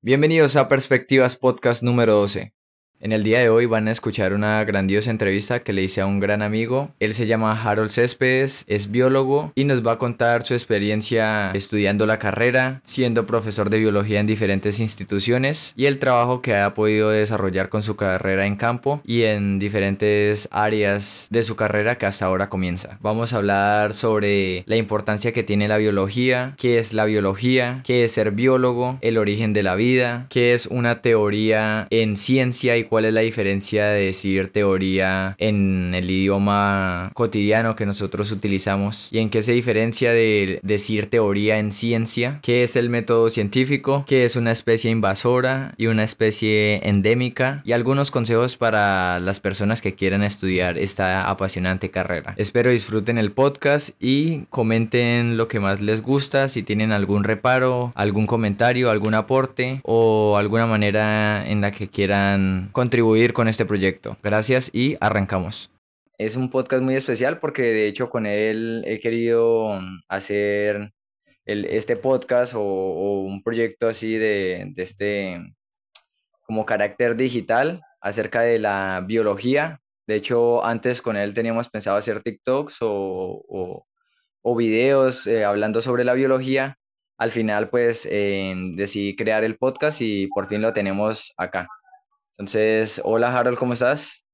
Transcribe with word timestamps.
Bienvenidos 0.00 0.54
a 0.54 0.68
Perspectivas 0.68 1.34
Podcast 1.34 1.82
número 1.82 2.14
12. 2.14 2.57
En 3.00 3.12
el 3.12 3.22
día 3.22 3.38
de 3.38 3.48
hoy 3.48 3.66
van 3.66 3.86
a 3.86 3.92
escuchar 3.92 4.32
una 4.32 4.64
grandiosa 4.64 5.12
entrevista 5.12 5.60
que 5.60 5.72
le 5.72 5.84
hice 5.84 6.00
a 6.00 6.06
un 6.06 6.18
gran 6.18 6.42
amigo. 6.42 6.90
Él 6.98 7.14
se 7.14 7.28
llama 7.28 7.52
Harold 7.52 7.90
Céspedes, 7.90 8.64
es 8.66 8.90
biólogo 8.90 9.52
y 9.54 9.62
nos 9.62 9.86
va 9.86 9.92
a 9.92 9.98
contar 9.98 10.42
su 10.42 10.54
experiencia 10.54 11.52
estudiando 11.52 12.06
la 12.06 12.18
carrera, 12.18 12.80
siendo 12.82 13.24
profesor 13.24 13.70
de 13.70 13.78
biología 13.78 14.18
en 14.18 14.26
diferentes 14.26 14.80
instituciones 14.80 15.74
y 15.76 15.86
el 15.86 16.00
trabajo 16.00 16.42
que 16.42 16.56
ha 16.56 16.74
podido 16.74 17.10
desarrollar 17.10 17.68
con 17.68 17.84
su 17.84 17.94
carrera 17.94 18.46
en 18.46 18.56
campo 18.56 19.00
y 19.04 19.22
en 19.22 19.60
diferentes 19.60 20.48
áreas 20.50 21.28
de 21.30 21.44
su 21.44 21.54
carrera 21.54 21.98
que 21.98 22.06
hasta 22.06 22.26
ahora 22.26 22.48
comienza. 22.48 22.98
Vamos 23.00 23.32
a 23.32 23.36
hablar 23.36 23.92
sobre 23.92 24.64
la 24.66 24.74
importancia 24.74 25.30
que 25.30 25.44
tiene 25.44 25.68
la 25.68 25.76
biología, 25.76 26.54
qué 26.58 26.78
es 26.78 26.92
la 26.92 27.04
biología, 27.04 27.80
qué 27.84 28.02
es 28.02 28.10
ser 28.10 28.32
biólogo, 28.32 28.98
el 29.02 29.18
origen 29.18 29.52
de 29.52 29.62
la 29.62 29.76
vida, 29.76 30.26
qué 30.30 30.52
es 30.52 30.66
una 30.66 31.00
teoría 31.00 31.86
en 31.90 32.16
ciencia 32.16 32.76
y 32.76 32.87
cuál 32.88 33.04
es 33.04 33.14
la 33.14 33.20
diferencia 33.20 33.86
de 33.86 34.06
decir 34.06 34.48
teoría 34.48 35.34
en 35.38 35.94
el 35.94 36.10
idioma 36.10 37.10
cotidiano 37.14 37.76
que 37.76 37.86
nosotros 37.86 38.32
utilizamos 38.32 39.08
y 39.12 39.18
en 39.18 39.30
qué 39.30 39.42
se 39.42 39.52
diferencia 39.52 40.12
de 40.12 40.60
decir 40.62 41.10
teoría 41.10 41.58
en 41.58 41.72
ciencia, 41.72 42.40
qué 42.42 42.62
es 42.62 42.76
el 42.76 42.90
método 42.90 43.28
científico, 43.28 44.04
qué 44.06 44.24
es 44.24 44.36
una 44.36 44.52
especie 44.52 44.90
invasora 44.90 45.74
y 45.76 45.86
una 45.86 46.04
especie 46.04 46.88
endémica 46.88 47.62
y 47.64 47.72
algunos 47.72 48.10
consejos 48.10 48.56
para 48.56 49.20
las 49.20 49.40
personas 49.40 49.82
que 49.82 49.94
quieran 49.94 50.22
estudiar 50.22 50.78
esta 50.78 51.28
apasionante 51.28 51.90
carrera. 51.90 52.34
Espero 52.36 52.70
disfruten 52.70 53.18
el 53.18 53.32
podcast 53.32 53.90
y 54.00 54.46
comenten 54.50 55.36
lo 55.36 55.48
que 55.48 55.60
más 55.60 55.80
les 55.80 56.02
gusta, 56.02 56.48
si 56.48 56.62
tienen 56.62 56.92
algún 56.92 57.24
reparo, 57.24 57.92
algún 57.94 58.26
comentario, 58.26 58.90
algún 58.90 59.14
aporte 59.14 59.80
o 59.84 60.36
alguna 60.36 60.66
manera 60.66 61.46
en 61.46 61.60
la 61.60 61.70
que 61.70 61.88
quieran 61.88 62.70
contribuir 62.78 63.32
con 63.32 63.48
este 63.48 63.64
proyecto. 63.66 64.16
Gracias 64.22 64.72
y 64.72 64.96
arrancamos. 65.00 65.72
Es 66.16 66.36
un 66.36 66.48
podcast 66.48 66.80
muy 66.80 66.94
especial 66.94 67.40
porque 67.40 67.62
de 67.62 67.88
hecho 67.88 68.08
con 68.08 68.24
él 68.24 68.84
he 68.86 69.00
querido 69.00 69.80
hacer 70.08 70.92
el, 71.44 71.64
este 71.64 71.96
podcast 71.96 72.54
o, 72.56 73.22
un 73.22 73.42
proyecto 73.42 73.88
así 73.88 74.14
de, 74.14 74.72
este 74.76 75.40
como 76.42 76.64
carácter 76.64 77.16
digital 77.16 77.82
acerca 78.00 78.42
de 78.42 78.60
la 78.60 79.02
biología. 79.04 79.80
De 80.06 80.14
hecho, 80.14 80.64
antes 80.64 81.02
con 81.02 81.16
él 81.16 81.34
teníamos 81.34 81.68
pensado 81.68 81.96
hacer 81.96 82.22
TikToks 82.22 82.76
o, 82.82 83.84
videos 84.56 85.26
eh, 85.26 85.44
hablando 85.44 85.80
sobre 85.80 86.04
la 86.04 86.14
biología. 86.14 86.78
Al 87.18 87.32
final, 87.32 87.70
pues 87.70 88.06
eh, 88.08 88.54
decidí 88.76 89.16
crear 89.16 89.42
el 89.42 89.56
podcast 89.58 90.00
y 90.00 90.28
por 90.28 90.46
fin 90.46 90.62
lo 90.62 90.72
tenemos 90.72 91.34
acá. 91.36 91.66
Entonces, 92.38 93.02
hola 93.04 93.36
Harold, 93.36 93.58
¿cómo 93.58 93.72
estás? 93.72 94.24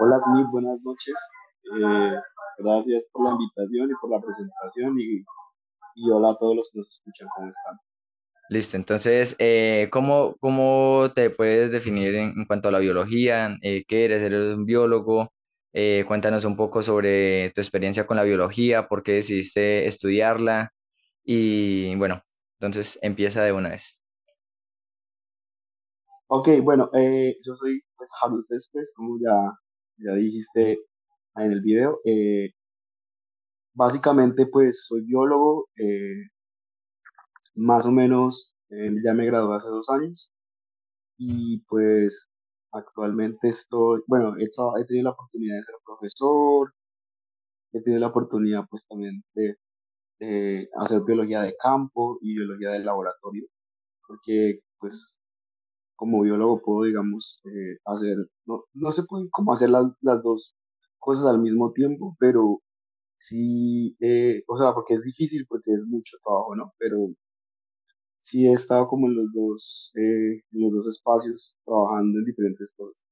Hola, 0.00 0.16
muy 0.26 0.42
buenas 0.44 0.80
noches. 0.80 1.14
Eh, 1.64 2.18
gracias 2.56 3.04
por 3.12 3.26
la 3.26 3.32
invitación 3.32 3.90
y 3.90 3.94
por 4.00 4.10
la 4.10 4.20
presentación 4.22 4.98
y, 4.98 5.22
y, 5.96 6.10
hola 6.10 6.30
a 6.30 6.38
todos 6.38 6.56
los 6.56 6.70
que 6.72 6.78
nos 6.78 6.86
escuchan, 6.86 7.28
¿cómo 7.36 7.48
están? 7.50 7.78
Listo, 8.48 8.78
entonces, 8.78 9.36
eh, 9.38 9.90
¿cómo, 9.92 10.36
¿cómo, 10.40 11.10
te 11.14 11.28
puedes 11.28 11.70
definir 11.70 12.14
en, 12.14 12.46
cuanto 12.46 12.68
a 12.68 12.72
la 12.72 12.78
biología? 12.78 13.58
Eh, 13.60 13.84
¿Qué 13.86 14.06
eres? 14.06 14.22
¿Eres 14.22 14.54
un 14.54 14.64
biólogo? 14.64 15.28
cuéntanos 16.06 16.44
un 16.44 16.56
poco 16.56 16.82
sobre 16.82 17.50
tu 17.50 17.60
experiencia 17.60 18.06
con 18.06 18.16
la 18.16 18.22
biología, 18.22 18.86
por 18.86 19.02
qué 19.02 19.14
decidiste 19.14 19.86
estudiarla 19.86 20.72
y 21.24 21.96
bueno, 21.96 22.22
entonces 22.60 22.96
empieza 23.02 23.42
de 23.42 23.52
una 23.52 23.70
vez. 23.70 24.03
Ok, 26.36 26.48
bueno, 26.64 26.90
eh, 26.94 27.36
yo 27.46 27.54
soy 27.54 27.80
pues, 27.96 28.10
Harold 28.20 28.42
Céspedes, 28.48 28.90
como 28.96 29.16
ya, 29.20 29.56
ya 29.98 30.14
dijiste 30.14 30.80
en 31.36 31.52
el 31.52 31.60
video. 31.62 32.00
Eh, 32.04 32.50
básicamente, 33.74 34.46
pues 34.46 34.84
soy 34.88 35.02
biólogo, 35.02 35.68
eh, 35.76 36.24
más 37.54 37.84
o 37.86 37.92
menos 37.92 38.52
ya 39.04 39.14
me 39.14 39.26
gradué 39.26 39.56
hace 39.56 39.68
dos 39.68 39.88
años 39.90 40.30
y 41.18 41.60
pues 41.68 42.28
actualmente 42.72 43.48
estoy, 43.48 44.02
bueno, 44.08 44.36
he, 44.38 44.44
he 44.44 44.84
tenido 44.86 45.04
la 45.04 45.10
oportunidad 45.12 45.56
de 45.58 45.64
ser 45.64 45.76
profesor, 45.84 46.74
he 47.72 47.80
tenido 47.82 48.00
la 48.00 48.08
oportunidad 48.08 48.64
pues 48.70 48.84
también 48.88 49.22
de 49.34 50.68
hacer 50.80 51.02
biología 51.06 51.42
de 51.42 51.54
campo 51.56 52.18
y 52.22 52.34
biología 52.34 52.70
de 52.70 52.80
laboratorio, 52.80 53.46
porque 54.06 54.60
pues 54.80 55.16
como 55.96 56.22
biólogo 56.22 56.62
puedo, 56.62 56.84
digamos, 56.84 57.40
eh, 57.44 57.78
hacer, 57.84 58.16
no, 58.46 58.64
no 58.74 58.90
se 58.90 59.04
puede 59.04 59.28
como 59.30 59.52
hacer 59.52 59.70
las, 59.70 59.86
las 60.00 60.22
dos 60.22 60.54
cosas 60.98 61.26
al 61.26 61.40
mismo 61.40 61.72
tiempo, 61.72 62.16
pero 62.18 62.60
sí, 63.16 63.96
eh, 64.00 64.42
o 64.48 64.58
sea, 64.58 64.74
porque 64.74 64.94
es 64.94 65.02
difícil, 65.02 65.46
porque 65.48 65.72
es 65.72 65.82
mucho 65.86 66.16
trabajo, 66.24 66.56
¿no? 66.56 66.72
Pero 66.78 67.08
sí 68.20 68.46
he 68.46 68.52
estado 68.52 68.88
como 68.88 69.06
en 69.08 69.16
los 69.16 69.32
dos, 69.32 69.92
eh, 69.96 70.42
en 70.52 70.60
los 70.62 70.72
dos 70.72 70.86
espacios 70.94 71.56
trabajando 71.64 72.18
en 72.18 72.24
diferentes 72.24 72.72
cosas. 72.76 73.04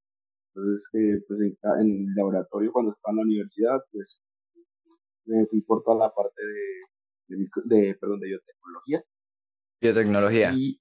Entonces, 0.54 0.84
pues 1.28 1.40
en, 1.40 1.56
en, 1.80 2.08
el 2.08 2.14
laboratorio, 2.14 2.72
cuando 2.72 2.90
estaba 2.90 3.12
en 3.12 3.16
la 3.18 3.22
universidad, 3.22 3.78
pues 3.90 4.20
me 5.26 5.46
fui 5.46 5.62
por 5.62 5.82
toda 5.82 5.98
la 6.06 6.14
parte 6.14 6.42
de, 7.28 7.48
de, 7.64 7.94
perdón, 7.94 8.20
de 8.20 8.26
biotecnología. 8.28 9.04
Biotecnología. 9.80 10.52
Y, 10.54 10.78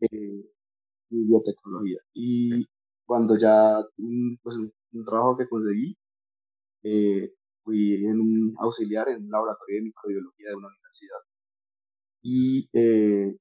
biotecnología. 1.11 1.99
Y 2.13 2.65
cuando 3.05 3.37
ya, 3.37 3.83
pues, 4.43 4.55
un 4.55 5.05
trabajo 5.05 5.37
que 5.37 5.47
conseguí, 5.49 5.97
eh, 6.83 7.33
fui 7.63 8.05
en 8.05 8.19
un 8.21 8.55
auxiliar 8.59 9.09
en 9.09 9.23
un 9.25 9.31
laboratorio 9.31 9.77
de 9.77 9.83
microbiología 9.83 10.49
de 10.49 10.55
una 10.55 10.67
universidad. 10.69 11.19
Y, 12.23 12.69
eh, 12.73 13.35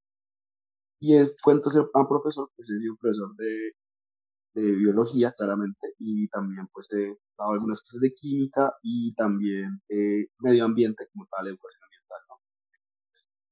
y 1.00 1.14
fue 1.42 1.54
entonces 1.54 1.82
un 1.92 2.08
profesor, 2.08 2.50
pues 2.56 2.68
he 2.70 2.78
sido 2.78 2.96
profesor 3.00 3.34
de, 3.36 3.72
de 4.54 4.62
biología, 4.72 5.32
claramente, 5.36 5.94
y 5.98 6.28
también 6.28 6.68
pues 6.72 6.86
he 6.92 7.16
dado 7.38 7.52
algunas 7.52 7.80
clases 7.80 8.00
de 8.02 8.14
química 8.14 8.74
y 8.82 9.14
también 9.14 9.80
eh, 9.88 10.26
medio 10.40 10.64
ambiente 10.64 11.06
como 11.12 11.26
tal, 11.30 11.48
educación 11.48 11.82
ambiental, 11.84 12.18
¿no? 12.28 12.36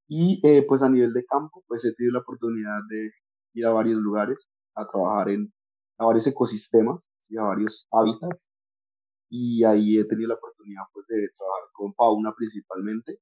Y 0.08 0.40
eh, 0.46 0.64
pues 0.66 0.82
a 0.82 0.88
nivel 0.88 1.12
de 1.12 1.24
campo, 1.24 1.62
pues 1.66 1.84
he 1.84 1.94
tenido 1.94 2.14
la 2.14 2.20
oportunidad 2.20 2.80
de 2.88 3.12
ir 3.58 3.66
a 3.66 3.72
varios 3.72 4.00
lugares 4.00 4.48
a 4.74 4.86
trabajar 4.86 5.30
en 5.30 5.52
a 5.98 6.06
varios 6.06 6.26
ecosistemas, 6.26 7.08
a 7.36 7.42
varios 7.42 7.86
hábitats. 7.90 8.48
Y 9.30 9.64
ahí 9.64 9.98
he 9.98 10.04
tenido 10.04 10.28
la 10.28 10.36
oportunidad 10.36 10.84
pues, 10.92 11.06
de 11.08 11.28
trabajar 11.36 11.68
con 11.72 11.94
fauna 11.94 12.32
principalmente. 12.36 13.18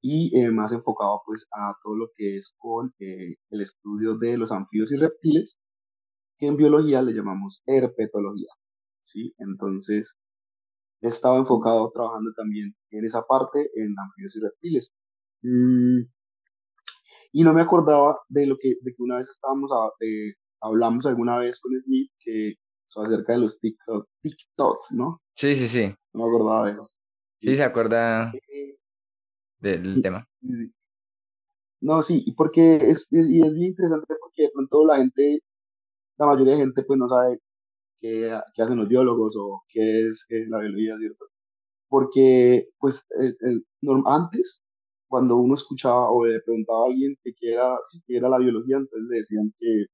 Y 0.00 0.38
eh, 0.38 0.50
más 0.50 0.70
enfocado 0.72 1.22
pues, 1.26 1.44
a 1.50 1.74
todo 1.82 1.96
lo 1.96 2.10
que 2.14 2.36
es 2.36 2.54
con 2.58 2.94
eh, 3.00 3.36
el 3.50 3.60
estudio 3.60 4.16
de 4.18 4.36
los 4.36 4.52
anfibios 4.52 4.92
y 4.92 4.96
reptiles, 4.96 5.58
que 6.36 6.46
en 6.46 6.56
biología 6.56 7.02
le 7.02 7.12
llamamos 7.12 7.62
herpetología. 7.66 8.52
¿sí? 9.00 9.34
Entonces, 9.38 10.14
he 11.00 11.08
estado 11.08 11.38
enfocado 11.38 11.90
trabajando 11.92 12.32
también 12.36 12.76
en 12.90 13.04
esa 13.04 13.22
parte, 13.22 13.70
en 13.74 13.94
anfibios 13.98 14.36
y 14.36 14.40
reptiles. 14.40 14.92
Mm, 15.42 16.02
y 17.36 17.42
no 17.44 17.52
me 17.52 17.60
acordaba 17.60 18.18
de 18.30 18.46
lo 18.46 18.56
que, 18.56 18.76
de 18.80 18.94
que 18.94 19.02
una 19.02 19.16
vez 19.16 19.26
estábamos, 19.26 19.70
a, 19.70 19.90
eh, 20.02 20.32
hablamos 20.62 21.04
alguna 21.04 21.38
vez 21.38 21.60
con 21.60 21.78
Smith, 21.82 22.10
que 22.18 22.54
acerca 22.96 23.34
de 23.34 23.40
los 23.40 23.60
TikTok, 23.60 24.08
TikToks, 24.22 24.86
¿no? 24.92 25.20
Sí, 25.34 25.54
sí, 25.54 25.68
sí. 25.68 25.94
No 26.14 26.22
me 26.22 26.28
acordaba 26.28 26.64
de 26.64 26.72
eso. 26.72 26.88
Sí, 27.38 27.54
se 27.54 27.62
acuerda 27.62 28.32
del 29.58 30.00
tema. 30.00 30.26
No, 31.82 32.00
sí, 32.00 32.22
y 32.24 32.32
porque 32.32 32.76
es, 32.76 33.06
y 33.10 33.46
es 33.46 33.52
bien 33.52 33.66
interesante 33.66 34.14
porque 34.18 34.44
de 34.44 34.50
pronto 34.54 34.86
la 34.86 34.96
gente, 34.96 35.40
la 36.16 36.24
mayoría 36.24 36.54
de 36.54 36.60
gente 36.60 36.84
pues 36.84 36.98
no 36.98 37.06
sabe 37.06 37.38
qué, 38.00 38.34
qué 38.54 38.62
hacen 38.62 38.78
los 38.78 38.88
biólogos 38.88 39.34
o 39.36 39.62
qué 39.68 40.08
es, 40.08 40.24
la 40.48 40.60
biología, 40.60 40.96
¿cierto? 40.98 41.26
Porque 41.86 42.64
pues 42.78 42.98
el, 43.20 43.36
el, 43.40 43.66
antes 44.06 44.62
cuando 45.08 45.36
uno 45.36 45.54
escuchaba 45.54 46.10
o 46.10 46.24
le 46.24 46.40
preguntaba 46.40 46.84
a 46.84 46.86
alguien 46.86 47.16
que 47.22 47.34
quiera, 47.34 47.78
si 47.90 48.00
quiera 48.02 48.28
la 48.28 48.38
biología, 48.38 48.76
entonces 48.76 49.08
le 49.08 49.18
decían 49.18 49.52
que, 49.58 49.86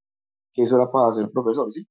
que 0.55 0.63
eso 0.63 0.77
era 0.77 0.91
para 0.91 1.15
ser 1.15 1.31
profesor, 1.31 1.71
¿sí? 1.71 1.87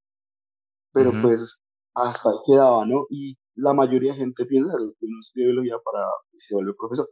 Pero 0.93 1.11
pues 1.21 1.61
hasta 1.93 2.29
ahí 2.29 2.35
quedaba, 2.45 2.85
¿no? 2.85 3.05
Y 3.09 3.37
la 3.55 3.73
mayoría 3.73 4.13
de 4.13 4.19
gente 4.19 4.45
piensa 4.45 4.73
que 4.77 5.05
uno 5.05 5.19
estudia 5.19 5.47
biología 5.47 5.75
para 5.83 6.05
se 6.33 6.55
vuelve 6.55 6.73
profesor. 6.73 7.09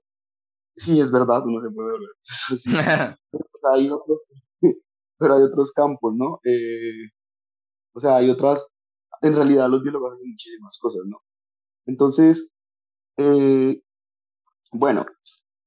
Sí, 0.75 0.99
es 0.99 1.11
verdad, 1.11 1.43
uno 1.45 1.61
se 1.61 1.73
puede 1.73 1.91
volver 1.91 2.09
profesor, 2.47 2.57
sí. 2.57 2.69
pero, 3.31 3.73
hay 3.73 3.89
otros, 3.89 4.19
pero 5.19 5.35
hay 5.35 5.43
otros 5.43 5.71
campos, 5.71 6.15
¿no? 6.15 6.39
Eh, 6.43 7.09
o 7.93 7.99
sea, 7.99 8.17
hay 8.17 8.29
otras, 8.29 8.65
en 9.21 9.35
realidad 9.35 9.69
los 9.69 9.83
biólogos 9.83 10.13
hacen 10.13 10.29
muchísimas 10.29 10.77
cosas, 10.79 11.01
¿no? 11.05 11.17
Entonces, 11.85 12.47
eh, 13.17 13.81
bueno, 14.71 15.05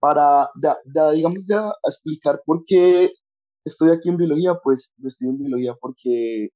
para 0.02 0.50
ya, 0.60 0.76
digamos 1.12 1.44
ya 1.46 1.72
explicar 1.84 2.42
por 2.44 2.64
qué 2.66 3.12
estoy 3.64 3.90
aquí 3.92 4.08
en 4.08 4.16
biología? 4.16 4.56
Pues 4.64 4.92
estoy 5.04 5.28
en 5.28 5.38
biología 5.38 5.74
porque, 5.80 6.48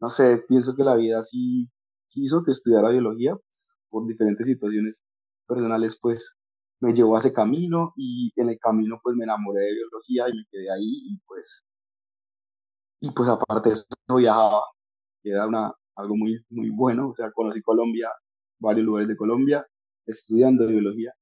no 0.00 0.08
sé, 0.10 0.38
pienso 0.48 0.76
que 0.76 0.84
la 0.84 0.96
vida 0.96 1.22
sí 1.24 1.68
quiso 2.08 2.44
que 2.44 2.52
estudiara 2.52 2.90
biología, 2.90 3.34
pues, 3.36 3.76
por 3.90 4.06
diferentes 4.06 4.46
situaciones 4.46 5.02
personales, 5.48 5.98
pues 6.00 6.36
me 6.80 6.92
llevó 6.94 7.16
a 7.16 7.18
ese 7.20 7.32
camino 7.32 7.92
y 7.96 8.30
en 8.36 8.50
el 8.50 8.58
camino 8.60 9.00
pues 9.02 9.16
me 9.16 9.24
enamoré 9.24 9.60
de 9.62 9.74
biología 9.74 10.28
y 10.28 10.34
me 10.38 10.44
quedé 10.50 10.70
ahí 10.72 11.02
y 11.12 11.18
pues, 11.26 11.64
y 13.00 13.10
pues 13.12 13.28
aparte 13.28 13.70
de 13.70 13.74
eso 13.76 14.16
viajaba, 14.16 14.62
que 15.22 15.30
era 15.30 15.46
una, 15.48 15.72
algo 15.96 16.16
muy, 16.16 16.44
muy 16.50 16.70
bueno, 16.70 17.08
o 17.08 17.12
sea, 17.12 17.30
conocí 17.32 17.62
Colombia, 17.62 18.10
varios 18.60 18.86
lugares 18.86 19.08
de 19.08 19.16
Colombia, 19.16 19.66
estudiando 20.06 20.66
biología. 20.68 21.12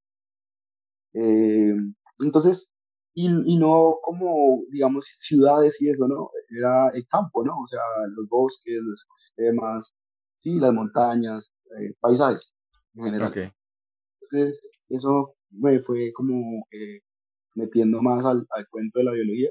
Eh, 1.19 1.75
entonces, 2.19 2.69
y, 3.15 3.27
y, 3.27 3.57
no 3.57 3.99
como, 4.03 4.63
digamos, 4.71 5.05
ciudades 5.17 5.81
y 5.81 5.89
eso, 5.89 6.07
¿no? 6.07 6.31
Era 6.51 6.89
el 6.91 7.07
campo, 7.07 7.43
¿no? 7.43 7.59
O 7.59 7.67
sea, 7.67 7.81
los 8.15 8.29
bosques, 8.29 8.77
los 8.83 9.03
ecosistemas, 9.03 9.95
sí, 10.37 10.55
las 10.57 10.73
montañas, 10.73 11.53
eh, 11.81 11.95
paisajes 12.01 12.55
en 12.95 13.05
general. 13.05 13.29
Ok. 13.29 13.37
Entonces, 14.21 14.61
eso 14.91 15.35
me 15.51 15.81
fue 15.81 16.13
como 16.13 16.67
eh, 16.71 17.01
metiendo 17.55 18.03
más 18.03 18.25
al, 18.25 18.47
al, 18.51 18.69
cuento 18.69 18.99
de 18.99 19.05
la 19.05 19.13
biología. 19.13 19.51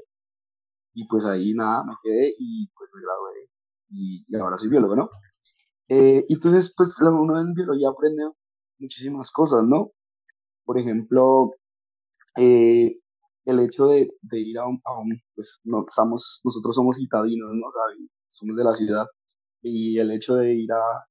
Y 0.94 1.06
pues 1.08 1.24
ahí 1.24 1.52
nada, 1.52 1.84
me 1.84 1.94
quedé 2.02 2.34
y 2.38 2.68
pues 2.68 2.88
me 2.94 3.02
gradué. 3.02 3.50
Y, 3.90 4.24
y 4.28 4.36
ahora 4.36 4.56
soy 4.56 4.68
biólogo, 4.68 4.94
¿no? 4.94 5.10
Eh, 5.88 6.24
entonces, 6.28 6.72
pues 6.76 6.94
uno 7.00 7.40
en 7.40 7.52
biología 7.52 7.88
aprende 7.88 8.22
muchísimas 8.78 9.30
cosas, 9.30 9.64
¿no? 9.64 9.90
Por 10.66 10.78
ejemplo, 10.78 11.54
eh, 12.36 12.98
el 13.46 13.60
hecho 13.60 13.86
de, 13.86 14.10
ir 14.32 14.58
a 14.58 14.66
un, 14.66 14.80
a 14.84 14.92
pues 15.34 15.60
no, 15.64 15.84
estamos, 15.86 16.40
nosotros 16.44 16.74
somos 16.74 16.96
citadinos, 16.96 17.50
¿no? 17.54 17.68
Somos 18.28 18.56
de 18.56 18.64
la 18.64 18.72
ciudad, 18.74 19.06
y 19.62 19.98
el 19.98 20.10
hecho 20.12 20.34
de 20.36 20.54
ir 20.54 20.72
a, 20.72 21.06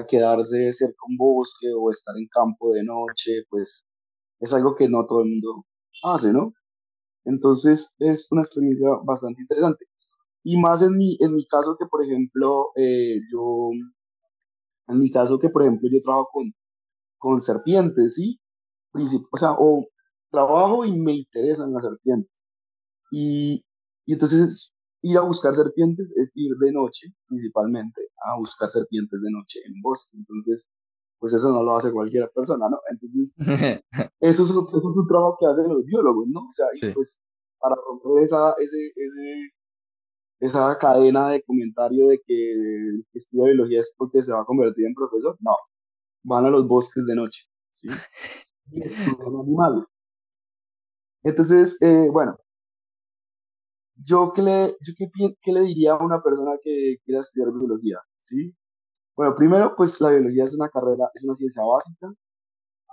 a 0.00 0.04
quedarse 0.04 0.72
cerca 0.72 0.94
de 0.94 1.12
un 1.12 1.16
bosque 1.18 1.68
o 1.76 1.90
estar 1.90 2.16
en 2.16 2.28
campo 2.28 2.72
de 2.72 2.84
noche, 2.84 3.44
pues 3.50 3.84
es 4.40 4.52
algo 4.52 4.74
que 4.76 4.88
no 4.88 5.06
todo 5.06 5.22
el 5.22 5.30
mundo 5.30 5.66
hace, 6.04 6.32
¿no? 6.32 6.54
Entonces 7.24 7.90
es 7.98 8.26
una 8.30 8.42
experiencia 8.42 8.90
bastante 9.04 9.42
interesante. 9.42 9.86
Y 10.44 10.58
más 10.58 10.82
en 10.82 10.96
mi, 10.96 11.16
en 11.20 11.34
mi 11.34 11.46
caso 11.46 11.76
que, 11.78 11.86
por 11.86 12.04
ejemplo, 12.04 12.68
eh, 12.76 13.20
yo, 13.32 13.70
en 14.88 15.00
mi 15.00 15.10
caso 15.10 15.38
que, 15.38 15.50
por 15.50 15.62
ejemplo, 15.62 15.88
yo 15.92 16.00
trabajo 16.02 16.28
con, 16.32 16.54
con 17.18 17.40
serpientes, 17.40 18.14
¿sí? 18.14 18.39
O 18.92 19.36
sea, 19.38 19.52
o 19.52 19.78
trabajo 20.30 20.84
y 20.84 20.92
me 20.92 21.12
interesan 21.12 21.72
las 21.72 21.82
serpientes. 21.82 22.32
Y, 23.10 23.64
y 24.06 24.12
entonces 24.12 24.72
ir 25.02 25.16
a 25.18 25.22
buscar 25.22 25.54
serpientes 25.54 26.10
es 26.16 26.30
ir 26.34 26.56
de 26.56 26.72
noche, 26.72 27.08
principalmente, 27.26 28.00
a 28.24 28.36
buscar 28.36 28.68
serpientes 28.68 29.20
de 29.20 29.30
noche 29.30 29.60
en 29.66 29.80
bosque. 29.82 30.16
Entonces, 30.16 30.66
pues 31.18 31.32
eso 31.34 31.50
no 31.50 31.62
lo 31.62 31.76
hace 31.76 31.92
cualquier 31.92 32.30
persona, 32.34 32.68
¿no? 32.68 32.78
Entonces, 32.90 33.34
eso 34.20 34.42
es, 34.42 34.48
eso 34.50 34.90
es 34.90 34.96
un 34.96 35.06
trabajo 35.06 35.36
que 35.38 35.46
hacen 35.46 35.68
los 35.68 35.84
biólogos, 35.84 36.26
¿no? 36.28 36.40
O 36.40 36.50
sea, 36.50 36.66
sí. 36.72 36.86
y 36.86 36.92
pues 36.92 37.18
para 37.58 37.76
romper 37.76 38.24
esa, 38.24 38.54
ese, 38.58 38.92
ese, 38.96 39.52
esa 40.40 40.76
cadena 40.76 41.28
de 41.28 41.42
comentario 41.42 42.08
de 42.08 42.20
que 42.26 42.52
el 42.52 43.04
que 43.12 43.18
estudia 43.18 43.46
biología 43.46 43.80
es 43.80 43.92
porque 43.96 44.22
se 44.22 44.32
va 44.32 44.40
a 44.40 44.44
convertir 44.44 44.86
en 44.86 44.94
profesor, 44.94 45.36
no, 45.40 45.54
van 46.24 46.46
a 46.46 46.50
los 46.50 46.66
bosques 46.66 47.04
de 47.06 47.14
noche, 47.14 47.40
¿sí? 47.70 47.88
Estudian 48.72 49.40
animales. 49.40 49.84
Entonces, 51.22 51.76
eh, 51.80 52.08
bueno, 52.10 52.36
yo, 53.96 54.32
qué 54.32 54.42
le, 54.42 54.76
yo 54.80 54.94
qué, 54.96 55.10
qué, 55.42 55.52
le 55.52 55.60
diría 55.62 55.92
a 55.92 56.04
una 56.04 56.22
persona 56.22 56.52
que 56.62 56.96
quiera 57.04 57.20
estudiar 57.20 57.52
biología, 57.52 57.98
¿sí? 58.18 58.54
Bueno, 59.16 59.34
primero, 59.36 59.74
pues 59.76 60.00
la 60.00 60.10
biología 60.10 60.44
es 60.44 60.54
una 60.54 60.68
carrera, 60.70 61.10
es 61.14 61.24
una 61.24 61.34
ciencia 61.34 61.62
básica, 61.64 62.12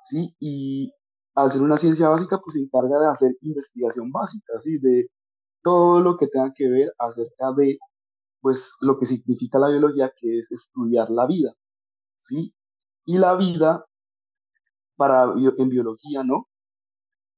¿sí? 0.09 0.35
Y 0.39 0.93
al 1.35 1.51
ser 1.51 1.61
una 1.61 1.77
ciencia 1.77 2.09
básica, 2.09 2.39
pues 2.43 2.53
se 2.55 2.61
encarga 2.61 2.99
de 2.99 3.07
hacer 3.09 3.31
investigación 3.41 4.11
básica, 4.11 4.53
¿sí? 4.63 4.77
De 4.79 5.07
todo 5.63 6.01
lo 6.01 6.17
que 6.17 6.27
tenga 6.27 6.51
que 6.55 6.69
ver 6.69 6.93
acerca 6.99 7.53
de, 7.57 7.79
pues, 8.41 8.71
lo 8.81 8.99
que 8.99 9.05
significa 9.07 9.59
la 9.59 9.69
biología, 9.69 10.11
que 10.19 10.39
es 10.39 10.51
estudiar 10.51 11.09
la 11.11 11.27
vida, 11.27 11.53
¿sí? 12.19 12.53
Y 13.05 13.19
la 13.19 13.35
vida, 13.35 13.85
para, 14.97 15.33
en 15.57 15.69
biología, 15.69 16.23
¿no? 16.23 16.47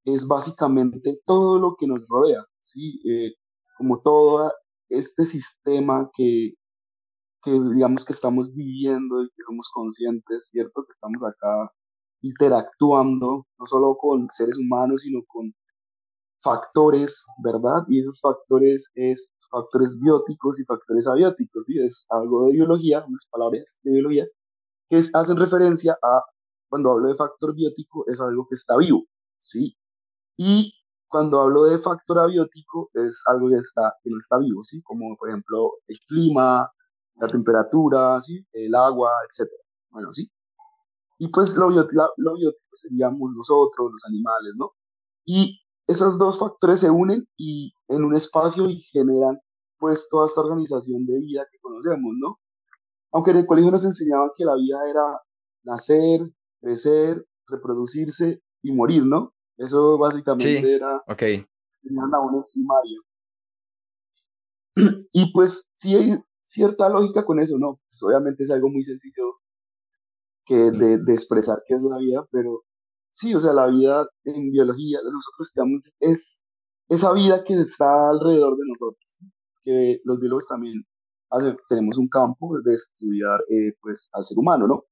Es 0.06 0.26
básicamente 0.28 1.20
todo 1.26 1.60
lo 1.60 1.76
que 1.78 1.88
nos 1.88 2.08
rodea, 2.08 2.46
¿sí? 2.62 3.00
Eh, 3.08 3.34
como 3.78 4.02
todo 4.02 4.52
este 4.90 5.26
sistema 5.26 6.10
que, 6.16 6.54
que 7.44 7.52
digamos 7.52 8.04
que 8.06 8.14
estamos 8.14 8.54
viviendo 8.54 9.24
y 9.24 9.28
que 9.30 9.44
somos 9.46 9.70
conscientes, 9.74 10.50
¿cierto? 10.52 10.84
Que 10.84 10.94
estamos 10.94 11.22
acá 11.24 11.72
interactuando, 12.22 13.46
no 13.58 13.66
solo 13.66 13.98
con 13.98 14.30
seres 14.30 14.58
humanos, 14.58 15.02
sino 15.02 15.22
con 15.28 15.54
factores, 16.42 17.24
¿verdad? 17.44 17.84
Y 17.88 18.02
esos 18.02 18.20
factores 18.22 18.86
es 18.96 19.30
factores 19.52 19.98
bióticos 20.00 20.60
y 20.60 20.64
factores 20.66 21.08
abióticos, 21.08 21.66
¿sí? 21.66 21.80
Es 21.80 22.06
algo 22.10 22.46
de 22.46 22.54
biología, 22.54 23.04
unas 23.08 23.26
palabras 23.32 23.80
de 23.84 23.92
biología, 23.92 24.26
que 24.90 24.98
hacen 25.14 25.38
referencia 25.38 25.98
a, 26.02 26.24
cuando 26.70 26.92
hablo 26.92 27.10
de 27.10 27.16
factor 27.16 27.54
biótico, 27.54 28.06
es 28.08 28.20
algo 28.20 28.48
que 28.48 28.56
está 28.56 28.78
vivo, 28.78 29.06
¿sí? 29.40 29.76
Y 30.38 30.74
cuando 31.10 31.42
hablo 31.42 31.66
de 31.66 31.80
factor 31.80 32.20
abiótico, 32.20 32.92
es 32.94 33.22
algo 33.26 33.50
que, 33.50 33.56
está, 33.56 33.94
que 34.04 34.10
no 34.12 34.18
está 34.18 34.38
vivo, 34.38 34.62
¿sí? 34.62 34.82
Como, 34.84 35.18
por 35.18 35.30
ejemplo, 35.30 35.74
el 35.88 36.00
clima, 36.08 36.72
la 37.16 37.28
temperatura, 37.28 38.22
¿sí? 38.22 38.46
el 38.54 38.74
agua, 38.76 39.12
etc. 39.28 39.50
Bueno, 39.90 40.12
¿sí? 40.14 40.32
Y 41.18 41.28
pues 41.30 41.54
lo, 41.56 41.70
biótico, 41.70 42.14
lo 42.18 42.36
biótico 42.36 42.64
seríamos 42.72 43.32
nosotros, 43.36 43.92
los 43.92 44.06
animales, 44.06 44.54
¿no? 44.56 44.72
Y 45.26 45.60
esos 45.88 46.18
dos 46.18 46.38
factores 46.38 46.80
se 46.80 46.90
unen 46.90 47.28
y 47.36 47.74
en 47.88 48.06
un 48.06 48.16
espacio 48.16 48.70
y 48.70 48.80
generan 48.94 49.40
pues 49.80 50.08
toda 50.10 50.28
esta 50.28 50.42
organización 50.42 51.06
de 51.06 51.20
vida 51.20 51.46
que 51.52 51.58
conocemos, 51.60 52.14
¿no? 52.20 52.40
Aunque 53.12 53.32
en 53.32 53.38
el 53.38 53.48
colegio 53.48 53.72
nos 53.72 53.84
enseñaban 53.84 54.30
que 54.38 54.46
la 54.46 54.56
vida 54.56 54.78
era 54.90 55.22
nacer, 55.64 56.22
crecer, 56.62 57.26
reproducirse 57.48 58.42
y 58.62 58.72
morir, 58.72 59.06
¿no? 59.06 59.34
Eso 59.58 59.98
básicamente 59.98 60.62
sí, 60.62 60.72
era 60.72 60.98
ok. 61.08 61.24
tenían 61.82 62.14
a 62.14 62.20
uno 62.20 62.46
primario. 62.52 63.02
Y 65.12 65.32
pues 65.34 65.64
sí 65.74 65.96
hay 65.96 66.18
cierta 66.44 66.88
lógica 66.90 67.26
con 67.26 67.40
eso, 67.40 67.58
¿no? 67.58 67.80
Pues 67.88 68.02
obviamente 68.04 68.44
es 68.44 68.52
algo 68.52 68.70
muy 68.70 68.84
sencillo 68.84 69.40
que 70.46 70.56
de, 70.56 70.98
de, 71.00 71.14
expresar 71.14 71.62
qué 71.68 71.76
es 71.76 71.82
la 71.82 71.98
vida, 71.98 72.26
pero 72.32 72.64
sí, 73.12 73.36
o 73.36 73.40
sea, 73.40 73.54
la 73.54 73.68
vida 73.68 74.08
en 74.24 74.52
biología, 74.52 75.00
nosotros 75.04 75.48
estamos, 75.48 75.84
es 76.00 76.42
esa 76.88 77.14
vida 77.14 77.44
que 77.44 77.60
está 77.60 78.10
alrededor 78.10 78.58
de 78.58 78.64
nosotros, 78.68 79.18
que 79.64 80.00
los 80.06 80.20
biólogos 80.20 80.48
también 80.48 80.84
tenemos 81.70 81.98
un 81.98 82.10
campo 82.10 82.60
de 82.64 82.74
estudiar 82.74 83.40
eh, 83.50 83.74
pues 83.82 84.10
al 84.14 84.26
ser 84.26 84.38
humano, 84.38 84.68
¿no? 84.68 84.86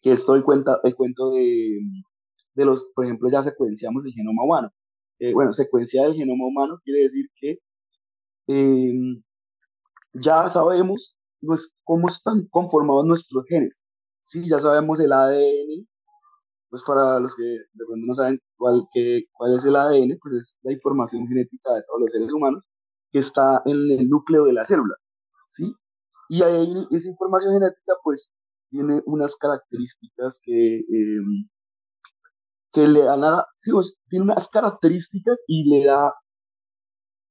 Que 0.00 0.12
esto 0.12 0.34
el, 0.34 0.42
cuenta, 0.44 0.80
el 0.84 0.94
cuento 0.94 1.30
de, 1.32 1.80
de 2.54 2.64
los, 2.64 2.86
por 2.94 3.04
ejemplo, 3.04 3.28
ya 3.30 3.42
secuenciamos 3.42 4.04
el 4.04 4.12
genoma 4.12 4.44
humano. 4.44 4.70
Eh, 5.20 5.32
bueno, 5.32 5.50
secuenciar 5.52 6.06
el 6.06 6.14
genoma 6.14 6.46
humano 6.46 6.80
quiere 6.84 7.02
decir 7.02 7.26
que 7.40 7.58
eh, 8.48 8.92
ya 10.12 10.48
sabemos 10.48 11.16
pues, 11.40 11.70
cómo 11.84 12.08
están 12.08 12.46
conformados 12.50 13.04
nuestros 13.06 13.44
genes. 13.46 13.80
Sí, 14.22 14.48
ya 14.48 14.58
sabemos 14.58 15.00
el 15.00 15.12
ADN, 15.12 15.88
pues 16.70 16.82
para 16.86 17.18
los 17.20 17.34
que 17.34 17.42
de 17.42 17.86
pronto 17.86 18.06
no 18.06 18.14
saben 18.14 18.40
cuál, 18.56 18.86
que, 18.92 19.24
cuál 19.32 19.54
es 19.54 19.64
el 19.64 19.76
ADN, 19.76 20.18
pues 20.22 20.34
es 20.34 20.56
la 20.62 20.72
información 20.72 21.26
genética 21.26 21.74
de 21.74 21.82
todos 21.82 22.00
los 22.00 22.10
seres 22.10 22.32
humanos 22.32 22.62
que 23.10 23.18
está 23.18 23.62
en 23.64 23.90
el 23.90 24.08
núcleo 24.08 24.44
de 24.44 24.52
la 24.52 24.64
célula, 24.64 24.94
¿sí? 25.46 25.74
Y 26.28 26.42
ahí 26.42 26.86
esa 26.90 27.08
información 27.08 27.54
genética 27.54 27.94
pues 28.04 28.30
tiene 28.70 29.02
unas 29.06 29.34
características 29.36 30.38
que, 30.42 30.78
eh, 30.78 31.20
que 32.72 32.86
le 32.88 33.02
dan 33.02 33.24
a, 33.24 33.46
sí, 33.56 33.70
pues, 33.72 33.94
tiene 34.08 34.24
unas 34.26 34.48
características 34.48 35.38
y 35.46 35.68
le 35.70 35.84
da 35.86 36.12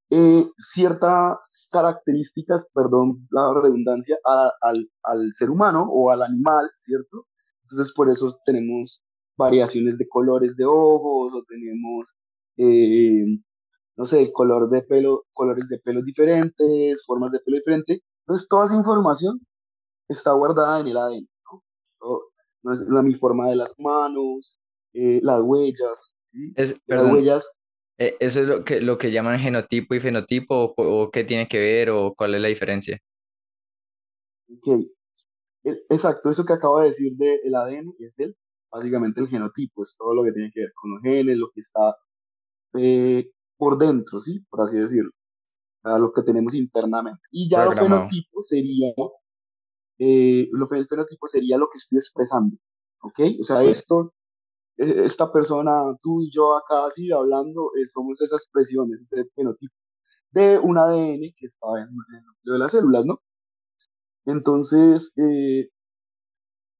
eh, 0.09 0.45
ciertas 0.57 1.67
características, 1.71 2.65
perdón 2.73 3.27
la 3.31 3.53
redundancia, 3.61 4.17
al, 4.61 4.89
al 5.03 5.33
ser 5.33 5.49
humano 5.49 5.85
o 5.89 6.11
al 6.11 6.23
animal, 6.23 6.69
¿cierto? 6.75 7.27
Entonces 7.63 7.93
por 7.93 8.09
eso 8.09 8.39
tenemos 8.45 9.01
variaciones 9.37 9.97
de 9.97 10.07
colores 10.07 10.55
de 10.55 10.65
ojos 10.65 11.33
o 11.33 11.43
tenemos, 11.47 12.13
eh, 12.57 13.25
no 13.97 14.05
sé, 14.05 14.31
color 14.33 14.69
de 14.69 14.81
pelo, 14.83 15.25
colores 15.33 15.67
de 15.69 15.79
pelo 15.79 16.01
diferentes, 16.03 17.03
formas 17.05 17.31
de 17.31 17.39
pelo 17.39 17.57
diferentes. 17.57 17.99
Entonces 18.21 18.47
toda 18.49 18.65
esa 18.65 18.75
información 18.75 19.41
está 20.07 20.31
guardada 20.33 20.79
en 20.79 20.87
el 20.87 20.97
ADN, 20.97 21.27
¿no? 22.01 22.21
la, 22.63 23.01
mi 23.01 23.13
forma 23.15 23.49
de 23.49 23.55
las 23.55 23.73
manos, 23.77 24.57
eh, 24.93 25.19
las 25.21 25.41
huellas, 25.41 26.13
¿sí? 26.31 26.53
Es, 26.55 26.79
las 26.87 27.05
huellas 27.11 27.47
Eh, 27.99 28.15
¿Eso 28.19 28.41
es 28.41 28.47
lo 28.47 28.63
que, 28.63 28.79
lo 28.81 28.97
que 28.97 29.11
llaman 29.11 29.39
genotipo 29.39 29.95
y 29.95 29.99
fenotipo 29.99 30.73
o, 30.77 31.03
o 31.03 31.11
qué 31.11 31.23
tiene 31.23 31.47
que 31.47 31.59
ver 31.59 31.89
o 31.89 32.13
cuál 32.15 32.35
es 32.35 32.41
la 32.41 32.47
diferencia? 32.47 32.99
Ok, 34.49 34.67
e- 35.63 35.83
Exacto, 35.89 36.29
eso 36.29 36.45
que 36.45 36.53
acabo 36.53 36.79
de 36.79 36.87
decir 36.87 37.13
del 37.15 37.55
ADN 37.55 37.93
es 37.99 38.13
básicamente 38.71 39.21
el 39.21 39.27
genotipo, 39.29 39.81
es 39.81 39.95
todo 39.97 40.13
lo 40.13 40.23
que 40.23 40.31
tiene 40.31 40.51
que 40.51 40.61
ver 40.61 40.73
con 40.73 40.91
los 40.91 41.01
genes, 41.01 41.37
lo 41.37 41.49
que 41.49 41.59
está 41.59 41.97
eh, 42.75 43.31
por 43.57 43.77
dentro, 43.77 44.19
¿sí? 44.19 44.39
Por 44.49 44.61
así 44.61 44.77
decirlo, 44.77 45.11
o 45.83 45.89
sea, 45.89 45.97
lo 45.97 46.11
que 46.13 46.21
tenemos 46.23 46.53
internamente. 46.53 47.21
Y 47.31 47.49
ya 47.49 47.65
los 47.65 47.75
Programado. 47.75 48.09
fenotipos 48.09 48.47
sería, 48.47 48.93
eh, 49.99 50.47
lo, 50.51 50.69
el 50.71 50.87
fenotipo 50.87 51.27
sería 51.27 51.57
lo 51.57 51.67
que 51.69 51.77
estoy 51.77 51.97
expresando, 51.97 52.57
¿ok? 53.01 53.19
O 53.39 53.43
sea, 53.43 53.63
esto, 53.63 54.13
eh, 54.77 55.03
esta 55.05 55.31
persona, 55.31 55.71
tú 56.01 56.21
y 56.21 56.31
yo 56.31 56.55
acá 56.57 56.85
así 56.87 57.11
hablando, 57.11 57.71
eh, 57.77 57.85
somos 57.87 58.21
esas 58.21 58.41
expresiones, 58.41 59.01
ese 59.01 59.25
fenotipo 59.35 59.75
de 60.31 60.59
un 60.59 60.77
ADN 60.77 61.33
que 61.37 61.45
está 61.45 61.67
en, 61.77 61.89
en 61.89 62.15
el 62.17 62.25
núcleo 62.25 62.53
de 62.53 62.59
las 62.59 62.71
células, 62.71 63.05
¿no? 63.05 63.21
Entonces, 64.25 65.11
eh, 65.15 65.69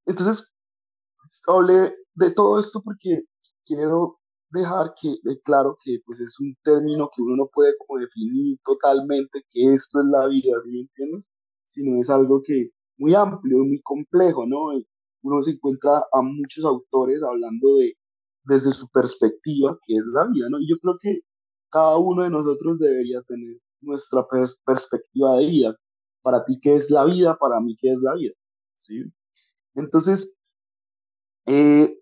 entonces 0.05 0.43
hablé 1.47 1.95
de 2.15 2.31
todo 2.31 2.59
esto 2.59 2.81
porque 2.83 3.23
quiero 3.65 4.19
dejar 4.49 4.93
que, 5.01 5.09
eh, 5.13 5.39
claro 5.43 5.77
que 5.83 5.99
pues 6.05 6.19
es 6.19 6.39
un 6.39 6.55
término 6.63 7.09
que 7.15 7.21
uno 7.21 7.35
no 7.37 7.47
puede 7.53 7.73
como 7.77 7.99
definir 7.99 8.57
totalmente 8.65 9.43
que 9.51 9.73
esto 9.73 10.01
es 10.01 10.05
la 10.07 10.27
vida, 10.27 10.57
¿sí 10.63 10.69
me 10.71 10.79
entiendes? 10.81 11.25
Sino 11.65 11.99
es 11.99 12.09
algo 12.09 12.41
que 12.45 12.71
muy 12.97 13.15
amplio, 13.15 13.59
muy 13.59 13.81
complejo, 13.81 14.45
¿no? 14.47 14.73
Y 14.77 14.87
Uno 15.23 15.41
se 15.41 15.51
encuentra 15.51 16.05
a 16.11 16.21
muchos 16.21 16.63
autores 16.65 17.21
hablando 17.23 17.75
de 17.77 17.95
desde 18.43 18.71
su 18.71 18.87
perspectiva, 18.89 19.77
que 19.85 19.95
es 19.97 20.05
la 20.13 20.25
vida, 20.27 20.47
¿no? 20.49 20.59
Y 20.59 20.69
yo 20.69 20.77
creo 20.79 20.95
que 21.01 21.19
cada 21.71 21.97
uno 21.97 22.23
de 22.23 22.29
nosotros 22.29 22.79
debería 22.79 23.21
tener 23.23 23.57
nuestra 23.81 24.21
pers- 24.27 24.57
perspectiva 24.65 25.37
de 25.37 25.47
vida. 25.47 25.75
Para 26.21 26.45
ti, 26.45 26.57
¿qué 26.61 26.75
es 26.75 26.89
la 26.89 27.03
vida? 27.05 27.37
Para 27.37 27.59
mí, 27.59 27.75
¿qué 27.79 27.91
es 27.93 27.99
la 28.01 28.15
vida? 28.15 28.33
¿Sí? 28.75 29.03
Entonces, 29.75 30.29
eh, 31.45 31.97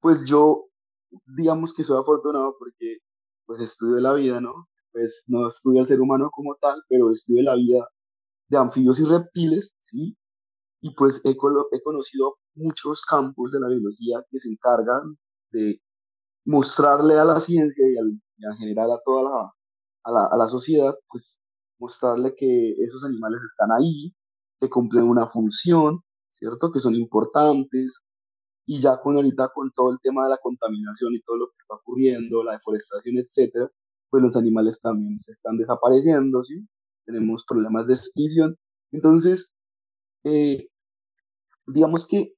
pues 0.00 0.26
yo, 0.28 0.66
digamos 1.36 1.72
que 1.74 1.82
soy 1.82 1.98
afortunado 1.98 2.56
porque 2.58 2.98
pues 3.46 3.60
estudio 3.60 3.96
la 4.00 4.14
vida, 4.14 4.40
¿no? 4.40 4.68
Pues 4.92 5.22
no 5.26 5.46
estudio 5.48 5.80
al 5.80 5.86
ser 5.86 6.00
humano 6.00 6.30
como 6.32 6.54
tal, 6.56 6.82
pero 6.88 7.10
estudio 7.10 7.42
la 7.42 7.54
vida 7.56 7.88
de 8.48 8.58
anfibios 8.58 8.98
y 8.98 9.04
reptiles, 9.04 9.72
¿sí? 9.80 10.16
Y 10.80 10.94
pues 10.94 11.20
he, 11.24 11.36
conocido 11.36 12.36
muchos 12.54 13.02
campos 13.02 13.52
de 13.52 13.60
la 13.60 13.68
biología 13.68 14.22
que 14.30 14.38
se 14.38 14.48
encargan 14.48 15.16
de 15.50 15.80
mostrarle 16.44 17.14
a 17.18 17.24
la 17.24 17.40
ciencia 17.40 17.86
y, 17.88 17.94
y 17.94 18.46
en 18.46 18.56
general 18.58 18.90
a 18.92 19.00
toda 19.04 19.22
la, 19.22 19.52
a 20.04 20.12
la, 20.12 20.26
a 20.30 20.36
la 20.36 20.46
sociedad, 20.46 20.94
pues 21.08 21.40
mostrarle 21.78 22.34
que 22.36 22.72
esos 22.84 23.02
animales 23.04 23.40
están 23.42 23.72
ahí, 23.72 24.14
que 24.60 24.68
cumplen 24.68 25.04
una 25.04 25.26
función, 25.28 26.00
¿cierto? 26.30 26.70
Que 26.72 26.78
son 26.80 26.94
importantes, 26.94 27.98
y 28.66 28.80
ya 28.80 29.00
con 29.00 29.16
ahorita 29.16 29.48
con 29.54 29.70
todo 29.72 29.92
el 29.92 29.98
tema 30.02 30.24
de 30.24 30.30
la 30.30 30.38
contaminación 30.38 31.14
y 31.14 31.20
todo 31.22 31.36
lo 31.36 31.46
que 31.48 31.56
está 31.56 31.74
ocurriendo, 31.74 32.42
la 32.42 32.52
deforestación, 32.52 33.18
etcétera, 33.18 33.70
pues 34.10 34.22
los 34.22 34.36
animales 34.36 34.78
también 34.80 35.16
se 35.18 35.32
están 35.32 35.56
desapareciendo, 35.58 36.42
¿sí? 36.42 36.66
Tenemos 37.06 37.44
problemas 37.46 37.86
de 37.86 37.94
extinción. 37.94 38.56
Entonces, 38.92 39.48
eh, 40.24 40.68
digamos 41.66 42.06
que 42.06 42.34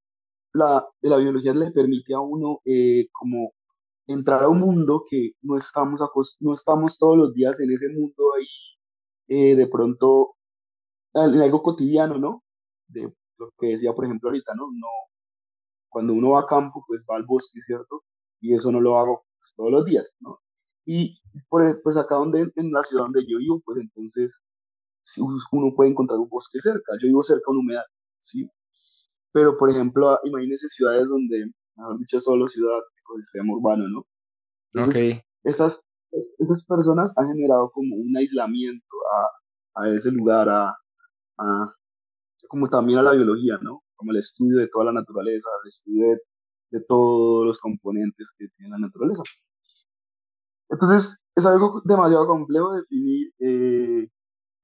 la, 0.52 0.86
la 1.02 1.16
biología 1.18 1.54
le 1.54 1.70
permite 1.72 2.14
a 2.14 2.20
uno 2.20 2.60
eh, 2.64 3.08
como 3.12 3.52
entrar 4.06 4.44
a 4.44 4.48
un 4.48 4.60
mundo 4.60 5.02
que 5.08 5.32
no 5.42 5.56
estamos, 5.56 6.00
no 6.40 6.54
estamos 6.54 6.98
todos 6.98 7.16
los 7.18 7.34
días 7.34 7.58
en 7.60 7.72
ese 7.72 7.88
mundo 7.88 8.34
ahí, 8.36 8.46
eh, 9.28 9.56
de 9.56 9.66
pronto, 9.66 10.36
en 11.14 11.40
algo 11.40 11.62
cotidiano, 11.62 12.18
¿no? 12.18 12.44
De 12.88 13.12
lo 13.38 13.50
que 13.58 13.68
decía, 13.68 13.92
por 13.94 14.04
ejemplo, 14.04 14.28
ahorita, 14.30 14.54
¿no? 14.54 14.66
Cuando 15.88 16.12
uno 16.12 16.30
va 16.30 16.40
a 16.40 16.46
campo, 16.46 16.84
pues 16.86 17.02
va 17.10 17.16
al 17.16 17.24
bosque, 17.24 17.60
¿cierto? 17.60 18.04
Y 18.40 18.54
eso 18.54 18.70
no 18.70 18.80
lo 18.80 18.98
hago 18.98 19.24
pues, 19.38 19.52
todos 19.56 19.72
los 19.72 19.84
días, 19.84 20.06
¿no? 20.20 20.40
Y 20.84 21.18
por, 21.48 21.82
pues 21.82 21.96
acá 21.96 22.16
donde, 22.16 22.52
en 22.54 22.72
la 22.72 22.82
ciudad 22.82 23.04
donde 23.04 23.26
yo 23.26 23.38
vivo, 23.38 23.60
pues 23.64 23.78
entonces 23.80 24.38
uno 25.52 25.74
puede 25.74 25.90
encontrar 25.90 26.18
un 26.18 26.28
bosque 26.28 26.58
cerca. 26.58 26.92
Yo 27.00 27.08
vivo 27.08 27.22
cerca 27.22 27.42
de 27.46 27.50
una 27.52 27.60
humedal, 27.60 27.84
¿sí? 28.20 28.48
Pero, 29.32 29.56
por 29.58 29.70
ejemplo, 29.70 30.10
a- 30.10 30.20
imagínense 30.24 30.66
ciudades 30.68 31.06
donde, 31.08 31.50
mejor 31.76 31.98
dicho, 31.98 32.18
solo 32.20 32.46
ciudad, 32.46 32.80
ecosistema 33.00 33.52
urbano, 33.54 33.88
¿no? 33.88 34.00
Ok, 34.00 34.94
Entonces, 34.96 35.22
estas, 35.44 35.80
estas 36.38 36.64
personas 36.64 37.10
han 37.16 37.28
generado 37.28 37.70
como 37.70 37.96
un 37.96 38.16
aislamiento 38.16 38.96
a, 39.74 39.82
a 39.84 39.90
ese 39.94 40.10
lugar, 40.10 40.48
a, 40.48 40.74
a- 41.38 41.74
como 42.48 42.68
también 42.68 42.98
a 42.98 43.02
la 43.02 43.12
biología, 43.12 43.58
¿no? 43.62 43.82
Como 43.96 44.12
el 44.12 44.18
estudio 44.18 44.58
de 44.58 44.68
toda 44.68 44.86
la 44.86 44.92
naturaleza, 44.92 45.48
el 45.64 45.68
estudio 45.68 46.08
de, 46.10 46.20
de 46.78 46.84
todos 46.86 47.46
los 47.46 47.58
componentes 47.58 48.32
que 48.38 48.48
tiene 48.56 48.70
la 48.72 48.78
naturaleza. 48.78 49.22
Entonces, 50.68 51.16
es 51.34 51.44
algo 51.46 51.80
demasiado 51.84 52.26
complejo 52.26 52.74
definir, 52.74 53.32
eh, 53.38 54.08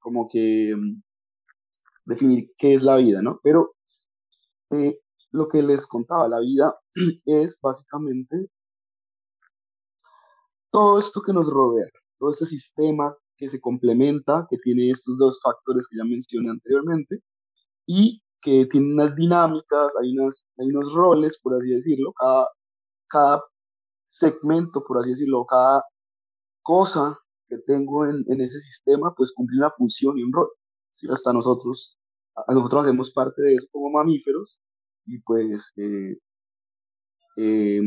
como 0.03 0.29
que, 0.31 0.73
mm, 0.75 1.01
definir 2.05 2.51
qué 2.57 2.75
es 2.75 2.83
la 2.83 2.97
vida, 2.97 3.21
¿no? 3.21 3.39
Pero 3.43 3.73
eh, 4.71 4.99
lo 5.31 5.47
que 5.49 5.63
les 5.63 5.85
contaba, 5.87 6.27
la 6.27 6.39
vida 6.39 6.75
es 7.25 7.57
básicamente 7.61 8.49
todo 10.71 10.99
esto 10.99 11.21
que 11.21 11.33
nos 11.33 11.47
rodea, 11.47 11.87
todo 12.19 12.31
este 12.31 12.45
sistema 12.45 13.15
que 13.37 13.47
se 13.47 13.61
complementa, 13.61 14.47
que 14.49 14.57
tiene 14.57 14.89
estos 14.89 15.17
dos 15.17 15.39
factores 15.41 15.85
que 15.87 15.97
ya 15.97 16.03
mencioné 16.03 16.49
anteriormente, 16.49 17.19
y 17.85 18.21
que 18.41 18.65
tiene 18.67 18.93
unas 18.93 19.15
dinámicas, 19.15 19.87
hay, 20.01 20.17
unas, 20.17 20.45
hay 20.57 20.67
unos 20.67 20.93
roles, 20.93 21.37
por 21.41 21.55
así 21.55 21.69
decirlo, 21.69 22.13
cada, 22.13 22.47
cada 23.07 23.43
segmento, 24.05 24.83
por 24.83 24.99
así 24.99 25.11
decirlo, 25.11 25.45
cada 25.45 25.83
cosa 26.63 27.19
que 27.55 27.61
tengo 27.67 28.05
en, 28.05 28.25
en 28.27 28.41
ese 28.41 28.59
sistema, 28.59 29.13
pues 29.15 29.31
cumple 29.35 29.57
una 29.57 29.71
función 29.71 30.17
y 30.17 30.23
un 30.23 30.33
rol. 30.33 30.49
¿sí? 30.91 31.07
Hasta 31.11 31.33
nosotros, 31.33 31.97
a- 32.35 32.53
nosotros 32.53 32.85
hacemos 32.85 33.11
parte 33.11 33.41
de 33.43 33.55
eso 33.55 33.67
como 33.71 33.89
mamíferos, 33.91 34.59
y 35.05 35.19
pues, 35.19 35.71
eh, 35.77 36.17
eh, 37.37 37.81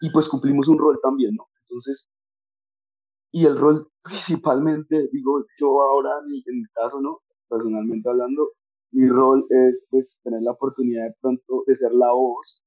y 0.00 0.10
pues 0.10 0.28
cumplimos 0.28 0.68
un 0.68 0.78
rol 0.78 0.98
también, 1.02 1.34
¿no? 1.34 1.48
Entonces, 1.62 2.08
y 3.32 3.46
el 3.46 3.58
rol 3.58 3.88
principalmente, 4.04 5.08
digo 5.12 5.44
yo 5.58 5.80
ahora, 5.82 6.10
en 6.26 6.32
mi, 6.58 6.64
caso, 6.74 7.00
¿no? 7.00 7.20
Personalmente 7.48 8.08
hablando, 8.08 8.50
mi 8.92 9.08
rol 9.08 9.46
es 9.50 9.82
pues 9.90 10.18
tener 10.22 10.42
la 10.42 10.52
oportunidad 10.52 11.04
de 11.04 11.14
pronto 11.20 11.64
de 11.66 11.74
ser 11.74 11.92
la 11.92 12.12
voz 12.12 12.62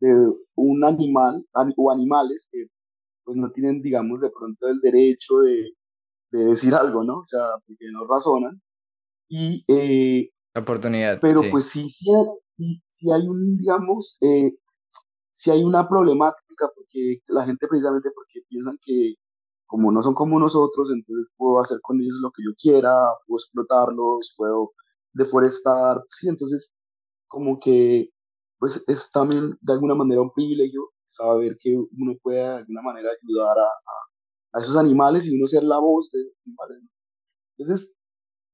de 0.00 0.32
un 0.56 0.84
animal 0.84 1.46
ani- 1.54 1.74
o 1.76 1.90
animales 1.90 2.48
que 2.52 2.66
pues 3.30 3.38
no 3.38 3.52
tienen, 3.52 3.80
digamos, 3.80 4.20
de 4.20 4.28
pronto 4.28 4.66
el 4.66 4.80
derecho 4.80 5.36
de, 5.38 5.70
de 6.32 6.46
decir 6.46 6.74
algo, 6.74 7.04
¿no? 7.04 7.18
O 7.18 7.24
sea, 7.24 7.40
porque 7.64 7.84
no 7.92 8.04
razonan. 8.08 8.60
Y, 9.28 9.64
eh, 9.68 10.30
oportunidad, 10.56 11.20
pero 11.22 11.42
sí. 11.42 11.48
pues 11.52 11.68
sí, 11.68 11.88
sí, 11.88 12.10
hay- 12.12 12.26
sí, 12.56 12.82
sí 12.90 13.12
hay 13.12 13.28
un, 13.28 13.56
digamos, 13.56 14.18
eh, 14.20 14.52
sí 15.30 15.48
hay 15.52 15.62
una 15.62 15.88
problemática 15.88 16.68
porque 16.74 17.20
la 17.28 17.46
gente 17.46 17.68
precisamente 17.68 18.10
porque 18.12 18.40
piensan 18.48 18.76
que 18.84 19.14
como 19.66 19.92
no 19.92 20.02
son 20.02 20.14
como 20.14 20.40
nosotros, 20.40 20.88
entonces 20.92 21.30
puedo 21.36 21.60
hacer 21.62 21.78
con 21.82 22.00
ellos 22.00 22.16
lo 22.20 22.32
que 22.32 22.42
yo 22.44 22.50
quiera, 22.60 22.92
puedo 23.28 23.38
explotarlos, 23.40 24.34
puedo 24.36 24.72
deforestar, 25.12 26.02
sí, 26.08 26.26
entonces 26.28 26.72
como 27.28 27.60
que 27.60 28.10
pues 28.58 28.82
es 28.88 29.08
también 29.12 29.56
de 29.60 29.72
alguna 29.72 29.94
manera 29.94 30.20
un 30.20 30.32
privilegio 30.32 30.90
saber 31.10 31.56
que 31.62 31.76
uno 31.76 32.14
puede 32.22 32.38
de 32.40 32.48
alguna 32.48 32.82
manera 32.82 33.10
ayudar 33.22 33.58
a, 33.58 33.68
a 34.52 34.60
esos 34.60 34.76
animales 34.76 35.24
y 35.24 35.34
uno 35.36 35.46
ser 35.46 35.62
la 35.64 35.78
voz 35.78 36.10
de 36.12 36.20
esos 36.20 36.34
animales. 36.46 36.82
Entonces, 37.58 37.90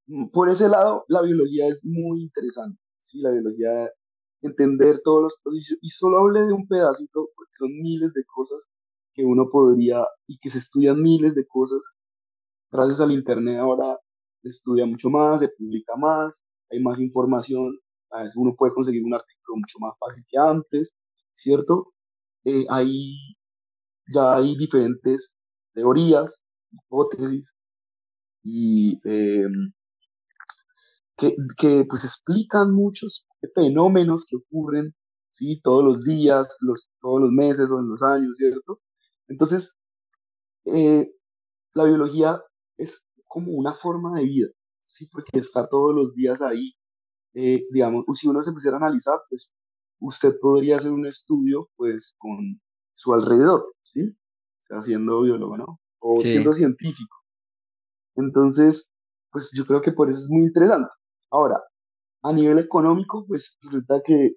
mm, 0.06 0.28
por 0.30 0.48
ese 0.48 0.68
lado, 0.68 1.04
la 1.08 1.22
biología 1.22 1.68
es 1.68 1.80
muy 1.84 2.22
interesante, 2.22 2.78
sí, 2.98 3.20
la 3.20 3.30
biología, 3.32 3.90
entender 4.42 5.00
todos 5.04 5.22
los 5.22 5.34
procesos, 5.42 5.78
y 5.80 5.88
solo 5.88 6.20
hablé 6.20 6.42
de 6.42 6.52
un 6.52 6.66
pedacito, 6.68 7.30
porque 7.34 7.52
son 7.52 7.68
miles 7.82 8.12
de 8.14 8.24
cosas 8.24 8.64
que 9.14 9.24
uno 9.24 9.48
podría, 9.50 10.06
y 10.26 10.38
que 10.38 10.50
se 10.50 10.58
estudian 10.58 11.00
miles 11.00 11.34
de 11.34 11.46
cosas, 11.46 11.82
gracias 12.70 13.00
al 13.00 13.12
Internet 13.12 13.58
ahora 13.58 13.98
se 14.42 14.48
estudia 14.48 14.86
mucho 14.86 15.10
más, 15.10 15.40
se 15.40 15.48
publica 15.48 15.96
más, 15.96 16.42
hay 16.70 16.80
más 16.82 16.98
información, 16.98 17.78
a 18.10 18.24
uno 18.36 18.54
puede 18.56 18.72
conseguir 18.74 19.04
un 19.04 19.14
artículo 19.14 19.56
mucho 19.58 19.78
más 19.80 19.94
fácil 19.98 20.24
que 20.30 20.38
antes, 20.38 20.94
¿cierto? 21.32 21.92
Eh, 22.46 22.64
hay, 22.70 23.16
ya 24.14 24.36
hay 24.36 24.56
diferentes 24.56 25.30
teorías, 25.74 26.40
hipótesis, 26.72 27.50
y 28.44 29.00
eh, 29.04 29.46
que, 31.16 31.34
que 31.58 31.84
pues 31.88 32.04
explican 32.04 32.72
muchos 32.72 33.26
fenómenos 33.54 34.24
que 34.28 34.36
ocurren, 34.36 34.94
¿sí? 35.32 35.60
Todos 35.62 35.84
los 35.84 36.04
días, 36.04 36.56
los, 36.60 36.88
todos 37.00 37.20
los 37.20 37.30
meses 37.32 37.70
o 37.70 37.80
en 37.80 37.88
los 37.88 38.02
años, 38.02 38.36
¿cierto? 38.36 38.80
Entonces, 39.28 39.72
eh, 40.66 41.10
la 41.74 41.84
biología 41.84 42.40
es 42.78 43.00
como 43.26 43.52
una 43.52 43.74
forma 43.74 44.18
de 44.18 44.24
vida, 44.24 44.48
¿sí? 44.84 45.06
Porque 45.12 45.38
está 45.38 45.68
todos 45.68 45.94
los 45.94 46.14
días 46.14 46.40
ahí. 46.42 46.74
Eh, 47.34 47.66
digamos, 47.70 48.04
si 48.14 48.28
uno 48.28 48.42
se 48.42 48.52
pusiera 48.52 48.76
a 48.78 48.80
analizar, 48.80 49.18
pues 49.28 49.52
usted 50.00 50.34
podría 50.40 50.76
hacer 50.76 50.90
un 50.90 51.06
estudio, 51.06 51.68
pues, 51.76 52.14
con 52.18 52.60
su 52.94 53.12
alrededor, 53.14 53.74
¿sí? 53.82 54.02
O 54.02 54.62
sea, 54.62 54.82
siendo 54.82 55.22
biólogo, 55.22 55.56
¿no? 55.56 55.80
O 55.98 56.20
siendo 56.20 56.52
científico. 56.52 57.16
Entonces, 58.16 58.88
pues 59.30 59.50
yo 59.52 59.66
creo 59.66 59.80
que 59.80 59.92
por 59.92 60.08
eso 60.08 60.20
es 60.20 60.30
muy 60.30 60.44
interesante. 60.44 60.88
Ahora, 61.30 61.62
a 62.22 62.32
nivel 62.32 62.58
económico, 62.58 63.26
pues 63.26 63.56
resulta 63.62 64.00
que 64.04 64.32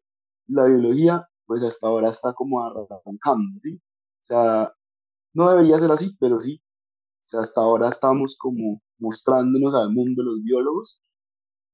la 0.48 0.66
biología, 0.66 1.28
pues 1.46 1.63
hasta 1.63 1.88
ahora 1.88 2.10
está 2.10 2.34
como 2.34 2.63
arrancando, 2.63 3.58
¿sí? 3.58 3.75
O 3.75 4.24
sea, 4.24 4.74
no 5.34 5.50
debería 5.50 5.78
ser 5.78 5.92
así, 5.92 6.16
pero 6.20 6.38
sí. 6.38 6.62
O 7.22 7.25
sea, 7.25 7.39
hasta 7.42 7.62
ahora 7.62 7.89
estamos 7.89 8.36
como 8.38 8.82
mostrándonos 8.98 9.74
al 9.75 9.92
mundo 9.92 10.24
los 10.24 10.44
biólogos. 10.44 11.00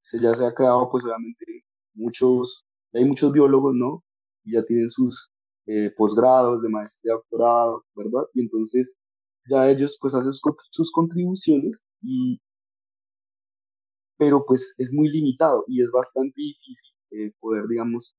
Se 0.01 0.19
ya 0.19 0.33
se 0.33 0.45
ha 0.45 0.53
creado, 0.53 0.89
pues 0.91 1.03
obviamente, 1.03 1.65
muchos, 1.93 2.64
hay 2.95 3.05
muchos 3.05 3.31
biólogos, 3.31 3.75
¿no? 3.75 4.03
Y 4.43 4.53
ya 4.53 4.63
tienen 4.65 4.89
sus 4.89 5.29
eh, 5.67 5.91
posgrados 5.97 6.61
de 6.61 6.69
maestría, 6.69 7.13
doctorado, 7.13 7.85
¿verdad? 7.95 8.23
Y 8.33 8.41
entonces 8.41 8.93
ya 9.49 9.69
ellos 9.69 9.97
pues 10.01 10.13
hacen 10.13 10.31
sus 10.71 10.91
contribuciones 10.91 11.83
y 12.01 12.39
pero 14.17 14.45
pues 14.45 14.73
es 14.77 14.91
muy 14.93 15.09
limitado 15.09 15.65
y 15.67 15.83
es 15.83 15.91
bastante 15.91 16.33
difícil 16.35 16.93
eh, 17.11 17.31
poder, 17.39 17.67
digamos, 17.67 18.15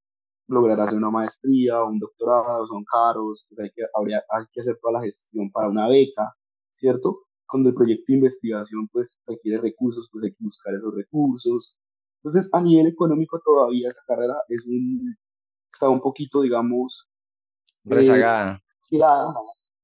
lograr 0.48 0.80
hacer 0.80 0.96
una 0.96 1.10
maestría 1.10 1.82
o 1.82 1.88
un 1.90 1.98
doctorado, 1.98 2.66
son 2.66 2.84
caros, 2.84 3.44
pues 3.48 3.58
hay 3.60 3.70
que, 3.74 3.82
hay 3.82 4.44
que 4.52 4.60
hacer 4.60 4.78
toda 4.80 4.94
la 4.94 5.04
gestión 5.04 5.50
para 5.50 5.68
una 5.68 5.88
beca, 5.88 6.34
¿cierto? 6.72 7.22
Cuando 7.48 7.70
el 7.70 7.74
proyecto 7.74 8.04
de 8.08 8.14
investigación 8.14 8.88
pues 8.92 9.18
requiere 9.26 9.60
recursos, 9.60 10.08
pues 10.12 10.24
hay 10.24 10.32
que 10.32 10.44
buscar 10.44 10.74
esos 10.74 10.94
recursos. 10.94 11.76
Entonces, 12.22 12.48
a 12.52 12.60
nivel 12.60 12.88
económico 12.88 13.40
todavía 13.44 13.88
esta 13.88 14.02
carrera 14.06 14.34
es 14.48 14.64
un, 14.66 15.16
está 15.72 15.88
un 15.88 16.00
poquito, 16.00 16.42
digamos, 16.42 17.08
rezagada. 17.84 18.60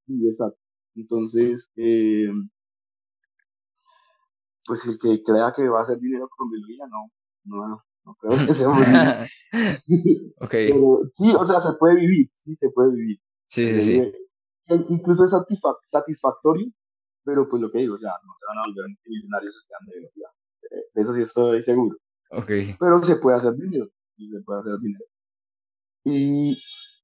sí, 0.06 0.26
exacto. 0.26 0.58
Entonces, 0.94 1.70
eh, 1.76 2.30
pues 4.66 4.84
el 4.86 4.98
que 5.00 5.22
crea 5.22 5.52
que 5.54 5.68
va 5.68 5.80
a 5.80 5.82
hacer 5.82 5.98
dinero 5.98 6.28
con 6.28 6.50
biología, 6.50 6.84
no, 6.88 7.10
no, 7.44 7.82
no 8.04 8.14
creo 8.16 8.46
que 8.46 8.52
sea 8.52 8.68
posible. 8.68 9.30
okay. 10.40 10.72
Pero 10.72 11.00
sí, 11.14 11.34
o 11.34 11.44
sea, 11.44 11.60
se 11.60 11.72
puede 11.78 11.96
vivir, 11.96 12.30
sí, 12.34 12.54
se 12.56 12.70
puede 12.70 12.94
vivir. 12.94 13.20
Sí, 13.46 13.80
sí, 13.80 14.00
sí. 14.00 14.12
Incluso 14.88 15.24
es 15.24 15.30
satisfactorio, 15.82 16.70
pero 17.24 17.48
pues 17.48 17.60
lo 17.60 17.70
que 17.70 17.78
digo, 17.78 17.94
o 17.94 17.98
sea, 17.98 18.12
no 18.24 18.32
se 18.34 18.46
van 18.46 18.58
a 18.58 18.66
volver 18.66 18.86
millonarios 19.06 19.56
estudiando 19.56 19.92
biología. 19.92 20.28
Eh, 20.70 20.84
de 20.94 21.00
eso 21.00 21.12
sí 21.12 21.20
estoy 21.20 21.62
seguro. 21.62 21.96
Okay. 22.32 22.74
Pero 22.80 22.98
se 22.98 23.16
puede 23.16 23.36
hacer 23.36 23.54
dinero, 23.54 23.88
sí, 24.16 24.28
se 24.30 24.40
puede 24.40 24.60
hacer 24.60 24.78
dinero. 24.80 25.04
Y, 26.04 26.56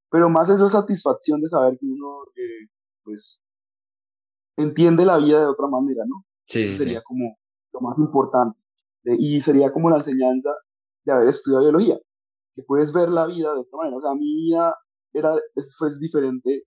pero 0.09 0.29
más 0.29 0.49
es 0.49 0.59
la 0.59 0.69
satisfacción 0.69 1.39
de 1.41 1.47
saber 1.47 1.77
que 1.79 1.85
uno, 1.85 2.23
eh, 2.35 2.67
pues, 3.03 3.41
entiende 4.57 5.05
la 5.05 5.17
vida 5.17 5.39
de 5.39 5.45
otra 5.45 5.67
manera, 5.67 6.03
¿no? 6.07 6.25
Sí, 6.47 6.67
sí, 6.67 6.77
sería 6.77 7.01
como 7.03 7.37
lo 7.73 7.81
más 7.81 7.97
importante. 7.99 8.57
y 9.03 9.39
sería 9.39 9.71
como 9.71 9.89
la 9.89 9.97
enseñanza 9.97 10.49
de 11.05 11.13
haber 11.13 11.27
estudiado 11.27 11.63
biología, 11.63 11.97
que 12.55 12.63
puedes 12.63 12.91
ver 12.91 13.09
la 13.09 13.25
vida 13.27 13.53
de 13.53 13.59
otra 13.59 13.77
manera. 13.77 13.97
O 13.97 14.01
sea, 14.01 14.13
mi 14.13 14.35
vida 14.43 14.75
era, 15.13 15.35
fue 15.77 15.97
diferente 15.99 16.63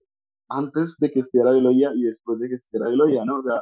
antes 0.49 0.95
de 0.99 1.11
que 1.11 1.19
estudiara 1.19 1.51
biología 1.51 1.91
y 1.95 2.03
después 2.03 2.39
de 2.39 2.47
que 2.47 2.55
estudiara 2.55 2.89
biología, 2.89 3.25
¿no? 3.25 3.39
O 3.39 3.43
sea, 3.43 3.61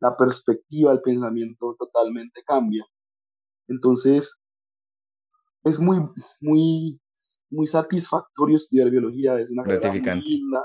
la 0.00 0.16
perspectiva, 0.16 0.92
el 0.92 1.00
pensamiento 1.00 1.74
totalmente 1.78 2.42
cambia. 2.46 2.84
Entonces, 3.68 4.30
es 5.64 5.78
muy, 5.78 5.98
muy, 6.40 7.00
muy 7.50 7.66
satisfactorio 7.66 8.56
estudiar 8.56 8.90
biología, 8.90 9.38
es 9.40 9.50
una 9.50 9.64
gratificante. 9.64 10.24
Muy 10.24 10.38
linda, 10.38 10.64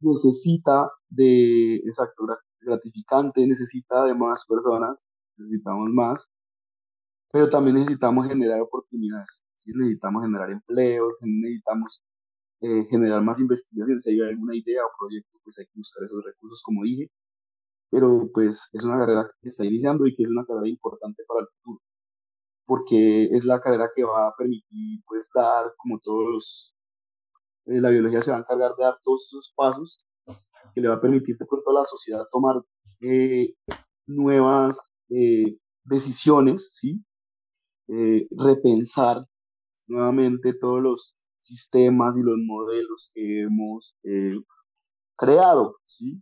necesita 0.00 0.90
de, 1.08 1.76
exacto, 1.76 2.26
gratificante, 2.60 3.46
necesita 3.46 4.04
de 4.04 4.14
más 4.14 4.44
personas, 4.46 5.04
necesitamos 5.36 5.90
más, 5.90 6.26
pero 7.32 7.48
también 7.48 7.76
necesitamos 7.76 8.26
generar 8.26 8.60
oportunidades, 8.60 9.44
necesitamos 9.64 10.22
generar 10.22 10.50
empleos, 10.50 11.16
necesitamos 11.20 12.02
eh, 12.60 12.86
generar 12.90 13.22
más 13.22 13.38
investigación, 13.38 13.98
si 14.00 14.10
hay 14.10 14.20
alguna 14.20 14.56
idea 14.56 14.82
o 14.84 14.90
proyecto, 14.98 15.38
pues 15.42 15.58
hay 15.58 15.66
que 15.66 15.76
buscar 15.76 16.04
esos 16.04 16.24
recursos, 16.24 16.62
como 16.62 16.82
dije, 16.84 17.10
pero 17.94 18.28
pues 18.34 18.60
es 18.72 18.82
una 18.82 18.98
carrera 18.98 19.30
que 19.40 19.48
está 19.48 19.64
iniciando 19.64 20.04
y 20.04 20.16
que 20.16 20.24
es 20.24 20.28
una 20.28 20.44
carrera 20.44 20.68
importante 20.68 21.22
para 21.28 21.42
el 21.42 21.46
futuro, 21.46 21.80
porque 22.66 23.26
es 23.26 23.44
la 23.44 23.60
carrera 23.60 23.88
que 23.94 24.02
va 24.02 24.26
a 24.26 24.34
permitir 24.36 25.00
pues 25.06 25.30
dar 25.32 25.72
como 25.76 26.00
todos 26.00 26.24
los, 26.28 26.74
eh, 27.66 27.80
la 27.80 27.90
biología 27.90 28.18
se 28.20 28.32
va 28.32 28.38
a 28.38 28.40
encargar 28.40 28.74
de 28.74 28.82
dar 28.82 28.98
todos 29.00 29.28
esos 29.28 29.52
pasos 29.54 30.04
que 30.74 30.80
le 30.80 30.88
va 30.88 30.96
a 30.96 31.00
permitir 31.00 31.36
de 31.38 31.46
a 31.46 31.72
la 31.72 31.84
sociedad 31.84 32.26
tomar 32.32 32.56
eh, 33.02 33.54
nuevas 34.08 34.76
eh, 35.10 35.56
decisiones, 35.84 36.66
¿sí? 36.72 37.00
Repensar 38.36 39.24
nuevamente 39.86 40.52
todos 40.54 40.82
los 40.82 41.14
sistemas 41.36 42.16
y 42.16 42.22
los 42.22 42.38
modelos 42.44 43.12
que 43.14 43.42
hemos 43.42 43.96
creado, 45.16 45.76
¿sí? 45.84 46.20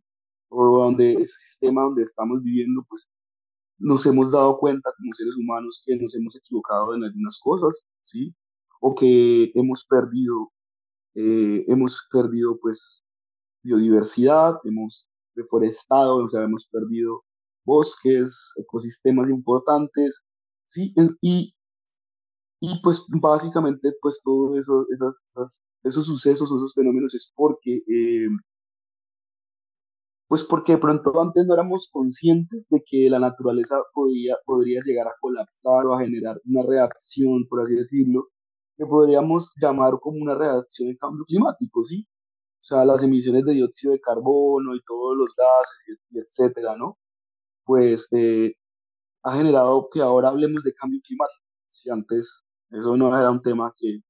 O 0.54 0.84
donde 0.84 1.14
ese 1.14 1.34
sistema 1.34 1.82
donde 1.82 2.02
estamos 2.02 2.42
viviendo, 2.42 2.84
pues 2.88 3.08
nos 3.78 4.04
hemos 4.06 4.30
dado 4.30 4.58
cuenta 4.58 4.90
como 4.96 5.12
seres 5.14 5.34
humanos 5.36 5.82
que 5.84 5.96
nos 5.96 6.14
hemos 6.14 6.36
equivocado 6.36 6.94
en 6.94 7.04
algunas 7.04 7.38
cosas, 7.42 7.84
¿sí? 8.02 8.34
O 8.80 8.94
que 8.94 9.50
hemos 9.54 9.84
perdido, 9.88 10.52
hemos 11.14 11.98
perdido 12.12 12.58
pues 12.60 13.02
biodiversidad, 13.62 14.56
hemos 14.64 15.08
deforestado, 15.34 16.16
o 16.16 16.28
sea, 16.28 16.42
hemos 16.44 16.66
perdido 16.70 17.24
bosques, 17.64 18.50
ecosistemas 18.56 19.30
importantes, 19.30 20.20
¿sí? 20.64 20.94
Y, 21.22 21.54
y 22.60 22.80
pues 22.82 23.02
básicamente 23.08 23.92
pues 24.02 24.20
todo 24.22 24.56
eso, 24.58 24.86
esas, 24.90 25.60
esos 25.82 26.04
sucesos, 26.06 26.48
esos 26.48 26.74
fenómenos 26.74 27.14
es 27.14 27.32
porque, 27.34 27.82
eh, 27.88 28.28
pues 30.32 30.44
porque 30.44 30.72
de 30.72 30.78
pronto 30.78 31.20
antes 31.20 31.44
no 31.44 31.52
éramos 31.52 31.90
conscientes 31.92 32.66
de 32.70 32.82
que 32.86 33.10
la 33.10 33.18
naturaleza 33.18 33.76
podía, 33.92 34.34
podría 34.46 34.80
llegar 34.82 35.06
a 35.06 35.12
colapsar 35.20 35.84
o 35.84 35.92
a 35.94 36.00
generar 36.00 36.40
una 36.46 36.62
reacción, 36.62 37.46
por 37.50 37.60
así 37.60 37.74
decirlo, 37.74 38.28
que 38.78 38.86
podríamos 38.86 39.52
llamar 39.60 39.98
como 40.00 40.22
una 40.22 40.34
reacción 40.34 40.88
de 40.88 40.96
cambio 40.96 41.26
climático, 41.26 41.82
¿sí? 41.82 42.06
o 42.60 42.62
sea, 42.62 42.86
las 42.86 43.02
emisiones 43.02 43.44
de 43.44 43.52
dióxido 43.52 43.92
de 43.92 44.00
carbono 44.00 44.74
y 44.74 44.80
todos 44.86 45.18
los 45.18 45.34
gases, 45.36 46.00
y, 46.10 46.18
etcétera, 46.18 46.76
¿no? 46.78 46.96
Pues 47.64 48.06
eh, 48.12 48.54
ha 49.24 49.36
generado 49.36 49.86
que 49.92 50.00
ahora 50.00 50.28
hablemos 50.28 50.62
de 50.64 50.72
cambio 50.72 51.00
climático. 51.04 51.44
Si 51.68 51.90
antes 51.90 52.42
eso 52.70 52.96
no 52.96 53.08
era 53.08 53.30
un 53.30 53.42
tema 53.42 53.70
que, 53.78 54.00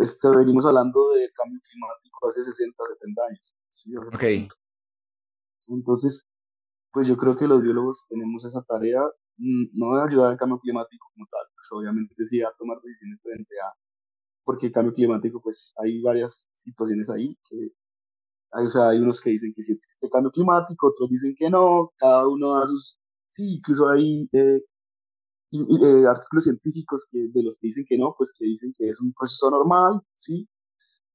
este, 0.00 0.28
venimos 0.36 0.64
hablando 0.64 1.12
de 1.12 1.30
cambio 1.32 1.60
climático 1.62 2.28
hace 2.28 2.42
60, 2.42 2.84
70 3.00 3.22
años. 3.24 3.54
¿sí? 3.70 3.96
Ok. 3.96 4.52
Entonces, 5.68 6.26
pues 6.92 7.06
yo 7.06 7.16
creo 7.16 7.36
que 7.36 7.46
los 7.46 7.62
biólogos 7.62 8.04
tenemos 8.08 8.44
esa 8.44 8.62
tarea, 8.62 9.02
mm, 9.38 9.66
no 9.74 9.96
de 9.96 10.02
ayudar 10.02 10.32
al 10.32 10.38
cambio 10.38 10.58
climático 10.58 11.06
como 11.14 11.26
tal, 11.30 11.46
pues 11.54 11.66
obviamente 11.70 12.14
sí 12.24 12.42
a 12.42 12.52
tomar 12.58 12.78
decisiones 12.82 13.20
frente 13.22 13.54
a 13.60 13.72
porque 14.44 14.66
el 14.66 14.72
cambio 14.72 14.92
climático, 14.94 15.40
pues 15.40 15.72
hay 15.76 16.00
varias 16.02 16.48
situaciones 16.52 17.08
ahí. 17.08 17.36
Que, 17.48 17.70
hay, 18.52 18.66
o 18.66 18.68
sea, 18.68 18.88
hay 18.90 18.98
unos 18.98 19.20
que 19.20 19.30
dicen 19.30 19.52
que 19.54 19.62
sí 19.62 19.72
existe 19.72 20.10
cambio 20.10 20.32
climático, 20.32 20.88
otros 20.88 21.10
dicen 21.10 21.34
que 21.36 21.50
no, 21.50 21.92
cada 21.96 22.26
uno 22.28 22.58
da 22.58 22.66
sus... 22.66 22.98
Sí, 23.28 23.54
incluso 23.56 23.88
hay 23.88 24.28
eh, 24.32 24.60
eh, 25.52 26.06
artículos 26.06 26.44
científicos 26.44 27.04
que, 27.10 27.28
de 27.28 27.42
los 27.42 27.56
que 27.56 27.68
dicen 27.68 27.84
que 27.86 27.98
no, 27.98 28.14
pues 28.16 28.32
que 28.36 28.44
dicen 28.44 28.74
que 28.76 28.88
es 28.88 29.00
un 29.00 29.12
proceso 29.12 29.50
normal, 29.50 30.00
¿sí? 30.16 30.48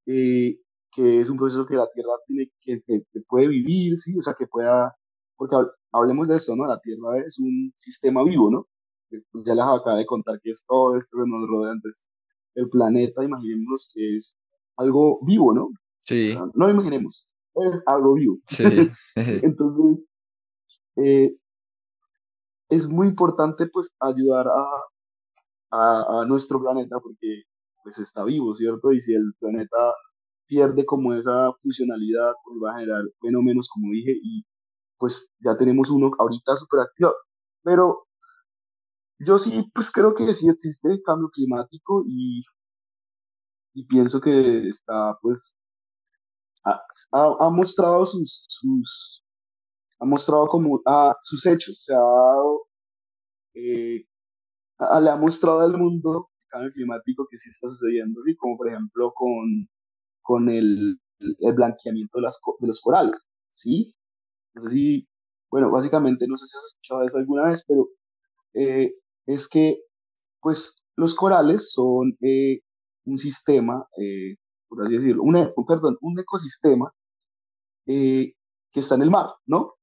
Eh, 0.06 0.60
que 0.96 1.20
es 1.20 1.30
un 1.30 1.38
proceso 1.38 1.66
que 1.66 1.76
la 1.76 1.90
Tierra 1.92 2.14
tiene, 2.28 2.52
que, 2.60 2.82
que, 2.86 3.22
puede 3.28 3.48
vivir, 3.48 3.96
¿sí? 3.98 4.16
O 4.18 4.22
sea, 4.22 4.36
que 4.38 4.48
pueda... 4.48 4.96
Porque 5.36 5.56
hablemos 5.92 6.28
de 6.28 6.36
esto, 6.36 6.56
¿no? 6.56 6.66
La 6.66 6.80
Tierra 6.80 7.18
es 7.26 7.38
un 7.40 7.74
sistema 7.76 8.24
vivo, 8.24 8.50
¿no? 8.50 8.68
Pues 9.10 9.46
ya 9.46 9.54
les 9.54 9.64
acabo 9.64 9.98
de 9.98 10.06
contar 10.06 10.40
que 10.42 10.50
es 10.50 10.64
todo 10.68 10.96
esto 10.96 11.18
que 11.18 11.30
nos 11.30 11.48
rodea, 11.48 11.74
entonces 11.74 12.08
el 12.56 12.70
planeta, 12.70 13.24
imaginemos 13.24 13.90
que 13.94 14.16
es 14.16 14.36
algo 14.76 15.20
vivo, 15.24 15.54
¿no? 15.54 15.70
Sí. 16.02 16.38
no 16.56 16.70
imaginemos, 16.70 17.26
es 17.56 17.72
algo 17.86 18.14
vivo. 18.14 18.38
Sí. 18.46 18.64
Entonces, 19.16 20.00
eh, 20.98 21.36
es 22.70 22.88
muy 22.88 23.08
importante 23.08 23.68
pues 23.68 23.90
ayudar 24.00 24.48
a, 24.48 26.22
a, 26.22 26.26
nuestro 26.26 26.60
planeta 26.62 27.00
porque 27.00 27.44
pues 27.84 27.98
está 28.00 28.24
vivo, 28.24 28.54
¿cierto? 28.56 28.92
Y 28.92 29.00
si 29.02 29.14
el 29.14 29.34
planeta 29.40 29.94
pierde 30.48 30.86
como 30.86 31.14
esa 31.14 31.52
funcionalidad, 31.62 32.34
pues 32.44 32.58
va 32.64 32.72
a 32.72 32.80
generar 32.80 33.04
fenómenos, 33.22 33.68
como 33.70 33.92
dije, 33.92 34.14
y 34.22 34.44
pues 34.98 35.26
ya 35.40 35.58
tenemos 35.58 35.90
uno 35.90 36.12
ahorita 36.18 36.56
súper 36.56 36.82
activo. 36.82 37.14
Pero 37.64 38.08
yo 39.20 39.38
sí, 39.38 39.70
pues 39.74 39.92
creo 39.92 40.14
que 40.14 40.32
sí 40.34 40.48
existe 40.50 40.90
el 40.92 41.02
cambio 41.04 41.30
climático 41.30 42.04
y, 42.08 42.44
y 43.74 43.86
pienso 43.86 44.22
que 44.22 44.68
está, 44.68 45.18
pues, 45.22 45.58
ha, 47.12 47.50
mostrado 47.50 48.06
sus, 48.06 49.24
ha 50.00 50.06
mostrado 50.06 50.48
como 50.48 50.82
a 50.86 51.16
sus 51.22 51.46
hechos, 51.46 51.84
se 51.84 51.94
ha 51.94 51.98
dado, 51.98 52.68
eh, 53.54 54.06
le 55.02 55.10
ha 55.10 55.16
mostrado 55.16 55.62
al 55.62 55.78
mundo 55.78 56.30
el 56.44 56.50
cambio 56.50 56.72
climático 56.72 57.28
que 57.30 57.38
sí 57.38 57.50
está 57.50 57.68
sucediendo, 57.68 58.22
¿sí? 58.24 58.36
como 58.36 58.58
por 58.58 58.70
ejemplo 58.70 59.12
con, 59.14 59.68
con 60.22 60.50
el, 60.50 61.00
el 61.20 61.54
blanqueamiento 61.54 62.20
de, 62.20 62.24
las, 62.24 62.38
de 62.60 62.68
los 62.68 62.82
corales, 62.82 63.28
¿sí? 63.50 63.96
No 64.54 64.64
sé 64.64 64.70
si, 64.70 65.08
bueno, 65.50 65.72
básicamente, 65.72 66.28
no 66.28 66.36
sé 66.36 66.46
si 66.46 66.58
has 66.58 66.66
escuchado 66.66 67.04
eso 67.04 67.18
alguna 67.18 67.46
vez, 67.46 67.64
pero 67.68 67.90
eh, 68.54 68.94
es 69.26 69.48
que, 69.48 69.80
pues, 70.42 70.76
los 70.96 71.14
corales 71.14 71.72
son 71.72 72.18
eh, 72.22 72.62
un 73.06 73.18
sistema, 73.18 73.88
eh, 73.98 74.36
por 74.68 74.86
así 74.86 74.98
decirlo, 74.98 75.24
un, 75.24 75.34
perdón, 75.68 75.98
un 76.02 76.20
ecosistema 76.20 76.92
que 77.86 78.34
está 78.74 78.96
en 78.96 79.02
el 79.04 79.12
mar, 79.12 79.28
¿no? 79.46 79.77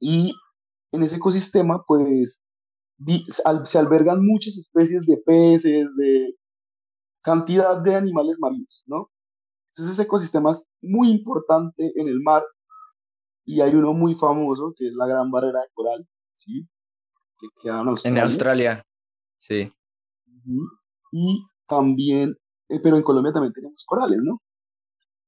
Y 0.00 0.34
en 0.92 1.02
ese 1.02 1.16
ecosistema, 1.16 1.84
pues, 1.86 2.40
se 3.64 3.78
albergan 3.78 4.26
muchas 4.26 4.56
especies 4.56 5.06
de 5.06 5.16
peces, 5.18 5.86
de 5.96 6.34
cantidad 7.22 7.76
de 7.78 7.94
animales 7.94 8.36
marinos, 8.38 8.82
¿no? 8.86 9.10
Entonces 9.70 9.94
ese 9.94 10.02
ecosistema 10.02 10.52
es 10.52 10.62
muy 10.82 11.10
importante 11.10 11.92
en 11.94 12.08
el 12.08 12.20
mar 12.20 12.42
y 13.44 13.60
hay 13.60 13.74
uno 13.74 13.92
muy 13.92 14.14
famoso 14.14 14.72
que 14.76 14.88
es 14.88 14.94
la 14.94 15.06
Gran 15.06 15.30
Barrera 15.30 15.60
de 15.60 15.68
Coral, 15.72 16.08
¿sí? 16.34 16.66
Que 17.38 17.48
queda 17.62 17.80
en 17.80 17.88
Australia. 17.88 18.18
En 18.18 18.24
Australia, 18.24 18.86
sí. 19.38 19.72
Y 21.12 21.46
también, 21.66 22.36
eh, 22.68 22.80
pero 22.82 22.96
en 22.96 23.02
Colombia 23.02 23.32
también 23.32 23.52
tenemos 23.52 23.82
corales, 23.86 24.18
¿no? 24.22 24.40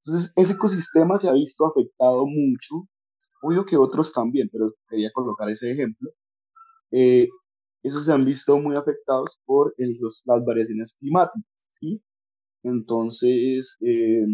Entonces 0.05 0.33
ese 0.37 0.53
ecosistema 0.53 1.17
se 1.17 1.29
ha 1.29 1.33
visto 1.33 1.65
afectado 1.65 2.27
mucho, 2.27 2.89
obvio 3.43 3.65
que 3.65 3.77
otros 3.77 4.13
también, 4.13 4.49
pero 4.53 4.75
quería 4.89 5.11
colocar 5.13 5.51
ese 5.51 5.71
ejemplo. 5.73 6.11
Eh, 6.93 7.29
esos 7.83 8.05
se 8.05 8.13
han 8.13 8.25
visto 8.25 8.57
muy 8.59 8.77
afectados 8.77 9.39
por 9.45 9.75
las 9.79 10.45
variaciones 10.45 10.95
climáticas, 10.99 11.45
¿sí? 11.73 12.03
Entonces, 12.63 13.77
eh, 13.81 14.25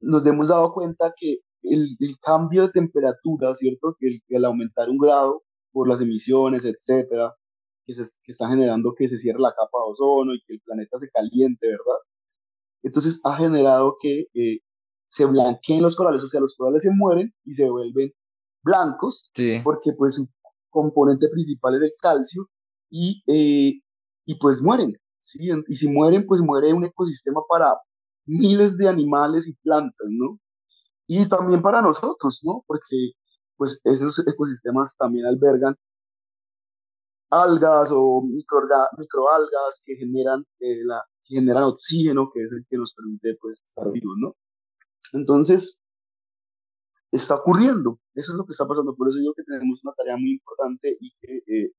nos 0.00 0.26
hemos 0.26 0.48
dado 0.48 0.72
cuenta 0.72 1.12
que 1.18 1.38
el, 1.62 1.96
cambio 2.20 2.66
de 2.66 2.72
temperatura, 2.72 3.54
¿cierto? 3.54 3.96
Que 3.98 4.20
el, 4.28 4.44
aumentar 4.44 4.90
un 4.90 4.98
grado 4.98 5.42
por 5.72 5.88
las 5.88 6.00
emisiones, 6.00 6.64
etcétera, 6.64 7.34
que, 7.86 7.94
se, 7.94 8.02
está 8.26 8.48
generando 8.48 8.94
que 8.96 9.08
se 9.08 9.18
cierre 9.18 9.40
la 9.40 9.50
capa 9.50 9.78
de 9.78 9.90
ozono 9.90 10.34
y 10.34 10.40
que 10.46 10.54
el 10.54 10.60
planeta 10.60 10.98
se 10.98 11.10
caliente, 11.10 11.66
¿verdad? 11.68 12.00
Entonces 12.82 13.20
ha 13.24 13.36
generado 13.36 13.96
que 14.00 14.26
eh, 14.34 14.60
se 15.08 15.24
blanqueen 15.24 15.82
los 15.82 15.96
corales, 15.96 16.22
o 16.22 16.26
sea, 16.26 16.40
los 16.40 16.54
corales 16.56 16.82
se 16.82 16.90
mueren 16.90 17.34
y 17.44 17.52
se 17.52 17.68
vuelven 17.68 18.12
blancos, 18.62 19.30
porque 19.64 19.92
pues 19.92 20.14
su 20.14 20.28
componente 20.70 21.28
principal 21.28 21.76
es 21.76 21.82
el 21.82 21.92
calcio 22.00 22.48
y, 22.90 23.22
eh, 23.26 23.80
y 24.26 24.34
pues 24.38 24.60
mueren, 24.60 24.96
¿sí? 25.20 25.48
Y 25.66 25.74
si 25.74 25.88
mueren, 25.88 26.26
pues 26.26 26.40
muere 26.40 26.72
un 26.72 26.84
ecosistema 26.84 27.40
para 27.48 27.74
miles 28.26 28.76
de 28.76 28.88
animales 28.88 29.46
y 29.46 29.54
plantas, 29.54 30.08
¿no? 30.10 30.38
Y 31.06 31.26
también 31.26 31.62
para 31.62 31.80
nosotros, 31.80 32.40
¿no? 32.42 32.64
Porque 32.66 33.12
pues 33.56 33.80
esos 33.84 34.18
ecosistemas 34.26 34.94
también 34.96 35.26
albergan 35.26 35.76
algas 37.30 37.88
o 37.90 38.22
microalgas 38.22 39.78
que 39.84 39.96
generan, 39.96 40.44
eh, 40.60 40.84
la, 40.84 41.02
que 41.26 41.36
generan 41.36 41.64
oxígeno, 41.64 42.30
que 42.32 42.42
es 42.44 42.52
el 42.52 42.64
que 42.68 42.76
nos 42.76 42.94
permite 42.94 43.36
pues 43.40 43.60
estar 43.64 43.90
vivos, 43.90 44.14
¿no? 44.18 44.34
Entonces, 45.12 45.78
está 47.10 47.36
ocurriendo, 47.36 47.98
eso 48.14 48.32
es 48.32 48.38
lo 48.38 48.44
que 48.44 48.52
está 48.52 48.66
pasando, 48.66 48.94
por 48.94 49.08
eso 49.08 49.18
digo 49.18 49.32
que 49.34 49.44
tenemos 49.44 49.82
una 49.82 49.94
tarea 49.94 50.16
muy 50.16 50.32
importante 50.32 50.96
y 51.00 51.12
que 51.20 51.42
eh, 51.46 51.72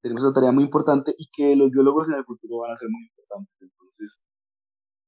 tenemos 0.00 0.22
una 0.22 0.32
tarea 0.32 0.52
muy 0.52 0.64
importante 0.64 1.14
y 1.16 1.28
que 1.34 1.54
los 1.54 1.70
biólogos 1.70 2.08
en 2.08 2.14
el 2.14 2.24
futuro 2.24 2.60
van 2.60 2.72
a 2.72 2.76
ser 2.76 2.88
muy 2.88 3.02
importantes. 3.02 3.54
Entonces, 3.60 4.20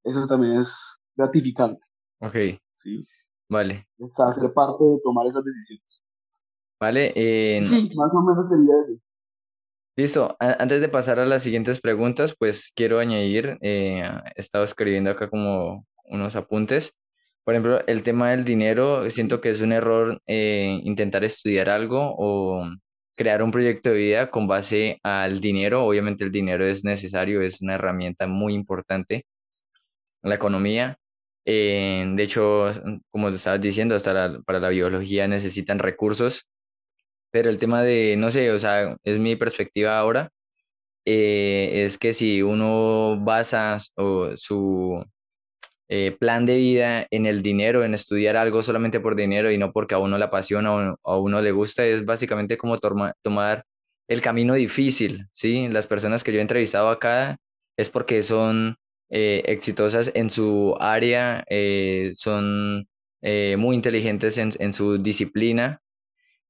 eso 0.04 0.26
también 0.26 0.60
es 0.60 0.76
gratificante. 1.16 1.80
Ok. 2.20 2.60
Sí. 2.74 3.06
Vale. 3.48 3.86
Está 3.98 4.32
ser 4.34 4.52
parte 4.52 4.84
de 4.84 5.00
tomar 5.02 5.26
esas 5.26 5.44
decisiones. 5.44 6.04
Vale. 6.80 7.12
Sí, 7.14 7.90
más 7.94 8.10
o 8.12 8.22
menos 8.22 8.48
sería 8.48 8.74
eso. 8.86 9.00
Listo. 9.96 10.36
antes 10.40 10.80
de 10.80 10.88
pasar 10.88 11.20
a 11.20 11.26
las 11.26 11.44
siguientes 11.44 11.80
preguntas, 11.80 12.34
pues 12.36 12.72
quiero 12.74 12.98
añadir, 12.98 13.58
eh, 13.60 14.02
he 14.34 14.40
estado 14.40 14.64
escribiendo 14.64 15.10
acá 15.10 15.30
como 15.30 15.86
unos 16.04 16.34
apuntes. 16.34 16.94
Por 17.44 17.54
ejemplo, 17.54 17.86
el 17.86 18.02
tema 18.02 18.30
del 18.30 18.44
dinero, 18.44 19.08
siento 19.10 19.40
que 19.40 19.50
es 19.50 19.60
un 19.60 19.72
error 19.72 20.20
eh, 20.26 20.80
intentar 20.84 21.24
estudiar 21.24 21.68
algo 21.68 22.14
o 22.18 22.66
crear 23.14 23.42
un 23.42 23.50
proyecto 23.50 23.90
de 23.90 23.96
vida 23.96 24.30
con 24.30 24.46
base 24.46 24.98
al 25.02 25.40
dinero. 25.40 25.84
Obviamente 25.84 26.24
el 26.24 26.32
dinero 26.32 26.64
es 26.66 26.84
necesario, 26.84 27.42
es 27.42 27.60
una 27.60 27.74
herramienta 27.74 28.26
muy 28.26 28.54
importante 28.54 29.26
en 30.22 30.30
la 30.30 30.36
economía. 30.36 30.98
Eh, 31.46 32.06
de 32.14 32.22
hecho, 32.22 32.70
como 33.10 33.28
estabas 33.28 33.60
diciendo, 33.60 33.94
hasta 33.94 34.40
para 34.46 34.60
la 34.60 34.70
biología 34.70 35.28
necesitan 35.28 35.78
recursos, 35.78 36.46
pero 37.30 37.50
el 37.50 37.58
tema 37.58 37.82
de, 37.82 38.16
no 38.18 38.30
sé, 38.30 38.52
o 38.52 38.58
sea, 38.58 38.96
es 39.04 39.18
mi 39.18 39.36
perspectiva 39.36 39.98
ahora, 39.98 40.30
eh, 41.06 41.84
es 41.84 41.98
que 41.98 42.12
si 42.14 42.42
uno 42.42 43.18
basa 43.20 43.78
su 44.36 45.04
eh, 45.88 46.16
plan 46.18 46.46
de 46.46 46.56
vida 46.56 47.06
en 47.10 47.26
el 47.26 47.42
dinero, 47.42 47.84
en 47.84 47.94
estudiar 47.94 48.36
algo 48.36 48.62
solamente 48.62 49.00
por 49.00 49.16
dinero 49.16 49.50
y 49.50 49.58
no 49.58 49.72
porque 49.72 49.94
a 49.94 49.98
uno 49.98 50.18
le 50.18 50.24
apasiona 50.24 50.74
o 50.74 50.98
a 51.04 51.18
uno 51.18 51.42
le 51.42 51.52
gusta, 51.52 51.84
es 51.84 52.04
básicamente 52.04 52.56
como 52.56 52.78
tomar 52.78 53.64
el 54.08 54.20
camino 54.20 54.54
difícil, 54.54 55.26
¿sí? 55.32 55.68
Las 55.68 55.86
personas 55.86 56.24
que 56.24 56.32
yo 56.32 56.38
he 56.38 56.42
entrevistado 56.42 56.90
acá 56.90 57.38
es 57.76 57.90
porque 57.90 58.22
son 58.22 58.76
eh, 59.10 59.42
exitosas 59.46 60.10
en 60.14 60.30
su 60.30 60.76
área, 60.80 61.44
eh, 61.48 62.12
son 62.16 62.88
muy 63.56 63.74
inteligentes 63.74 64.36
en, 64.36 64.50
en 64.58 64.74
su 64.74 64.98
disciplina 64.98 65.80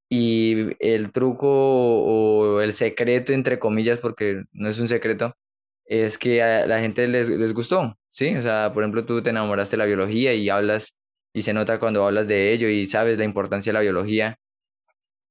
y 0.08 0.76
el 0.80 1.12
truco 1.12 1.48
o 1.48 2.60
el 2.60 2.72
secreto, 2.72 3.32
entre 3.32 3.58
comillas, 3.58 3.98
porque 3.98 4.44
no 4.52 4.68
es 4.68 4.80
un 4.80 4.88
secreto, 4.88 5.36
es 5.86 6.18
que 6.18 6.42
a 6.42 6.66
la 6.66 6.80
gente 6.80 7.08
les, 7.08 7.28
les 7.28 7.54
gustó, 7.54 7.96
¿sí? 8.14 8.36
O 8.38 8.42
sea, 8.42 8.72
por 8.74 8.84
ejemplo, 8.84 9.06
tú 9.06 9.22
te 9.22 9.30
enamoraste 9.30 9.76
de 9.76 9.78
la 9.78 9.86
biología 9.86 10.34
y 10.34 10.50
hablas, 10.50 10.96
y 11.34 11.42
se 11.42 11.54
nota 11.54 11.78
cuando 11.80 12.06
hablas 12.06 12.28
de 12.28 12.52
ello 12.54 12.68
y 12.70 12.86
sabes 12.86 13.18
la 13.18 13.24
importancia 13.26 13.72
de 13.72 13.74
la 13.74 13.82
biología. 13.82 14.38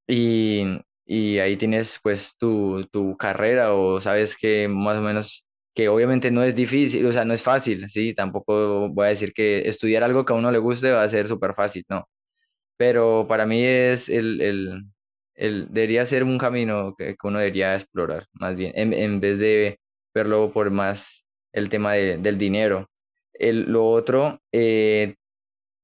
Y, 0.08 0.63
y 1.06 1.39
ahí 1.39 1.56
tienes 1.58 2.00
pues 2.04 2.36
tu, 2.38 2.86
tu 2.91 3.15
carrera 3.17 3.74
o 3.74 4.00
sabes 4.00 4.36
que 4.38 4.67
más 4.67 4.98
o 5.00 5.02
menos, 5.02 5.46
que 5.74 5.88
obviamente 5.89 6.30
no 6.32 6.43
es 6.43 6.56
difícil, 6.56 7.06
o 7.06 7.12
sea, 7.12 7.26
no 7.26 7.34
es 7.34 7.41
fácil, 7.41 7.89
¿sí? 7.89 8.13
Tampoco 8.13 8.89
voy 8.89 9.06
a 9.08 9.10
decir 9.10 9.34
que 9.34 9.60
estudiar 9.67 10.04
algo 10.04 10.26
que 10.26 10.34
a 10.34 10.36
uno 10.36 10.52
le 10.52 10.58
guste 10.60 10.91
va 10.91 11.04
a 11.04 11.10
ser 11.10 11.28
súper 11.28 11.54
fácil, 11.54 11.84
no. 11.89 12.08
Pero 12.78 13.28
para 13.30 13.46
mí 13.48 13.63
es 13.63 14.10
el, 14.10 14.41
el, 14.41 14.86
el, 15.36 15.67
debería 15.72 16.06
ser 16.06 16.24
un 16.24 16.38
camino 16.38 16.96
que, 16.98 17.15
que 17.17 17.28
uno 17.28 17.39
debería 17.39 17.76
explorar, 17.76 18.28
más 18.34 18.56
bien, 18.56 18.74
en, 18.76 18.93
en 18.93 19.19
vez 19.19 19.39
de 19.39 19.80
verlo 20.13 20.52
por 20.54 20.72
más 20.72 21.23
el 21.54 21.70
tema 21.70 21.94
del 21.94 22.38
dinero. 22.38 22.89
El, 23.34 23.72
lo 23.72 23.89
otro, 23.89 24.42
eh, 24.52 25.16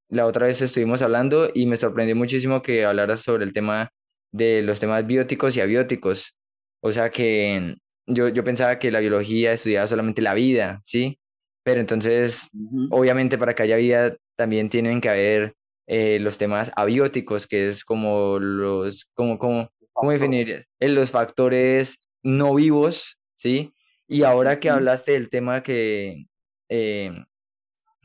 la 0.10 0.26
otra 0.26 0.48
vez 0.48 0.62
estuvimos 0.62 1.02
hablando 1.02 1.50
y 1.54 1.68
me 1.68 1.78
sorprendió 1.78 2.16
muchísimo 2.16 2.62
que 2.62 2.86
hablaras 2.86 3.22
sobre 3.22 3.46
el 3.46 3.54
tema 3.54 3.92
de 4.32 4.62
los 4.64 4.80
temas 4.80 5.06
bióticos 5.06 5.56
y 5.56 5.62
abióticos. 5.62 6.36
O 6.82 6.92
sea 6.92 7.10
que 7.12 7.76
yo, 8.08 8.30
yo 8.30 8.44
pensaba 8.44 8.80
que 8.80 8.92
la 8.92 9.00
biología 9.00 9.52
estudiaba 9.54 9.88
solamente 9.88 10.22
la 10.22 10.34
vida, 10.34 10.80
¿sí? 10.84 11.20
Pero 11.64 11.80
entonces, 11.82 12.48
obviamente 12.90 13.38
para 13.38 13.54
que 13.54 13.64
haya 13.64 13.76
vida 13.78 14.16
también 14.36 14.70
tienen 14.70 15.02
que 15.02 15.10
haber 15.10 15.54
eh, 15.88 16.20
los 16.20 16.38
temas 16.38 16.72
abióticos, 16.76 17.48
que 17.48 17.70
es 17.70 17.84
como 17.84 18.40
los, 18.40 19.06
como, 19.14 19.38
como, 19.38 19.70
¿cómo 19.94 20.12
definir? 20.12 20.66
Los 20.80 21.12
factores 21.12 22.00
no 22.24 22.56
vivos, 22.56 23.20
¿sí? 23.36 23.74
Y 24.10 24.24
ahora 24.24 24.60
que 24.60 24.72
hablaste 24.72 25.12
del 25.14 25.30
tema 25.30 25.62
que, 25.64 26.26
eh, 26.70 27.12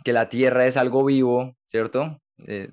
que 0.05 0.13
la 0.13 0.29
Tierra 0.29 0.67
es 0.67 0.77
algo 0.77 1.05
vivo, 1.05 1.57
¿cierto? 1.67 2.21
Eh, 2.47 2.69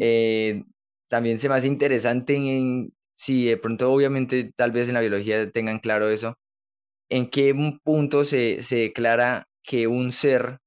eh, 0.00 0.64
también 1.08 1.38
se 1.38 1.48
me 1.48 1.54
hace 1.56 1.66
interesante 1.68 2.34
en, 2.36 2.92
si 3.14 3.46
de 3.46 3.56
pronto 3.56 3.92
obviamente 3.92 4.52
tal 4.56 4.72
vez 4.72 4.88
en 4.88 4.94
la 4.94 5.00
biología 5.00 5.50
tengan 5.50 5.78
claro 5.80 6.08
eso, 6.08 6.38
en 7.10 7.28
qué 7.30 7.54
punto 7.84 8.24
se, 8.24 8.62
se 8.62 8.76
declara 8.78 9.48
que 9.64 9.88
un 9.88 10.12
ser 10.12 10.60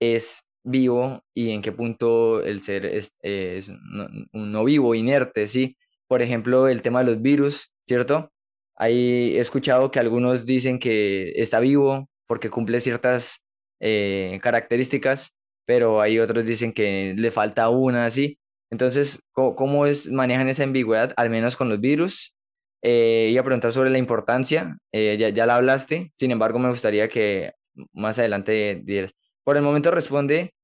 es 0.00 0.44
vivo 0.64 1.24
y 1.34 1.50
en 1.52 1.62
qué 1.62 1.72
punto 1.72 2.42
el 2.44 2.62
ser 2.62 2.86
es, 2.86 3.14
es 3.22 3.70
un 3.70 4.52
no 4.52 4.64
vivo, 4.64 4.94
inerte, 4.96 5.48
¿sí? 5.48 5.78
Por 6.08 6.22
ejemplo, 6.22 6.68
el 6.68 6.82
tema 6.82 7.00
de 7.00 7.06
los 7.12 7.22
virus, 7.22 7.72
¿cierto? 7.86 8.32
Ahí 8.76 9.36
he 9.36 9.40
escuchado 9.40 9.90
que 9.90 10.00
algunos 10.00 10.46
dicen 10.46 10.78
que 10.78 11.32
está 11.36 11.60
vivo 11.60 12.08
porque 12.26 12.50
cumple 12.50 12.80
ciertas 12.80 13.40
eh, 13.80 14.38
características, 14.42 15.32
pero 15.66 16.00
hay 16.00 16.18
otros 16.18 16.44
dicen 16.44 16.72
que 16.72 17.14
le 17.16 17.30
falta 17.30 17.68
una, 17.68 18.10
¿sí? 18.10 18.38
Entonces, 18.70 19.20
¿cómo, 19.32 19.86
es, 19.86 20.10
manejan 20.10 20.48
esa 20.48 20.64
ambigüedad, 20.64 21.12
al 21.16 21.30
menos 21.30 21.56
con 21.56 21.68
los 21.68 21.80
virus? 21.80 22.34
Eh, 22.82 23.28
iba 23.32 23.40
a 23.40 23.44
preguntar 23.44 23.72
sobre 23.72 23.90
la 23.90 23.98
importancia, 23.98 24.78
eh, 24.92 25.16
ya, 25.18 25.28
ya 25.30 25.46
la 25.46 25.56
hablaste, 25.56 26.10
sin 26.14 26.30
embargo, 26.32 26.58
me 26.58 26.68
gustaría 26.70 27.08
que 27.08 27.52
más 27.92 28.18
adelante 28.18 28.82
dieras. 28.84 29.12
Por 29.44 29.56
el 29.56 29.62
momento 29.62 29.90
responde 29.90 30.54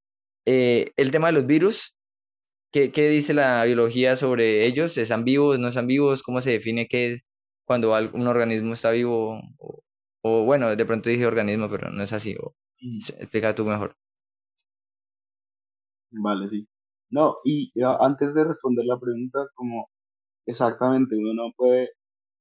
eh, 0.47 0.91
el 0.97 1.11
tema 1.11 1.29
de 1.29 1.35
los 1.35 1.47
virus. 1.47 1.95
¿Qué, 2.73 2.93
¿Qué, 2.93 3.09
dice 3.09 3.35
la 3.35 3.65
biología 3.65 4.17
sobre 4.17 4.67
ellos? 4.67 4.97
¿Están 4.99 5.25
vivos? 5.25 5.59
¿No 5.59 5.69
están 5.69 5.87
vivos? 5.87 6.23
¿Cómo 6.23 6.41
se 6.41 6.51
define 6.53 6.89
qué 6.89 7.15
es 7.15 7.25
cuando 7.71 7.93
un 8.15 8.27
organismo 8.27 8.73
está 8.73 8.91
vivo? 8.91 9.41
O, 10.23 10.45
bueno, 10.45 10.75
de 10.75 10.85
pronto 10.85 11.09
dije 11.09 11.25
organismo, 11.25 11.71
pero 11.71 11.89
no 11.93 12.03
es 12.03 12.13
así. 12.13 12.35
O, 12.37 12.57
explica 13.21 13.55
tú 13.55 13.65
mejor. 13.65 13.95
Vale, 16.11 16.49
sí. 16.49 16.67
No, 17.11 17.37
y 17.45 17.71
antes 18.01 18.35
de 18.35 18.43
responder 18.43 18.85
la 18.87 18.99
pregunta, 18.99 19.47
como 19.55 19.89
exactamente, 20.47 21.15
uno 21.17 21.33
no 21.33 21.53
puede, 21.57 21.91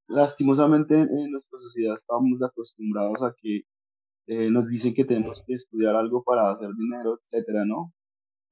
lastimosamente 0.08 0.96
en 0.96 1.32
nuestra 1.32 1.60
sociedad 1.60 1.94
estamos 1.94 2.42
acostumbrados 2.42 3.22
a 3.22 3.36
que 3.40 3.62
eh, 4.28 4.50
nos 4.50 4.68
dicen 4.68 4.96
que 4.96 5.06
tenemos 5.06 5.44
que 5.46 5.54
estudiar 5.54 5.96
algo 5.96 6.24
para 6.24 6.50
hacer 6.50 6.72
dinero, 6.76 7.20
etcétera, 7.22 7.66
¿no? 7.66 7.94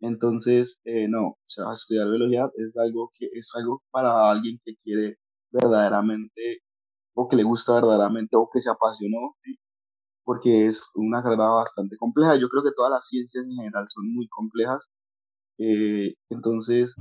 Entonces, 0.01 0.79
eh, 0.85 1.07
no, 1.07 1.29
o 1.29 1.39
sea, 1.45 1.71
estudiar 1.73 2.07
biología 2.09 2.51
es 2.57 2.77
algo 2.77 3.09
que 3.17 3.29
es 3.33 3.49
algo 3.55 3.81
para 3.89 4.29
alguien 4.29 4.59
que 4.63 4.75
quiere 4.77 5.17
verdaderamente, 5.51 6.61
o 7.17 7.27
que 7.27 7.35
le 7.37 7.43
gusta 7.43 7.75
verdaderamente, 7.75 8.35
o 8.37 8.49
que 8.51 8.59
se 8.61 8.69
apasionó, 8.69 9.35
¿sí? 9.43 9.57
porque 10.23 10.67
es 10.67 10.81
una 10.95 11.23
carrera 11.23 11.49
bastante 11.49 11.97
compleja. 11.97 12.35
Yo 12.37 12.49
creo 12.49 12.63
que 12.63 12.73
todas 12.75 12.91
las 12.91 13.07
ciencias 13.07 13.45
en 13.45 13.55
general 13.55 13.85
son 13.87 14.13
muy 14.13 14.27
complejas, 14.27 14.83
eh, 15.59 16.13
entonces, 16.29 16.93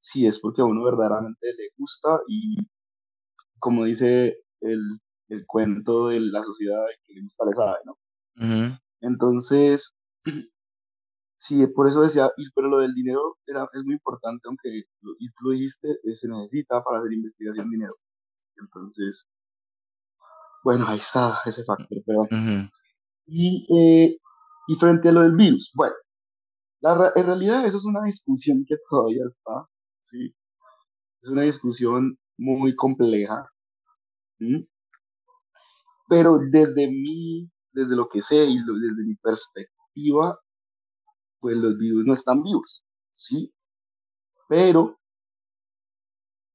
sí, 0.00 0.26
es 0.26 0.38
porque 0.40 0.62
a 0.62 0.64
uno 0.64 0.84
verdaderamente 0.84 1.46
le 1.56 1.68
gusta 1.76 2.20
y 2.28 2.56
como 3.58 3.84
dice 3.84 4.38
el, 4.60 4.80
el 5.28 5.46
cuento 5.46 6.08
de 6.08 6.20
la 6.20 6.42
sociedad 6.42 6.84
que 7.06 7.14
le 7.14 7.22
gusta 7.22 7.44
le 7.46 7.52
sabe, 7.54 7.78
¿no? 7.84 7.96
Entonces, 9.00 9.90
sí, 11.36 11.66
por 11.68 11.88
eso 11.88 12.02
decía, 12.02 12.30
pero 12.54 12.68
lo 12.68 12.78
del 12.78 12.94
dinero 12.94 13.36
era, 13.46 13.68
es 13.72 13.84
muy 13.84 13.94
importante, 13.94 14.42
aunque 14.46 14.68
y 15.18 15.28
tú 15.30 15.44
lo 15.44 15.50
dijiste, 15.52 15.90
eh, 16.04 16.14
se 16.14 16.28
necesita 16.28 16.82
para 16.82 17.00
hacer 17.00 17.12
investigación 17.12 17.70
dinero. 17.70 17.96
Entonces, 18.56 19.24
bueno, 20.64 20.86
ahí 20.88 20.96
está 20.96 21.40
ese 21.46 21.64
factor, 21.64 21.98
pero... 22.06 22.26
y, 23.26 23.66
eh, 23.76 24.18
y 24.68 24.76
frente 24.76 25.08
a 25.08 25.12
lo 25.12 25.22
del 25.22 25.36
virus, 25.36 25.70
bueno, 25.74 25.94
la, 26.80 27.12
en 27.14 27.26
realidad 27.26 27.64
eso 27.66 27.78
es 27.78 27.84
una 27.84 28.02
discusión 28.04 28.64
que 28.66 28.76
todavía 28.88 29.24
está, 29.26 29.66
¿sí? 30.02 30.34
Es 31.22 31.28
una 31.30 31.42
discusión 31.42 32.18
muy 32.38 32.74
compleja, 32.74 33.50
pero 36.08 36.38
desde 36.50 36.88
mi, 36.88 37.50
desde 37.72 37.96
lo 37.96 38.06
que 38.06 38.22
sé 38.22 38.46
y 38.46 38.58
desde 38.58 39.04
mi 39.04 39.14
perspectiva, 39.16 40.38
pues 41.40 41.56
los 41.56 41.76
virus 41.78 42.04
no 42.06 42.14
están 42.14 42.42
vivos, 42.42 42.82
¿sí? 43.12 43.52
Pero, 44.48 44.98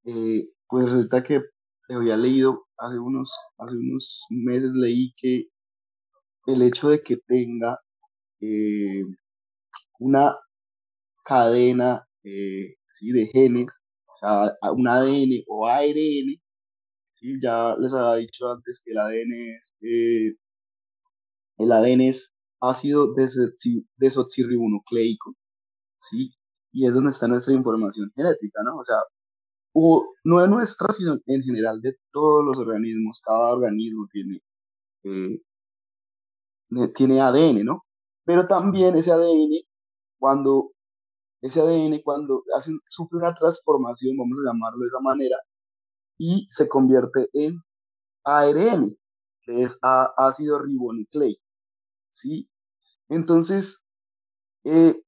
eh, 0.06 0.50
pues 0.68 0.90
resulta 0.90 1.22
que 1.22 1.42
había 1.90 2.18
leído 2.18 2.65
hace 2.78 3.00
unos, 3.00 3.34
hace 3.58 3.76
unos 3.76 4.24
meses 4.30 4.72
leí 4.74 5.14
que 5.20 5.48
el 6.48 6.62
hecho 6.62 6.90
de 6.90 7.02
que 7.02 7.18
tenga 7.28 7.80
eh, 8.42 9.04
una 10.00 10.36
cadena 11.26 12.08
eh, 12.24 12.76
¿sí? 13.00 13.12
de 13.12 13.28
genes, 13.28 13.68
o 14.08 14.18
sea, 14.20 14.72
un 14.74 14.88
ADN 14.88 15.44
o 15.48 15.68
ARN, 15.68 16.42
ya 17.42 17.76
les 17.78 17.92
había 17.92 18.16
dicho 18.16 18.52
antes 18.52 18.80
que 18.84 18.92
el 18.92 18.98
ADN 19.00 19.34
es, 19.58 19.74
eh, 19.82 20.36
el 21.58 21.72
ADN 21.72 22.02
es 22.02 22.32
ácido 22.62 23.14
desoxirribonucleico, 23.98 25.34
¿sí? 26.10 26.32
y 26.72 26.88
es 26.88 26.94
donde 26.94 27.10
está 27.12 27.28
nuestra 27.28 27.54
información 27.54 28.12
genética, 28.16 28.62
¿no? 28.64 28.78
O 28.78 28.86
sea, 28.86 28.98
no 30.24 30.42
es 30.44 30.50
nuestra, 30.50 30.94
sino 30.94 31.18
en 31.26 31.44
general 31.44 31.82
de 31.82 31.96
todos 32.12 32.46
los 32.46 32.58
organismos, 32.58 33.20
cada 33.24 33.52
organismo 33.54 34.08
tiene, 34.12 34.42
eh, 35.04 35.42
tiene 36.96 37.22
ADN, 37.22 37.64
¿no? 37.64 37.86
Pero 38.24 38.48
también 38.48 38.96
ese 38.96 39.12
ADN 39.12 39.66
cuando 40.18 40.72
ese 41.42 41.62
ADN, 41.62 42.02
cuando 42.04 42.44
sufre 42.86 43.20
una 43.20 43.36
transformación, 43.36 44.18
vamos 44.18 44.40
a 44.40 44.52
llamarlo 44.52 44.80
de 44.80 44.88
esa 44.88 45.00
manera, 45.00 45.38
y 46.18 46.46
se 46.50 46.68
convierte 46.68 47.30
en 47.34 47.62
ARN, 48.24 48.98
que 49.44 49.62
es 49.62 49.78
ácido 50.18 50.60
ribonucleico. 50.60 51.44
¿sí? 52.12 52.50
Entonces, 53.10 53.78
eh, 54.64 55.00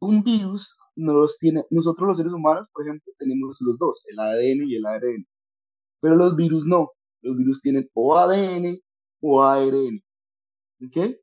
un 0.00 0.24
virus 0.24 0.76
no 0.96 1.12
los 1.14 1.38
tiene, 1.38 1.64
nosotros 1.70 2.08
los 2.08 2.16
seres 2.16 2.32
humanos, 2.32 2.68
por 2.72 2.86
ejemplo, 2.86 3.12
tenemos 3.18 3.56
los 3.60 3.78
dos, 3.78 4.02
el 4.08 4.18
ADN 4.18 4.68
y 4.68 4.76
el 4.76 4.86
ARN, 4.86 5.26
pero 6.00 6.16
los 6.16 6.36
virus 6.36 6.64
no, 6.66 6.90
los 7.22 7.36
virus 7.36 7.60
tienen 7.62 7.88
o 7.94 8.16
ADN 8.16 8.80
o 9.20 9.42
ARN. 9.42 10.02
¿Ok? 10.84 11.16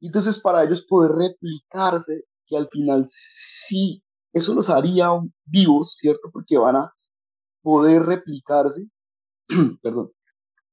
Entonces, 0.00 0.38
para 0.40 0.64
ellos 0.64 0.84
poder 0.88 1.12
replicarse 1.12 2.24
que 2.46 2.56
al 2.56 2.68
final 2.68 3.04
sí, 3.08 4.02
eso 4.32 4.54
los 4.54 4.68
haría 4.70 5.08
vivos, 5.44 5.96
¿cierto? 5.98 6.30
Porque 6.32 6.58
van 6.58 6.76
a 6.76 6.92
poder 7.62 8.02
replicarse, 8.04 8.88
perdón, 9.82 10.12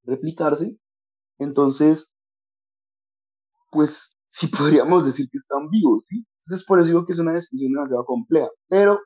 replicarse. 0.03 0.77
Entonces, 1.39 2.07
pues 3.71 4.07
sí 4.27 4.47
podríamos 4.47 5.05
decir 5.05 5.27
que 5.31 5.37
están 5.37 5.69
vivos, 5.69 6.05
¿sí? 6.09 6.25
Entonces, 6.49 6.65
por 6.65 6.79
eso 6.79 6.87
digo 6.87 7.05
que 7.05 7.11
es 7.11 7.19
una 7.19 7.33
discusión 7.33 7.71
demasiado 7.73 8.05
compleja. 8.05 8.49
Pero 8.67 8.99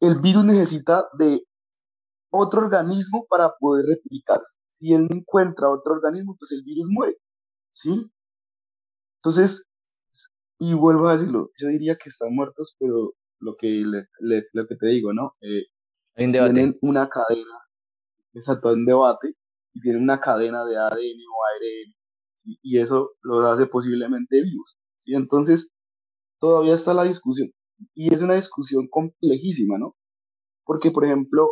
el 0.00 0.18
virus 0.18 0.44
necesita 0.44 1.06
de 1.18 1.42
otro 2.30 2.62
organismo 2.62 3.26
para 3.28 3.52
poder 3.60 3.84
replicarse. 3.84 4.56
Si 4.68 4.94
él 4.94 5.08
no 5.10 5.16
encuentra 5.18 5.68
otro 5.68 5.92
organismo, 5.92 6.36
pues 6.38 6.52
el 6.52 6.62
virus 6.62 6.86
muere, 6.88 7.18
¿sí? 7.70 8.10
Entonces, 9.18 9.62
y 10.58 10.72
vuelvo 10.72 11.08
a 11.08 11.18
decirlo, 11.18 11.50
yo 11.60 11.68
diría 11.68 11.96
que 11.96 12.08
están 12.08 12.34
muertos, 12.34 12.74
pero 12.78 13.12
lo 13.40 13.54
que, 13.56 13.82
lo 13.82 14.66
que 14.66 14.76
te 14.76 14.86
digo, 14.86 15.12
¿no? 15.12 15.34
Eh, 15.42 15.66
tienen 16.14 16.78
una 16.80 17.10
cadena, 17.10 17.58
exacto, 18.32 18.72
un 18.72 18.86
debate, 18.86 19.34
y 19.74 19.80
tienen 19.82 20.02
una 20.02 20.18
cadena 20.18 20.64
de 20.64 20.78
ADN 20.78 21.20
o 21.30 21.44
ARN, 21.44 21.94
y 22.62 22.78
eso 22.78 23.10
los 23.20 23.44
hace 23.44 23.66
posiblemente 23.66 24.42
vivos. 24.42 24.77
¿Sí? 25.08 25.14
Entonces, 25.14 25.68
todavía 26.40 26.74
está 26.74 26.94
la 26.94 27.04
discusión, 27.04 27.50
y 27.94 28.12
es 28.14 28.20
una 28.20 28.34
discusión 28.34 28.88
complejísima, 28.88 29.78
¿no? 29.78 29.96
Porque, 30.64 30.90
por 30.90 31.04
ejemplo, 31.06 31.50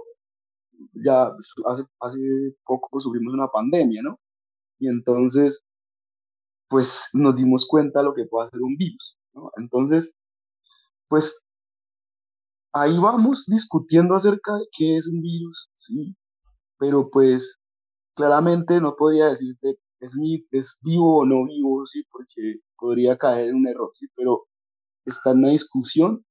ya 0.94 1.32
hace, 1.66 1.84
hace 2.00 2.18
poco 2.64 3.00
sufrimos 3.00 3.34
una 3.34 3.48
pandemia, 3.48 4.02
¿no? 4.02 4.20
Y 4.78 4.88
entonces 4.88 5.62
pues 6.68 7.02
nos 7.12 7.36
dimos 7.36 7.66
cuenta 7.66 8.00
de 8.00 8.06
lo 8.06 8.14
que 8.14 8.26
puede 8.26 8.48
hacer 8.48 8.60
un 8.62 8.76
virus. 8.76 9.16
¿no? 9.34 9.50
Entonces, 9.56 10.10
pues 11.08 11.34
ahí 12.72 12.98
vamos 12.98 13.44
discutiendo 13.46 14.14
acerca 14.14 14.54
de 14.56 14.66
qué 14.76 14.96
es 14.96 15.06
un 15.06 15.22
virus, 15.22 15.68
¿sí? 15.74 16.16
Pero 16.78 17.08
pues 17.10 17.56
claramente 18.14 18.80
no 18.80 18.96
podría 18.96 19.26
decirte 19.26 19.76
es, 20.00 20.12
es 20.52 20.74
vivo 20.82 21.18
o 21.18 21.26
no 21.26 21.44
vivo, 21.44 21.84
¿sí? 21.86 22.02
Porque 22.10 22.60
podría 22.78 23.16
caer 23.16 23.48
en 23.50 23.56
un 23.56 23.68
error, 23.68 23.90
¿sí? 23.94 24.06
Pero 24.14 24.44
está 25.04 25.32
en 25.32 25.38
una 25.38 25.50
discusión. 25.50 26.24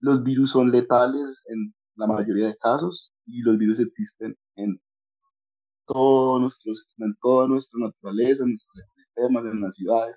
Los 0.00 0.22
virus 0.24 0.50
son 0.50 0.70
letales 0.70 1.42
en 1.46 1.74
la 1.96 2.06
mayoría 2.06 2.48
de 2.48 2.56
casos 2.56 3.12
y 3.26 3.42
los 3.42 3.58
virus 3.58 3.78
existen 3.78 4.36
en 4.56 4.80
todos 5.86 6.40
nuestros, 6.40 6.86
en 6.98 7.14
toda 7.20 7.48
nuestra 7.48 7.78
naturaleza, 7.80 8.42
en 8.42 8.50
nuestros 8.50 8.76
ecosistemas, 8.84 9.44
en 9.52 9.60
las 9.60 9.74
ciudades, 9.74 10.16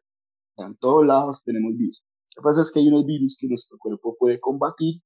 en 0.57 0.75
todos 0.77 1.05
lados 1.05 1.41
tenemos 1.43 1.75
virus. 1.77 2.03
Lo 2.35 2.41
que 2.41 2.45
pasa 2.45 2.61
es 2.61 2.71
que 2.71 2.79
hay 2.79 2.87
unos 2.87 3.05
virus 3.05 3.37
que 3.39 3.47
nuestro 3.47 3.77
cuerpo 3.77 4.15
puede 4.17 4.39
combatir 4.39 5.01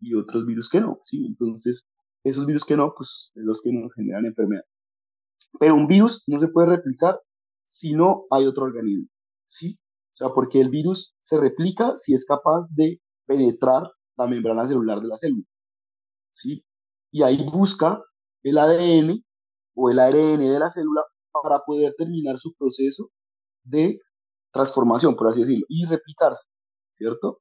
y 0.00 0.14
otros 0.14 0.46
virus 0.46 0.68
que 0.68 0.80
no, 0.80 0.98
¿sí? 1.02 1.26
Entonces, 1.26 1.84
esos 2.24 2.46
virus 2.46 2.64
que 2.64 2.76
no, 2.76 2.92
pues, 2.96 3.30
es 3.34 3.44
los 3.44 3.60
que 3.62 3.72
nos 3.72 3.92
generan 3.94 4.26
enfermedad. 4.26 4.64
Pero 5.58 5.74
un 5.74 5.86
virus 5.86 6.22
no 6.26 6.38
se 6.38 6.48
puede 6.48 6.76
replicar 6.76 7.20
si 7.64 7.92
no 7.92 8.24
hay 8.30 8.46
otro 8.46 8.64
organismo, 8.64 9.08
¿sí? 9.46 9.78
O 10.12 10.14
sea, 10.14 10.28
porque 10.30 10.60
el 10.60 10.70
virus 10.70 11.14
se 11.20 11.38
replica 11.38 11.96
si 11.96 12.14
es 12.14 12.24
capaz 12.24 12.66
de 12.70 13.00
penetrar 13.26 13.90
la 14.16 14.26
membrana 14.26 14.66
celular 14.66 15.00
de 15.00 15.08
la 15.08 15.16
célula. 15.16 15.44
¿sí? 16.32 16.64
Y 17.12 17.22
ahí 17.22 17.44
busca 17.50 18.02
el 18.42 18.58
ADN 18.58 19.24
o 19.74 19.90
el 19.90 19.98
ARN 19.98 20.38
de 20.38 20.58
la 20.58 20.70
célula 20.70 21.02
para 21.42 21.60
poder 21.60 21.94
terminar 21.96 22.38
su 22.38 22.54
proceso 22.54 23.10
de 23.64 24.00
transformación, 24.52 25.16
por 25.16 25.28
así 25.28 25.40
decirlo, 25.40 25.66
y 25.68 25.86
replicarse, 25.86 26.42
¿cierto? 26.96 27.38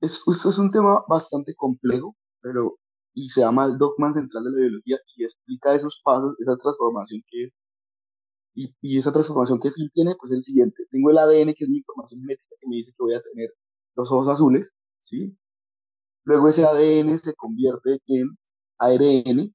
Es, 0.00 0.20
es 0.26 0.58
un 0.58 0.70
tema 0.70 1.04
bastante 1.08 1.54
complejo, 1.54 2.16
pero 2.40 2.76
y 3.14 3.28
se 3.28 3.40
llama 3.42 3.66
el 3.66 3.78
dogma 3.78 4.12
central 4.14 4.44
de 4.44 4.50
la 4.50 4.58
biología 4.58 4.98
y 5.16 5.24
explica 5.24 5.74
esos 5.74 6.00
pasos, 6.04 6.36
esa 6.40 6.56
transformación 6.56 7.22
que 7.28 7.50
y, 8.54 8.74
y 8.80 8.98
esa 8.98 9.12
transformación 9.12 9.58
que 9.60 9.70
tiene, 9.92 10.14
pues 10.18 10.32
es 10.32 10.38
el 10.38 10.42
siguiente. 10.42 10.84
Tengo 10.90 11.10
el 11.10 11.18
ADN, 11.18 11.54
que 11.54 11.64
es 11.64 11.68
mi 11.68 11.78
información 11.78 12.20
genética, 12.20 12.56
que 12.60 12.68
me 12.68 12.76
dice 12.76 12.90
que 12.92 13.02
voy 13.02 13.14
a 13.14 13.22
tener 13.22 13.50
los 13.96 14.10
ojos 14.12 14.28
azules, 14.28 14.70
¿sí? 15.00 15.36
Luego 16.24 16.48
ese 16.48 16.64
ADN 16.64 17.18
se 17.18 17.34
convierte 17.34 18.00
en 18.06 18.30
ARN, 18.78 19.54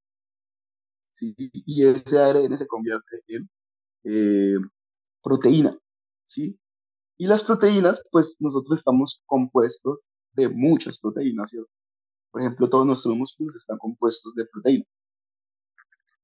¿sí? 1.12 1.36
Y 1.38 1.86
ese 1.86 2.20
ARN 2.20 2.58
se 2.58 2.68
convierte 2.68 3.22
en 3.28 3.50
eh, 4.04 4.58
proteína, 5.24 5.78
¿sí? 6.26 6.60
Y 7.18 7.28
las 7.28 7.44
proteínas, 7.44 8.02
pues 8.12 8.36
nosotros 8.40 8.80
estamos 8.80 9.22
compuestos 9.26 10.08
de 10.34 10.50
muchas 10.50 11.00
proteínas, 11.00 11.50
¿cierto? 11.50 11.72
Por 12.32 12.42
ejemplo, 12.42 12.68
todos 12.68 12.86
nuestros 12.86 13.16
músculos 13.16 13.56
están 13.56 13.78
compuestos 13.78 14.34
de 14.36 14.46
proteína. 14.46 14.86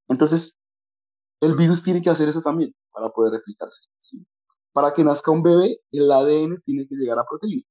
Entonces, 0.08 0.56
el 1.42 1.56
virus 1.56 1.84
tiene 1.84 2.02
que 2.02 2.10
hacer 2.10 2.30
eso 2.30 2.42
también 2.42 2.74
para 2.92 3.10
poder 3.10 3.34
replicarse. 3.34 3.88
Para 4.72 4.94
que 4.94 5.04
nazca 5.04 5.32
un 5.32 5.42
bebé, 5.42 5.80
el 5.92 6.12
ADN 6.12 6.62
tiene 6.64 6.88
que 6.88 6.96
llegar 6.96 7.20
a 7.20 7.26
proteína. 7.26 7.64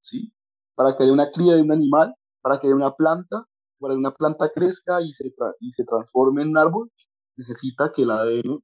¿sí? 0.00 0.32
Para 0.74 0.96
que 0.96 1.04
haya 1.04 1.12
una 1.12 1.30
cría 1.30 1.54
de 1.54 1.62
un 1.62 1.72
animal, 1.72 2.14
para 2.42 2.60
que 2.60 2.66
haya 2.66 2.76
una 2.76 2.94
planta, 2.94 3.46
para 3.78 3.94
que 3.94 3.98
una 3.98 4.14
planta 4.14 4.50
crezca 4.52 5.00
y 5.00 5.12
se, 5.12 5.32
y 5.60 5.70
se 5.72 5.84
transforme 5.84 6.42
en 6.42 6.50
un 6.50 6.58
árbol, 6.58 6.90
necesita 7.36 7.90
que 7.90 8.02
el 8.02 8.10
ADN 8.10 8.62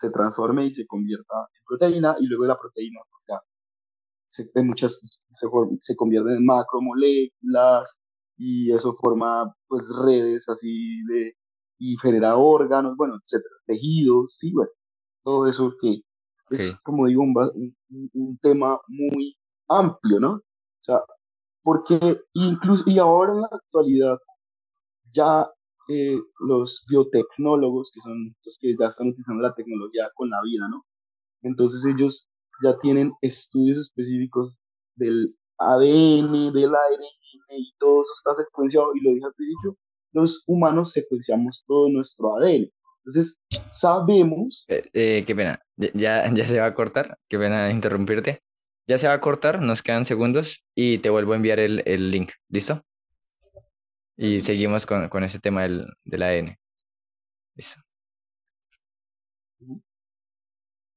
se 0.00 0.10
transforme 0.10 0.66
y 0.66 0.74
se 0.74 0.86
convierta 0.86 1.34
en 1.54 1.64
proteína 1.66 2.16
y 2.20 2.26
luego 2.26 2.46
la 2.46 2.58
proteína 2.58 3.00
ya 3.28 3.40
se, 4.28 4.50
muchas, 4.62 4.98
se, 5.32 5.46
se 5.80 5.94
en 5.98 6.44
macromoléculas 6.44 7.88
y 8.36 8.72
eso 8.72 8.96
forma 9.00 9.54
pues 9.68 9.86
redes 10.04 10.48
así 10.48 11.02
de 11.04 11.34
y 11.78 11.96
genera 11.98 12.36
órganos, 12.36 12.96
bueno, 12.96 13.16
etcétera, 13.16 13.54
tejidos, 13.66 14.36
sí, 14.38 14.52
bueno, 14.52 14.70
todo 15.22 15.46
eso 15.46 15.74
que 15.80 16.02
es, 16.50 16.76
como 16.82 17.06
digo, 17.06 17.22
un, 17.22 17.74
un, 18.12 18.38
tema 18.38 18.78
muy 18.88 19.36
amplio, 19.68 20.20
¿no? 20.20 20.34
O 20.34 20.84
sea, 20.84 21.00
porque 21.62 22.20
incluso, 22.34 22.84
y 22.86 22.98
ahora 22.98 23.32
en 23.32 23.40
la 23.42 23.48
actualidad, 23.50 24.18
ya 25.10 25.50
eh, 25.88 26.18
los 26.40 26.84
biotecnólogos, 26.88 27.90
que 27.92 28.00
son 28.00 28.34
los 28.44 28.58
que 28.60 28.76
ya 28.78 28.86
están 28.86 29.08
utilizando 29.08 29.42
la 29.42 29.54
tecnología 29.54 30.10
con 30.14 30.30
la 30.30 30.40
vida, 30.42 30.68
¿no? 30.68 30.84
Entonces 31.42 31.84
ellos 31.84 32.28
ya 32.62 32.78
tienen 32.78 33.12
estudios 33.20 33.78
específicos 33.78 34.56
del 34.96 35.36
ADN, 35.58 36.52
del 36.52 36.74
ARN 36.74 37.04
y 37.56 37.74
todo 37.78 38.02
eso 38.02 38.10
está 38.18 38.42
secuenciado, 38.42 38.94
y 38.94 39.00
lo 39.00 39.10
dije 39.10 39.26
al 39.26 39.34
principio, 39.34 39.76
los 40.12 40.42
humanos 40.46 40.92
secuenciamos 40.92 41.64
todo 41.66 41.88
nuestro 41.88 42.36
ADN. 42.36 42.70
Entonces, 43.04 43.36
sabemos... 43.68 44.64
Eh, 44.68 44.82
eh, 44.92 45.24
qué 45.26 45.34
pena, 45.34 45.60
ya, 45.76 46.24
ya 46.34 46.46
se 46.46 46.60
va 46.60 46.66
a 46.66 46.74
cortar, 46.74 47.18
qué 47.28 47.38
pena 47.38 47.70
interrumpirte. 47.70 48.40
Ya 48.86 48.98
se 48.98 49.08
va 49.08 49.14
a 49.14 49.20
cortar, 49.20 49.62
nos 49.62 49.82
quedan 49.82 50.04
segundos 50.04 50.64
y 50.74 50.98
te 50.98 51.10
vuelvo 51.10 51.32
a 51.32 51.36
enviar 51.36 51.58
el, 51.58 51.82
el 51.86 52.10
link, 52.10 52.32
¿listo? 52.48 52.82
Y 54.16 54.42
seguimos 54.42 54.86
con, 54.86 55.08
con 55.08 55.24
ese 55.24 55.40
tema 55.40 55.62
del, 55.62 55.86
del 56.04 56.22
ADN. 56.22 56.58
Listo. 57.56 57.83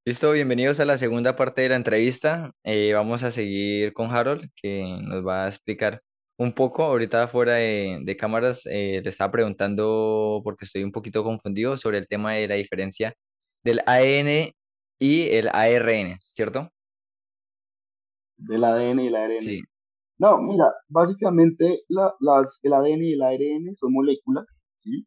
Listo, 0.08 0.32
bienvenidos 0.32 0.80
a 0.80 0.86
la 0.86 0.98
segunda 0.98 1.36
parte 1.36 1.64
de 1.64 1.68
la 1.68 1.76
entrevista. 1.76 2.54
Eh, 2.64 2.94
vamos 2.94 3.24
a 3.24 3.32
seguir 3.32 3.92
con 3.92 4.10
Harold, 4.10 4.50
que 4.56 4.86
nos 5.02 5.28
va 5.28 5.44
a 5.44 5.48
explicar 5.50 6.02
un 6.38 6.54
poco, 6.54 6.84
ahorita 6.84 7.28
fuera 7.28 7.56
de, 7.56 8.16
cámaras, 8.18 8.66
eh, 8.68 9.02
le 9.04 9.10
estaba 9.10 9.34
preguntando, 9.34 10.40
porque 10.46 10.64
estoy 10.64 10.86
un 10.86 10.94
poquito 10.94 11.26
confundido, 11.26 11.76
sobre 11.76 11.98
el 11.98 12.08
tema 12.08 12.32
de 12.32 12.48
la 12.48 12.56
diferencia 12.56 13.16
del 13.66 13.82
AN 13.86 14.54
y 14.98 15.28
el 15.28 15.50
ARN, 15.50 16.18
¿cierto? 16.30 16.70
Del 18.38 18.64
ADN 18.64 19.00
y 19.02 19.08
el 19.08 19.16
ARN. 19.18 19.42
Sí. 19.42 19.60
No, 20.20 20.38
mira, 20.38 20.74
básicamente 20.88 21.82
la, 21.90 22.16
las, 22.22 22.60
el 22.64 22.72
ADN 22.72 23.04
y 23.04 23.14
el 23.16 23.24
ARN 23.24 23.76
son 23.76 23.92
moléculas, 23.92 24.46
¿sí? 24.84 25.06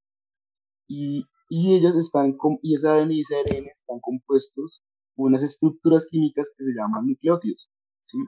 Y, 0.89 1.25
y 1.49 1.75
ellas 1.75 1.95
están, 1.95 2.35
con, 2.37 2.59
y 2.61 2.75
ese 2.75 2.87
ADN 2.87 3.13
y 3.13 3.21
ese 3.21 3.37
ARN 3.37 3.67
están 3.67 3.99
compuestos 4.01 4.83
unas 5.25 5.43
estructuras 5.43 6.07
químicas 6.07 6.49
que 6.57 6.65
se 6.65 6.73
llaman 6.73 7.07
nucleótidos, 7.07 7.71
¿sí? 8.03 8.19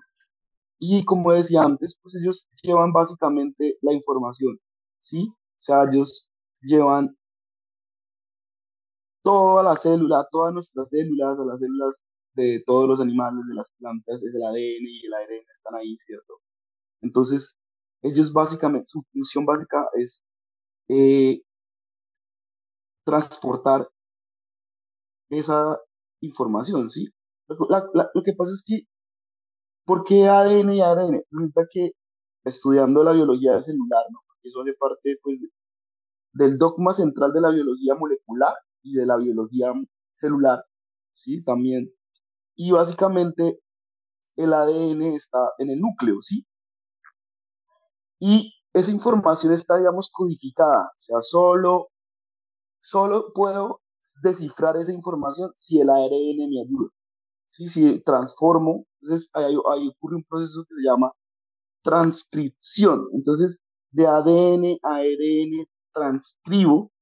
Y 0.79 1.05
como 1.05 1.33
decía 1.33 1.63
antes, 1.63 1.97
pues 2.03 2.15
ellos 2.17 2.49
llevan 2.63 2.93
básicamente 2.93 3.79
la 3.83 3.93
información, 3.93 4.59
¿sí? 5.01 5.29
O 5.29 5.61
sea, 5.61 5.85
ellos 5.91 6.29
llevan 6.61 7.17
toda 9.23 9.63
la 9.63 9.77
célula, 9.77 10.27
todas 10.31 10.53
nuestras 10.53 10.89
células, 10.89 11.39
las 11.39 11.61
células 11.61 12.01
de 12.35 12.63
todos 12.67 12.89
los 12.89 13.01
animales, 13.01 13.47
de 13.47 13.55
las 13.55 13.69
plantas, 13.79 14.21
el 14.23 14.43
ADN 14.43 14.87
y 14.89 15.07
el 15.07 15.15
ARN 15.15 15.45
están 15.49 15.75
ahí, 15.77 15.97
¿cierto? 15.99 16.41
Entonces, 17.03 17.49
ellos 18.03 18.33
básicamente, 18.33 18.87
su 18.89 19.03
función 19.13 19.47
básica 19.47 19.87
es 19.95 20.23
eh, 20.89 21.43
transportar 23.05 23.89
esa 25.31 25.79
información, 26.23 26.89
¿sí? 26.89 27.09
lo 27.49 28.23
que 28.25 28.33
pasa 28.33 28.51
es 28.53 28.63
que 28.67 28.87
¿Por 29.85 30.05
qué 30.05 30.29
ADN 30.29 30.73
y 30.73 30.81
ARN? 30.81 31.23
Resulta 31.31 31.63
que 31.73 31.93
estudiando 32.45 33.03
la 33.03 33.13
biología 33.13 33.63
celular, 33.63 34.05
¿no? 34.11 34.21
eso 34.43 34.63
hace 34.63 34.75
parte 34.75 35.19
pues, 35.23 35.39
del 36.33 36.57
dogma 36.57 36.93
central 36.93 37.33
de 37.33 37.41
la 37.41 37.51
biología 37.51 37.95
molecular 37.95 38.55
y 38.83 38.95
de 38.95 39.07
la 39.07 39.17
biología 39.17 39.73
celular, 40.15 40.65
¿sí? 41.13 41.43
También. 41.45 41.93
Y 42.57 42.73
básicamente 42.73 43.61
el 44.37 44.53
ADN 44.53 45.03
está 45.15 45.53
en 45.59 45.71
el 45.71 45.81
núcleo, 45.81 46.21
¿sí? 46.21 46.47
Y 48.19 48.55
esa 48.73 48.91
información 48.91 49.53
está, 49.53 49.77
digamos, 49.79 50.11
codificada. 50.13 50.91
O 50.97 51.01
sea, 51.01 51.21
solo, 51.21 51.89
solo 52.81 53.33
puedo 53.35 53.82
descifrar 54.23 54.77
esa 54.77 54.93
información 54.93 55.51
si 55.55 55.81
el 55.81 55.91
ARN 55.91 56.51
me 56.51 56.63
ayuda. 56.63 56.91
¿sí? 57.49 57.67
Si 57.67 58.01
transformo 58.01 58.87
entonces 59.03 59.29
ahí, 59.35 59.57
ocurre 59.57 60.17
un 60.17 60.25
proceso 60.25 60.65
que 60.69 60.77
se 60.77 60.83
llama 60.89 61.13
transcripción. 61.83 63.09
Entonces, 63.13 63.59
de 63.91 64.07
ADN 64.07 64.79
a 64.83 64.97
ARN 64.97 65.67
transcribo, 65.93 66.93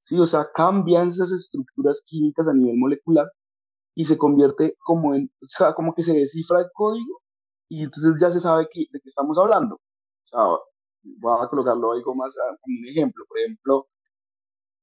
¿sí? 0.00 0.18
o 0.18 0.24
sea, 0.26 0.50
cambian 0.52 1.08
esas 1.08 1.30
estructuras 1.30 2.00
químicas 2.04 2.48
a 2.48 2.54
nivel 2.54 2.76
molecular 2.76 3.26
y 3.94 4.04
se 4.04 4.18
convierte 4.18 4.76
como 4.80 5.14
en, 5.14 5.30
o 5.42 5.46
sea, 5.46 5.74
como 5.74 5.94
que 5.94 6.02
se 6.02 6.12
descifra 6.12 6.60
el 6.60 6.66
código 6.74 7.22
y 7.68 7.84
entonces 7.84 8.20
ya 8.20 8.30
se 8.30 8.40
sabe 8.40 8.66
que, 8.72 8.80
de 8.90 9.00
qué 9.00 9.08
estamos 9.08 9.38
hablando. 9.38 9.76
O 9.76 10.26
sea, 10.26 10.40
voy 11.02 11.44
a 11.44 11.48
colocarlo 11.48 11.92
algo 11.92 12.14
más 12.14 12.32
ah, 12.36 12.56
como 12.60 12.78
un 12.80 12.88
ejemplo. 12.88 13.24
Por 13.28 13.38
ejemplo, 13.38 13.86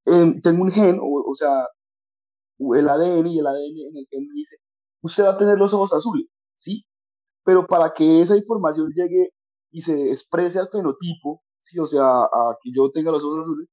em, 0.06 0.41
tengo 0.41 0.63
un 0.63 0.71
gen, 0.71 0.99
o, 0.99 1.06
o, 1.30 1.34
sea, 1.34 1.67
el 2.76 2.89
ADN 2.89 3.28
y 3.28 3.39
el 3.39 3.47
ADN 3.47 3.88
en 3.89 3.97
el 3.97 4.07
gen 4.09 4.28
dice, 4.34 4.57
usted 5.01 5.24
va 5.24 5.32
a 5.32 5.38
tener 5.38 5.57
los 5.57 5.74
ojos 5.74 5.93
azules. 5.93 6.28
¿sí? 6.62 6.86
Pero 7.43 7.66
para 7.68 7.93
que 7.93 8.22
esa 8.22 8.38
información 8.38 8.91
llegue 8.95 9.32
y 9.72 9.82
se 9.82 10.09
exprese 10.12 10.59
al 10.59 10.70
fenotipo, 10.70 11.43
¿sí? 11.59 11.80
O 11.80 11.86
sea, 11.86 12.24
a 12.24 12.57
que 12.62 12.72
yo 12.74 12.91
tenga 12.91 13.12
los 13.12 13.24
ojos 13.24 13.41
azules, 13.41 13.70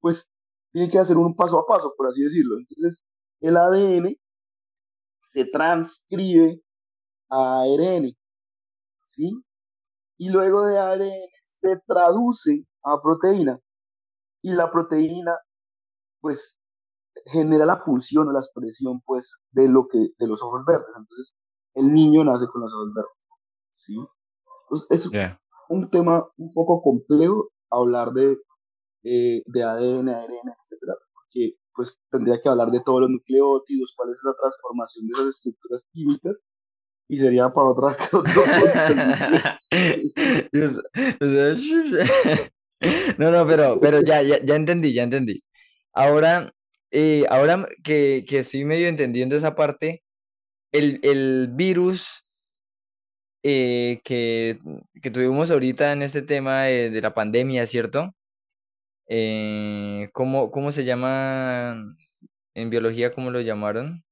pues 0.00 0.24
tiene 0.72 0.90
que 0.90 0.98
hacer 0.98 1.16
un 1.16 1.34
paso 1.36 1.58
a 1.58 1.66
paso, 1.66 1.94
por 1.96 2.08
así 2.08 2.22
decirlo. 2.22 2.58
Entonces, 2.58 3.02
el 3.40 3.56
ADN 3.56 4.16
se 5.22 5.44
transcribe 5.46 6.62
a 7.30 7.62
ARN, 7.62 8.16
¿sí? 9.02 9.44
Y 10.18 10.30
luego 10.30 10.66
de 10.66 10.78
ARN 10.78 11.10
se 11.40 11.76
traduce 11.86 12.64
a 12.84 13.00
proteína. 13.02 13.58
Y 14.42 14.52
la 14.52 14.70
proteína, 14.70 15.36
pues, 16.20 16.56
genera 17.26 17.66
la 17.66 17.78
función 17.78 18.28
o 18.28 18.32
la 18.32 18.40
expresión, 18.40 19.00
pues, 19.04 19.32
de 19.52 19.68
lo 19.68 19.86
que, 19.88 19.98
de 20.18 20.26
los 20.26 20.42
ojos 20.42 20.64
verdes. 20.66 20.88
Entonces, 20.96 21.34
el 21.74 21.92
niño 21.92 22.24
nace 22.24 22.46
con 22.46 22.62
los 22.62 22.72
ojos 22.72 22.94
verdes. 22.94 23.18
¿sí? 23.74 23.96
es 24.90 25.08
un 25.68 25.88
tema 25.88 26.28
un 26.36 26.52
poco 26.52 26.82
complejo 26.82 27.50
hablar 27.70 28.12
de, 28.12 28.38
eh, 29.04 29.42
de 29.46 29.62
ADN, 29.62 30.08
ARN, 30.08 30.48
etcétera, 30.58 30.94
porque 31.14 31.54
pues 31.74 31.96
tendría 32.10 32.40
que 32.42 32.48
hablar 32.48 32.70
de 32.70 32.80
todos 32.84 33.02
los 33.02 33.10
nucleótidos, 33.10 33.92
cuál 33.96 34.10
es 34.10 34.16
la 34.24 34.34
transformación 34.34 35.06
de 35.06 35.12
esas 35.12 35.36
estructuras 35.36 35.84
químicas, 35.92 36.36
y 37.08 37.18
sería 37.18 37.52
para 37.52 37.68
otra 37.68 37.96
No, 43.18 43.30
no, 43.32 43.46
pero, 43.46 43.80
pero 43.80 44.00
ya, 44.02 44.22
ya, 44.22 44.44
ya 44.44 44.54
entendí, 44.54 44.92
ya 44.92 45.02
entendí. 45.02 45.42
Ahora, 45.92 46.52
eh, 46.90 47.24
ahora 47.28 47.66
que, 47.84 48.24
que 48.26 48.38
estoy 48.38 48.64
medio 48.64 48.88
entendiendo 48.88 49.36
esa 49.36 49.54
parte, 49.54 50.02
el, 50.72 51.00
el 51.02 51.48
virus 51.52 52.24
eh, 53.42 54.00
que, 54.04 54.58
que, 55.02 55.10
tuvimos 55.10 55.50
ahorita 55.50 55.92
en 55.92 56.02
este 56.02 56.22
tema 56.22 56.64
de, 56.64 57.00
la 57.00 57.14
pandemia, 57.14 57.66
¿cierto? 57.66 58.14
Eh, 59.06 60.08
¿cómo, 60.12 60.50
¿cómo, 60.50 60.72
se 60.72 60.84
llama 60.84 61.96
en 62.54 62.70
biología? 62.70 63.12
¿Cómo 63.12 63.30
lo 63.30 63.40
llamaron? 63.40 64.04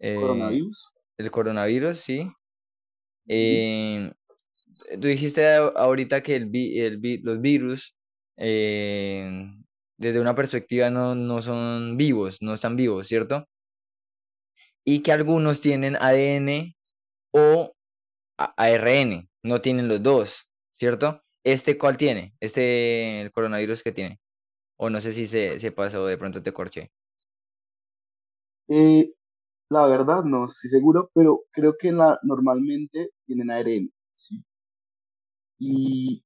coronavirus. 0.00 0.88
El 1.18 1.30
coronavirus, 1.30 1.98
sí. 1.98 2.28
tú 3.26 5.06
dijiste 5.06 5.46
ahorita 5.54 6.22
que 6.22 6.36
el, 6.36 6.50
el, 6.54 7.20
los 7.22 7.40
virus 7.40 7.94
desde 10.02 10.20
una 10.20 10.34
perspectiva 10.34 10.90
no, 10.90 11.14
no 11.14 11.40
son 11.40 11.96
vivos, 11.96 12.42
no 12.42 12.54
están 12.54 12.76
vivos, 12.76 13.06
¿cierto? 13.06 13.46
Y 14.84 15.02
que 15.02 15.12
algunos 15.12 15.60
tienen 15.60 15.96
ADN 15.96 16.74
o 17.32 17.72
ARN, 18.36 19.28
no 19.44 19.60
tienen 19.60 19.86
los 19.86 20.02
dos, 20.02 20.48
¿cierto? 20.72 21.22
¿Este 21.44 21.78
cuál 21.78 21.96
tiene? 21.96 22.34
¿Este 22.40 23.20
el 23.20 23.30
coronavirus 23.30 23.84
que 23.84 23.92
tiene? 23.92 24.20
O 24.76 24.90
no 24.90 25.00
sé 25.00 25.12
si 25.12 25.28
se, 25.28 25.60
se 25.60 25.70
pasó, 25.70 26.04
de 26.06 26.18
pronto 26.18 26.42
te 26.42 26.52
corché. 26.52 26.90
Eh, 28.68 29.12
la 29.68 29.86
verdad 29.86 30.24
no 30.24 30.46
estoy 30.46 30.68
seguro, 30.68 31.10
pero 31.14 31.44
creo 31.52 31.76
que 31.78 31.92
la, 31.92 32.18
normalmente 32.24 33.10
tienen 33.24 33.52
ARN, 33.52 33.92
¿sí? 34.12 34.44
Y, 35.60 36.24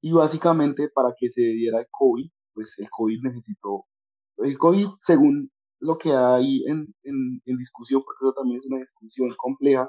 y 0.00 0.12
básicamente 0.12 0.88
para 0.88 1.14
que 1.18 1.28
se 1.28 1.42
diera 1.42 1.80
el 1.80 1.86
COVID, 1.90 2.30
pues 2.58 2.74
el 2.78 2.88
COVID 2.90 3.22
necesitó, 3.22 3.84
el 4.38 4.58
COVID 4.58 4.88
según 4.98 5.48
lo 5.78 5.96
que 5.96 6.12
hay 6.12 6.64
en, 6.66 6.92
en, 7.04 7.56
discusión, 7.56 8.02
porque 8.04 8.24
eso 8.24 8.32
también 8.32 8.58
es 8.58 8.66
una 8.66 8.78
discusión 8.78 9.32
compleja, 9.36 9.88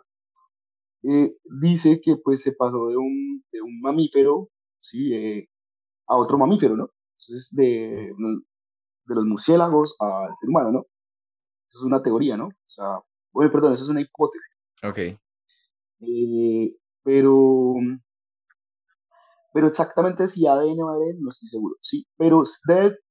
eh, 1.02 1.34
dice 1.62 2.00
que 2.00 2.18
pues 2.18 2.42
se 2.42 2.52
pasó 2.52 2.90
de 2.90 2.98
un, 2.98 3.44
de 3.52 3.60
un 3.60 3.82
mamífero, 3.82 4.50
¿sí? 4.78 5.16
Eh, 5.16 5.50
a 6.08 6.16
otro 6.16 6.38
mamífero, 6.38 6.78
¿no? 6.78 6.92
Entonces, 7.18 7.48
de, 7.52 8.14
de 9.06 9.16
los 9.16 9.26
murciélagos 9.26 9.96
al 9.98 10.30
ser 10.40 10.50
humano, 10.50 10.72
¿no? 10.72 10.86
Eso 11.70 11.80
es 11.80 11.84
una 11.86 12.04
teoría, 12.04 12.38
¿no? 12.38 12.50
O 12.50 12.68
sea, 12.68 13.00
bueno, 13.34 13.52
perdón, 13.52 13.74
eso 13.74 13.82
es 13.84 13.90
una 13.90 14.02
hipótesis. 14.02 14.52
Ok. 14.84 15.20
Eh, 16.02 16.76
pero 17.02 17.74
pero 19.54 19.68
exactamente 19.68 20.28
si 20.28 20.46
ADN 20.48 20.82
o 20.82 20.90
ADN 20.90 21.22
no 21.22 21.30
estoy 21.30 21.50
seguro, 21.50 21.76
sí, 21.82 22.06
pero 22.18 22.42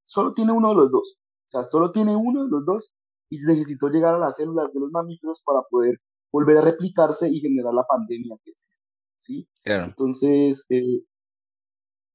solo 0.05 0.33
tiene 0.33 0.53
uno 0.53 0.71
de 0.71 0.75
los 0.77 0.91
dos, 0.91 1.19
o 1.47 1.51
sea, 1.51 1.69
solo 1.69 1.93
tiene 1.93 2.15
uno 2.17 2.45
de 2.45 2.51
los 2.51 2.65
dos 2.65 2.91
y 3.31 3.39
necesitó 3.41 3.89
llegar 3.89 4.15
a 4.15 4.19
las 4.19 4.37
células 4.37 4.73
de 4.73 4.81
los 4.81 4.91
mamíferos 4.91 5.43
para 5.45 5.63
poder 5.71 5.99
volver 6.33 6.59
a 6.59 6.63
replicarse 6.63 7.29
y 7.29 7.41
generar 7.41 7.75
la 7.75 7.85
pandemia 7.85 8.37
que 8.45 8.51
existe, 8.51 8.85
¿sí? 9.19 9.49
Entonces, 9.65 10.65
eh, 10.69 11.03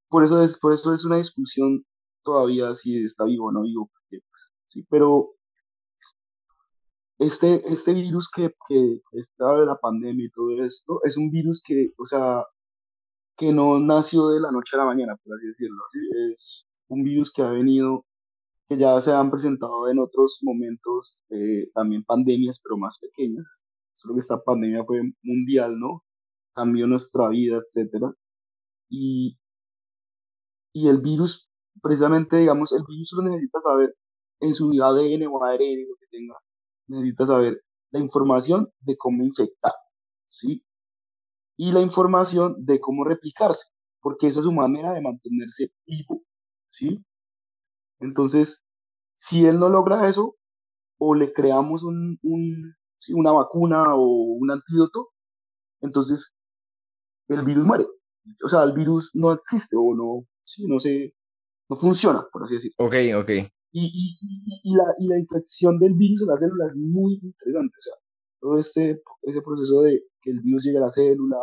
por, 0.09 0.24
eso 0.24 0.41
es, 0.43 0.57
por 0.57 0.74
eso 0.74 0.93
es 0.93 1.03
una 1.03 1.17
discusión 1.17 1.86
todavía 2.24 2.74
si 2.76 3.03
está 3.03 3.26
vivo 3.26 3.47
o 3.47 3.51
no 3.51 3.63
vivo, 3.63 3.89
pues, 4.09 4.21
¿sí? 4.67 4.86
Pero 4.89 5.32
este, 7.19 7.61
este 7.71 7.93
virus 7.93 8.28
que, 8.36 8.53
que 8.67 8.99
está 9.13 9.59
de 9.59 9.65
la 9.65 9.78
pandemia 9.78 10.26
y 10.26 10.32
todo 10.32 10.63
esto, 10.63 10.99
es 11.03 11.17
un 11.17 11.30
virus 11.32 11.61
que, 11.65 11.91
o 11.97 12.05
sea, 12.05 12.43
que 13.38 13.52
no 13.52 13.80
nació 13.80 14.30
de 14.30 14.40
la 14.40 14.52
noche 14.52 14.76
a 14.76 14.80
la 14.80 14.86
mañana, 14.86 15.16
por 15.24 15.36
así 15.38 15.48
decirlo. 15.48 15.84
Es 16.32 16.66
un 16.88 17.04
virus 17.04 17.32
que 17.34 17.42
ha 17.42 17.50
venido, 17.50 18.06
que 18.70 18.78
ya 18.78 19.00
se 19.02 19.12
han 19.12 19.32
presentado 19.32 19.90
en 19.90 20.00
otros 20.00 20.40
momentos, 20.42 21.18
eh, 21.30 21.70
también 21.74 22.04
pandemias, 22.04 22.60
pero 22.64 22.78
más 22.78 22.98
pequeñas. 23.00 23.64
Solo 23.94 24.16
que 24.16 24.22
esta 24.22 24.42
pandemia 24.44 24.84
fue 24.86 25.02
mundial, 25.24 25.80
¿no? 25.80 26.04
Cambió 26.56 26.88
nuestra 26.88 27.30
vida, 27.30 27.58
etcétera. 27.58 28.14
Y, 28.90 29.38
y 30.74 30.88
el 30.90 31.00
virus, 31.02 31.50
precisamente, 31.82 32.38
digamos, 32.38 32.72
el 32.72 32.84
virus 32.88 33.12
lo 33.14 33.24
necesita 33.24 33.62
saber 33.62 33.96
en 34.42 34.54
su 34.54 34.72
ADN 34.72 35.28
o 35.28 35.44
ARN, 35.44 35.88
lo 35.90 35.96
que 36.00 36.08
tenga, 36.12 36.36
necesita 36.88 37.26
saber 37.26 37.64
la 37.92 38.00
información 38.00 38.70
de 38.82 38.98
cómo 38.98 39.24
infectar, 39.24 39.74
¿sí? 40.26 40.64
Y 41.58 41.72
la 41.72 41.82
información 41.82 42.56
de 42.66 42.80
cómo 42.80 43.04
replicarse, 43.04 43.64
porque 44.01 44.28
esa 44.28 44.39
es 44.39 44.45
su 44.45 44.51
manera 44.51 44.93
de 44.93 45.01
mantenerse 45.01 45.72
vivo, 45.86 46.24
¿sí? 46.70 47.04
Entonces, 47.99 48.60
si 49.16 49.45
él 49.45 49.60
no 49.60 49.70
logra 49.70 50.08
eso, 50.08 50.36
o 50.97 51.16
le 51.16 51.34
creamos 51.34 51.84
un, 51.84 52.18
un 52.22 52.76
una 53.10 53.32
vacuna 53.32 53.95
o 53.95 54.06
un 54.06 54.51
antídoto, 54.51 55.10
entonces 55.82 56.34
el 57.28 57.43
virus 57.43 57.66
muere. 57.66 57.86
O 58.43 58.47
sea, 58.47 58.64
el 58.64 58.74
virus 58.74 59.10
no 59.14 59.34
existe 59.34 59.76
o 59.76 59.93
no, 59.93 60.26
sí, 60.43 60.66
no 60.66 60.78
se, 60.80 61.14
no 61.70 61.76
funciona, 61.76 62.26
por 62.32 62.43
así 62.43 62.56
decirlo. 62.56 62.76
Ok, 62.78 62.95
ok. 63.18 63.30
Y, 63.72 63.86
y, 63.86 64.62
y, 64.64 64.76
la, 64.76 64.86
y 64.99 65.08
la 65.08 65.20
infección 65.20 65.80
del 65.80 65.93
virus 65.93 66.22
en 66.22 66.28
la 66.28 66.38
célula 66.38 66.68
es 66.68 66.76
muy 66.76 67.20
interesante. 67.22 67.76
O 67.78 67.82
sea, 67.82 67.93
todo 68.44 68.58
este 68.58 69.02
ese 69.22 69.41
proceso 69.41 69.82
de 69.84 70.04
que 70.22 70.32
el 70.32 70.41
virus 70.41 70.66
llegue 70.66 70.78
a 70.78 70.82
la 70.82 70.89
célula 70.89 71.39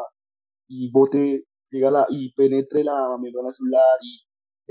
y 0.68 0.90
bote, 0.90 1.46
llega 1.70 1.90
la, 1.90 2.06
y 2.10 2.32
penetre 2.34 2.84
la 2.84 3.16
membrana 3.18 3.50
celular 3.50 3.98
y 4.02 4.20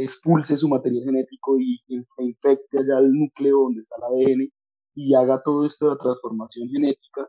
expulse 0.01 0.55
su 0.55 0.69
material 0.69 1.03
genético 1.05 1.59
y 1.59 1.81
infecte 2.19 2.79
allá 2.79 2.99
el 2.99 3.11
núcleo 3.11 3.63
donde 3.63 3.79
está 3.79 3.95
el 3.97 4.03
ADN 4.03 4.49
y 4.93 5.15
haga 5.15 5.41
todo 5.41 5.65
esto 5.65 5.89
de 5.89 5.97
transformación 5.97 6.69
genética, 6.69 7.27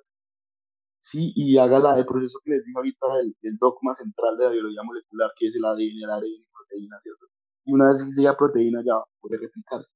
¿sí? 1.00 1.32
y 1.34 1.56
haga 1.56 1.78
la, 1.78 1.96
el 1.98 2.04
proceso 2.04 2.38
que 2.44 2.50
les 2.52 2.64
digo 2.64 2.80
ahorita 2.80 3.06
del, 3.16 3.56
dogma 3.58 3.94
central 3.94 4.36
de 4.36 4.44
la 4.44 4.50
biología 4.50 4.82
molecular, 4.82 5.30
que 5.38 5.48
es 5.48 5.54
el 5.56 5.64
ADN, 5.64 6.04
el 6.04 6.10
ARN, 6.10 6.46
proteína, 6.52 7.00
¿cierto? 7.00 7.26
Y 7.64 7.72
una 7.72 7.88
vez 7.88 7.98
ya 8.18 8.36
proteína 8.36 8.82
ya 8.84 8.94
puede 9.20 9.38
replicarse. 9.38 9.92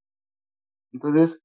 Entonces, 0.93 1.39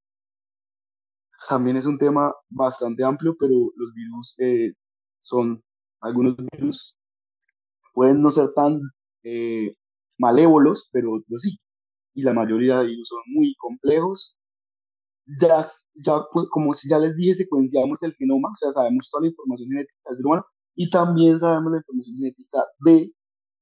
también 1.49 1.77
es 1.77 1.85
un 1.85 1.99
tema 1.99 2.33
bastante 2.49 3.05
amplio, 3.05 3.37
pero 3.39 3.55
los 3.77 3.95
virus 3.95 4.35
eh, 4.39 4.73
son, 5.21 5.63
algunos 6.01 6.37
virus 6.53 6.97
pueden 7.95 8.23
no 8.23 8.31
ser 8.31 8.53
tan 8.55 8.81
eh, 9.25 9.69
malévolos, 10.19 10.89
pero 10.93 11.15
otros 11.15 11.41
sí. 11.43 11.59
Y 12.15 12.23
la 12.23 12.35
mayoría 12.35 12.79
de 12.81 12.87
ellos 12.87 13.09
son 13.09 13.21
muy 13.35 13.55
complejos. 13.57 14.37
Ya, 15.41 15.65
ya 15.95 16.21
pues, 16.33 16.49
como 16.51 16.75
si 16.75 16.89
ya 16.89 16.99
les 16.99 17.17
dije, 17.17 17.35
secuenciamos 17.35 18.03
el 18.03 18.15
genoma, 18.15 18.49
o 18.51 18.55
sea, 18.55 18.71
sabemos 18.71 19.09
toda 19.11 19.23
la 19.23 19.29
información 19.29 19.69
genética 19.71 20.01
del 20.07 20.17
ser 20.17 20.27
humano 20.27 20.45
y 20.75 20.89
también 20.89 21.39
sabemos 21.39 21.73
la 21.73 21.79
información 21.79 22.17
genética 22.17 22.65
de 22.81 23.13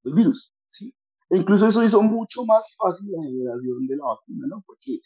los 0.04 0.14
virus. 0.14 0.52
¿sí? 0.68 0.94
E 1.30 1.36
incluso 1.36 1.66
eso 1.66 1.82
hizo 1.82 2.02
mucho 2.02 2.44
más 2.44 2.62
fácil 2.78 3.10
la 3.10 3.22
generación 3.22 3.86
de 3.86 3.96
la 3.96 4.04
vacuna, 4.06 4.46
¿no? 4.48 4.62
Porque 4.66 5.00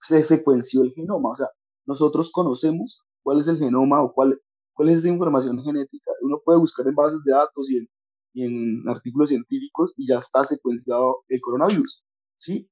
se 0.00 0.22
secuenció 0.22 0.82
el 0.82 0.92
genoma, 0.92 1.30
o 1.30 1.36
sea, 1.36 1.48
nosotros 1.88 2.30
conocemos 2.30 3.00
cuál 3.22 3.40
es 3.40 3.48
el 3.48 3.58
genoma 3.58 4.02
o 4.02 4.12
cuál, 4.12 4.38
cuál 4.74 4.90
es 4.90 4.98
esa 4.98 5.08
información 5.08 5.58
genética. 5.64 6.12
Uno 6.20 6.38
puede 6.44 6.58
buscar 6.58 6.86
en 6.86 6.94
bases 6.94 7.24
de 7.24 7.32
datos 7.32 7.68
y 7.70 7.78
en, 7.78 7.88
y 8.34 8.44
en 8.44 8.88
artículos 8.88 9.30
científicos 9.30 9.94
y 9.96 10.06
ya 10.06 10.18
está 10.18 10.44
secuenciado 10.44 11.24
el 11.28 11.40
coronavirus, 11.40 12.04
¿sí? 12.36 12.68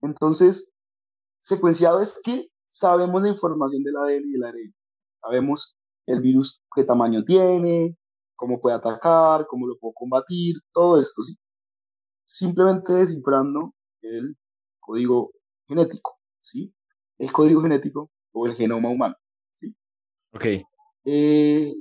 Entonces, 0.00 0.66
secuenciado 1.40 2.00
es 2.00 2.14
que 2.24 2.48
sabemos 2.66 3.22
la 3.22 3.28
información 3.28 3.82
del 3.82 3.96
ADN 3.96 4.24
y 4.28 4.32
del 4.32 4.44
ARN. 4.44 4.74
Sabemos 5.20 5.76
el 6.06 6.22
virus 6.22 6.58
qué 6.74 6.84
tamaño 6.84 7.22
tiene, 7.22 7.98
cómo 8.34 8.60
puede 8.62 8.76
atacar, 8.76 9.46
cómo 9.46 9.66
lo 9.66 9.76
puedo 9.78 9.92
combatir, 9.92 10.56
todo 10.72 10.96
esto, 10.96 11.20
¿sí? 11.20 11.36
Simplemente 12.24 12.94
descifrando 12.94 13.74
el 14.00 14.36
código 14.80 15.32
genético, 15.68 16.18
¿sí? 16.40 16.74
El 17.18 17.30
código 17.30 17.60
genético 17.60 18.10
o 18.34 18.46
el 18.46 18.56
genoma 18.56 18.90
humano. 18.90 19.14
¿sí? 19.54 19.74
Ok. 20.32 20.46
Eh, 21.06 21.72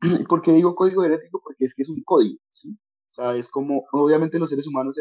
¿Por 0.28 0.42
qué 0.42 0.52
digo 0.52 0.74
código 0.74 1.02
genético? 1.02 1.40
Porque 1.42 1.64
es 1.64 1.74
que 1.74 1.82
es 1.82 1.88
un 1.88 2.02
código, 2.02 2.38
¿sí? 2.50 2.70
O 2.70 3.10
sea, 3.10 3.34
es 3.36 3.46
como, 3.48 3.86
obviamente 3.92 4.38
los 4.38 4.50
seres 4.50 4.66
humanos 4.66 4.96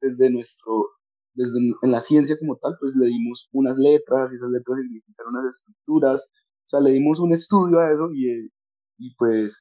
desde 0.00 0.30
nuestro, 0.30 0.88
desde 1.34 1.58
en 1.82 1.92
la 1.92 2.00
ciencia 2.00 2.36
como 2.38 2.56
tal, 2.56 2.76
pues 2.80 2.94
le 2.96 3.06
dimos 3.06 3.48
unas 3.52 3.76
letras 3.76 4.32
y 4.32 4.36
esas 4.36 4.50
letras 4.50 4.78
significan 4.80 5.26
unas 5.28 5.54
estructuras, 5.54 6.20
o 6.20 6.68
sea, 6.68 6.80
le 6.80 6.90
dimos 6.90 7.20
un 7.20 7.32
estudio 7.32 7.78
a 7.78 7.92
eso 7.92 8.10
y, 8.12 8.50
y 8.98 9.14
pues 9.14 9.56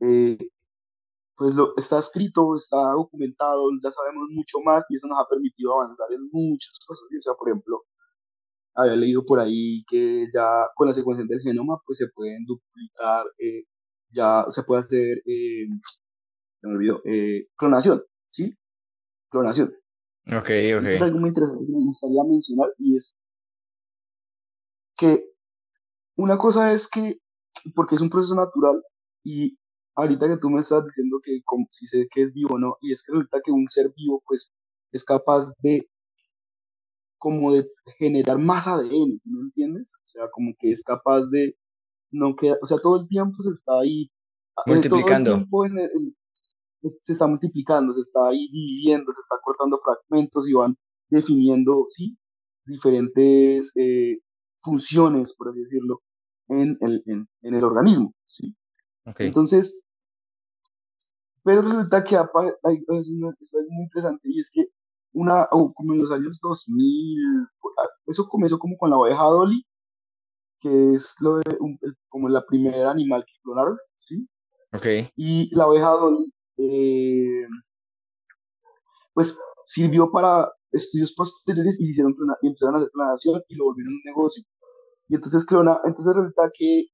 eh, 0.00 0.36
pues 1.36 1.54
lo, 1.54 1.74
está 1.76 1.98
escrito, 1.98 2.54
está 2.54 2.76
documentado, 2.92 3.68
ya 3.82 3.90
sabemos 3.92 4.28
mucho 4.30 4.58
más 4.64 4.84
y 4.88 4.96
eso 4.96 5.06
nos 5.06 5.18
ha 5.20 5.28
permitido 5.28 5.72
avanzar 5.74 6.06
en 6.12 6.28
muchas 6.32 6.78
cosas. 6.86 7.04
O 7.04 7.20
sea, 7.20 7.34
por 7.34 7.48
ejemplo, 7.48 7.82
había 8.76 8.96
leído 8.96 9.24
por 9.24 9.40
ahí 9.40 9.84
que 9.88 10.26
ya 10.32 10.46
con 10.74 10.88
la 10.88 10.92
secuencia 10.92 11.24
del 11.26 11.40
genoma 11.40 11.80
pues 11.84 11.98
se 11.98 12.08
pueden 12.08 12.44
duplicar, 12.44 13.24
eh, 13.38 13.64
ya 14.10 14.44
se 14.48 14.62
puede 14.62 14.80
hacer, 14.80 15.22
eh, 15.26 15.64
me 16.62 16.74
olvidó, 16.74 17.00
eh, 17.04 17.48
clonación, 17.56 18.02
¿sí? 18.28 18.54
Clonación. 19.30 19.74
Ok, 20.28 20.50
ok. 20.78 20.86
es 20.86 21.02
algo 21.02 21.18
muy 21.18 21.28
interesante 21.28 21.64
que 21.66 21.72
me 21.72 21.84
gustaría 21.84 22.24
mencionar 22.24 22.68
y 22.78 22.96
es 22.96 23.16
que 24.98 25.24
una 26.16 26.36
cosa 26.36 26.72
es 26.72 26.88
que, 26.88 27.20
porque 27.74 27.94
es 27.94 28.00
un 28.00 28.10
proceso 28.10 28.34
natural 28.34 28.82
y 29.24 29.58
ahorita 29.94 30.28
que 30.28 30.36
tú 30.36 30.50
me 30.50 30.60
estás 30.60 30.84
diciendo 30.84 31.18
que 31.22 31.40
como, 31.44 31.66
si 31.70 31.86
sé 31.86 32.06
que 32.12 32.22
es 32.22 32.32
vivo 32.32 32.54
o 32.54 32.58
no, 32.58 32.76
y 32.82 32.92
es 32.92 33.02
que 33.02 33.12
resulta 33.12 33.40
que 33.44 33.52
un 33.52 33.68
ser 33.68 33.92
vivo 33.96 34.22
pues 34.26 34.50
es 34.92 35.02
capaz 35.04 35.48
de 35.62 35.88
como 37.26 37.52
de 37.52 37.68
generar 37.98 38.38
más 38.38 38.68
ADN, 38.68 39.20
¿no 39.24 39.40
entiendes? 39.40 39.92
O 39.96 40.06
sea, 40.06 40.30
como 40.30 40.54
que 40.60 40.70
es 40.70 40.80
capaz 40.80 41.22
de 41.22 41.56
no 42.12 42.36
queda, 42.36 42.54
o 42.62 42.66
sea, 42.66 42.78
todo 42.80 43.00
el 43.00 43.08
tiempo 43.08 43.42
se 43.42 43.50
está 43.50 43.80
ahí 43.80 44.08
multiplicando. 44.64 45.34
El 45.34 45.72
en 45.72 45.78
el, 45.80 46.16
se 47.00 47.10
está 47.10 47.26
multiplicando, 47.26 47.94
se 47.94 48.02
está 48.02 48.28
ahí 48.28 48.46
dividiendo, 48.52 49.12
se 49.12 49.18
está 49.18 49.40
cortando 49.42 49.76
fragmentos 49.76 50.48
y 50.48 50.52
van 50.52 50.76
definiendo, 51.10 51.86
¿sí? 51.88 52.16
Diferentes 52.64 53.72
eh, 53.74 54.20
funciones, 54.58 55.34
por 55.34 55.48
así 55.48 55.58
decirlo, 55.58 56.02
en 56.46 56.78
el, 56.80 57.02
en, 57.06 57.28
en 57.42 57.54
el 57.56 57.64
organismo, 57.64 58.14
¿sí? 58.24 58.54
Okay. 59.04 59.26
Entonces, 59.26 59.74
pero 61.42 61.60
resulta 61.60 62.04
que 62.04 62.16
hay, 62.16 62.24
hay, 62.62 62.76
es, 62.76 63.08
una, 63.08 63.30
es 63.30 63.50
muy 63.68 63.82
interesante 63.82 64.28
y 64.30 64.38
es 64.38 64.48
que 64.48 64.66
una, 65.16 65.48
como 65.48 65.94
en 65.94 66.00
los 66.00 66.12
años 66.12 66.38
2000, 66.42 67.48
eso 68.06 68.28
comenzó 68.28 68.58
como 68.58 68.76
con 68.76 68.90
la 68.90 68.98
oveja 68.98 69.22
Dolly, 69.24 69.64
que 70.60 70.92
es 70.92 71.14
lo 71.20 71.38
de, 71.38 71.56
un, 71.58 71.78
como 72.08 72.28
la 72.28 72.44
primera 72.44 72.90
animal 72.90 73.24
que 73.24 73.32
clonaron, 73.42 73.78
¿sí? 73.96 74.28
Okay. 74.74 75.08
Y 75.16 75.54
la 75.56 75.68
oveja 75.68 75.90
Dolly 75.90 76.32
eh, 76.58 77.46
pues 79.14 79.34
sirvió 79.64 80.10
para 80.10 80.52
estudios 80.70 81.14
posteriores 81.14 81.76
y 81.80 81.84
se 81.84 81.90
hicieron 81.92 82.14
y 82.42 82.48
empezaron 82.48 82.74
a 82.74 82.78
hacer 82.78 82.90
clonación 82.90 83.42
y 83.48 83.54
lo 83.56 83.64
volvieron 83.64 83.94
un 83.94 84.02
negocio. 84.04 84.42
Y 85.08 85.14
entonces 85.14 85.46
clona, 85.46 85.80
entonces 85.84 86.14
resulta 86.14 86.50
que 86.56 86.88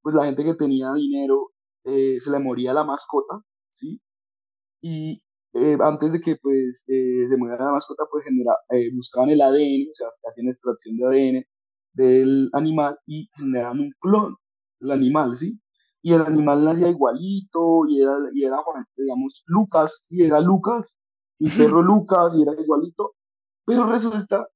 pues 0.00 0.14
la 0.14 0.26
gente 0.26 0.44
que 0.44 0.54
tenía 0.54 0.92
dinero 0.92 1.50
eh, 1.84 2.20
se 2.20 2.30
le 2.30 2.38
moría 2.38 2.72
la 2.72 2.84
mascota, 2.84 3.40
¿sí? 3.72 4.00
Y 4.80 5.23
eh, 5.54 5.78
antes 5.80 6.12
de 6.12 6.20
que 6.20 6.36
pues 6.36 6.82
eh, 6.88 7.26
se 7.28 7.36
muriera 7.36 7.66
la 7.66 7.72
mascota, 7.72 8.04
pues 8.10 8.24
genera, 8.24 8.54
buscaban 8.94 9.30
el 9.30 9.40
ADN, 9.40 9.88
o 9.88 9.92
sea, 9.92 10.08
hacían 10.30 10.48
extracción 10.48 10.96
de 10.96 11.04
ADN 11.06 11.46
del 11.92 12.50
animal 12.52 12.98
y 13.06 13.28
generaban 13.36 13.80
un 13.80 13.92
clon 14.00 14.36
del 14.80 14.90
animal, 14.92 15.36
¿sí? 15.36 15.58
y 16.04 16.12
el 16.12 16.20
animal 16.20 16.64
nacía 16.64 16.90
igualito, 16.90 17.86
y 17.88 18.02
era, 18.02 18.12
y 18.34 18.44
era 18.44 18.58
digamos, 18.94 19.42
Lucas, 19.46 20.00
sí, 20.02 20.22
era 20.22 20.38
Lucas, 20.38 20.94
mi 21.38 21.48
perro 21.48 21.82
Lucas, 21.82 22.34
y 22.36 22.42
era 22.42 22.52
igualito, 22.60 23.14
pero 23.64 23.86
resulta 23.86 24.46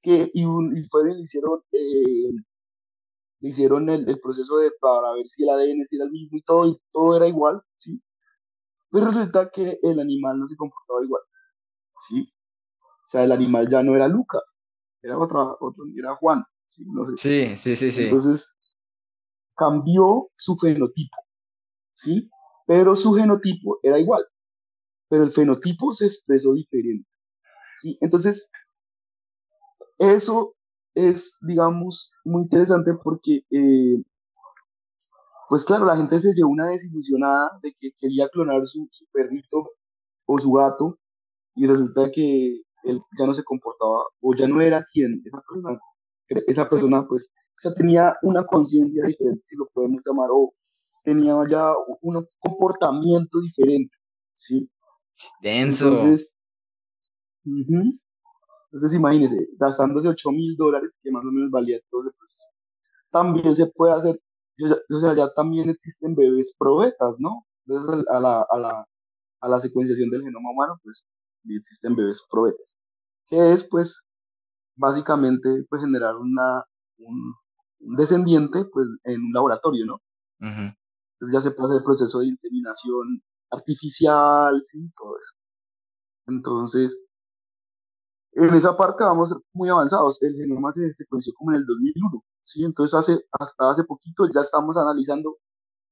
que, 0.00 0.30
y, 0.32 0.44
un, 0.46 0.74
y 0.74 0.82
fueron, 0.84 1.18
hicieron, 1.20 1.60
eh, 1.72 2.30
hicieron 3.40 3.86
el, 3.90 4.08
el, 4.08 4.18
proceso 4.18 4.56
de, 4.56 4.70
para 4.80 5.12
ver 5.14 5.26
si 5.26 5.42
el 5.42 5.50
ADN 5.50 5.84
era 5.90 6.04
el 6.04 6.10
mismo 6.10 6.38
y 6.38 6.42
todo, 6.42 6.66
y 6.66 6.80
todo 6.90 7.16
era 7.16 7.28
igual, 7.28 7.60
¿sí? 7.76 8.00
Pero 8.90 9.06
resulta 9.06 9.50
que 9.50 9.78
el 9.82 10.00
animal 10.00 10.38
no 10.38 10.46
se 10.46 10.56
comportaba 10.56 11.04
igual, 11.04 11.22
¿sí? 12.08 12.32
O 12.80 13.06
sea, 13.06 13.24
el 13.24 13.32
animal 13.32 13.68
ya 13.68 13.82
no 13.82 13.94
era 13.94 14.08
Lucas, 14.08 14.42
era 15.02 15.18
otra, 15.18 15.42
otro, 15.60 15.84
era 15.96 16.14
Juan, 16.16 16.44
¿sí? 16.68 16.84
No 16.86 17.04
sé. 17.04 17.12
Sí, 17.16 17.56
sí, 17.56 17.76
sí, 17.76 17.92
sí. 17.92 18.04
Entonces, 18.04 18.50
cambió 19.56 20.30
su 20.34 20.56
fenotipo, 20.56 21.16
¿sí? 21.92 22.30
Pero 22.66 22.94
su 22.94 23.12
genotipo 23.12 23.78
era 23.82 23.98
igual, 23.98 24.24
pero 25.08 25.24
el 25.24 25.32
fenotipo 25.32 25.90
se 25.90 26.06
expresó 26.06 26.54
diferente, 26.54 27.08
¿sí? 27.80 27.98
Entonces, 28.00 28.48
eso 29.98 30.54
es, 30.94 31.32
digamos, 31.40 32.10
muy 32.24 32.42
interesante 32.42 32.92
porque, 33.02 33.44
eh, 33.50 34.02
pues 35.48 35.64
claro, 35.64 35.84
la 35.84 35.96
gente 35.96 36.18
se 36.18 36.32
llevó 36.34 36.50
una 36.50 36.68
desilusionada 36.68 37.50
de 37.62 37.74
que 37.78 37.90
quería 37.98 38.28
clonar 38.28 38.66
su, 38.66 38.88
su 38.90 39.06
perrito 39.12 39.70
o 40.26 40.38
su 40.38 40.52
gato 40.52 40.98
y 41.54 41.66
resulta 41.66 42.10
que 42.10 42.60
él 42.84 43.02
ya 43.18 43.26
no 43.26 43.32
se 43.32 43.44
comportaba 43.44 44.04
o 44.20 44.34
ya 44.34 44.46
no 44.46 44.60
era 44.60 44.86
quien 44.92 45.22
esa 45.24 45.42
persona, 45.48 45.80
esa 46.46 46.68
persona 46.68 47.06
pues 47.06 47.28
o 47.58 47.60
sea, 47.60 47.74
tenía 47.74 48.14
una 48.22 48.46
conciencia 48.46 49.02
diferente, 49.04 49.42
si 49.44 49.56
lo 49.56 49.66
podemos 49.74 50.00
llamar, 50.06 50.28
o 50.30 50.54
tenía 51.02 51.34
ya 51.48 51.72
un 52.02 52.24
comportamiento 52.38 53.40
diferente, 53.40 53.96
¿sí? 54.32 54.70
Denso. 55.42 55.88
Entonces, 55.88 56.30
uh 57.44 57.98
entonces 58.70 58.98
imagínese, 58.98 59.48
gastándose 59.58 60.08
8 60.08 60.30
mil 60.30 60.54
dólares, 60.54 60.90
que 61.02 61.10
más 61.10 61.24
o 61.24 61.32
menos 61.32 61.50
valía 61.50 61.80
todo 61.90 62.02
el 62.02 62.12
proceso. 62.12 62.44
También 63.10 63.54
se 63.54 63.66
puede 63.66 63.94
hacer, 63.94 64.20
o 64.60 65.00
sea, 65.00 65.14
ya 65.14 65.32
también 65.34 65.68
existen 65.70 66.14
bebés 66.14 66.54
probetas, 66.58 67.14
¿no? 67.18 67.46
Entonces, 67.66 68.06
a 68.10 68.20
la, 68.20 68.46
a 68.50 68.58
la, 68.58 68.84
a 69.40 69.48
la 69.48 69.60
secuenciación 69.60 70.10
del 70.10 70.22
genoma 70.22 70.50
humano, 70.50 70.80
pues 70.82 71.04
existen 71.48 71.96
bebés 71.96 72.18
probetas, 72.30 72.76
que 73.28 73.52
es, 73.52 73.64
pues, 73.64 73.94
básicamente, 74.76 75.64
pues, 75.68 75.82
generar 75.82 76.16
una, 76.16 76.64
un, 76.98 77.34
descendiente 77.96 78.64
pues, 78.72 78.88
en 79.04 79.22
un 79.22 79.32
laboratorio, 79.32 79.86
¿no? 79.86 80.00
Entonces 80.40 81.32
ya 81.32 81.40
se 81.40 81.50
puede 81.50 81.70
hacer 81.70 81.78
el 81.78 81.84
proceso 81.84 82.18
de 82.20 82.26
inseminación 82.28 83.22
artificial, 83.50 84.60
sí, 84.64 84.90
todo 84.96 85.18
eso. 85.18 85.32
Entonces, 86.26 86.96
en 88.32 88.54
esa 88.54 88.76
parte 88.76 89.04
vamos 89.04 89.34
muy 89.52 89.68
avanzados. 89.68 90.18
El 90.22 90.36
genoma 90.36 90.72
se 90.72 90.92
secuenció 90.94 91.32
como 91.36 91.52
en 91.52 91.58
el 91.58 91.66
2001, 91.66 92.24
¿sí? 92.48 92.64
Entonces, 92.64 92.94
hace, 92.94 93.20
hasta 93.32 93.70
hace 93.70 93.84
poquito 93.84 94.26
ya 94.34 94.40
estamos 94.40 94.76
analizando, 94.76 95.36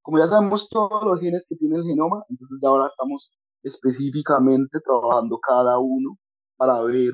como 0.03 0.19
ya 0.19 0.29
sabemos 0.29 0.69
todos 0.71 1.05
los 1.05 1.21
genes 1.21 1.45
que 1.49 1.57
tiene 1.57 1.77
el 1.77 1.85
genoma, 1.85 2.25
entonces 2.31 2.59
ahora 2.65 2.89
estamos 2.89 3.31
específicamente 3.63 4.81
trabajando 4.81 5.39
cada 5.41 5.79
uno 5.79 6.19
para 6.57 6.81
ver 6.83 7.13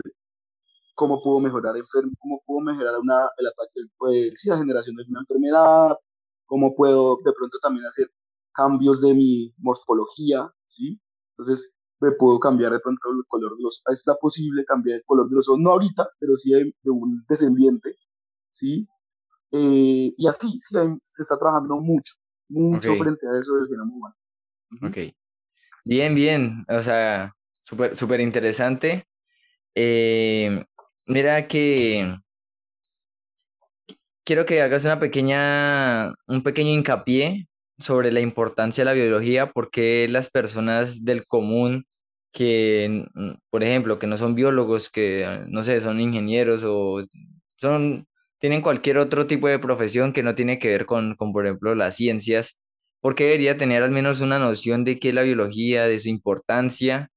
cómo 0.94 1.22
puedo 1.22 1.40
mejorar 1.40 1.74
cómo 2.20 2.42
puedo 2.46 2.60
mejorar 2.60 2.98
una, 3.00 3.28
el 3.38 3.46
ataque, 3.48 3.80
pues, 3.98 4.32
sí, 4.38 4.48
la 4.48 4.58
generación 4.58 4.96
de 4.96 5.04
una 5.08 5.20
enfermedad, 5.20 5.96
cómo 6.46 6.74
puedo 6.76 7.16
de 7.24 7.32
pronto 7.32 7.58
también 7.62 7.86
hacer 7.86 8.08
cambios 8.54 9.00
de 9.00 9.14
mi 9.14 9.52
morfología, 9.58 10.50
¿sí? 10.66 11.00
Entonces, 11.36 11.70
me 12.00 12.12
puedo 12.12 12.38
cambiar 12.38 12.72
de 12.72 12.80
pronto 12.80 13.00
el 13.10 13.24
color 13.28 13.56
de 13.56 13.62
los 13.62 13.82
está 13.92 14.14
posible 14.16 14.64
cambiar 14.64 14.98
el 14.98 15.04
color 15.06 15.28
de 15.28 15.36
los 15.36 15.48
ojos, 15.48 15.60
no 15.60 15.70
ahorita, 15.70 16.08
pero 16.18 16.36
sí 16.36 16.50
de, 16.52 16.90
un 16.90 17.24
descendiente, 17.28 17.96
¿sí? 18.52 18.86
Eh, 19.52 20.14
y 20.16 20.26
así, 20.26 20.58
sí, 20.58 20.74
se 21.02 21.22
está 21.22 21.38
trabajando 21.38 21.80
mucho, 21.80 22.14
mucho 22.48 22.94
frente 22.96 23.26
a 23.26 23.38
eso 23.38 23.54
del 23.56 23.68
genoma 23.68 23.92
humano. 23.94 24.16
Ok. 24.82 24.98
Bien, 25.84 26.14
bien, 26.14 26.64
o 26.68 26.80
sea, 26.80 27.32
súper 27.60 27.94
súper 27.94 28.20
interesante. 28.20 29.04
Eh, 29.74 30.64
Mira 31.06 31.48
que 31.48 32.14
quiero 34.24 34.46
que 34.46 34.62
hagas 34.62 34.84
una 34.84 35.00
pequeña, 35.00 36.14
un 36.28 36.42
pequeño 36.44 36.70
hincapié 36.70 37.48
sobre 37.76 38.12
la 38.12 38.20
importancia 38.20 38.82
de 38.82 38.86
la 38.86 38.94
biología, 38.94 39.50
porque 39.52 40.06
las 40.08 40.30
personas 40.30 41.04
del 41.04 41.26
común 41.26 41.86
que, 42.32 43.04
por 43.50 43.64
ejemplo, 43.64 43.98
que 43.98 44.06
no 44.06 44.16
son 44.16 44.34
biólogos, 44.36 44.90
que, 44.90 45.44
no 45.48 45.62
sé, 45.64 45.80
son 45.80 46.00
ingenieros 46.00 46.62
o 46.64 47.04
son, 47.56 48.06
tienen 48.42 48.60
cualquier 48.60 48.98
otro 48.98 49.28
tipo 49.28 49.48
de 49.48 49.60
profesión 49.60 50.12
que 50.12 50.24
no 50.24 50.34
tiene 50.34 50.58
que 50.58 50.66
ver 50.68 50.84
con, 50.84 51.14
con 51.14 51.32
por 51.32 51.46
ejemplo, 51.46 51.76
las 51.76 51.94
ciencias, 51.94 52.58
porque 53.00 53.24
debería 53.24 53.56
tener 53.56 53.84
al 53.84 53.92
menos 53.92 54.20
una 54.20 54.40
noción 54.40 54.84
de 54.84 54.98
qué 54.98 55.10
es 55.10 55.14
la 55.14 55.22
biología, 55.22 55.86
de 55.86 56.00
su 56.00 56.08
importancia 56.08 57.10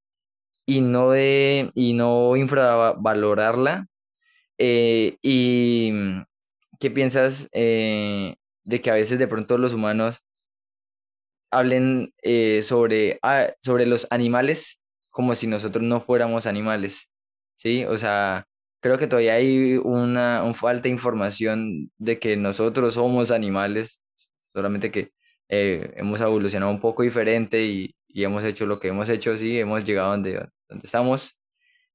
y 0.67 0.82
no 0.82 1.11
de 1.11 1.71
y 1.76 1.93
no 1.93 2.36
infravalorarla. 2.38 3.88
Eh, 4.59 5.17
y 5.23 5.91
mm, 5.93 6.23
qué 6.80 6.91
piensas 6.91 7.49
eh, 7.53 8.36
de 8.63 8.82
que 8.82 8.91
a 8.91 8.95
veces 8.95 9.19
de 9.19 9.28
pronto 9.28 9.57
los 9.57 9.73
humanos 9.73 10.23
hablen 11.51 12.13
eh, 12.21 12.61
sobre, 12.61 13.19
ah, 13.23 13.47
sobre 13.61 13.88
los 13.88 14.07
animales 14.11 14.80
como 15.09 15.34
si 15.36 15.47
nosotros 15.47 15.84
no 15.84 16.01
fuéramos 16.01 16.45
animales, 16.45 17.09
¿sí? 17.55 17.86
O 17.86 17.97
sea, 17.97 18.47
creo 18.86 18.99
que 18.99 19.07
todavía 19.07 19.33
hay 19.33 19.77
una, 19.77 20.43
falta 20.53 20.83
de 20.83 20.89
información 20.89 21.91
de 21.97 22.19
que 22.19 22.38
nosotros 22.38 22.93
somos 22.93 23.31
animales, 23.31 24.03
solamente 24.53 24.91
que 24.91 25.11
hemos 25.49 26.21
evolucionado 26.21 26.71
un 26.71 26.79
poco 26.79 27.01
diferente 27.01 27.63
y, 27.65 27.95
y 28.07 28.23
hemos 28.23 28.43
hecho 28.43 28.67
lo 28.67 28.79
que 28.79 28.89
hemos 28.89 29.09
hecho, 29.09 29.36
sí, 29.38 29.59
hemos 29.59 29.86
llegado 29.86 30.11
donde, 30.11 30.33
donde 30.69 30.86
estamos 30.86 31.36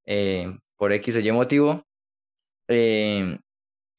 eh, 0.05 0.53
por 0.77 0.93
X 0.93 1.15
o 1.15 1.21
Y 1.21 1.31
motivo. 1.31 1.85
Eh, 2.67 3.39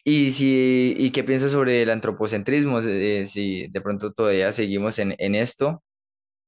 y, 0.04 0.32
si, 0.32 0.94
¿Y 0.98 1.12
qué 1.12 1.24
piensas 1.24 1.52
sobre 1.52 1.84
el 1.84 1.92
antropocentrismo? 1.92 2.82
Eh, 2.82 3.26
si 3.28 3.68
de 3.70 3.82
pronto 3.82 4.12
todavía 4.12 4.52
seguimos 4.52 5.00
en, 5.00 5.16
en 5.18 5.36
esto, 5.36 5.82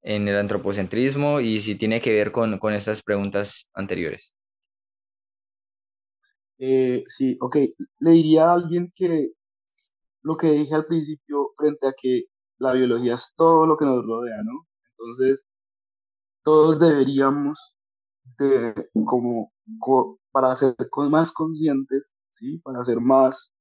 en 0.01 0.27
el 0.27 0.35
antropocentrismo, 0.37 1.39
y 1.39 1.61
si 1.61 1.75
tiene 1.75 2.01
que 2.01 2.11
ver 2.13 2.33
con, 2.33 2.57
con 2.59 2.73
estas 2.73 3.01
preguntas 3.01 3.69
anteriores. 3.73 4.35
Eh, 6.65 7.03
sí, 7.17 7.37
ok. 7.41 7.57
Le 7.99 8.11
diría 8.11 8.49
a 8.49 8.53
alguien 8.53 8.89
que 8.95 9.33
lo 10.21 10.37
que 10.37 10.47
dije 10.51 10.73
al 10.73 10.85
principio 10.85 11.49
frente 11.57 11.87
a 11.87 11.93
que 12.01 12.27
la 12.57 12.71
biología 12.71 13.15
es 13.15 13.27
todo 13.35 13.65
lo 13.67 13.75
que 13.75 13.83
nos 13.83 14.05
rodea, 14.05 14.41
¿no? 14.43 14.65
Entonces, 14.91 15.41
todos 16.41 16.79
deberíamos 16.79 17.59
de, 18.39 18.89
como, 19.05 19.51
para 20.31 20.55
ser 20.55 20.73
más 21.09 21.31
conscientes, 21.31 22.13
¿sí? 22.31 22.59
Para 22.59 22.85
ser 22.85 23.01
más, 23.01 23.51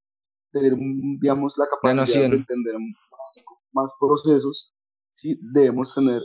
tener, 0.53 0.73
digamos, 1.19 1.57
la 1.57 1.67
capacidad 1.67 2.29
de 2.29 2.37
entender 2.37 2.75
más, 3.73 3.91
procesos, 3.99 4.73
¿sí? 5.11 5.37
Debemos 5.41 5.93
tener 5.93 6.21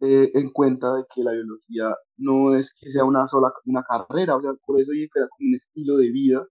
eh, 0.00 0.30
en 0.34 0.50
cuenta 0.50 0.94
de 0.94 1.04
que 1.14 1.22
la 1.22 1.32
biología 1.32 1.94
no 2.18 2.54
es 2.54 2.70
que 2.78 2.90
sea 2.90 3.04
una 3.04 3.26
sola 3.26 3.52
una 3.64 3.82
carrera, 3.82 4.36
o 4.36 4.42
sea, 4.42 4.52
por 4.66 4.80
eso 4.80 4.92
era 4.92 5.28
como 5.28 5.48
un 5.48 5.54
estilo 5.54 5.96
de 5.96 6.10
vida. 6.10 6.46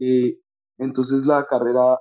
Eh, 0.00 0.38
entonces 0.78 1.24
la 1.26 1.46
carrera 1.46 1.98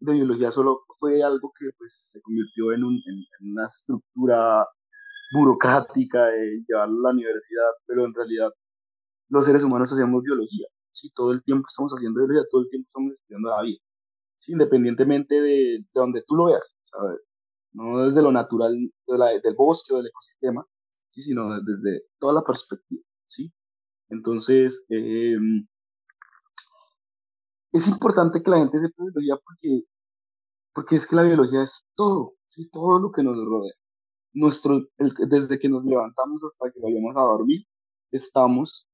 de 0.00 0.12
biología 0.14 0.50
solo 0.50 0.80
fue 0.98 1.22
algo 1.22 1.52
que 1.58 1.66
pues, 1.78 2.10
se 2.12 2.20
convirtió 2.22 2.72
en, 2.72 2.84
un, 2.84 2.94
en, 2.94 3.50
una 3.52 3.66
estructura 3.66 4.66
burocrática 5.32 6.26
de 6.26 6.62
llevarlo 6.66 7.00
a 7.00 7.10
la 7.10 7.14
universidad, 7.14 7.70
pero 7.86 8.04
en 8.06 8.14
realidad 8.14 8.50
los 9.28 9.44
seres 9.44 9.62
humanos 9.62 9.92
hacemos 9.92 10.22
biología, 10.22 10.68
¿sí? 10.90 11.10
todo 11.14 11.32
el 11.32 11.42
tiempo 11.42 11.66
estamos 11.68 11.92
haciendo 11.92 12.20
biología, 12.20 12.46
todo 12.50 12.62
el 12.62 12.70
tiempo 12.70 12.86
estamos 12.88 13.12
estudiando 13.12 13.50
la 13.50 13.62
vida, 13.62 13.78
¿sí? 14.36 14.52
independientemente 14.52 15.34
de, 15.34 15.78
de 15.80 15.86
donde 15.92 16.22
tú 16.26 16.36
lo 16.36 16.46
veas, 16.46 16.76
no 17.76 17.98
desde 17.98 18.22
lo 18.22 18.32
natural 18.32 18.74
del 19.06 19.54
bosque 19.54 19.92
o 19.92 19.98
del 19.98 20.08
ecosistema, 20.08 20.66
¿sí? 21.10 21.22
sino 21.22 21.60
desde 21.62 22.04
toda 22.18 22.32
la 22.32 22.42
perspectiva. 22.42 23.02
¿sí? 23.26 23.52
Entonces, 24.08 24.82
eh, 24.88 25.36
es 27.72 27.86
importante 27.86 28.42
que 28.42 28.50
la 28.50 28.58
gente 28.58 28.80
sepa 28.80 29.04
biología 29.04 29.36
porque, 29.44 29.82
porque 30.74 30.96
es 30.96 31.06
que 31.06 31.16
la 31.16 31.22
biología 31.22 31.62
es 31.62 31.84
todo, 31.94 32.34
todo 32.72 32.98
lo 32.98 33.12
que 33.12 33.22
nos 33.22 33.36
rodea. 33.36 33.74
Nuestro, 34.32 34.86
desde 34.98 35.58
que 35.58 35.68
nos 35.68 35.84
levantamos 35.84 36.42
hasta 36.44 36.70
que 36.72 36.80
vayamos 36.80 37.14
a 37.16 37.20
dormir, 37.20 37.62
estamos, 38.10 38.86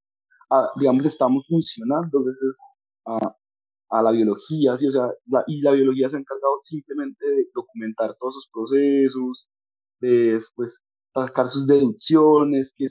digamos, 0.76 1.04
estamos 1.04 1.44
funcionando 1.48 2.24
veces 2.24 2.58
a, 3.06 3.36
a 3.92 4.02
la 4.02 4.10
biología, 4.10 4.74
¿sí? 4.76 4.86
o 4.86 4.90
sea, 4.90 5.10
y 5.46 5.60
la 5.60 5.72
biología 5.72 6.08
se 6.08 6.16
ha 6.16 6.20
encargado 6.20 6.58
simplemente 6.62 7.26
de 7.26 7.44
documentar 7.54 8.16
todos 8.18 8.34
sus 8.34 8.48
procesos, 8.50 9.46
de 10.00 10.32
después 10.32 10.78
sacar 11.14 11.48
sus 11.48 11.66
deducciones, 11.66 12.72
que, 12.74 12.86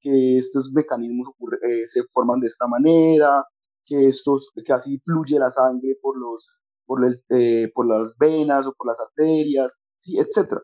que 0.00 0.36
estos 0.36 0.72
mecanismos 0.72 1.28
eh, 1.62 1.86
se 1.86 2.02
forman 2.12 2.40
de 2.40 2.48
esta 2.48 2.66
manera, 2.66 3.44
que, 3.84 4.08
estos, 4.08 4.50
que 4.66 4.72
así 4.72 4.98
fluye 5.04 5.38
la 5.38 5.48
sangre 5.48 5.96
por, 6.02 6.18
los, 6.18 6.48
por, 6.86 7.04
el, 7.06 7.22
eh, 7.30 7.70
por 7.72 7.86
las 7.86 8.12
venas 8.18 8.66
o 8.66 8.74
por 8.76 8.88
las 8.88 8.98
arterias, 8.98 9.72
¿sí? 9.98 10.18
etc. 10.18 10.58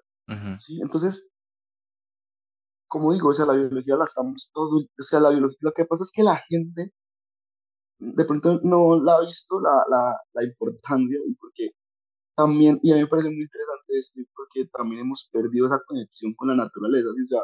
¿sí? 0.58 0.80
Entonces, 0.82 1.24
como 2.88 3.12
digo, 3.12 3.28
o 3.28 3.32
sea, 3.32 3.46
la 3.46 3.52
biología 3.52 3.96
la 3.96 4.04
estamos 4.04 4.50
todo, 4.52 4.78
o 4.78 5.02
sea, 5.02 5.20
la 5.20 5.30
biología, 5.30 5.58
lo 5.60 5.72
que 5.72 5.84
pasa 5.84 6.02
es 6.02 6.10
que 6.12 6.24
la 6.24 6.42
gente 6.48 6.92
de 7.98 8.24
pronto 8.24 8.60
no 8.62 9.02
la 9.02 9.16
ha 9.16 9.20
visto 9.24 9.60
la, 9.60 9.84
la, 9.90 10.16
la 10.32 10.44
importancia, 10.44 11.18
porque 11.40 11.72
también, 12.36 12.78
y 12.82 12.92
a 12.92 12.94
mí 12.94 13.02
me 13.02 13.08
parece 13.08 13.30
muy 13.30 13.42
interesante 13.42 13.98
esto, 13.98 14.20
porque 14.34 14.68
también 14.72 15.00
hemos 15.00 15.28
perdido 15.32 15.66
esa 15.66 15.80
conexión 15.86 16.32
con 16.34 16.48
la 16.48 16.54
naturaleza, 16.54 17.08
o 17.08 17.26
sea, 17.26 17.40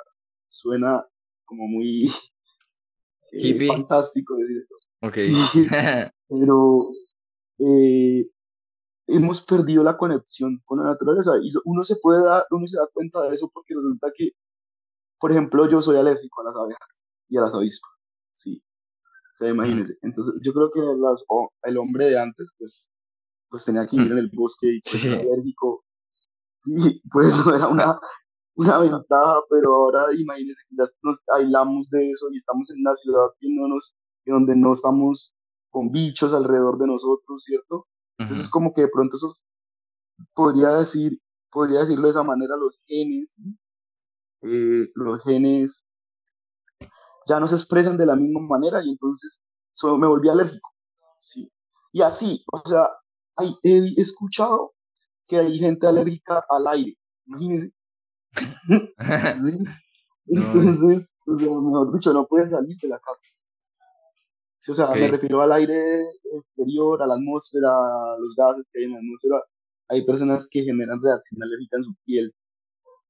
suena 0.48 1.05
como 1.44 1.66
muy 1.66 2.05
eh, 3.32 3.66
fantástico 3.66 4.36
decir 4.36 4.59
esto. 4.59 4.74
Ok. 5.02 5.16
pero 6.28 6.90
eh, 7.59 8.26
hemos 9.07 9.42
perdido 9.42 9.82
la 9.82 9.96
conexión 9.96 10.61
con 10.64 10.78
la 10.78 10.86
naturaleza 10.86 11.32
y 11.42 11.52
uno 11.64 11.82
se 11.82 11.96
puede 11.96 12.24
dar, 12.24 12.46
uno 12.50 12.66
se 12.66 12.76
da 12.76 12.86
cuenta 12.92 13.22
de 13.22 13.34
eso 13.34 13.50
porque 13.52 13.74
resulta 13.74 14.09
que, 14.16 14.30
por 15.18 15.32
ejemplo, 15.32 15.68
yo 15.68 15.80
soy 15.80 15.96
alérgico 15.96 16.40
a 16.40 16.44
las 16.44 16.57
abejas 16.57 17.02
y 17.28 17.36
a 17.36 17.42
las 17.42 17.55
avispas. 17.55 17.93
O 19.35 19.37
sea, 19.39 19.51
imagínense. 19.51 19.95
Entonces, 20.03 20.35
yo 20.43 20.53
creo 20.53 20.70
que 20.70 20.80
el 21.68 21.78
hombre 21.78 22.07
de 22.07 22.18
antes, 22.20 22.51
pues, 22.59 22.89
pues 23.51 23.64
tenía 23.64 23.87
que 23.87 23.97
ir 23.97 24.12
en 24.12 24.18
el 24.18 24.30
bosque 24.32 24.76
y 24.76 24.80
pues, 24.80 25.05
era 25.05 25.20
alérgico. 25.20 25.85
Y 26.66 27.01
pues 27.11 27.35
no 27.37 27.55
era 27.55 27.68
una, 27.68 27.99
una 28.57 28.78
ventaja, 28.78 29.41
pero 29.51 29.74
ahora 29.74 30.07
imagínense 30.16 30.62
que 30.68 30.76
ya 30.76 30.85
nos 31.03 31.18
aislamos 31.37 31.89
de 31.91 32.11
eso 32.11 32.26
y 32.32 32.37
estamos 32.37 32.70
en 32.70 32.80
una 32.80 32.97
ciudad 32.97 33.26
que 33.39 33.49
no 33.51 33.68
nos 33.68 33.95
donde 34.26 34.57
no 34.57 34.72
estamos 34.72 35.35
con 35.70 35.91
bichos 35.91 36.32
alrededor 36.32 36.78
de 36.78 36.87
nosotros, 36.87 37.43
¿cierto? 37.45 37.87
Entonces, 38.18 38.49
como 38.49 38.72
que 38.72 38.82
de 38.82 38.89
pronto 38.89 39.16
eso 39.16 39.35
podría 40.35 40.68
decir, 40.78 41.20
podría 41.51 41.80
decirlo 41.80 42.05
de 42.05 42.11
esa 42.11 42.22
manera, 42.22 42.57
los 42.57 42.80
genes, 42.87 43.35
eh, 44.43 44.89
los 44.95 45.22
genes 45.24 45.84
ya 47.28 47.40
no 47.40 47.46
se 47.46 47.54
expresan 47.54 47.96
de 47.96 48.06
la 48.06 48.16
misma 48.16 48.40
manera 48.40 48.82
y 48.84 48.90
entonces 48.90 49.40
eso 49.72 49.96
me 49.98 50.06
volví 50.06 50.28
alérgico, 50.28 50.70
¿sí? 51.18 51.50
Y 51.92 52.02
así, 52.02 52.44
o 52.52 52.58
sea, 52.58 52.88
hay, 53.36 53.54
he 53.62 54.00
escuchado 54.00 54.74
que 55.26 55.38
hay 55.38 55.58
gente 55.58 55.86
alérgica 55.86 56.44
al 56.48 56.66
aire, 56.68 56.96
imagínense. 57.26 57.74
Entonces, 60.26 61.06
o 61.26 61.38
sea, 61.38 61.48
mejor 61.48 61.92
dicho, 61.92 62.12
no 62.12 62.26
puedes 62.26 62.50
salir 62.50 62.76
de 62.78 62.88
la 62.88 62.98
casa. 62.98 63.20
O 64.66 64.72
sea, 64.72 64.88
me 64.88 65.08
refiero 65.08 65.42
al 65.42 65.52
aire 65.52 66.04
exterior, 66.32 67.02
a 67.02 67.06
la 67.06 67.14
atmósfera, 67.14 67.68
a 67.68 68.16
los 68.18 68.34
gases 68.34 68.66
que 68.72 68.78
hay 68.78 68.84
en 68.86 68.92
la 68.92 68.98
atmósfera. 68.98 69.42
Hay 69.88 70.06
personas 70.06 70.46
que 70.50 70.62
generan 70.62 71.02
reacción 71.02 71.42
alérgica 71.42 71.76
en 71.76 71.84
su 71.84 71.94
piel. 72.04 72.34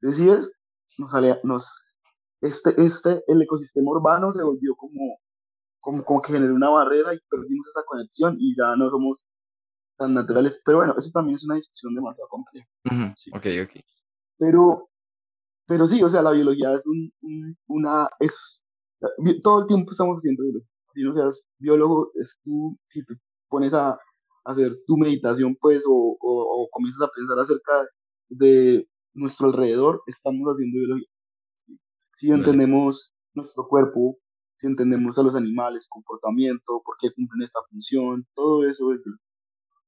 Entonces, 0.00 0.50
nos, 0.98 1.44
nos, 1.44 1.72
este, 2.46 2.74
este, 2.82 3.22
el 3.26 3.42
ecosistema 3.42 3.90
urbano 3.90 4.30
se 4.30 4.42
volvió 4.42 4.74
como, 4.76 5.18
como, 5.80 6.04
como 6.04 6.20
que 6.20 6.32
generó 6.32 6.54
una 6.54 6.70
barrera 6.70 7.14
y 7.14 7.20
perdimos 7.28 7.66
esa 7.68 7.82
conexión 7.86 8.36
y 8.38 8.56
ya 8.56 8.76
no 8.76 8.90
somos 8.90 9.24
tan 9.96 10.12
naturales. 10.14 10.58
Pero 10.64 10.78
bueno, 10.78 10.94
eso 10.96 11.10
también 11.12 11.34
es 11.34 11.44
una 11.44 11.56
discusión 11.56 11.94
demasiado 11.94 12.28
compleja. 12.28 12.68
Ok, 13.32 13.46
ok. 13.64 13.82
Pero, 14.38 14.88
pero 15.66 15.86
sí, 15.86 16.02
o 16.02 16.08
sea, 16.08 16.22
la 16.22 16.32
biología 16.32 16.74
es 16.74 16.84
un, 16.86 17.12
una... 17.66 18.08
Es, 18.20 18.62
todo 19.42 19.62
el 19.62 19.66
tiempo 19.66 19.90
estamos 19.90 20.18
haciendo 20.18 20.42
biología 20.42 20.74
si 20.94 21.02
no 21.02 21.14
seas 21.14 21.44
biólogo, 21.58 22.10
es 22.14 22.38
tú, 22.44 22.78
si 22.86 23.04
te 23.04 23.14
pones 23.48 23.72
a, 23.74 23.98
hacer 24.44 24.76
tu 24.86 24.96
meditación, 24.98 25.56
pues, 25.56 25.82
o, 25.86 26.18
o, 26.20 26.68
comienzas 26.70 27.00
a 27.02 27.10
pensar 27.10 27.38
acerca 27.38 27.88
de 28.28 28.86
nuestro 29.14 29.46
alrededor, 29.46 30.02
estamos 30.06 30.46
haciendo 30.48 30.80
biología. 30.80 31.08
Si 32.16 32.30
entendemos 32.30 33.12
nuestro 33.34 33.66
cuerpo, 33.68 34.18
si 34.58 34.66
entendemos 34.66 35.18
a 35.18 35.22
los 35.22 35.34
animales, 35.34 35.86
comportamiento, 35.88 36.82
por 36.84 36.96
qué 37.00 37.12
cumplen 37.12 37.42
esta 37.42 37.60
función, 37.70 38.26
todo 38.34 38.68
eso 38.68 38.92
es 38.92 39.00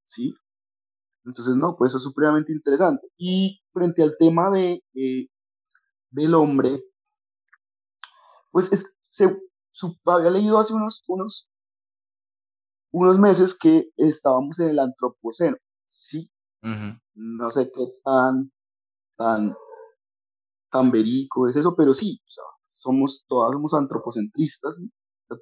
¿sí? 0.04 0.34
Entonces, 1.24 1.56
no, 1.56 1.76
pues 1.76 1.90
eso 1.90 1.98
es 1.98 2.04
supremamente 2.04 2.52
interesante. 2.52 3.06
Y 3.16 3.60
frente 3.72 4.02
al 4.02 4.16
tema 4.16 4.50
de, 4.50 4.82
eh, 4.94 5.28
del 6.10 6.34
hombre, 6.34 6.82
pues 8.52 8.72
es, 8.72 8.86
se, 9.08 9.36
había 10.06 10.30
leído 10.30 10.58
hace 10.58 10.72
unos, 10.72 11.02
unos, 11.08 11.50
unos 12.92 13.18
meses 13.18 13.56
que 13.60 13.90
estábamos 13.96 14.58
en 14.60 14.70
el 14.70 14.78
antropoceno, 14.78 15.56
¿sí? 15.86 16.30
No 17.14 17.50
sé 17.50 17.70
qué 17.72 17.92
tan, 18.04 18.50
tan, 19.16 19.54
tan 20.70 20.90
verico 20.90 21.48
es 21.48 21.56
eso, 21.56 21.74
pero 21.76 21.92
sí, 21.92 22.20
somos, 22.70 23.24
todas 23.28 23.52
somos 23.52 23.74
antropocentristas, 23.74 24.74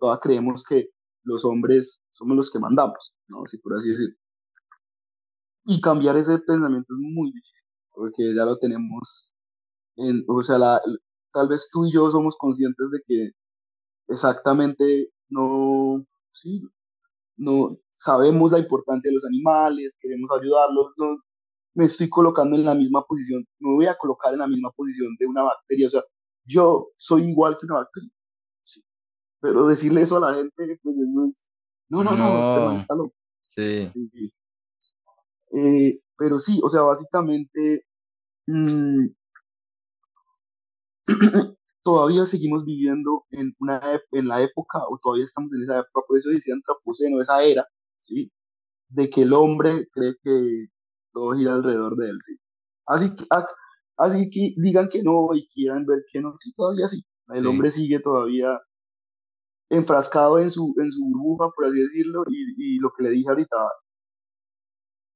todas 0.00 0.20
creemos 0.20 0.62
que 0.68 0.88
los 1.24 1.44
hombres 1.44 2.00
somos 2.10 2.36
los 2.36 2.50
que 2.50 2.58
mandamos, 2.58 3.14
¿no? 3.28 3.44
Si 3.46 3.58
por 3.58 3.76
así 3.76 3.88
decirlo. 3.88 4.16
Y 5.66 5.80
cambiar 5.80 6.16
ese 6.16 6.38
pensamiento 6.38 6.94
es 6.94 7.00
muy 7.00 7.32
difícil, 7.32 7.64
porque 7.90 8.34
ya 8.34 8.44
lo 8.44 8.58
tenemos, 8.58 9.32
en, 9.96 10.24
o 10.28 10.42
sea, 10.42 10.58
la, 10.58 10.80
tal 11.32 11.48
vez 11.48 11.66
tú 11.70 11.86
y 11.86 11.92
yo 11.92 12.10
somos 12.10 12.34
conscientes 12.38 12.90
de 12.90 13.00
que 13.06 13.30
exactamente 14.08 15.08
no, 15.30 16.04
sí, 16.32 16.62
no 17.36 17.78
sabemos 17.92 18.52
la 18.52 18.58
importancia 18.58 19.10
de 19.10 19.14
los 19.14 19.24
animales, 19.24 19.94
queremos 20.00 20.30
ayudarlos, 20.38 20.92
me 21.74 21.84
estoy 21.84 22.08
colocando 22.08 22.56
en 22.56 22.64
la 22.64 22.74
misma 22.74 23.04
posición, 23.04 23.46
me 23.58 23.74
voy 23.74 23.86
a 23.86 23.96
colocar 23.96 24.32
en 24.32 24.38
la 24.40 24.46
misma 24.46 24.70
posición 24.70 25.14
de 25.18 25.26
una 25.26 25.42
bacteria. 25.42 25.86
O 25.86 25.90
sea, 25.90 26.02
yo 26.44 26.88
soy 26.96 27.24
igual 27.28 27.58
que 27.58 27.66
una 27.66 27.76
bacteria. 27.76 28.10
Pero 29.40 29.66
decirle 29.66 30.00
eso 30.00 30.16
a 30.16 30.20
la 30.30 30.34
gente, 30.34 30.78
pues 30.82 30.96
eso 30.96 31.24
es, 31.24 31.50
no, 31.90 32.02
no, 32.02 32.16
no, 32.16 32.26
este 32.26 32.60
No, 32.60 32.72
está 32.72 32.94
loco. 32.94 33.14
sí, 33.42 33.90
Sí, 33.92 34.10
sí. 34.12 34.32
Eh, 35.56 36.00
pero 36.16 36.38
sí, 36.38 36.60
o 36.62 36.68
sea, 36.68 36.80
básicamente 36.82 37.84
mm, 38.46 39.06
todavía 41.82 42.24
seguimos 42.24 42.64
viviendo 42.64 43.24
en, 43.30 43.54
una, 43.60 43.80
en 44.12 44.28
la 44.28 44.42
época, 44.42 44.78
o 44.88 44.98
todavía 44.98 45.24
estamos 45.24 45.52
en 45.52 45.62
esa 45.62 45.80
época, 45.80 46.06
por 46.06 46.18
eso 46.18 46.30
decía 46.30 46.54
antropoceno, 46.54 47.20
esa 47.20 47.42
era, 47.42 47.66
¿sí? 47.98 48.32
De 48.88 49.08
que 49.08 49.22
el 49.22 49.32
hombre 49.32 49.86
cree 49.92 50.14
que 50.22 50.68
todo 51.14 51.34
gira 51.36 51.54
alrededor 51.54 51.96
de 51.96 52.10
él, 52.10 52.18
¿sí? 52.26 52.36
Así 52.86 53.14
que, 53.14 53.24
a- 53.30 53.46
así 53.98 54.28
que 54.30 54.54
digan 54.58 54.88
que 54.88 55.02
no 55.04 55.28
y 55.34 55.48
quieran 55.50 55.86
ver 55.86 56.04
que 56.12 56.20
no, 56.22 56.36
sí, 56.38 56.52
todavía 56.54 56.88
sí. 56.88 57.04
El 57.30 57.42
sí. 57.42 57.46
hombre 57.46 57.70
sigue 57.72 58.00
todavía 58.00 58.60
enfrascado 59.68 60.38
en 60.38 60.48
su, 60.48 60.74
en 60.78 60.90
su 60.90 61.00
burbuja, 61.04 61.50
por 61.54 61.66
así 61.66 61.78
decirlo, 61.78 62.24
y, 62.30 62.76
y 62.76 62.78
lo 62.78 62.90
que 62.96 63.02
le 63.04 63.10
dije 63.10 63.28
ahorita, 63.28 63.56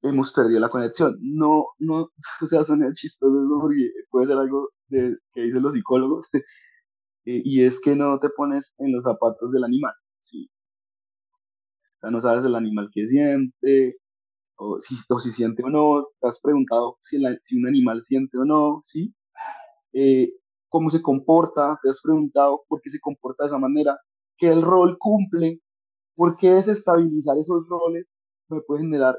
hemos 0.03 0.33
perdido 0.33 0.61
la 0.61 0.69
conexión. 0.71 1.17
No, 1.21 1.67
no, 1.79 2.11
o 2.43 2.47
sea, 2.49 2.63
suena 2.65 2.93
chistoso 2.93 3.59
porque 3.61 3.91
puede 4.11 4.27
ser 4.29 4.37
algo 4.39 4.71
de, 4.89 5.17
que 5.33 5.43
dicen 5.43 5.63
los 5.63 5.73
psicólogos, 5.75 6.25
eh, 7.27 7.43
y 7.45 7.65
es 7.65 7.79
que 7.81 7.95
no 7.97 8.19
te 8.21 8.31
pones 8.31 8.73
en 8.79 8.93
los 8.95 9.05
zapatos 9.05 9.53
del 9.53 9.65
animal, 9.65 9.95
¿sí? 10.23 10.51
O 11.97 12.01
sea, 12.01 12.11
no 12.11 12.21
sabes 12.21 12.45
el 12.45 12.55
animal 12.55 12.89
que 12.93 13.07
siente, 13.09 13.97
o 14.59 14.81
si, 14.81 14.97
o 15.09 15.19
si 15.19 15.31
siente 15.31 15.63
o 15.63 15.71
no, 15.71 16.09
te 16.21 16.29
has 16.29 16.39
preguntado 16.41 16.99
si, 17.01 17.17
un 17.17 17.67
animal 17.67 18.03
siente 18.03 18.39
o 18.39 18.45
no, 18.45 18.81
¿sí? 18.85 19.15
Eh, 19.93 20.33
cómo 20.69 20.91
se 20.91 21.01
comporta, 21.01 21.79
te 21.83 21.91
has 21.91 22.01
preguntado 22.03 22.63
por 22.69 22.81
qué 22.83 22.91
se 22.91 23.01
comporta 23.01 23.45
de 23.45 23.49
esa 23.49 23.59
manera, 23.59 23.99
qué 24.37 24.49
el 24.49 24.63
rol 24.63 24.99
cumple, 24.99 25.61
por 26.15 26.37
qué 26.37 26.51
desestabilizar 26.55 27.39
esos 27.39 27.67
roles 27.69 28.07
me 28.49 28.61
puede 28.63 28.83
generar 28.83 29.17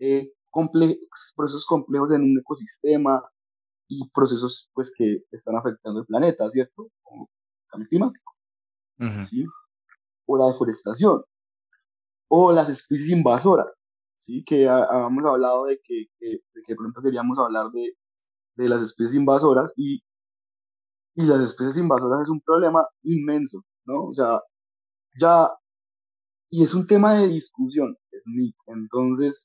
eh, 0.00 0.32
comple- 0.50 0.98
procesos 1.36 1.64
complejos 1.66 2.12
en 2.12 2.22
un 2.22 2.38
ecosistema 2.38 3.22
y 3.88 4.08
procesos 4.10 4.68
pues 4.72 4.90
que 4.96 5.22
están 5.30 5.56
afectando 5.56 6.00
el 6.00 6.06
planeta, 6.06 6.50
¿cierto? 6.50 6.88
Como 7.02 7.24
el 7.24 7.68
cambio 7.70 7.88
climático. 7.88 8.32
¿sí? 9.30 9.44
O 10.26 10.36
la 10.38 10.46
deforestación, 10.52 11.22
o 12.28 12.52
las 12.52 12.68
especies 12.68 13.10
invasoras, 13.10 13.74
¿sí? 14.28 14.44
Que 14.46 14.68
ha- 14.68 14.84
habíamos 14.84 15.26
hablado 15.26 15.66
de 15.66 15.80
que, 15.84 16.06
que, 16.20 16.28
de 16.54 16.62
que 16.66 16.76
pronto 16.76 17.02
queríamos 17.02 17.38
hablar 17.40 17.70
de, 17.72 17.94
de 18.56 18.68
las 18.70 18.82
especies 18.84 19.14
invasoras 19.16 19.72
y, 19.76 20.02
y 21.14 21.22
las 21.24 21.40
especies 21.42 21.76
invasoras 21.76 22.22
es 22.22 22.28
un 22.28 22.40
problema 22.40 22.86
inmenso, 23.02 23.64
¿no? 23.86 24.04
O 24.06 24.12
sea, 24.12 24.40
ya, 25.20 25.50
y 26.50 26.62
es 26.62 26.74
un 26.74 26.86
tema 26.86 27.14
de 27.14 27.28
discusión, 27.28 27.96
es 28.12 28.22
entonces, 28.66 29.40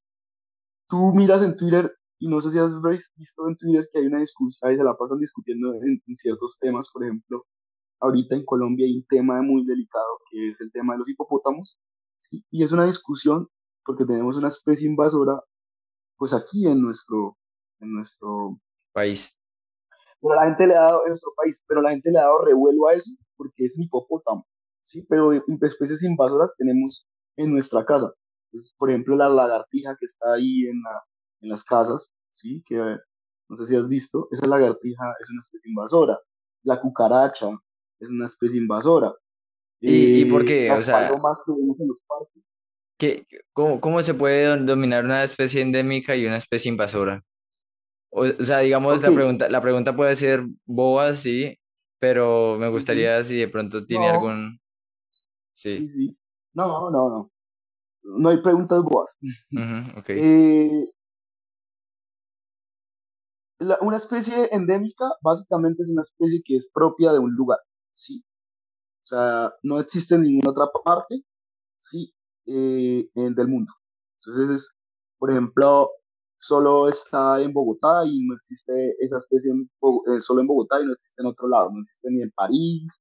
tú 0.87 1.13
miras 1.13 1.43
en 1.43 1.55
Twitter 1.55 1.93
y 2.19 2.27
no 2.27 2.39
sé 2.39 2.51
si 2.51 2.59
has 2.59 2.71
visto 3.17 3.47
en 3.49 3.57
Twitter 3.57 3.89
que 3.91 3.99
hay 3.99 4.07
una 4.07 4.19
discusión, 4.19 4.69
ahí 4.71 4.77
se 4.77 4.83
la 4.83 4.95
pasan 4.97 5.19
discutiendo 5.19 5.73
en, 5.75 6.01
en 6.07 6.15
ciertos 6.15 6.57
temas, 6.59 6.87
por 6.93 7.03
ejemplo, 7.03 7.45
ahorita 8.01 8.35
en 8.35 8.45
Colombia 8.45 8.85
hay 8.87 8.97
un 8.97 9.05
tema 9.07 9.41
muy 9.41 9.65
delicado 9.65 10.19
que 10.31 10.51
es 10.51 10.61
el 10.61 10.71
tema 10.71 10.93
de 10.93 10.99
los 10.99 11.09
hipopótamos. 11.09 11.77
Y 12.51 12.63
es 12.63 12.71
una 12.71 12.85
discusión 12.85 13.47
porque 13.85 14.05
tenemos 14.05 14.35
una 14.35 14.47
especie 14.47 14.87
invasora, 14.87 15.41
pues 16.17 16.33
aquí 16.33 16.67
en 16.67 16.81
nuestro, 16.81 17.37
en 17.79 17.93
nuestro, 17.93 18.57
País. 18.93 19.35
pero 20.21 20.35
la 20.35 20.45
gente 20.45 20.67
le 20.67 20.75
ha 20.75 20.81
dado, 20.81 21.01
en 21.03 21.09
nuestro 21.09 21.33
país, 21.35 21.59
pero 21.67 21.81
la 21.81 21.89
gente 21.91 22.11
le 22.11 22.19
ha 22.19 22.23
dado 22.23 22.45
revuelo 22.45 22.87
a 22.87 22.93
eso 22.93 23.09
porque 23.35 23.65
es 23.65 23.75
un 23.75 23.83
hipopótamo, 23.83 24.45
¿sí? 24.83 25.01
Pero 25.09 25.31
de 25.31 25.41
especies 25.67 26.03
invasoras 26.03 26.53
tenemos 26.57 27.05
en 27.37 27.51
nuestra 27.51 27.83
casa. 27.85 28.13
Entonces, 28.51 28.73
por 28.77 28.89
ejemplo, 28.91 29.15
la 29.15 29.29
lagartija 29.29 29.95
que 29.99 30.05
está 30.05 30.33
ahí 30.33 30.67
en, 30.67 30.81
la, 30.83 31.03
en 31.41 31.49
las 31.49 31.63
casas, 31.63 32.07
¿sí? 32.31 32.61
Que 32.67 32.75
eh, 32.75 32.97
no 33.49 33.55
sé 33.55 33.65
si 33.65 33.75
has 33.75 33.87
visto, 33.87 34.27
esa 34.31 34.47
lagartija 34.47 35.03
es 35.19 35.29
una 35.29 35.41
especie 35.41 35.69
invasora. 35.71 36.19
La 36.63 36.79
cucaracha 36.79 37.49
es 37.99 38.09
una 38.09 38.27
especie 38.27 38.57
invasora. 38.59 39.11
¿Y, 39.81 40.21
y 40.21 40.25
por 40.25 40.43
Eh, 40.43 40.45
qué? 40.45 40.71
O 40.71 40.81
sea, 40.81 41.07
palomas 41.09 41.39
que 41.45 41.51
vemos 41.51 41.77
en 41.79 41.87
los 41.89 41.97
parques. 42.07 42.43
¿Qué, 42.97 43.25
cómo, 43.53 43.79
cómo 43.79 44.01
se 44.01 44.13
puede 44.13 44.47
dom- 44.47 44.65
dominar 44.65 45.05
una 45.05 45.23
especie 45.23 45.61
endémica 45.61 46.15
y 46.15 46.25
una 46.25 46.37
especie 46.37 46.69
invasora? 46.69 47.23
O, 48.09 48.25
o 48.25 48.43
sea, 48.43 48.59
digamos, 48.59 49.01
la 49.01 49.11
pregunta, 49.11 49.49
la 49.49 49.61
pregunta 49.61 49.95
puede 49.95 50.15
ser 50.15 50.43
boba, 50.65 51.13
sí, 51.13 51.57
pero 51.99 52.57
me 52.59 52.69
gustaría 52.69 53.23
si 53.23 53.37
de 53.37 53.47
pronto 53.47 53.85
tiene 53.85 54.07
no, 54.07 54.13
algún... 54.13 54.59
Sí. 55.53 55.89
No, 56.53 56.91
no, 56.91 57.09
no. 57.09 57.31
No 58.03 58.29
hay 58.29 58.41
preguntas 58.41 58.79
ok, 59.97 60.09
Eh, 60.09 60.85
la- 63.59 63.77
una 63.81 63.97
especie 63.97 64.49
endémica 64.51 65.05
básicamente 65.21 65.83
es 65.83 65.89
una 65.89 66.01
especie 66.01 66.41
que 66.45 66.55
es 66.57 66.67
propia 66.73 67.13
de 67.13 67.19
un 67.19 67.33
lugar, 67.33 67.59
¿sí? 67.93 68.23
O 69.01 69.05
sea, 69.05 69.53
no 69.63 69.79
existe 69.79 70.15
en 70.15 70.21
ninguna 70.21 70.51
otra 70.51 70.65
parte, 70.83 71.23
¿sí? 71.79 72.13
Eh, 72.45 73.09
en- 73.15 73.35
del 73.35 73.47
mundo. 73.47 73.71
Entonces, 74.19 74.61
es, 74.63 74.69
por 75.19 75.31
ejemplo, 75.31 75.91
solo 76.37 76.89
está 76.89 77.41
en 77.41 77.53
Bogotá 77.53 78.05
y 78.05 78.25
no 78.25 78.35
existe 78.35 78.95
esa 78.99 79.17
especie 79.17 79.51
en 79.51 79.69
eh, 80.15 80.19
solo 80.19 80.41
en 80.41 80.47
Bogotá 80.47 80.81
y 80.81 80.85
no 80.85 80.93
existe 80.93 81.21
en 81.21 81.27
otro 81.29 81.47
lado, 81.47 81.71
no 81.71 81.79
existe 81.79 82.09
ni 82.11 82.21
en 82.21 82.31
París, 82.31 82.91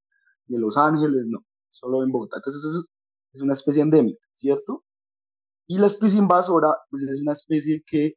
ni 0.46 0.56
en 0.56 0.62
Los 0.62 0.76
Ángeles, 0.76 1.24
no, 1.26 1.40
solo 1.72 2.04
en 2.04 2.12
Bogotá. 2.12 2.36
Entonces, 2.38 2.62
eso 2.64 2.84
es 3.34 3.42
una 3.42 3.54
especie 3.54 3.82
endémica, 3.82 4.24
¿cierto? 4.34 4.84
Y 5.68 5.78
la 5.78 5.86
especie 5.86 6.18
invasora, 6.18 6.76
pues 6.90 7.02
es 7.04 7.20
una 7.22 7.32
especie 7.32 7.82
que 7.90 8.14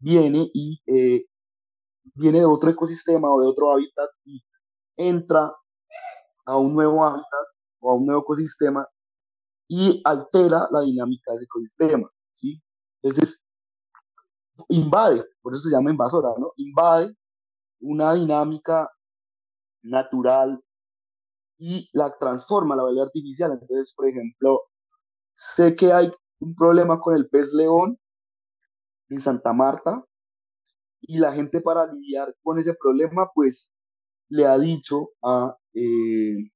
viene 0.00 0.50
y 0.54 0.80
eh, 0.86 1.26
viene 2.14 2.40
de 2.40 2.44
otro 2.46 2.70
ecosistema 2.70 3.30
o 3.30 3.40
de 3.42 3.48
otro 3.48 3.72
hábitat 3.72 4.10
y 4.24 4.42
entra 4.96 5.52
a 6.46 6.56
un 6.58 6.74
nuevo 6.74 7.04
hábitat 7.04 7.46
o 7.80 7.90
a 7.92 7.94
un 7.96 8.06
nuevo 8.06 8.22
ecosistema 8.22 8.86
y 9.68 10.00
altera 10.04 10.68
la 10.70 10.80
dinámica 10.80 11.32
del 11.32 11.44
ecosistema, 11.44 12.10
¿sí? 12.34 12.62
Entonces, 13.02 13.38
invade, 14.68 15.24
por 15.42 15.54
eso 15.54 15.62
se 15.62 15.70
llama 15.70 15.90
invasora, 15.90 16.30
¿no? 16.38 16.52
Invade 16.56 17.14
una 17.80 18.14
dinámica 18.14 18.90
natural 19.82 20.62
y 21.58 21.88
la 21.92 22.16
transforma, 22.18 22.76
la 22.76 22.82
vuelve 22.82 23.02
artificial. 23.02 23.52
Entonces, 23.52 23.92
por 23.94 24.08
ejemplo, 24.08 24.62
sé 25.34 25.74
que 25.74 25.92
hay 25.92 26.10
un 26.40 26.54
problema 26.54 27.00
con 27.00 27.14
el 27.14 27.28
pez 27.28 27.52
león 27.52 27.98
en 29.08 29.18
Santa 29.18 29.52
Marta 29.52 30.04
y 31.00 31.18
la 31.18 31.32
gente 31.32 31.60
para 31.60 31.92
lidiar 31.92 32.34
con 32.42 32.58
ese 32.58 32.74
problema, 32.74 33.30
pues 33.34 33.70
le 34.28 34.46
ha 34.46 34.58
dicho 34.58 35.10
a, 35.22 35.56
eh, 35.74 36.50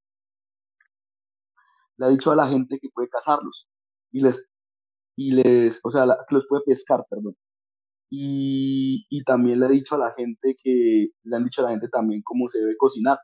le 2.00 2.06
ha 2.06 2.10
dicho 2.10 2.32
a 2.32 2.36
la 2.36 2.48
gente 2.48 2.80
que 2.80 2.90
puede 2.94 3.10
cazarlos 3.10 3.68
y 4.12 4.22
les, 4.22 4.44
y 5.16 5.32
les, 5.32 5.80
o 5.84 5.90
sea, 5.90 6.06
la- 6.06 6.18
que 6.28 6.34
los 6.36 6.46
puede 6.48 6.62
pescar, 6.66 7.04
perdón. 7.10 7.36
Y, 8.10 9.06
y 9.10 9.22
también 9.24 9.60
le 9.60 9.66
ha 9.66 9.68
dicho 9.68 9.94
a 9.94 9.98
la 9.98 10.12
gente 10.14 10.56
que, 10.62 11.08
le 11.24 11.36
han 11.36 11.44
dicho 11.44 11.62
a 11.62 11.64
la 11.66 11.70
gente 11.72 11.88
también 11.88 12.22
cómo 12.24 12.48
se 12.48 12.58
debe 12.58 12.76
cocinar, 12.76 13.18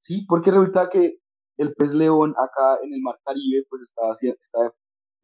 ¿sí? 0.00 0.24
Porque 0.28 0.50
resulta 0.52 0.88
que 0.90 1.18
el 1.58 1.74
pez 1.74 1.92
león 1.92 2.34
acá 2.38 2.78
en 2.84 2.94
el 2.94 3.02
mar 3.02 3.18
Caribe, 3.24 3.64
pues 3.70 3.82
está, 3.82 4.14
está, 4.22 4.74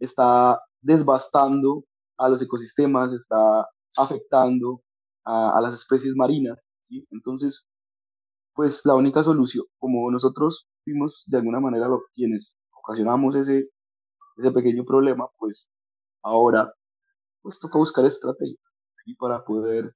está 0.01 0.63
devastando 0.83 1.85
a 2.19 2.29
los 2.29 2.43
ecosistemas, 2.43 3.13
está 3.15 3.69
afectando 3.99 4.83
a, 5.25 5.59
a 5.59 5.61
las 5.63 5.75
especies 5.75 6.15
marinas, 6.17 6.61
¿sí? 6.83 7.07
Entonces, 7.11 7.63
pues 8.55 8.81
la 8.85 8.95
única 8.95 9.23
solución, 9.23 9.65
como 9.79 10.11
nosotros 10.11 10.67
fuimos 10.85 11.23
de 11.27 11.39
alguna 11.39 11.61
manera 11.61 11.89
quienes 12.15 12.55
ocasionamos 12.91 13.37
ese, 13.37 13.69
ese 14.37 14.51
pequeño 14.51 14.85
problema, 14.85 15.29
pues 15.39 15.71
ahora 16.23 16.73
pues 17.43 17.59
toca 17.59 17.79
buscar 17.79 18.05
estrategias 18.05 18.59
¿sí? 19.05 19.15
para 19.15 19.45
poder 19.45 19.95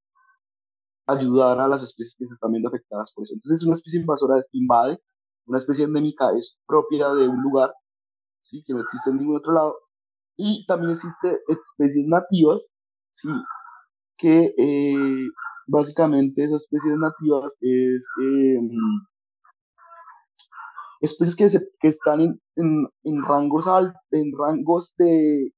ayudar 1.06 1.60
a 1.60 1.68
las 1.68 1.82
especies 1.82 2.14
que 2.16 2.26
se 2.26 2.34
están 2.34 2.52
viendo 2.52 2.68
afectadas 2.68 3.12
por 3.14 3.24
eso. 3.24 3.34
Entonces, 3.34 3.62
una 3.66 3.76
especie 3.76 4.00
invasora 4.00 4.42
invade, 4.52 4.98
una 5.46 5.58
especie 5.58 5.84
endémica 5.84 6.30
es 6.36 6.56
propia 6.66 7.12
de 7.12 7.28
un 7.28 7.42
lugar, 7.42 7.74
¿sí? 8.40 8.62
que 8.64 8.72
no 8.72 8.80
existe 8.80 9.10
en 9.10 9.18
ningún 9.18 9.36
otro 9.36 9.52
lado, 9.52 9.76
y 10.36 10.64
también 10.66 10.92
existe 10.92 11.38
especies 11.48 12.06
nativas, 12.06 12.70
¿sí? 13.10 13.28
que 14.16 14.54
eh, 14.56 15.28
básicamente 15.66 16.44
esas 16.44 16.62
especies 16.62 16.96
nativas 16.96 17.52
es 17.60 18.06
eh, 18.22 18.58
especies 21.04 21.36
que, 21.36 21.48
se, 21.48 21.58
que 21.80 21.88
están 21.88 22.20
en, 22.20 22.40
en, 22.56 22.88
en 23.04 23.22
rangos 23.22 23.66
altos, 23.66 24.00
en 24.10 24.32
rangos 24.36 24.94
de 24.96 25.52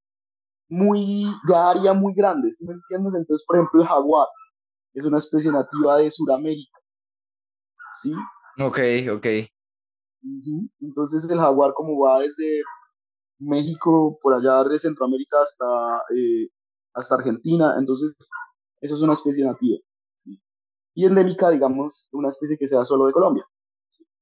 muy 0.68 1.26
de 1.46 1.54
área 1.54 1.92
muy 1.92 2.12
grandes, 2.14 2.56
¿sí 2.56 2.66
me 2.66 2.74
entiendes? 2.74 3.14
Entonces, 3.14 3.44
por 3.46 3.56
ejemplo, 3.56 3.82
el 3.82 3.88
jaguar. 3.88 4.26
es 4.94 5.04
una 5.04 5.18
especie 5.18 5.50
nativa 5.50 5.98
de 5.98 6.10
Sudamérica. 6.10 6.78
¿Sí? 8.02 8.12
Ok, 8.60 8.78
ok. 9.16 9.26
Entonces 10.80 11.28
el 11.30 11.38
jaguar 11.38 11.72
como 11.74 11.98
va 12.00 12.20
desde 12.20 12.62
México, 13.38 14.18
por 14.20 14.34
allá 14.34 14.64
de 14.64 14.78
Centroamérica 14.78 15.36
hasta, 15.40 16.02
eh, 16.16 16.48
hasta 16.94 17.14
Argentina, 17.14 17.76
entonces 17.78 18.16
eso 18.80 18.94
es 18.94 19.00
una 19.00 19.12
especie 19.12 19.44
nativa. 19.44 19.78
Y 20.94 21.04
endémica, 21.04 21.50
digamos, 21.50 22.08
una 22.12 22.30
especie 22.30 22.56
que 22.58 22.66
sea 22.66 22.82
solo 22.82 23.06
de 23.06 23.12
Colombia. 23.12 23.46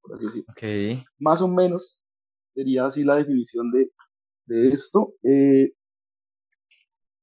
Por 0.05 0.17
así 0.17 0.27
decirlo. 0.27 0.47
Ok. 0.51 1.07
Más 1.19 1.41
o 1.41 1.49
menos 1.49 1.99
sería 2.55 2.87
así 2.87 3.03
la 3.03 3.17
definición 3.17 3.71
de, 3.71 3.91
de 4.47 4.69
esto. 4.69 5.15
Eh, 5.23 5.73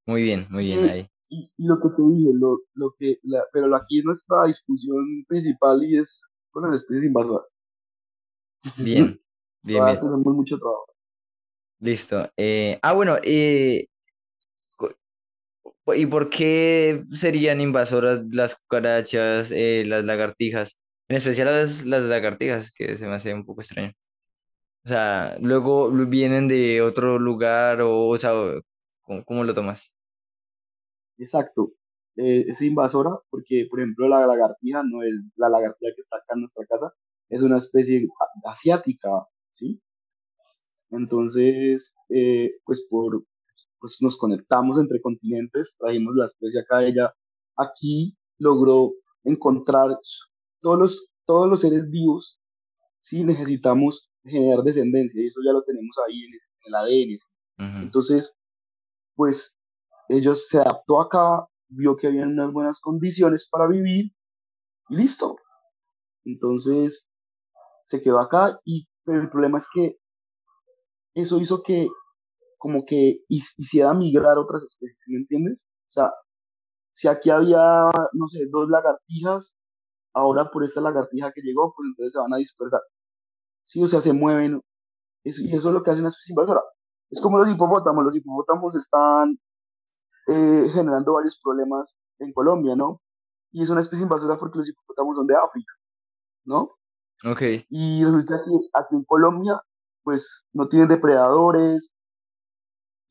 muy 0.05 0.23
bien, 0.23 0.47
muy 0.49 0.65
bien 0.65 0.89
ahí. 0.89 1.07
Y, 1.29 1.49
lo 1.57 1.79
que 1.79 1.89
te 1.95 2.01
dije, 2.01 2.31
lo, 2.33 2.59
lo 2.73 2.93
que, 2.99 3.19
la, 3.23 3.43
pero 3.53 3.73
aquí 3.75 3.99
es 3.99 4.05
nuestra 4.05 4.45
discusión 4.45 5.23
principal 5.27 5.81
y 5.83 5.97
es 5.97 6.21
con 6.49 6.69
las 6.69 6.81
especies 6.81 7.05
invasoras. 7.05 7.53
Bien, 8.77 9.21
bien, 9.63 9.85
bien. 9.85 9.99
Tenemos 9.99 10.35
mucho 10.35 10.57
trabajo. 10.57 10.87
Listo. 11.79 12.29
Eh, 12.35 12.77
ah, 12.81 12.93
bueno, 12.93 13.15
eh, 13.23 13.87
¿y 15.95 16.05
por 16.05 16.29
qué 16.29 17.01
serían 17.05 17.61
invasoras 17.61 18.21
las 18.31 18.55
cucarachas, 18.55 19.51
eh, 19.51 19.83
las 19.87 20.03
lagartijas? 20.03 20.77
En 21.11 21.17
especial 21.17 21.47
las, 21.47 21.85
las 21.85 22.03
lagartijas, 22.03 22.71
que 22.71 22.97
se 22.97 23.05
me 23.05 23.15
hace 23.15 23.33
un 23.33 23.43
poco 23.43 23.59
extraño. 23.59 23.91
O 24.85 24.87
sea, 24.87 25.35
luego 25.41 25.91
vienen 25.91 26.47
de 26.47 26.81
otro 26.81 27.19
lugar 27.19 27.81
o, 27.81 28.07
o 28.07 28.15
sea, 28.15 28.31
¿cómo, 29.01 29.43
lo 29.43 29.53
tomas? 29.53 29.91
Exacto. 31.17 31.73
es 32.15 32.61
invasora 32.61 33.09
porque, 33.29 33.67
por 33.69 33.81
ejemplo, 33.81 34.07
la 34.07 34.25
lagartija 34.25 34.83
no 34.83 35.03
es 35.03 35.11
la 35.35 35.49
lagartija 35.49 35.91
que 35.93 35.99
está 36.01 36.15
acá 36.15 36.33
en 36.35 36.39
nuestra 36.39 36.65
casa, 36.65 36.93
es 37.27 37.41
una 37.41 37.57
especie 37.57 38.07
asiática, 38.45 39.09
¿sí? 39.51 39.81
Entonces, 40.91 41.93
eh, 42.07 42.53
pues 42.63 42.85
por, 42.89 43.25
pues 43.81 43.97
nos 43.99 44.17
conectamos 44.17 44.79
entre 44.79 45.01
continentes, 45.01 45.75
trajimos 45.77 46.15
la 46.15 46.27
especie 46.27 46.61
acá, 46.61 46.85
ella 46.85 47.13
aquí 47.57 48.15
logró 48.37 48.93
encontrar 49.25 49.97
todos 50.61 50.79
los, 50.79 51.07
todos 51.25 51.49
los 51.49 51.59
seres 51.59 51.89
vivos, 51.89 52.39
sí 53.01 53.23
necesitamos 53.23 54.09
generar 54.23 54.63
descendencia, 54.63 55.21
y 55.21 55.27
eso 55.27 55.39
ya 55.45 55.51
lo 55.51 55.63
tenemos 55.63 55.95
ahí 56.07 56.23
en 56.23 56.33
el, 56.65 56.75
ADN. 56.75 57.81
Entonces, 57.83 58.31
pues 59.15 59.55
ellos 60.09 60.47
se 60.47 60.57
adaptó 60.57 61.01
acá, 61.01 61.47
vio 61.69 61.95
que 61.95 62.07
había 62.07 62.23
unas 62.23 62.51
buenas 62.51 62.79
condiciones 62.79 63.47
para 63.49 63.67
vivir, 63.67 64.11
y 64.89 64.95
listo. 64.95 65.37
Entonces, 66.25 67.05
se 67.85 68.01
quedó 68.01 68.19
acá, 68.19 68.59
y 68.63 68.87
pero 69.03 69.21
el 69.21 69.29
problema 69.29 69.57
es 69.57 69.65
que 69.73 69.97
eso 71.15 71.39
hizo 71.39 71.61
que 71.61 71.87
como 72.57 72.83
que 72.85 73.21
hiciera 73.27 73.93
migrar 73.93 74.37
otras 74.37 74.63
especies, 74.63 75.03
¿me 75.07 75.17
entiendes? 75.17 75.65
O 75.87 75.91
sea, 75.91 76.11
si 76.93 77.07
aquí 77.07 77.31
había, 77.31 77.89
no 78.13 78.27
sé, 78.27 78.45
dos 78.51 78.69
lagartijas, 78.69 79.53
ahora 80.13 80.49
por 80.49 80.63
esta 80.63 80.81
lagartija 80.81 81.31
que 81.33 81.41
llegó, 81.41 81.73
pues 81.75 81.87
entonces 81.87 82.13
se 82.13 82.19
van 82.19 82.33
a 82.33 82.37
dispersar. 82.37 82.81
Sí, 83.63 83.81
o 83.83 83.85
sea, 83.85 84.01
se 84.01 84.13
mueven. 84.13 84.61
y 85.23 85.55
eso 85.55 85.67
es 85.67 85.73
lo 85.73 85.81
que 85.81 85.91
hace 85.91 85.99
una 85.99 86.09
especie 86.09 86.33
invasora. 86.33 86.61
Es 87.09 87.19
como 87.21 87.37
los 87.39 87.49
hipopótamos. 87.49 88.03
Los 88.05 88.15
hipopótamos 88.15 88.75
están 88.75 89.39
eh, 90.27 90.69
generando 90.73 91.13
varios 91.13 91.39
problemas 91.43 91.93
en 92.19 92.31
Colombia, 92.33 92.75
¿no? 92.75 93.01
Y 93.51 93.61
es 93.63 93.69
una 93.69 93.81
especie 93.81 94.03
invasora 94.03 94.37
porque 94.37 94.59
los 94.59 94.69
hipopótamos 94.69 95.17
son 95.17 95.27
de 95.27 95.35
África, 95.35 95.73
¿no? 96.45 96.71
Ok. 97.25 97.41
Y 97.69 98.03
resulta 98.03 98.41
que 98.43 98.51
aquí 98.73 98.95
en 98.95 99.03
Colombia 99.03 99.61
pues 100.03 100.43
no 100.53 100.67
tienen 100.67 100.87
depredadores. 100.87 101.89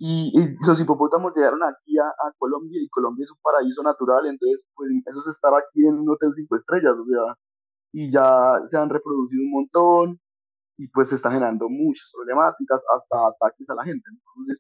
Y, 0.03 0.33
los 0.67 0.81
hipopótamos 0.81 1.37
llegaron 1.37 1.63
aquí 1.63 1.99
a, 1.99 2.33
Colombia 2.39 2.81
y 2.83 2.89
Colombia 2.89 3.25
es 3.25 3.31
un 3.31 3.39
paraíso 3.43 3.83
natural, 3.83 4.25
entonces 4.27 4.63
pues 4.75 4.91
eso 5.05 5.21
es 5.21 5.27
estar 5.27 5.53
aquí 5.53 5.87
en 5.87 5.99
un 5.99 6.09
hotel 6.09 6.33
cinco 6.35 6.57
estrellas, 6.57 6.95
o 6.99 7.05
sea, 7.05 7.37
y 7.93 8.11
ya 8.11 8.61
se 8.65 8.79
han 8.79 8.89
reproducido 8.89 9.43
un 9.43 9.51
montón 9.51 10.21
y 10.79 10.89
pues 10.89 11.09
se 11.11 11.17
están 11.17 11.33
generando 11.33 11.69
muchas 11.69 12.11
problemáticas, 12.15 12.83
hasta 12.97 13.29
ataques 13.29 13.69
a 13.69 13.75
la 13.75 13.85
gente. 13.85 14.09
Entonces, 14.11 14.59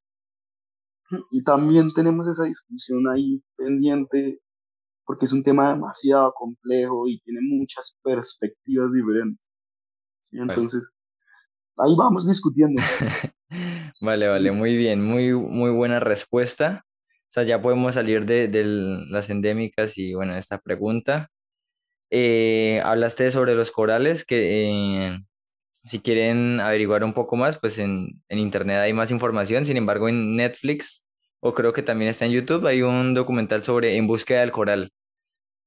y 1.31 1.43
también 1.43 1.91
tenemos 1.95 2.29
esa 2.29 2.45
discusión 2.45 3.09
ahí 3.09 3.43
pendiente 3.57 4.41
porque 5.07 5.25
es 5.25 5.33
un 5.33 5.43
tema 5.43 5.71
demasiado 5.71 6.35
complejo 6.35 7.09
y 7.09 7.19
tiene 7.21 7.41
muchas 7.43 7.97
perspectivas 8.03 8.93
diferentes. 8.93 9.41
Entonces, 10.33 10.87
ahí 11.79 11.95
vamos 11.97 12.27
discutiendo. 12.27 12.83
vale, 14.01 14.29
vale, 14.29 14.51
muy 14.53 14.77
bien, 14.77 15.03
muy, 15.05 15.33
muy 15.33 15.71
buena 15.71 16.01
respuesta. 16.01 16.85
O 17.31 17.33
sea, 17.33 17.45
ya 17.45 17.63
podemos 17.63 17.95
salir 17.95 18.27
de, 18.27 18.49
las 19.11 19.31
endémicas 19.31 19.99
y 19.99 20.15
bueno, 20.15 20.37
esta 20.37 20.59
pregunta. 20.59 21.31
Eh, 22.11 22.83
hablaste 22.85 23.31
sobre 23.31 23.55
los 23.55 23.71
corales, 23.71 24.25
que 24.25 24.69
eh, 25.11 25.21
si 25.85 26.01
quieren 26.01 26.61
averiguar 26.61 27.05
un 27.05 27.13
poco 27.15 27.37
más, 27.37 27.59
pues 27.59 27.79
en, 27.79 28.21
internet 28.29 28.79
hay 28.79 28.93
más 28.93 29.11
información. 29.11 29.67
Sin 29.67 29.77
embargo, 29.77 30.09
en 30.09 30.37
Netflix, 30.37 31.05
o 31.41 31.55
creo 31.55 31.73
que 31.73 31.83
también 31.83 32.11
está 32.11 32.27
en 32.27 32.33
YouTube, 32.33 32.67
hay 32.67 32.83
un 32.83 33.15
documental 33.15 33.63
sobre 33.65 33.97
En 33.97 34.07
búsqueda 34.07 34.41
del 34.41 34.53
coral. 34.53 34.93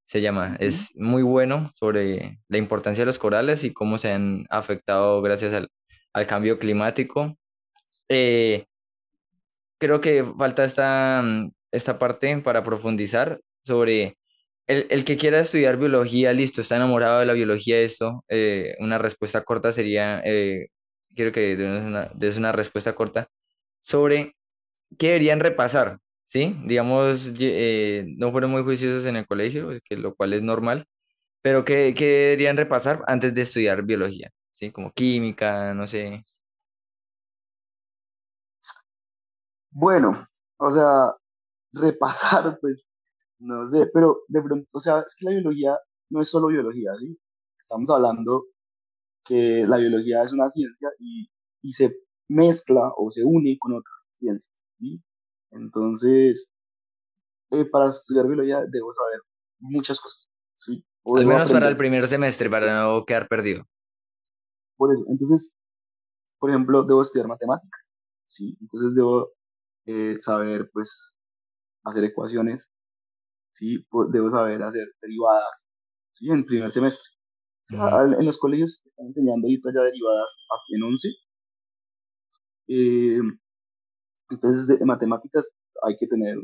Se 0.05 0.21
llama. 0.21 0.57
Es 0.59 0.91
muy 0.95 1.23
bueno 1.23 1.71
sobre 1.75 2.39
la 2.49 2.57
importancia 2.57 3.03
de 3.03 3.05
los 3.07 3.19
corales 3.19 3.63
y 3.63 3.73
cómo 3.73 3.97
se 3.97 4.11
han 4.11 4.45
afectado 4.49 5.21
gracias 5.21 5.53
al, 5.53 5.69
al 6.13 6.27
cambio 6.27 6.59
climático. 6.59 7.37
Eh, 8.09 8.65
creo 9.77 10.01
que 10.01 10.23
falta 10.23 10.63
esta, 10.63 11.21
mm, 11.23 11.51
esta 11.71 11.99
parte 11.99 12.37
para 12.39 12.63
profundizar 12.63 13.39
sobre 13.63 14.17
el, 14.67 15.05
que 15.05 15.17
quiera 15.17 15.39
estudiar 15.39 15.77
biología, 15.77 16.33
listo, 16.33 16.61
está 16.61 16.77
enamorado 16.77 17.19
de 17.19 17.25
la 17.25 17.33
biología, 17.33 17.79
esto, 17.79 18.23
eh, 18.29 18.75
una 18.79 18.97
respuesta 18.97 19.43
corta 19.43 19.71
sería, 19.71 20.21
eh, 20.25 20.67
quiero 21.15 21.31
que 21.31 21.55
des 21.57 22.37
una, 22.37 22.51
respuesta 22.53 22.93
corta 22.95 23.27
sobre 23.81 24.35
qué 24.97 25.07
deberían 25.09 25.39
repasar, 25.41 25.99
¿sí? 26.27 26.55
Digamos, 26.65 27.33
no 28.17 28.31
fueron 28.31 28.51
muy 28.51 28.63
juiciosos 28.63 29.05
en 29.05 29.17
el 29.17 29.27
colegio, 29.27 29.69
que 29.85 29.97
lo 29.97 30.15
cual 30.15 30.33
es 30.33 30.43
normal, 30.43 30.85
pero 31.41 31.65
¿qué, 31.65 31.93
qué 31.95 32.05
deberían 32.07 32.57
repasar 32.57 33.03
antes 33.07 33.33
de 33.33 33.41
estudiar 33.43 33.83
biología? 33.83 34.31
¿sí? 34.53 34.71
Como 34.71 34.91
química, 34.93 35.73
no 35.73 35.87
sé. 35.87 36.23
Bueno, 39.73 40.27
o 40.57 40.69
sea, 40.69 41.15
repasar, 41.73 42.57
pues, 42.61 42.85
no 43.39 43.67
sé, 43.67 43.87
pero 43.93 44.21
de 44.27 44.41
pronto, 44.41 44.67
o 44.71 44.79
sea, 44.79 44.99
es 44.99 45.13
que 45.17 45.25
la 45.25 45.31
biología 45.31 45.77
no 46.09 46.21
es 46.21 46.29
solo 46.29 46.47
biología, 46.47 46.91
¿sí? 46.99 47.17
Estamos 47.57 47.89
hablando 47.89 48.45
que 49.25 49.65
la 49.67 49.77
biología 49.77 50.21
es 50.21 50.31
una 50.31 50.49
ciencia 50.49 50.89
y, 50.99 51.29
se 51.71 51.95
mezcla 52.27 52.91
o 52.97 53.09
se 53.09 53.23
une 53.23 53.57
con 53.57 53.73
otras 53.73 54.05
ciencias, 54.19 54.63
¿sí? 54.79 55.01
Entonces, 55.51 56.45
eh, 57.51 57.65
para 57.65 57.89
estudiar 57.89 58.27
biología 58.27 58.59
debo 58.69 58.91
saber 58.91 59.21
muchas 59.59 59.99
cosas, 59.99 60.29
¿sí? 60.55 60.85
Al 61.05 61.25
menos 61.25 61.51
para 61.51 61.69
el 61.69 61.77
primer 61.77 62.05
semestre, 62.07 62.49
para 62.49 62.83
no 62.83 63.05
quedar 63.05 63.27
perdido. 63.27 63.65
Por 64.77 64.93
eso, 64.93 65.03
entonces, 65.07 65.51
por 66.37 66.49
ejemplo, 66.49 66.83
debo 66.83 67.01
estudiar 67.01 67.27
matemáticas, 67.27 67.89
¿sí? 68.25 68.57
Entonces 68.59 68.93
debo 68.93 69.31
eh, 69.85 70.17
saber, 70.19 70.69
pues, 70.73 71.15
hacer 71.83 72.03
ecuaciones, 72.05 72.63
¿sí? 73.53 73.85
Debo 74.11 74.31
saber 74.31 74.63
hacer 74.63 74.87
derivadas, 75.01 75.65
¿sí? 76.13 76.29
En 76.29 76.45
primer 76.45 76.71
semestre. 76.71 77.03
En 77.69 78.25
los 78.25 78.37
colegios 78.37 78.81
están 78.85 79.07
enseñando 79.07 79.47
ahorita 79.47 79.69
ya 79.73 79.81
derivadas 79.81 80.35
en 80.69 80.83
11. 80.83 81.09
Eh, 82.67 83.19
entonces, 84.29 84.67
de, 84.67 84.85
matemáticas 84.85 85.47
hay 85.83 85.97
que 85.97 86.07
tener 86.07 86.37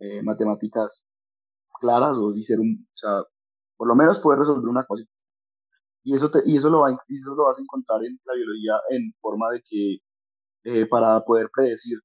eh, 0.00 0.22
matemáticas 0.22 1.04
claras 1.80 2.16
o, 2.18 2.34
ser 2.40 2.60
un, 2.60 2.86
o 2.92 2.96
sea, 2.96 3.24
por 3.76 3.88
lo 3.88 3.94
menos 3.94 4.18
poder 4.18 4.40
resolver 4.40 4.68
una 4.68 4.82
ecuación. 4.82 5.08
Y 6.04 6.14
eso, 6.14 6.30
y 6.44 6.56
eso, 6.56 6.70
lo, 6.70 6.80
va, 6.80 6.90
eso 6.92 7.34
lo 7.34 7.44
vas 7.44 7.58
a 7.58 7.62
encontrar 7.62 8.04
en 8.04 8.18
la 8.24 8.34
biología 8.34 8.74
en 8.90 9.12
forma 9.20 9.50
de 9.50 9.62
que 9.68 9.98
eh, 10.64 10.86
para 10.86 11.20
poder 11.24 11.48
predecir 11.54 11.98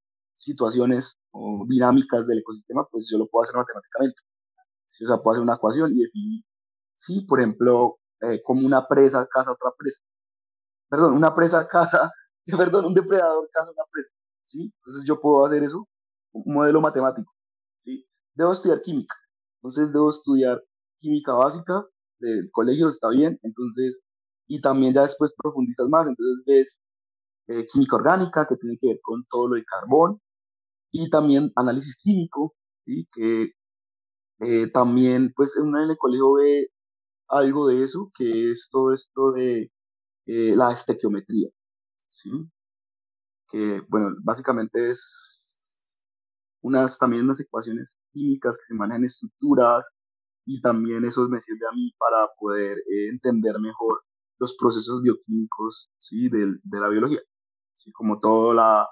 situaciones 0.43 1.13
o 1.31 1.65
dinámicas 1.67 2.27
del 2.27 2.39
ecosistema, 2.39 2.85
pues 2.91 3.07
yo 3.11 3.17
lo 3.17 3.27
puedo 3.27 3.43
hacer 3.43 3.55
matemáticamente. 3.55 4.21
O 5.01 5.07
sea, 5.07 5.17
puedo 5.17 5.31
hacer 5.33 5.43
una 5.43 5.55
ecuación 5.55 5.91
y 5.93 6.03
definir, 6.03 6.43
sí, 6.95 7.21
por 7.21 7.39
ejemplo, 7.39 7.99
eh, 8.21 8.41
como 8.43 8.65
una 8.65 8.87
presa 8.87 9.27
caza 9.27 9.51
otra 9.51 9.71
presa. 9.77 9.99
Perdón, 10.89 11.13
una 11.13 11.33
presa 11.33 11.67
caza, 11.67 12.11
perdón, 12.57 12.85
un 12.85 12.93
depredador 12.93 13.49
caza 13.51 13.71
una 13.71 13.83
presa. 13.91 14.09
¿sí? 14.43 14.73
Entonces 14.77 15.07
yo 15.07 15.19
puedo 15.19 15.45
hacer 15.45 15.63
eso, 15.63 15.87
un 16.33 16.53
modelo 16.53 16.81
matemático. 16.81 17.31
¿sí? 17.79 18.05
Debo 18.35 18.51
estudiar 18.51 18.81
química. 18.81 19.15
Entonces 19.61 19.93
debo 19.93 20.09
estudiar 20.09 20.61
química 20.97 21.33
básica 21.33 21.85
del 22.19 22.49
colegio, 22.51 22.89
está 22.89 23.09
bien, 23.09 23.39
entonces, 23.41 23.97
y 24.47 24.59
también 24.61 24.93
ya 24.93 25.01
después 25.01 25.31
profundizas 25.37 25.87
más, 25.87 26.07
entonces 26.07 26.43
ves 26.45 26.77
eh, 27.47 27.65
química 27.71 27.95
orgánica, 27.95 28.47
que 28.47 28.55
tiene 28.57 28.77
que 28.79 28.87
ver 28.89 28.99
con 29.01 29.23
todo 29.31 29.49
lo 29.49 29.55
de 29.55 29.65
carbón, 29.65 30.21
y 30.91 31.09
también 31.09 31.51
análisis 31.55 31.95
químico, 31.95 32.55
¿sí? 32.85 33.07
que 33.13 33.51
eh, 34.39 34.67
también, 34.71 35.33
pues 35.35 35.53
en 35.55 35.75
el 35.75 35.97
colegio 35.97 36.33
ve 36.33 36.69
algo 37.29 37.67
de 37.67 37.83
eso, 37.83 38.11
que 38.17 38.51
es 38.51 38.67
todo 38.71 38.93
esto 38.93 39.31
de 39.31 39.71
eh, 40.25 40.55
la 40.55 40.71
estequiometría, 40.71 41.49
¿sí? 42.07 42.29
que, 43.49 43.81
bueno, 43.89 44.15
básicamente 44.23 44.89
es 44.89 45.89
unas, 46.61 46.97
también 46.97 47.23
unas 47.25 47.39
ecuaciones 47.39 47.97
químicas 48.11 48.55
que 48.57 48.65
se 48.67 48.73
manejan 48.73 49.03
estructuras, 49.03 49.87
y 50.45 50.59
también 50.61 51.05
eso 51.05 51.27
me 51.29 51.39
sirve 51.39 51.67
a 51.71 51.75
mí 51.75 51.93
para 51.97 52.27
poder 52.39 52.79
eh, 52.79 53.09
entender 53.09 53.59
mejor 53.59 54.03
los 54.39 54.55
procesos 54.57 55.01
bioquímicos 55.03 55.89
¿sí? 55.99 56.29
de, 56.29 56.57
de 56.63 56.79
la 56.79 56.89
biología, 56.89 57.21
¿sí? 57.75 57.91
como 57.91 58.19
todo 58.19 58.53
la, 58.53 58.87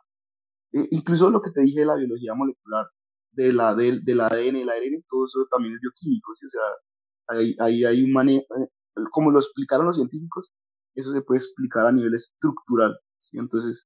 eh, 0.74 0.88
incluso 0.92 1.30
lo 1.30 1.42
que 1.42 1.52
te 1.52 1.62
dije 1.62 1.82
de 1.82 1.86
la 1.86 1.96
biología 1.96 2.34
molecular, 2.34 2.88
de 3.32 3.54
la, 3.54 3.76
del, 3.76 4.04
del 4.04 4.22
ADN, 4.22 4.56
el 4.58 4.70
ARN, 4.70 5.04
todo 5.10 5.26
eso 5.26 5.46
también 5.52 5.76
es 5.76 5.82
bioquímico, 5.82 6.34
¿sí? 6.36 6.46
o 6.46 6.50
sea, 6.50 7.38
ahí, 7.38 7.56
ahí 7.60 7.86
hay 7.86 8.04
un 8.04 8.12
manejo, 8.12 8.46
eh, 8.58 8.70
como 9.12 9.32
lo 9.32 9.40
explicaron 9.40 9.86
los 9.86 9.96
científicos, 9.96 10.52
eso 10.96 11.12
se 11.12 11.22
puede 11.22 11.42
explicar 11.42 11.88
a 11.88 11.92
nivel 11.92 12.14
estructural, 12.14 12.98
¿sí? 13.18 13.38
entonces 13.38 13.86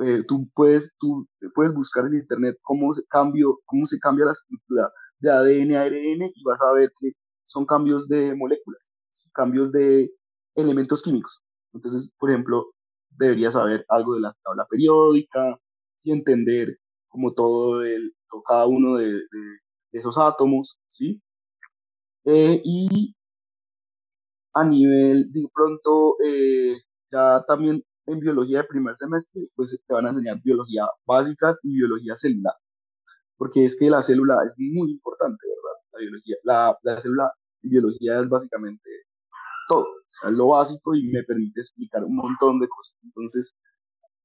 eh, 0.00 0.22
tú, 0.28 0.48
puedes, 0.54 0.88
tú 0.98 1.26
puedes 1.54 1.74
buscar 1.74 2.06
en 2.06 2.14
internet 2.14 2.56
cómo 2.62 2.92
se, 2.92 3.02
cómo 3.66 3.84
se 3.84 3.98
cambia 3.98 4.26
la 4.26 4.32
estructura 4.32 4.90
de 5.18 5.30
ADN 5.30 5.74
a 5.74 5.82
ARN 5.82 6.30
y 6.34 6.44
vas 6.44 6.60
a 6.60 6.72
ver 6.72 6.92
que 7.00 7.12
son 7.44 7.66
cambios 7.66 8.06
de 8.08 8.34
moléculas, 8.36 8.90
cambios 9.32 9.72
de 9.72 10.10
elementos 10.54 11.02
químicos. 11.02 11.42
Entonces, 11.72 12.10
por 12.18 12.30
ejemplo, 12.30 12.66
deberías 13.10 13.52
saber 13.52 13.84
algo 13.88 14.14
de 14.14 14.20
la 14.20 14.36
tabla 14.44 14.66
periódica, 14.70 15.58
y 16.02 16.12
entender 16.12 16.78
como 17.08 17.32
todo 17.32 17.82
el, 17.84 18.14
cada 18.46 18.66
uno 18.66 18.96
de, 18.96 19.20
esos 19.92 20.16
átomos, 20.18 20.78
¿sí? 20.88 21.20
Eh, 22.24 22.60
y 22.64 23.14
a 24.54 24.64
nivel, 24.64 25.30
de 25.32 25.48
pronto, 25.54 26.16
eh, 26.24 26.76
ya 27.10 27.44
también 27.46 27.82
en 28.06 28.20
biología 28.20 28.58
de 28.58 28.64
primer 28.64 28.96
semestre, 28.96 29.48
pues 29.54 29.70
te 29.70 29.94
van 29.94 30.06
a 30.06 30.10
enseñar 30.10 30.40
biología 30.42 30.86
básica 31.06 31.56
y 31.62 31.74
biología 31.76 32.14
celular, 32.16 32.54
porque 33.36 33.64
es 33.64 33.76
que 33.78 33.90
la 33.90 34.02
célula 34.02 34.38
es 34.46 34.52
muy 34.58 34.90
importante, 34.92 35.46
¿verdad? 35.46 35.80
La 35.92 35.98
biología, 36.00 36.36
la, 36.44 36.78
la 36.82 37.00
célula 37.00 37.32
biología 37.62 38.20
es 38.20 38.28
básicamente 38.28 38.90
todo, 39.68 39.86
es 40.24 40.32
lo 40.32 40.48
básico 40.48 40.94
y 40.94 41.08
me 41.08 41.22
permite 41.24 41.60
explicar 41.60 42.04
un 42.04 42.16
montón 42.16 42.60
de 42.60 42.68
cosas. 42.68 42.94
Entonces, 43.04 43.54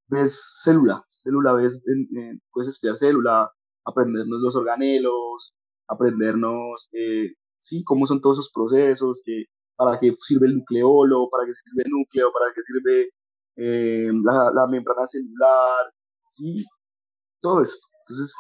ves 0.08 0.40
célula, 0.64 1.04
célula, 1.08 1.54
ves, 1.54 1.74
puedes 2.52 2.74
estudiar 2.74 2.98
célula, 2.98 3.52
aprendernos 3.86 4.42
los 4.42 4.56
organelos, 4.56 5.54
aprendernos, 5.88 6.90
eh, 6.94 7.34
sí, 7.60 7.84
cómo 7.84 8.06
son 8.06 8.22
todos 8.22 8.38
esos 8.38 8.52
procesos, 8.54 9.22
que, 9.26 9.46
para 9.76 10.00
qué 10.00 10.14
sirve 10.18 10.48
el 10.48 10.58
nucleolo, 10.58 11.30
para 11.30 11.46
qué 11.46 11.54
sirve 11.54 11.84
el 11.86 11.92
núcleo, 11.92 12.32
para 12.34 12.54
qué 12.54 12.62
sirve 12.64 13.10
eh, 13.56 14.12
la, 14.24 14.52
la, 14.54 14.68
membrana 14.68 15.06
celular, 15.06 15.94
sí, 16.24 16.66
todo 17.42 17.62
eso. 17.62 17.78
Entonces, 18.08 18.34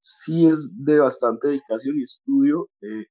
sí 0.00 0.46
es 0.46 0.58
de 0.84 0.98
bastante 1.00 1.48
dedicación 1.48 1.98
y 1.98 2.02
estudio, 2.02 2.68
eh, 2.82 3.06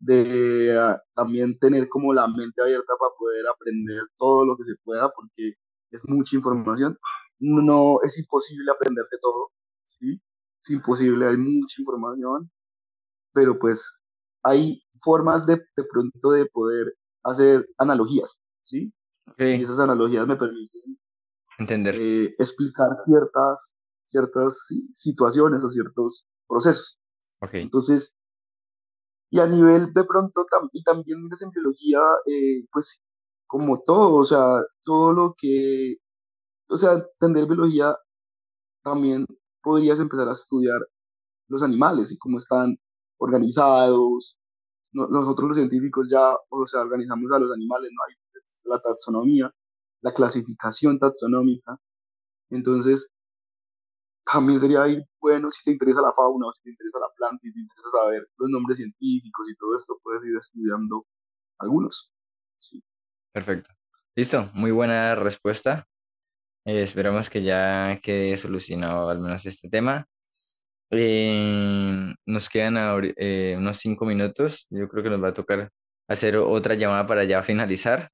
de 0.00 0.76
ah, 0.78 1.00
también 1.14 1.58
tener 1.58 1.88
como 1.88 2.12
la 2.12 2.26
mente 2.28 2.62
abierta 2.62 2.92
para 2.98 3.12
poder 3.18 3.46
aprender 3.48 4.02
todo 4.18 4.44
lo 4.46 4.56
que 4.56 4.64
se 4.64 4.74
pueda, 4.84 5.10
porque 5.10 5.54
es 5.92 6.00
mucha 6.08 6.36
información. 6.36 6.98
No 7.38 7.98
es 8.02 8.18
imposible 8.18 8.70
aprenderse 8.70 9.16
todo, 9.20 9.50
¿sí? 9.84 10.20
Es 10.62 10.70
imposible, 10.70 11.26
hay 11.26 11.36
mucha 11.36 11.80
información, 11.80 12.50
pero 13.32 13.58
pues 13.58 13.84
hay 14.42 14.82
formas 15.02 15.46
de, 15.46 15.56
de 15.76 15.84
pronto 15.90 16.30
de 16.32 16.46
poder 16.46 16.94
hacer 17.24 17.68
analogías, 17.78 18.38
¿sí? 18.62 18.92
Y 19.38 19.44
esas 19.44 19.78
analogías 19.78 20.26
me 20.26 20.36
permiten 20.36 20.98
entender, 21.58 21.96
eh, 21.98 22.34
explicar 22.38 22.90
ciertas, 23.04 23.72
ciertas 24.04 24.58
situaciones 24.94 25.60
o 25.62 25.68
ciertos 25.68 26.26
procesos. 26.46 26.98
Okay. 27.40 27.62
Entonces, 27.62 28.12
y 29.30 29.40
a 29.40 29.46
nivel 29.46 29.92
de 29.92 30.04
pronto, 30.04 30.44
y 30.72 30.82
también 30.82 31.18
en 31.40 31.50
biología, 31.50 32.00
eh, 32.26 32.66
pues 32.70 33.00
como 33.52 33.82
todo, 33.82 34.14
o 34.16 34.24
sea, 34.24 34.64
todo 34.82 35.12
lo 35.12 35.34
que, 35.38 35.96
o 36.70 36.76
sea, 36.78 36.92
entender 36.94 37.46
biología, 37.46 37.94
también 38.82 39.26
podrías 39.62 39.98
empezar 39.98 40.28
a 40.28 40.32
estudiar 40.32 40.80
los 41.48 41.62
animales 41.62 42.10
y 42.10 42.18
cómo 42.18 42.38
están 42.38 42.78
organizados. 43.18 44.36
nosotros 44.92 45.48
los 45.48 45.56
científicos 45.56 46.08
ya, 46.10 46.34
o 46.50 46.66
sea, 46.66 46.80
organizamos 46.82 47.30
a 47.32 47.38
los 47.40 47.52
animales, 47.52 47.90
¿no? 47.92 48.02
Hay 48.08 48.14
la 48.64 48.80
taxonomía, 48.80 49.52
la 50.02 50.12
clasificación 50.14 50.98
taxonómica. 50.98 51.78
Entonces, 52.50 53.06
también 54.24 54.60
sería 54.60 54.84
ahí 54.84 54.98
bueno 55.20 55.50
si 55.50 55.62
te 55.64 55.72
interesa 55.72 56.00
la 56.00 56.14
fauna 56.14 56.48
o 56.48 56.52
si 56.54 56.62
te 56.62 56.70
interesa 56.70 56.98
la 57.00 57.10
planta 57.16 57.46
y 57.46 57.52
te 57.52 57.60
interesa 57.60 57.90
saber 58.02 58.28
los 58.38 58.50
nombres 58.50 58.78
científicos 58.78 59.46
y 59.50 59.56
todo 59.56 59.76
esto, 59.76 59.98
puedes 60.02 60.24
ir 60.24 60.36
estudiando 60.36 61.04
algunos. 61.58 62.12
Sí. 62.56 62.82
Perfecto. 63.32 63.70
Listo, 64.14 64.50
muy 64.52 64.70
buena 64.70 65.14
respuesta. 65.14 65.86
Eh, 66.64 66.82
esperamos 66.82 67.30
que 67.30 67.42
ya 67.42 67.98
quede 68.02 68.36
solucionado 68.36 69.08
al 69.10 69.20
menos 69.20 69.46
este 69.46 69.68
tema. 69.68 70.06
Eh, 70.90 72.14
nos 72.26 72.48
quedan 72.50 72.76
eh, 73.16 73.54
unos 73.58 73.78
cinco 73.78 74.04
minutos. 74.06 74.66
Yo 74.70 74.88
creo 74.88 75.02
que 75.02 75.10
nos 75.10 75.22
va 75.22 75.28
a 75.28 75.34
tocar 75.34 75.70
hacer 76.08 76.36
otra 76.36 76.74
llamada 76.74 77.06
para 77.06 77.24
ya 77.24 77.42
finalizar. 77.42 78.10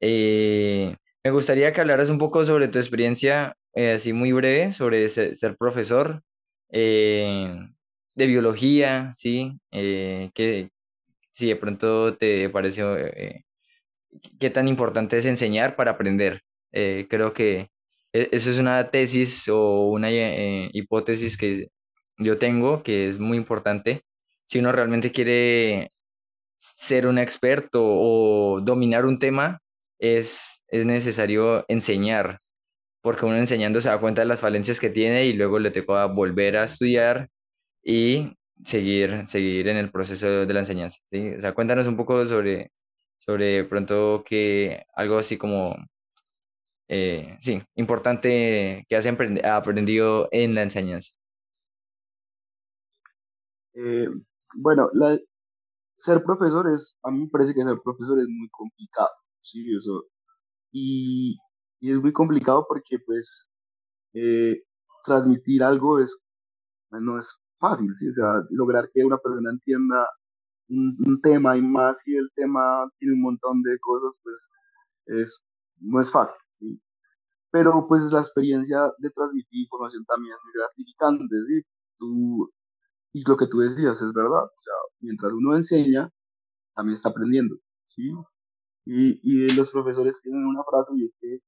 me 0.00 1.30
gustaría 1.30 1.72
que 1.72 1.80
hablaras 1.80 2.10
un 2.10 2.18
poco 2.18 2.44
sobre 2.44 2.68
tu 2.68 2.78
experiencia, 2.78 3.56
así 3.94 4.12
muy 4.12 4.32
breve, 4.32 4.72
sobre 4.72 5.08
ser, 5.08 5.56
profesor 5.56 6.22
de 6.70 8.26
biología, 8.26 9.12
¿sí? 9.12 9.60
que 9.70 10.70
si 11.32 11.48
de 11.48 11.56
pronto 11.56 12.16
te 12.16 12.48
pareció 12.50 12.96
qué 14.38 14.50
tan 14.50 14.68
importante 14.68 15.18
es 15.18 15.26
enseñar 15.26 15.76
para 15.76 15.92
aprender. 15.92 16.42
Eh, 16.72 17.06
creo 17.10 17.32
que 17.32 17.68
e, 18.12 18.28
eso 18.32 18.50
es 18.50 18.58
una 18.58 18.90
tesis 18.90 19.48
o 19.48 19.88
una 19.90 20.10
eh, 20.10 20.70
hipótesis 20.72 21.36
que 21.36 21.68
yo 22.18 22.38
tengo 22.38 22.82
que 22.82 23.08
es 23.08 23.18
muy 23.18 23.36
importante. 23.38 24.02
Si 24.46 24.58
uno 24.58 24.72
realmente 24.72 25.12
quiere 25.12 25.90
ser 26.58 27.06
un 27.06 27.18
experto 27.18 27.82
o 27.84 28.60
dominar 28.62 29.06
un 29.06 29.18
tema, 29.18 29.60
es, 29.98 30.62
es 30.68 30.86
necesario 30.86 31.64
enseñar, 31.68 32.40
porque 33.02 33.26
uno 33.26 33.36
enseñando 33.36 33.80
se 33.80 33.88
da 33.90 34.00
cuenta 34.00 34.22
de 34.22 34.28
las 34.28 34.40
falencias 34.40 34.80
que 34.80 34.90
tiene 34.90 35.26
y 35.26 35.34
luego 35.34 35.58
le 35.58 35.70
toca 35.72 36.06
volver 36.06 36.56
a 36.56 36.64
estudiar 36.64 37.28
y 37.84 38.32
seguir, 38.64 39.26
seguir 39.28 39.68
en 39.68 39.76
el 39.78 39.90
proceso 39.90 40.46
de 40.46 40.54
la 40.54 40.60
enseñanza. 40.60 40.98
¿sí? 41.10 41.30
O 41.38 41.40
sea, 41.40 41.52
cuéntanos 41.54 41.86
un 41.88 41.96
poco 41.96 42.26
sobre, 42.26 42.70
sobre 43.24 43.64
pronto 43.64 44.24
que 44.26 44.84
algo 44.94 45.18
así 45.18 45.38
como, 45.38 45.76
eh, 46.88 47.36
sí, 47.40 47.62
importante 47.76 48.84
que 48.88 48.96
has 48.96 49.06
aprendido 49.06 50.28
en 50.32 50.54
la 50.56 50.62
enseñanza. 50.62 51.12
Eh, 53.74 54.08
bueno, 54.56 54.90
ser 55.96 56.24
profesor 56.24 56.68
es, 56.72 56.96
a 57.04 57.10
mí 57.12 57.20
me 57.20 57.28
parece 57.28 57.54
que 57.54 57.62
ser 57.62 57.78
profesor 57.84 58.18
es 58.18 58.26
muy 58.28 58.48
complicado, 58.50 59.10
sí, 59.40 59.72
eso. 59.72 60.04
Y, 60.72 61.38
y 61.80 61.92
es 61.92 61.98
muy 61.98 62.12
complicado 62.12 62.66
porque 62.68 62.98
pues 63.06 63.46
eh, 64.14 64.62
transmitir 65.04 65.62
algo 65.62 66.00
es, 66.00 66.12
no 66.90 67.18
es 67.18 67.30
fácil, 67.60 67.94
¿sí? 67.94 68.08
O 68.08 68.14
sea, 68.14 68.42
lograr 68.50 68.90
que 68.92 69.04
una 69.04 69.18
persona 69.18 69.50
entienda 69.50 70.08
un, 70.68 71.20
tema 71.22 71.56
y 71.56 71.62
más 71.62 71.98
si 72.04 72.14
el 72.14 72.30
tema 72.34 72.88
tiene 72.98 73.14
un 73.14 73.22
montón 73.22 73.62
de 73.62 73.78
cosas, 73.80 74.12
pues 74.22 74.48
es, 75.06 75.38
no 75.78 76.00
es 76.00 76.10
fácil. 76.10 76.80
Pero 77.50 77.86
pues 77.88 78.02
la 78.12 78.20
experiencia 78.20 78.90
de 78.98 79.10
transmitir 79.10 79.62
información 79.62 80.04
también 80.06 80.34
es 80.34 80.60
gratificante, 80.60 81.36
¿sí? 81.46 81.62
Tú, 81.98 82.50
y 83.12 83.22
lo 83.28 83.36
que 83.36 83.46
tú 83.46 83.58
decías 83.58 84.00
es 84.00 84.12
verdad, 84.14 84.44
o 84.44 84.58
sea, 84.58 84.74
mientras 85.00 85.32
uno 85.32 85.54
enseña, 85.56 86.10
también 86.74 86.96
está 86.96 87.10
aprendiendo, 87.10 87.56
¿sí? 87.88 88.10
Y, 88.86 89.20
y 89.22 89.54
los 89.56 89.70
profesores 89.70 90.14
tienen 90.22 90.46
una 90.46 90.62
frase 90.64 90.92
y 90.96 91.04
es 91.06 91.12
que 91.20 91.38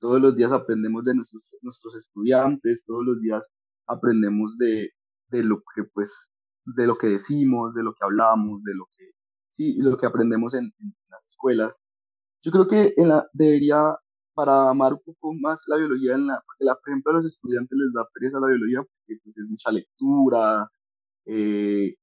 todos 0.00 0.20
los 0.20 0.36
días 0.36 0.52
aprendemos 0.52 1.04
de 1.04 1.14
nuestros, 1.14 1.50
nuestros 1.62 1.94
estudiantes, 1.96 2.84
todos 2.86 3.04
los 3.04 3.20
días 3.20 3.42
aprendemos 3.86 4.56
de, 4.58 4.90
de 5.28 5.42
lo 5.44 5.62
que 5.74 5.84
pues 5.92 6.12
de 6.64 6.86
lo 6.86 6.96
que 6.96 7.08
decimos, 7.08 7.74
de 7.74 7.82
lo 7.82 7.92
que 7.94 8.04
hablamos, 8.04 8.62
de 8.64 8.74
lo 8.74 8.86
que 8.96 9.12
¿sí? 9.56 9.74
lo 9.78 9.96
que 9.96 10.06
aprendemos 10.06 10.54
en, 10.54 10.72
en 10.80 10.94
las 11.10 11.24
escuelas. 11.26 11.74
Yo 12.42 12.52
creo 12.52 12.66
que 12.68 12.94
en 12.96 13.08
la, 13.08 13.26
debería, 13.32 13.96
para 14.34 14.70
amar 14.70 14.94
un 14.94 15.00
poco 15.04 15.34
más 15.34 15.60
la 15.66 15.76
biología, 15.76 16.14
en 16.14 16.26
la, 16.28 16.42
porque 16.46 16.64
la, 16.64 16.74
por 16.76 16.90
ejemplo 16.90 17.12
a 17.12 17.14
los 17.16 17.26
estudiantes 17.26 17.78
les 17.78 17.92
da 17.92 18.06
pereza 18.14 18.40
la 18.40 18.48
biología 18.48 18.82
porque 18.82 19.20
pues, 19.22 19.36
es 19.38 19.46
mucha 19.48 19.70
lectura, 19.72 20.68
eh, 21.26 21.94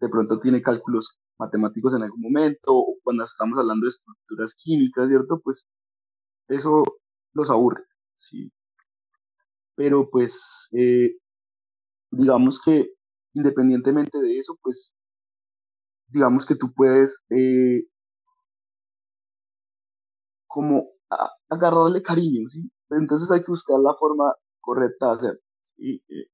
de 0.00 0.08
pronto 0.08 0.40
tiene 0.40 0.62
cálculos 0.62 1.18
matemáticos 1.38 1.94
en 1.94 2.02
algún 2.02 2.20
momento, 2.22 2.72
o 2.74 2.96
cuando 3.02 3.24
estamos 3.24 3.58
hablando 3.58 3.84
de 3.86 3.90
estructuras 3.90 4.52
químicas, 4.56 5.08
¿cierto? 5.08 5.40
Pues 5.42 5.64
eso 6.48 6.82
los 7.34 7.50
aburre, 7.50 7.84
¿sí? 8.16 8.52
Pero 9.76 10.08
pues, 10.10 10.68
eh, 10.72 11.16
digamos 12.10 12.60
que 12.64 12.93
independientemente 13.34 14.18
de 14.20 14.38
eso, 14.38 14.58
pues, 14.62 14.92
digamos 16.08 16.46
que 16.46 16.56
tú 16.56 16.72
puedes 16.74 17.16
eh, 17.30 17.82
como 20.46 20.88
agarrarle 21.48 22.02
cariño, 22.02 22.46
¿sí? 22.46 22.70
Entonces 22.90 23.30
hay 23.30 23.40
que 23.40 23.48
buscar 23.48 23.78
la 23.80 23.94
forma 23.94 24.32
correcta 24.60 25.08
de 25.08 25.12
hacerlo, 25.14 25.40
¿sí? 25.76 26.02
Eh, 26.08 26.26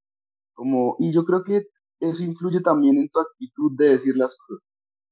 como, 0.55 0.97
y 0.99 1.13
yo 1.13 1.25
creo 1.25 1.45
que 1.45 1.67
eso 2.01 2.23
influye 2.23 2.61
también 2.63 2.99
en 2.99 3.09
tu 3.11 3.21
actitud 3.21 3.73
de 3.77 3.91
decir 3.91 4.17
las 4.17 4.37
cosas, 4.37 4.65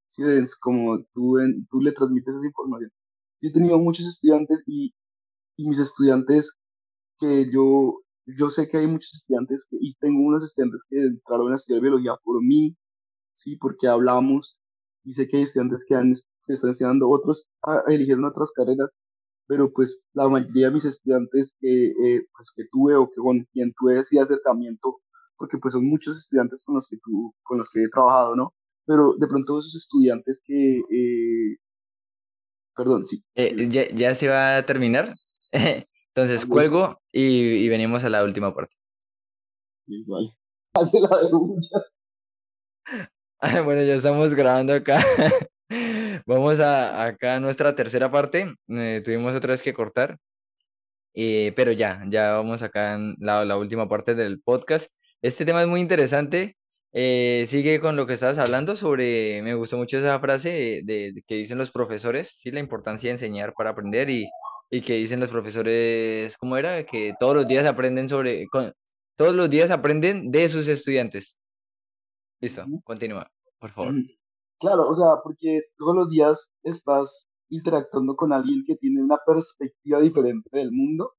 ¿sí? 0.09 0.22
Es 0.24 0.57
como 0.57 0.99
tú, 1.14 1.36
le 1.80 1.93
transmites 1.93 2.34
esa 2.34 2.47
información. 2.47 2.91
Yo 3.41 3.51
he 3.51 3.53
tenido 3.53 3.78
muchos 3.78 4.07
estudiantes 4.07 4.62
y 4.66 4.93
mis 5.59 5.78
estudiantes 5.78 6.51
que 7.18 7.51
yo, 7.53 8.03
yo 8.37 8.49
sé 8.49 8.68
que 8.68 8.79
hay 8.79 8.87
muchos 8.87 9.14
estudiantes 9.14 9.66
y 9.70 9.95
tengo 9.95 10.20
unos 10.20 10.45
estudiantes 10.45 10.81
que 10.89 10.99
entraron 10.99 11.53
a 11.53 11.55
estudiar 11.55 11.83
biología 11.83 12.12
por 12.22 12.43
mí, 12.43 12.76
¿sí? 13.35 13.57
Porque 13.57 13.89
hablamos 13.89 14.57
y 15.05 15.12
sé 15.12 15.26
que 15.29 15.39
hay 15.39 15.43
estudiantes 15.45 15.85
que, 15.87 15.95
han, 15.95 16.12
que 16.47 16.55
están 16.55 16.70
estudiando, 16.70 17.09
otros 17.09 17.47
ah, 17.62 17.83
eligieron 17.89 18.24
otras 18.24 18.51
carreras, 18.55 18.91
pero 19.47 19.72
pues 19.72 19.99
la 20.12 20.29
mayoría 20.29 20.68
de 20.68 20.74
mis 20.74 20.85
estudiantes 20.85 21.53
que, 21.61 21.87
eh, 21.87 22.26
pues, 22.35 22.49
que 22.55 22.64
tuve 22.70 22.97
o 22.97 23.09
que 23.09 23.16
con 23.16 23.45
quien 23.53 23.72
tuve 23.79 24.01
ese 24.01 24.20
acercamiento, 24.20 24.99
porque 25.37 25.57
pues 25.59 25.72
son 25.72 25.89
muchos 25.89 26.16
estudiantes 26.18 26.62
con 26.64 26.74
los 26.74 26.87
que, 26.89 26.99
tú, 27.03 27.35
con 27.43 27.59
los 27.59 27.68
que 27.72 27.85
he 27.85 27.89
trabajado, 27.89 28.37
¿no? 28.37 28.53
Pero 28.85 29.14
de 29.18 29.26
pronto 29.26 29.59
esos 29.59 29.74
estudiantes 29.74 30.41
que, 30.45 30.79
eh, 30.91 31.57
perdón, 32.76 33.07
sí, 33.07 33.22
Eh, 33.35 33.68
ya, 33.68 33.89
ya 33.95 34.14
se 34.14 34.29
va 34.29 34.59
a 34.59 34.66
terminar. 34.66 35.14
Entonces 36.18 36.46
cuelgo 36.46 37.00
y, 37.12 37.64
y 37.64 37.68
venimos 37.68 38.02
a 38.02 38.08
la 38.08 38.24
última 38.24 38.52
parte. 38.52 38.74
igual. 39.86 40.36
Hace 40.74 40.98
la 41.00 41.08
de. 41.08 41.30
Bueno, 43.64 43.82
ya 43.84 43.94
estamos 43.94 44.34
grabando 44.34 44.74
acá. 44.74 44.98
Vamos 46.26 46.58
a 46.58 47.04
acá 47.04 47.36
a 47.36 47.40
nuestra 47.40 47.76
tercera 47.76 48.10
parte. 48.10 48.52
Eh, 48.66 49.00
tuvimos 49.04 49.32
otra 49.32 49.52
vez 49.52 49.62
que 49.62 49.72
cortar. 49.72 50.18
Eh, 51.14 51.52
pero 51.54 51.70
ya, 51.70 52.02
ya 52.08 52.32
vamos 52.32 52.62
acá 52.62 52.94
en 52.94 53.14
la, 53.20 53.44
la 53.44 53.56
última 53.56 53.88
parte 53.88 54.16
del 54.16 54.40
podcast. 54.40 54.90
Este 55.22 55.44
tema 55.44 55.62
es 55.62 55.68
muy 55.68 55.80
interesante. 55.80 56.54
Eh, 56.92 57.44
sigue 57.46 57.80
con 57.80 57.94
lo 57.94 58.06
que 58.06 58.14
estabas 58.14 58.38
hablando 58.38 58.74
sobre, 58.74 59.40
me 59.42 59.54
gustó 59.54 59.76
mucho 59.76 59.98
esa 59.98 60.18
frase 60.18 60.82
de, 60.84 61.12
de 61.12 61.22
que 61.22 61.36
dicen 61.36 61.58
los 61.58 61.70
profesores, 61.70 62.28
sí, 62.36 62.50
la 62.50 62.60
importancia 62.60 63.08
de 63.08 63.12
enseñar 63.12 63.52
para 63.54 63.70
aprender 63.70 64.10
y, 64.10 64.26
y 64.70 64.80
que 64.82 64.94
dicen 64.94 65.20
los 65.20 65.28
profesores, 65.28 66.36
¿cómo 66.38 66.56
era? 66.56 66.84
Que 66.84 67.14
todos 67.18 67.34
los 67.34 67.46
días 67.46 67.66
aprenden 67.66 68.08
sobre, 68.08 68.46
con- 68.48 68.72
todos 69.16 69.34
los 69.34 69.48
días 69.50 69.70
aprenden 69.70 70.30
de 70.30 70.48
sus 70.48 70.68
estudiantes. 70.68 71.36
Listo, 72.40 72.64
continúa, 72.84 73.30
por 73.58 73.70
favor. 73.70 73.94
Claro, 74.60 74.88
o 74.88 74.96
sea, 74.96 75.22
porque 75.22 75.62
todos 75.76 75.94
los 75.94 76.10
días 76.10 76.46
estás 76.62 77.26
interactuando 77.48 78.14
con 78.16 78.32
alguien 78.32 78.62
que 78.66 78.76
tiene 78.76 79.02
una 79.02 79.18
perspectiva 79.26 80.00
diferente 80.00 80.50
del 80.52 80.70
mundo 80.70 81.12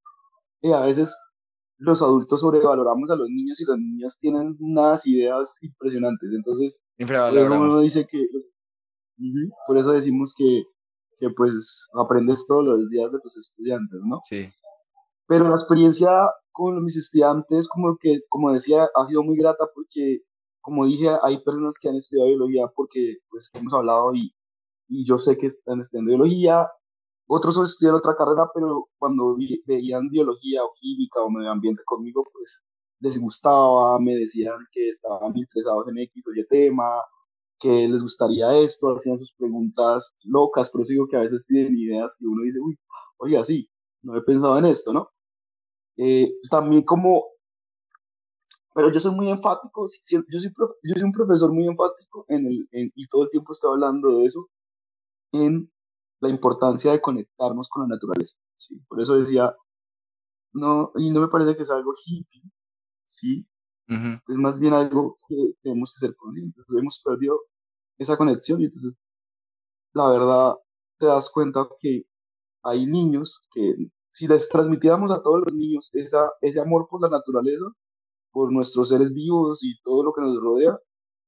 y 0.62 0.72
a 0.72 0.82
veces 0.82 1.14
los 1.78 2.02
adultos 2.02 2.42
sobrevaloramos 2.42 3.10
a 3.10 3.16
los 3.16 3.30
niños 3.30 3.60
y 3.60 3.66
los 3.66 3.78
niños 3.78 4.16
tienen 4.20 4.56
unas 4.60 5.06
ideas 5.08 5.56
impresionantes. 5.62 6.30
Entonces, 6.36 6.78
uno 7.62 7.80
dice 7.82 8.06
que, 8.06 8.18
ujú, 9.18 9.50
por 9.68 9.78
eso 9.78 9.92
decimos 9.94 10.34
que, 10.38 10.64
que 11.20 11.30
pues 11.30 11.84
aprendes 11.94 12.46
todos 12.48 12.66
los 12.66 12.90
días 12.90 13.12
de 13.12 13.20
tus 13.20 13.36
estudiantes, 13.38 14.00
¿no? 14.04 14.22
Sí. 14.26 14.48
Pero 15.28 15.50
la 15.50 15.56
experiencia 15.56 16.30
con 16.52 16.84
mis 16.84 16.96
estudiantes, 16.96 17.68
como 17.68 17.98
que, 17.98 18.20
como 18.30 18.52
decía, 18.52 18.90
ha 18.96 19.08
sido 19.08 19.24
muy 19.24 19.38
grata 19.38 19.66
porque, 19.74 20.22
como 20.62 20.86
dije, 20.86 21.10
hay 21.24 21.42
personas 21.44 21.76
que 21.80 21.90
han 21.90 21.96
estudiado 21.96 22.30
biología 22.30 22.68
porque, 22.76 23.18
pues, 23.30 23.50
hemos 23.54 23.74
hablado 23.74 24.14
y, 24.16 24.34
y 24.88 25.06
yo 25.06 25.18
sé 25.18 25.38
que 25.38 25.48
están 25.48 25.80
estudiando 25.80 26.10
biología, 26.16 26.68
otros 27.28 27.58
estudian 27.58 27.96
otra 27.96 28.16
carrera, 28.16 28.50
pero 28.56 28.90
cuando 28.98 29.38
veían 29.66 30.10
biología 30.10 30.64
o 30.64 30.74
química 30.80 31.22
o 31.22 31.30
medio 31.30 31.52
ambiente 31.52 31.84
conmigo, 31.86 32.24
pues 32.34 32.64
les 33.02 33.20
gustaba, 33.20 34.00
me 34.00 34.16
decían 34.16 34.58
que 34.72 34.90
estaban 34.90 35.38
interesados 35.38 35.88
en 35.90 36.00
X 36.00 36.24
o 36.28 36.34
Y 36.34 36.46
tema, 36.48 36.90
que 37.60 37.88
les 37.88 38.02
gustaría 38.02 38.58
esto, 38.60 38.96
hacían 38.96 39.18
sus 39.18 39.34
preguntas 39.34 40.12
locas, 40.24 40.70
pero 40.72 40.86
digo 40.86 41.08
que 41.08 41.18
a 41.18 41.22
veces 41.22 41.44
tienen 41.48 41.78
ideas 41.78 42.16
que 42.18 42.26
uno 42.26 42.44
dice, 42.44 42.60
uy, 42.60 42.78
oye, 43.18 43.44
sí, 43.44 43.70
no 44.02 44.18
he 44.18 44.22
pensado 44.22 44.58
en 44.58 44.66
esto, 44.66 44.94
¿no? 44.94 45.10
Eh, 45.98 46.34
también 46.50 46.84
como, 46.84 47.26
pero 48.74 48.92
yo 48.92 49.00
soy 49.00 49.12
muy 49.12 49.30
enfático, 49.30 49.86
yo 49.86 50.20
soy, 50.40 50.54
yo 50.84 50.94
soy 50.94 51.04
un 51.04 51.12
profesor 51.12 51.52
muy 51.52 51.68
enfático 51.68 52.26
en 52.30 52.48
el, 52.48 52.68
y 52.72 53.08
todo 53.08 53.24
el 53.24 53.30
tiempo 53.30 53.52
estoy 53.54 53.72
hablando 53.72 54.10
de 54.18 54.26
eso, 54.26 54.50
en 55.34 55.72
la 56.22 56.30
importancia 56.30 56.92
de 56.92 57.02
conectarnos 57.02 57.68
con 57.70 57.84
la 57.84 57.96
naturaleza. 57.96 58.36
Por 58.88 59.02
eso 59.02 59.20
decía, 59.20 59.56
no, 60.54 60.92
y 60.96 61.10
no 61.12 61.22
me 61.22 61.28
parece 61.28 61.56
que 61.56 61.66
sea 61.66 61.76
algo 61.76 61.94
hippie, 62.06 62.42
¿sí? 63.06 63.46
Es 63.90 64.36
más 64.36 64.60
bien 64.60 64.74
algo 64.74 65.18
que 65.28 65.54
tenemos 65.64 65.94
que 65.94 66.08
ser 66.08 66.16
conscientes. 66.16 66.66
Hemos 66.70 67.02
perdido 67.04 67.40
esa 67.98 68.18
conexión 68.18 68.62
y 68.62 68.66
entonces, 68.66 68.94
la 69.94 70.10
verdad, 70.12 70.56
te 71.00 71.08
das 71.08 71.30
cuenta 71.30 71.68
que 71.80 72.06
hay 72.64 72.86
niños 72.86 73.42
que 73.54 73.76
si 74.12 74.28
les 74.28 74.48
transmitiéramos 74.50 75.12
a 75.12 75.22
todos 75.24 75.42
los 75.46 75.54
niños 75.54 75.90
esa, 75.94 76.32
ese 76.42 76.60
amor 76.60 76.88
por 76.90 77.02
la 77.02 77.10
naturaleza, 77.10 77.66
por 78.32 78.52
nuestros 78.54 78.90
seres 78.90 79.14
vivos 79.14 79.60
y 79.62 79.80
todo 79.82 80.04
lo 80.04 80.14
que 80.14 80.22
nos 80.22 80.40
rodea, 80.42 80.80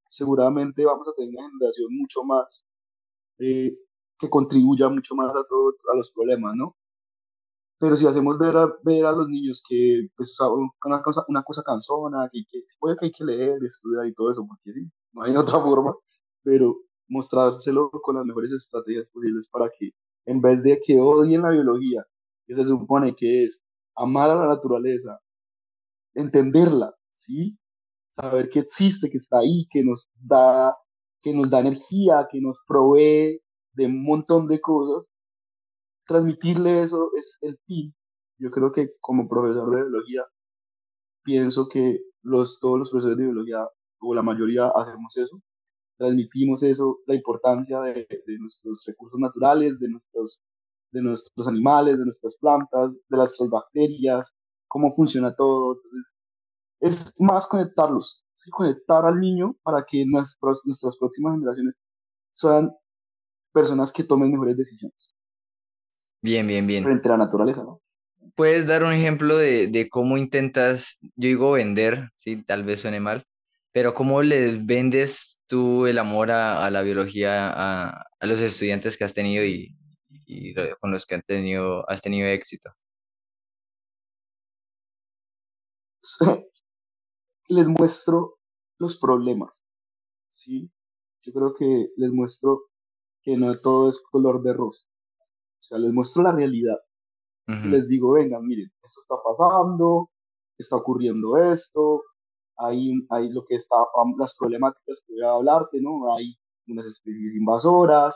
seguramente 0.05 0.85
vamos 0.85 1.07
a 1.07 1.13
tener 1.13 1.31
una 1.35 1.49
generación 1.49 1.87
mucho 1.97 2.23
más 2.23 2.65
eh, 3.39 3.75
que 4.19 4.29
contribuya 4.29 4.89
mucho 4.89 5.15
más 5.15 5.31
a 5.31 5.43
todos 5.49 5.75
a 5.93 5.97
los 5.97 6.11
problemas, 6.11 6.55
¿no? 6.55 6.75
Pero 7.81 7.95
si 7.95 8.05
hacemos 8.05 8.37
ver 8.37 8.55
a, 8.55 8.71
ver 8.83 9.05
a 9.05 9.11
los 9.11 9.27
niños 9.27 9.61
que 9.67 10.07
pues, 10.15 10.37
una, 10.85 11.01
cosa, 11.01 11.25
una 11.27 11.41
cosa 11.43 11.63
cansona, 11.63 12.29
que, 12.31 12.43
que 12.47 12.61
que 12.61 13.05
hay 13.05 13.11
que 13.11 13.25
leer, 13.25 13.57
estudiar 13.63 14.05
y 14.05 14.13
todo 14.13 14.29
eso, 14.31 14.45
porque 14.47 14.71
sí, 14.71 14.87
no 15.13 15.23
hay 15.23 15.35
otra 15.35 15.55
forma, 15.63 15.95
pero 16.43 16.77
mostrárselo 17.09 17.89
con 17.89 18.17
las 18.17 18.25
mejores 18.25 18.51
estrategias 18.51 19.07
posibles 19.11 19.47
para 19.51 19.67
que 19.79 19.89
en 20.27 20.41
vez 20.41 20.61
de 20.61 20.79
que 20.85 20.99
odien 20.99 21.41
la 21.41 21.49
biología, 21.49 22.05
que 22.45 22.53
se 22.53 22.63
supone 22.65 23.15
que 23.15 23.45
es 23.45 23.59
amar 23.95 24.29
a 24.29 24.35
la 24.35 24.47
naturaleza, 24.47 25.19
entenderla, 26.13 26.93
¿sí? 27.13 27.57
Saber 28.11 28.49
que 28.49 28.59
existe, 28.59 29.09
que 29.09 29.17
está 29.17 29.39
ahí, 29.39 29.65
que 29.71 29.83
nos 29.83 30.07
da, 30.19 30.77
que 31.23 31.33
nos 31.33 31.49
da 31.49 31.61
energía, 31.61 32.27
que 32.31 32.39
nos 32.41 32.57
provee 32.67 33.41
de 33.73 33.85
un 33.87 34.03
montón 34.03 34.47
de 34.47 34.61
cosas, 34.61 35.10
transmitirle 36.11 36.81
eso 36.81 37.11
es 37.17 37.37
el 37.41 37.57
fin. 37.65 37.93
Yo 38.39 38.49
creo 38.51 38.71
que 38.71 38.91
como 38.99 39.27
profesor 39.29 39.69
de 39.71 39.83
biología, 39.83 40.23
pienso 41.23 41.67
que 41.67 41.99
los, 42.23 42.59
todos 42.59 42.79
los 42.79 42.89
profesores 42.89 43.17
de 43.17 43.25
biología, 43.25 43.67
o 44.01 44.13
la 44.15 44.21
mayoría, 44.21 44.67
hacemos 44.75 45.15
eso. 45.17 45.41
Transmitimos 45.97 46.63
eso, 46.63 46.99
la 47.07 47.15
importancia 47.15 47.79
de, 47.81 48.07
nuestros 48.39 48.83
recursos 48.85 49.19
naturales, 49.19 49.79
de 49.79 49.89
nuestros, 49.89 50.41
de 50.91 51.01
nuestros 51.01 51.47
animales, 51.47 51.97
de 51.97 52.05
nuestras 52.05 52.35
plantas, 52.37 52.91
de 52.91 53.17
nuestras 53.17 53.49
bacterias, 53.49 54.27
cómo 54.67 54.95
funciona 54.95 55.35
todo. 55.35 55.75
Entonces, 55.75 56.13
es 56.81 57.13
más 57.19 57.45
conectarlos, 57.45 58.25
¿sí? 58.35 58.49
conectar 58.51 59.05
al 59.05 59.19
niño 59.19 59.55
para 59.63 59.83
que 59.85 60.03
nuestras, 60.05 60.59
nuestras 60.65 60.97
próximas 60.97 61.35
generaciones 61.35 61.75
sean 62.33 62.71
personas 63.53 63.91
que 63.91 64.03
tomen 64.03 64.31
mejores 64.31 64.57
decisiones 64.57 65.10
Bien, 66.21 66.45
bien, 66.45 66.67
bien. 66.67 66.83
frente 66.83 67.07
a 67.07 67.11
la 67.11 67.17
naturaleza, 67.17 67.63
¿no? 67.63 67.81
¿Puedes 68.35 68.67
dar 68.67 68.83
un 68.83 68.93
ejemplo 68.93 69.37
de, 69.37 69.67
de 69.67 69.89
cómo 69.89 70.17
intentas, 70.17 70.99
yo 71.01 71.27
digo 71.27 71.51
vender, 71.53 72.09
sí, 72.15 72.41
tal 72.43 72.63
vez 72.63 72.79
suene 72.79 72.99
mal, 72.99 73.25
pero 73.71 73.93
cómo 73.93 74.21
les 74.21 74.65
vendes 74.65 75.41
tú 75.47 75.87
el 75.87 75.97
amor 75.99 76.31
a, 76.31 76.65
a 76.65 76.71
la 76.71 76.81
biología 76.81 77.49
a, 77.49 78.05
a 78.19 78.25
los 78.25 78.39
estudiantes 78.39 78.97
que 78.97 79.03
has 79.03 79.13
tenido 79.13 79.43
y, 79.43 79.75
y 80.09 80.53
con 80.79 80.91
los 80.91 81.05
que 81.05 81.15
han 81.15 81.23
tenido, 81.23 81.89
has 81.89 82.01
tenido 82.01 82.27
éxito? 82.27 82.71
les 87.49 87.67
muestro 87.67 88.37
los 88.79 88.97
problemas, 88.97 89.61
¿sí? 90.29 90.71
Yo 91.23 91.33
creo 91.33 91.53
que 91.53 91.89
les 91.97 92.11
muestro 92.11 92.63
que 93.23 93.37
no 93.37 93.59
todo 93.59 93.89
es 93.89 94.01
color 94.11 94.41
de 94.41 94.53
rosa. 94.53 94.81
O 95.61 95.63
sea, 95.63 95.77
les 95.77 95.93
muestro 95.93 96.23
la 96.23 96.31
realidad. 96.31 96.77
Les 97.47 97.87
digo, 97.89 98.11
venga, 98.11 98.39
miren, 98.39 98.71
esto 98.81 99.01
está 99.01 99.15
pasando, 99.21 100.09
está 100.57 100.77
ocurriendo 100.77 101.35
esto, 101.35 102.01
hay, 102.57 102.93
hay 103.09 103.29
lo 103.29 103.43
que 103.45 103.55
está, 103.55 103.75
las 104.17 104.33
problemáticas 104.35 105.01
que 105.05 105.13
voy 105.13 105.23
a 105.23 105.33
hablarte, 105.33 105.81
¿no? 105.81 106.13
Hay 106.13 106.37
unas 106.67 106.85
especies 106.85 107.35
invasoras, 107.35 108.15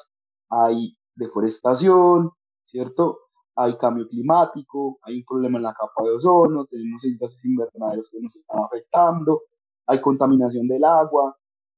hay 0.50 0.96
deforestación, 1.16 2.32
¿cierto? 2.64 3.20
Hay 3.56 3.76
cambio 3.78 4.08
climático, 4.08 5.00
hay 5.02 5.18
un 5.18 5.26
problema 5.26 5.58
en 5.58 5.64
la 5.64 5.74
capa 5.74 6.04
de 6.04 6.16
ozono, 6.16 6.66
tenemos 6.66 7.02
gases 7.20 7.44
invernaderos 7.44 8.10
que 8.10 8.20
nos 8.22 8.36
están 8.36 8.64
afectando, 8.64 9.42
hay 9.88 10.02
contaminación 10.02 10.68
del 10.68 10.84
agua, 10.84 11.36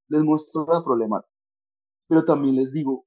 les 0.09 0.21
muestro 0.23 0.67
la 0.71 0.83
problemática. 0.83 1.33
Pero 2.07 2.23
también 2.23 2.55
les 2.55 2.71
digo 2.71 3.05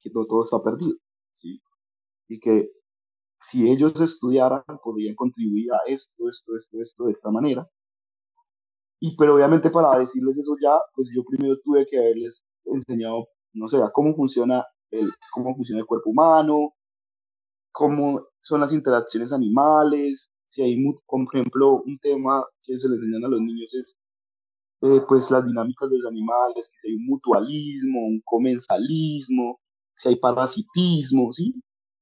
que 0.00 0.10
no 0.10 0.24
todo 0.26 0.42
está 0.42 0.62
perdido, 0.62 0.96
¿sí? 1.32 1.60
Y 2.28 2.40
que 2.40 2.70
si 3.40 3.70
ellos 3.70 3.98
estudiaran, 4.00 4.62
podrían 4.82 5.14
contribuir 5.14 5.72
a 5.72 5.78
esto, 5.86 6.28
esto, 6.28 6.54
esto, 6.56 6.80
esto, 6.80 7.04
de 7.04 7.12
esta 7.12 7.30
manera. 7.30 7.68
Y 9.00 9.16
pero 9.16 9.34
obviamente 9.34 9.70
para 9.70 9.98
decirles 9.98 10.38
eso 10.38 10.56
ya, 10.62 10.78
pues 10.94 11.08
yo 11.14 11.22
primero 11.24 11.58
tuve 11.64 11.86
que 11.90 11.98
haberles 11.98 12.42
enseñado, 12.64 13.26
no 13.52 13.66
sé, 13.66 13.78
cómo 13.92 14.14
funciona 14.14 14.64
el, 14.90 15.10
cómo 15.32 15.54
funciona 15.56 15.80
el 15.80 15.86
cuerpo 15.86 16.10
humano, 16.10 16.74
cómo 17.72 18.28
son 18.40 18.60
las 18.60 18.72
interacciones 18.72 19.32
animales, 19.32 20.30
si 20.46 20.62
hay, 20.62 20.76
por 21.06 21.22
ejemplo, 21.32 21.82
un 21.84 21.98
tema 21.98 22.44
que 22.62 22.76
se 22.76 22.88
les 22.88 22.98
enseñan 22.98 23.24
a 23.24 23.28
los 23.28 23.40
niños 23.40 23.72
es 23.74 23.96
eh, 24.82 25.00
pues 25.08 25.30
las 25.30 25.46
dinámicas 25.46 25.88
de 25.88 25.98
los 25.98 26.06
animales, 26.10 26.70
si 26.80 26.88
hay 26.88 26.96
un 26.96 27.06
mutualismo, 27.06 28.00
un 28.06 28.20
comensalismo, 28.24 29.60
si 30.02 30.08
hay 30.08 30.16
parasitismo, 30.16 31.30
¿sí? 31.30 31.54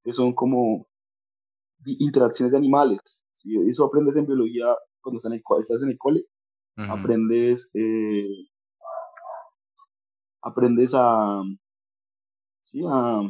Que 0.03 0.13
son 0.13 0.35
como 0.35 0.87
interacciones 1.85 2.53
de 2.53 2.59
animales. 2.59 3.23
¿sí? 3.33 3.57
Eso 3.69 3.85
aprendes 3.85 4.17
en 4.17 4.27
biología 4.27 4.75
cuando 5.03 5.19
estás 5.19 5.33
en 5.33 5.37
el, 5.37 5.43
estás 5.59 5.83
en 5.83 5.91
el 5.91 5.99
cole. 5.99 6.25
Aprendes, 6.77 7.69
eh, 7.75 8.47
aprendes 10.41 10.93
a, 10.95 11.43
sí, 12.63 12.83
a, 12.89 13.21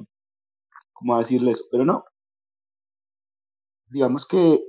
¿cómo 0.92 1.18
decirle 1.18 1.50
eso? 1.50 1.64
Pero 1.72 1.84
no. 1.84 2.04
Digamos 3.88 4.24
que 4.24 4.62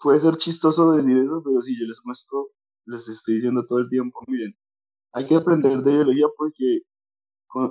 puede 0.00 0.20
ser 0.20 0.36
chistoso 0.36 0.92
decir 0.92 1.16
eso, 1.16 1.42
pero 1.44 1.60
si 1.62 1.76
yo 1.80 1.84
les 1.84 1.98
muestro 2.04 2.50
les 2.86 3.08
estoy 3.08 3.36
diciendo 3.36 3.66
todo 3.66 3.80
el 3.80 3.88
tiempo, 3.88 4.20
miren, 4.28 4.54
hay 5.12 5.26
que 5.26 5.34
aprender 5.34 5.82
de 5.82 5.90
biología 5.90 6.26
porque 6.36 6.82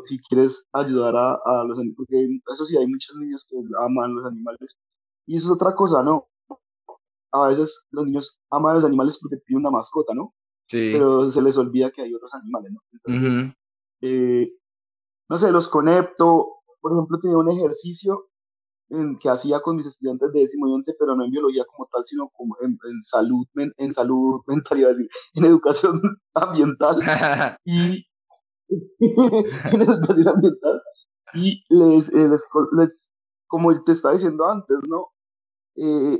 si 0.03 0.19
quieres 0.19 0.61
ayudar 0.73 1.15
a, 1.15 1.33
a 1.45 1.63
los 1.63 1.77
animales, 1.79 1.95
porque 1.97 2.27
eso 2.51 2.63
sí, 2.65 2.77
hay 2.77 2.87
muchos 2.87 3.15
niños 3.17 3.45
que 3.49 3.57
aman 3.79 4.15
los 4.15 4.25
animales, 4.25 4.75
y 5.25 5.35
eso 5.35 5.47
es 5.47 5.53
otra 5.53 5.75
cosa, 5.75 6.03
¿no? 6.03 6.27
A 7.31 7.47
veces 7.49 7.79
los 7.91 8.05
niños 8.05 8.39
aman 8.49 8.71
a 8.71 8.75
los 8.75 8.85
animales 8.85 9.17
porque 9.21 9.37
tienen 9.45 9.65
una 9.65 9.77
mascota, 9.77 10.13
¿no? 10.13 10.33
Sí. 10.67 10.91
Pero 10.93 11.27
se 11.27 11.41
les 11.41 11.55
olvida 11.57 11.91
que 11.91 12.01
hay 12.01 12.13
otros 12.13 12.33
animales, 12.33 12.71
¿no? 12.71 12.81
Entonces, 12.91 13.55
eh, 14.01 14.51
no 15.29 15.35
sé, 15.35 15.51
los 15.51 15.67
conecto, 15.67 16.61
por 16.81 16.93
ejemplo, 16.93 17.19
tenía 17.19 17.37
un 17.37 17.49
ejercicio 17.49 18.29
que 19.21 19.29
hacía 19.29 19.59
con 19.61 19.75
mis 19.75 19.85
estudiantes 19.85 20.31
de 20.33 20.39
décimo 20.41 20.67
y 20.67 20.73
once, 20.73 20.95
pero 20.97 21.15
no 21.15 21.23
en 21.23 21.29
biología 21.29 21.63
como 21.65 21.87
tal, 21.91 22.03
sino 22.05 22.29
como 22.29 22.55
en, 22.61 22.77
salud, 23.03 23.45
en, 23.77 23.93
salud 23.93 24.41
mental, 24.47 25.07
en 25.35 25.45
educación 25.45 26.01
ambiental 26.33 26.99
y 27.65 28.03
en 28.99 29.81
educación 29.81 30.27
ambiental 30.27 30.81
y 31.33 31.63
les, 31.69 32.09
eh, 32.09 32.27
les, 32.27 32.43
les, 32.73 33.09
como 33.47 33.81
te 33.83 33.91
estaba 33.93 34.13
diciendo 34.13 34.45
antes, 34.45 34.77
¿no? 34.87 35.07
Eh, 35.75 36.19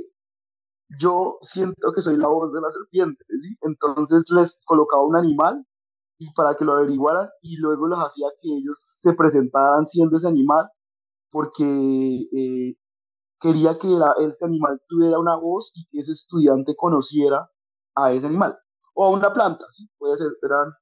yo 0.98 1.38
siento 1.42 1.92
que 1.92 2.00
soy 2.00 2.16
la 2.16 2.28
voz 2.28 2.52
de 2.52 2.60
la 2.60 2.70
serpiente, 2.70 3.24
¿sí? 3.28 3.56
Entonces 3.62 4.24
les 4.30 4.56
colocaba 4.64 5.04
un 5.04 5.16
animal 5.16 5.64
y 6.18 6.30
para 6.32 6.54
que 6.54 6.64
lo 6.64 6.74
averiguaran 6.74 7.28
y 7.42 7.56
luego 7.58 7.86
los 7.86 7.98
hacía 7.98 8.28
que 8.42 8.48
ellos 8.48 8.78
se 8.80 9.12
presentaran 9.14 9.86
siendo 9.86 10.16
ese 10.16 10.28
animal 10.28 10.68
porque 11.30 11.64
eh, 11.64 12.74
quería 13.40 13.76
que 13.76 13.88
ese 14.26 14.44
animal 14.44 14.80
tuviera 14.88 15.18
una 15.18 15.36
voz 15.36 15.70
y 15.74 15.86
que 15.90 16.00
ese 16.00 16.12
estudiante 16.12 16.74
conociera 16.76 17.48
a 17.94 18.12
ese 18.12 18.26
animal. 18.26 18.58
O 18.94 19.06
a 19.06 19.10
una 19.10 19.32
planta, 19.32 19.64
¿sí? 19.70 19.88
Puede 19.98 20.16
ser, 20.16 20.32
eran... 20.42 20.72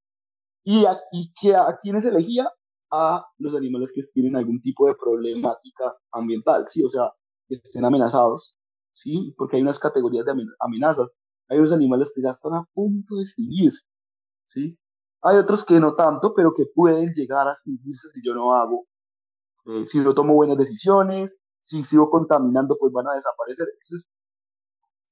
Y, 0.70 0.84
a, 0.84 1.00
que 1.40 1.54
a, 1.54 1.76
quienes 1.80 2.04
elegía 2.04 2.46
a 2.90 3.24
los 3.38 3.54
animales 3.54 3.90
que 3.94 4.02
tienen 4.12 4.36
algún 4.36 4.60
tipo 4.60 4.86
de 4.86 4.94
problemática 4.94 5.96
ambiental, 6.12 6.66
¿sí? 6.66 6.82
O 6.82 6.88
sea, 6.88 7.10
que 7.48 7.54
estén 7.54 7.84
amenazados, 7.84 8.54
¿sí? 8.92 9.32
Porque 9.38 9.56
hay 9.56 9.62
unas 9.62 9.78
categorías 9.78 10.26
de 10.26 10.32
amenazas. 10.60 11.10
Hay 11.48 11.58
unos 11.58 11.72
animales 11.72 12.10
que 12.14 12.20
ya 12.20 12.30
están 12.30 12.54
a 12.54 12.66
punto 12.74 13.16
de 13.16 13.22
extinguirse, 13.22 13.80
¿sí? 14.46 14.78
Hay 15.22 15.38
otros 15.38 15.64
que 15.64 15.80
no 15.80 15.94
tanto, 15.94 16.34
pero 16.34 16.52
que 16.54 16.66
pueden 16.74 17.12
llegar 17.14 17.48
a 17.48 17.52
extinguirse 17.52 18.10
si 18.10 18.20
yo 18.22 18.34
no 18.34 18.54
hago 18.54 18.86
eh, 19.68 19.86
si 19.86 20.02
yo 20.02 20.14
tomo 20.14 20.34
buenas 20.34 20.56
decisiones, 20.56 21.36
si 21.60 21.82
sigo 21.82 22.10
contaminando, 22.10 22.76
pues 22.78 22.92
van 22.92 23.06
a 23.08 23.14
desaparecer. 23.14 23.68
Entonces, 23.82 24.06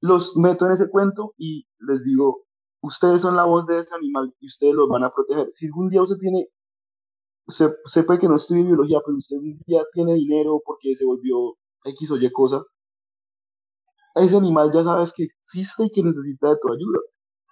los 0.01 0.37
meto 0.37 0.67
en 0.67 0.73
ese 0.73 0.89
cuento 0.89 1.35
y 1.37 1.67
les 1.81 2.03
digo, 2.05 2.46
ustedes 2.87 3.21
son 3.21 3.37
la 3.37 3.45
voz 3.45 3.67
de 3.67 3.81
ese 3.81 3.95
animal 3.95 4.33
y 4.41 4.47
ustedes 4.47 4.75
los 4.75 4.89
van 4.89 5.05
a 5.05 5.11
proteger. 5.11 5.49
Si 5.53 5.67
algún 5.67 5.89
día 5.89 6.03
usted 6.03 6.17
tiene, 6.19 6.49
usted, 7.47 7.75
usted 7.85 8.07
puede 8.07 8.21
que 8.21 8.29
no 8.29 8.37
estudie 8.37 8.63
biología, 8.65 9.01
pero 9.05 9.17
usted 9.17 9.37
un 9.37 9.59
día 9.67 9.83
tiene 9.93 10.15
dinero 10.15 10.61
porque 10.65 10.95
se 10.95 11.05
volvió 11.05 11.57
X 11.85 12.11
o 12.11 12.17
Y 12.17 12.31
cosa, 12.33 12.63
ese 14.15 14.37
animal 14.37 14.73
ya 14.73 14.83
sabes 14.85 15.13
que 15.13 15.25
existe 15.25 15.85
y 15.85 15.91
que 15.91 16.03
necesita 16.03 16.51
de 16.51 16.57
tu 16.61 16.73
ayuda. 16.73 17.01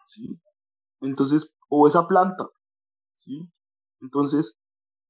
¿sí? 0.07 0.41
Entonces, 1.01 1.47
o 1.69 1.87
esa 1.87 2.07
planta. 2.07 2.49
¿sí? 3.15 3.49
Entonces, 4.01 4.55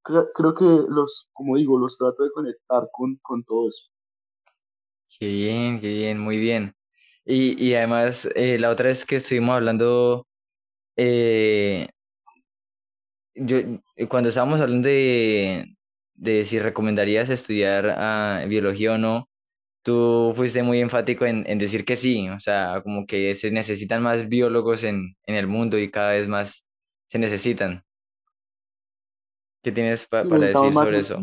creo, 0.03 0.55
que 0.55 0.65
los, 0.65 1.29
como 1.33 1.57
digo, 1.57 1.79
los 1.79 1.97
trato 1.97 2.25
de 2.25 2.31
conectar 2.33 2.89
con, 2.93 3.17
con 3.23 3.45
todo 3.45 3.69
eso. 3.69 3.85
Qué 5.19 5.29
bien, 5.29 5.81
qué 5.81 5.89
bien, 5.93 6.19
muy 6.19 6.39
bien. 6.39 6.75
Y, 7.27 7.63
y 7.63 7.75
además, 7.75 8.29
eh, 8.35 8.59
la 8.59 8.71
otra 8.71 8.87
vez 8.87 9.07
que 9.07 9.17
estuvimos 9.17 9.57
hablando, 9.57 10.27
eh, 10.97 11.89
yo, 13.35 13.59
cuando 14.09 14.29
estábamos 14.29 14.61
hablando 14.61 14.89
de, 14.89 15.77
de 16.15 16.45
si 16.45 16.59
recomendarías 16.59 17.31
estudiar 17.31 17.95
ah, 17.97 18.45
biología 18.49 18.93
o 18.95 18.99
no, 18.99 19.29
tú 19.83 20.33
fuiste 20.35 20.63
muy 20.63 20.81
enfático 20.81 21.27
en, 21.27 21.45
en, 21.47 21.59
decir 21.59 21.85
que 21.85 21.97
sí, 21.97 22.29
o 22.29 22.41
sea, 22.41 22.83
como 22.83 23.07
que 23.07 23.35
se 23.35 23.51
necesitan 23.51 24.03
más 24.03 24.29
biólogos 24.29 24.85
en, 24.85 25.17
en 25.27 25.37
el 25.37 25.47
mundo 25.47 25.79
y 25.79 25.91
cada 25.91 26.13
vez 26.13 26.29
más 26.29 26.67
se 27.07 27.19
necesitan. 27.19 27.85
¿Qué 29.63 29.73
tienes 29.73 30.07
para 30.07 30.25
decir 30.25 30.73
sobre 30.73 30.99
eso? 30.99 31.19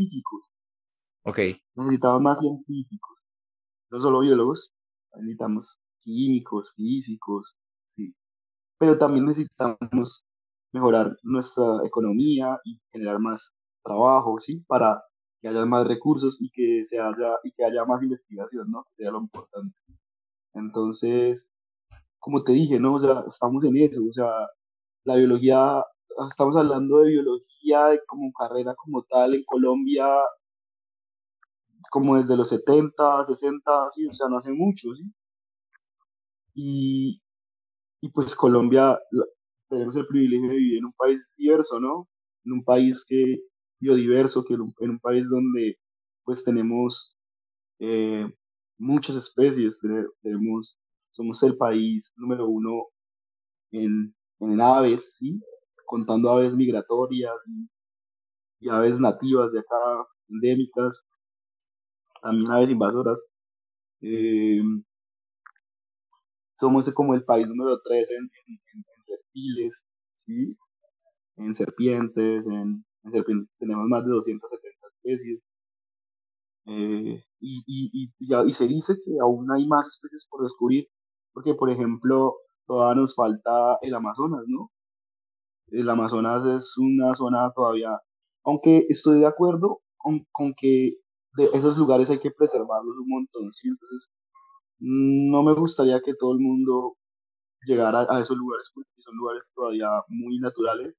Ok. 1.24 1.40
Necesitamos 1.76 2.22
más 2.22 2.40
científicos, 2.40 3.18
no 3.92 4.02
solo 4.02 4.22
biólogos, 4.22 4.72
necesitamos 5.16 5.81
químicos, 6.04 6.72
físicos, 6.76 7.56
sí. 7.96 8.14
Pero 8.80 8.98
también 8.98 9.26
necesitamos 9.26 10.24
mejorar 10.74 11.18
nuestra 11.24 11.86
economía 11.86 12.60
y 12.66 12.80
generar 12.92 13.20
más 13.20 13.52
trabajo, 13.84 14.38
¿sí? 14.40 14.64
Para 14.68 15.04
que 15.42 15.50
haya 15.50 15.66
más 15.66 15.88
recursos 15.88 16.38
y 16.40 16.50
que, 16.52 16.84
se 16.86 17.00
haya, 17.00 17.38
y 17.44 17.52
que 17.52 17.66
haya 17.66 17.86
más 17.86 18.04
investigación, 18.04 18.72
¿no? 18.72 18.84
Que 18.96 19.04
sea 19.04 19.12
lo 19.12 19.20
importante. 19.22 19.76
Entonces, 20.54 21.46
como 22.20 22.44
te 22.44 22.54
dije, 22.54 22.80
¿no? 22.80 22.96
O 22.96 23.00
sea, 23.00 23.24
estamos 23.28 23.64
en 23.66 23.78
eso, 23.78 24.02
o 24.02 24.14
sea, 24.14 24.32
la 25.06 25.16
biología 25.16 25.84
estamos 26.30 26.56
hablando 26.56 27.00
de 27.00 27.10
biología 27.10 28.00
como 28.08 28.32
carrera 28.34 28.76
como 28.76 29.04
tal 29.04 29.34
en 29.36 29.44
Colombia, 29.46 30.06
como 31.90 32.18
desde 32.18 32.38
los 32.38 32.50
70, 32.50 33.26
60, 33.26 33.92
sí, 33.96 34.08
o 34.08 34.12
sea, 34.12 34.28
no 34.30 34.38
hace 34.38 34.52
mucho, 34.52 34.94
¿sí? 34.96 35.04
Y, 36.54 37.22
pues 38.14 38.34
Colombia, 38.36 39.00
tenemos 39.70 39.96
el 39.96 40.08
privilegio 40.08 40.50
de 40.50 40.56
vivir 40.56 40.78
en 40.80 40.86
un 40.86 40.94
país 40.94 41.20
diverso, 41.38 41.80
¿no? 41.80 42.08
En 42.46 42.54
un 42.54 42.64
país 42.64 43.04
que 43.08 43.42
biodiverso, 43.80 44.44
que 44.44 44.54
en 44.56 44.90
un 44.90 45.00
país 45.00 45.26
donde 45.30 45.78
pues 46.24 46.44
tenemos 46.44 47.16
eh, 47.80 48.28
muchas 48.78 49.16
especies, 49.16 49.78
tenemos, 50.22 50.78
somos 51.12 51.42
el 51.44 51.58
país 51.58 52.12
número 52.16 52.48
uno 52.48 52.88
en, 53.72 54.14
en 54.40 54.62
aves, 54.62 55.16
¿sí? 55.18 55.42
contando 55.86 56.30
aves 56.30 56.54
migratorias 56.54 57.36
y, 58.60 58.70
aves 58.70 59.00
nativas 59.00 59.52
de 59.52 59.60
acá, 59.60 60.08
endémicas, 60.30 61.02
también 62.22 62.52
aves 62.52 62.70
invasoras. 62.70 63.22
Eh, 64.02 64.62
somos 66.62 66.86
como 66.94 67.16
el 67.16 67.24
país 67.24 67.48
número 67.48 67.82
3 67.82 68.08
en, 68.12 68.30
reptiles, 69.08 69.84
¿sí? 70.26 70.56
en 71.38 71.54
serpientes, 71.56 72.46
en 72.46 72.86
En 73.04 73.12
serpientes 73.12 73.50
tenemos 73.58 73.88
más 73.88 74.06
de 74.06 74.12
270 74.12 74.88
especies. 74.88 75.42
Eh, 76.68 77.24
y, 77.40 77.64
y, 77.66 78.12
y, 78.20 78.48
y 78.48 78.52
se 78.52 78.68
dice 78.68 78.94
que 79.04 79.20
aún 79.20 79.52
hay 79.52 79.66
más 79.66 79.88
especies 79.88 80.28
por 80.30 80.44
descubrir, 80.44 80.88
porque 81.34 81.56
por 81.56 81.72
ejemplo, 81.72 82.36
todavía 82.68 83.02
nos 83.02 83.16
falta 83.16 83.80
el 83.82 83.96
Amazonas, 83.96 84.44
¿no? 84.48 84.70
El 85.70 85.90
Amazonas 85.90 86.46
es 86.46 86.78
una 86.78 87.14
zona 87.16 87.52
todavía, 87.56 88.00
aunque 88.44 88.86
estoy 88.88 89.20
de 89.22 89.26
acuerdo 89.26 89.82
con, 89.98 90.28
con 90.32 90.54
que 90.60 90.94
de 91.38 91.50
esos 91.54 91.76
lugares 91.78 92.10
hay 92.12 92.20
que 92.20 92.30
preservarlos 92.30 92.98
un 92.98 93.10
montón, 93.10 93.52
¿sí? 93.52 93.68
Entonces, 93.68 94.08
no 94.82 95.44
me 95.44 95.54
gustaría 95.54 96.02
que 96.02 96.16
todo 96.16 96.34
el 96.34 96.40
mundo 96.40 96.98
llegara 97.64 98.08
a 98.10 98.20
esos 98.20 98.36
lugares 98.36 98.68
porque 98.74 98.90
son 98.98 99.16
lugares 99.16 99.48
todavía 99.54 99.88
muy 100.10 100.40
naturales 100.40 100.96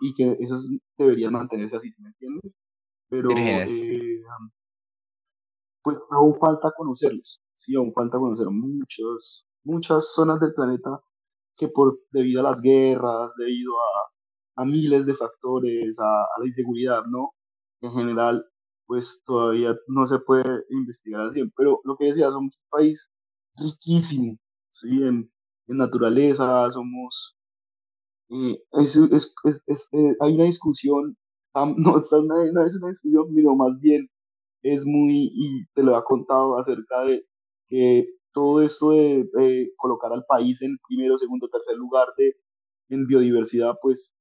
y 0.00 0.14
que 0.14 0.36
esos 0.40 0.66
deberían 0.98 1.32
mantenerse 1.32 1.76
así, 1.76 1.94
¿me 1.98 2.08
entiendes? 2.08 2.52
Pero 3.08 3.30
eh, 3.36 4.20
pues 5.82 5.98
aún 6.10 6.36
falta 6.40 6.72
conocerlos, 6.76 7.40
sí, 7.54 7.76
aún 7.76 7.92
falta 7.92 8.18
conocer 8.18 8.48
muchos, 8.50 9.46
muchas 9.64 10.12
zonas 10.12 10.40
del 10.40 10.54
planeta 10.54 11.00
que 11.56 11.68
por 11.68 12.00
debido 12.10 12.40
a 12.40 12.50
las 12.50 12.60
guerras, 12.60 13.30
debido 13.36 13.72
a, 13.78 14.62
a 14.62 14.64
miles 14.64 15.06
de 15.06 15.14
factores, 15.14 15.96
a, 15.98 16.22
a, 16.22 16.40
la 16.40 16.46
inseguridad, 16.46 17.04
¿no? 17.06 17.34
En 17.82 17.92
general, 17.92 18.44
pues 18.86 19.20
todavía 19.24 19.76
no 19.86 20.06
se 20.06 20.18
puede 20.18 20.64
investigar 20.70 21.20
al 21.20 21.52
pero 21.56 21.80
lo 21.84 21.96
que 21.96 22.06
decía, 22.06 22.30
somos 22.30 22.56
un 22.56 22.68
país 22.70 23.11
riquísimo, 23.56 24.38
¿sí? 24.70 24.88
En, 25.02 25.30
en 25.68 25.76
naturaleza, 25.76 26.70
somos... 26.70 27.36
Eh, 28.30 28.58
es, 28.72 28.96
es, 28.96 29.32
es, 29.66 29.88
eh, 29.92 30.16
hay 30.20 30.34
una 30.34 30.44
discusión, 30.44 31.16
no, 31.54 31.98
está 31.98 32.18
una, 32.18 32.36
no 32.52 32.64
es 32.64 32.74
una 32.74 32.88
discusión, 32.88 33.26
sino 33.34 33.54
más 33.56 33.78
bien 33.80 34.08
es 34.62 34.84
muy, 34.84 35.30
y 35.34 35.66
te 35.74 35.82
lo 35.82 35.98
he 35.98 36.04
contado 36.04 36.58
acerca 36.58 37.04
de 37.04 37.26
que 37.68 38.06
todo 38.32 38.62
esto 38.62 38.92
de 38.92 39.72
colocar 39.76 40.12
al 40.12 40.24
país 40.26 40.62
en 40.62 40.78
primero, 40.88 41.18
segundo, 41.18 41.48
tercer 41.48 41.76
lugar 41.76 42.08
de, 42.16 42.36
en 42.90 43.06
biodiversidad, 43.06 43.76
pues 43.82 44.14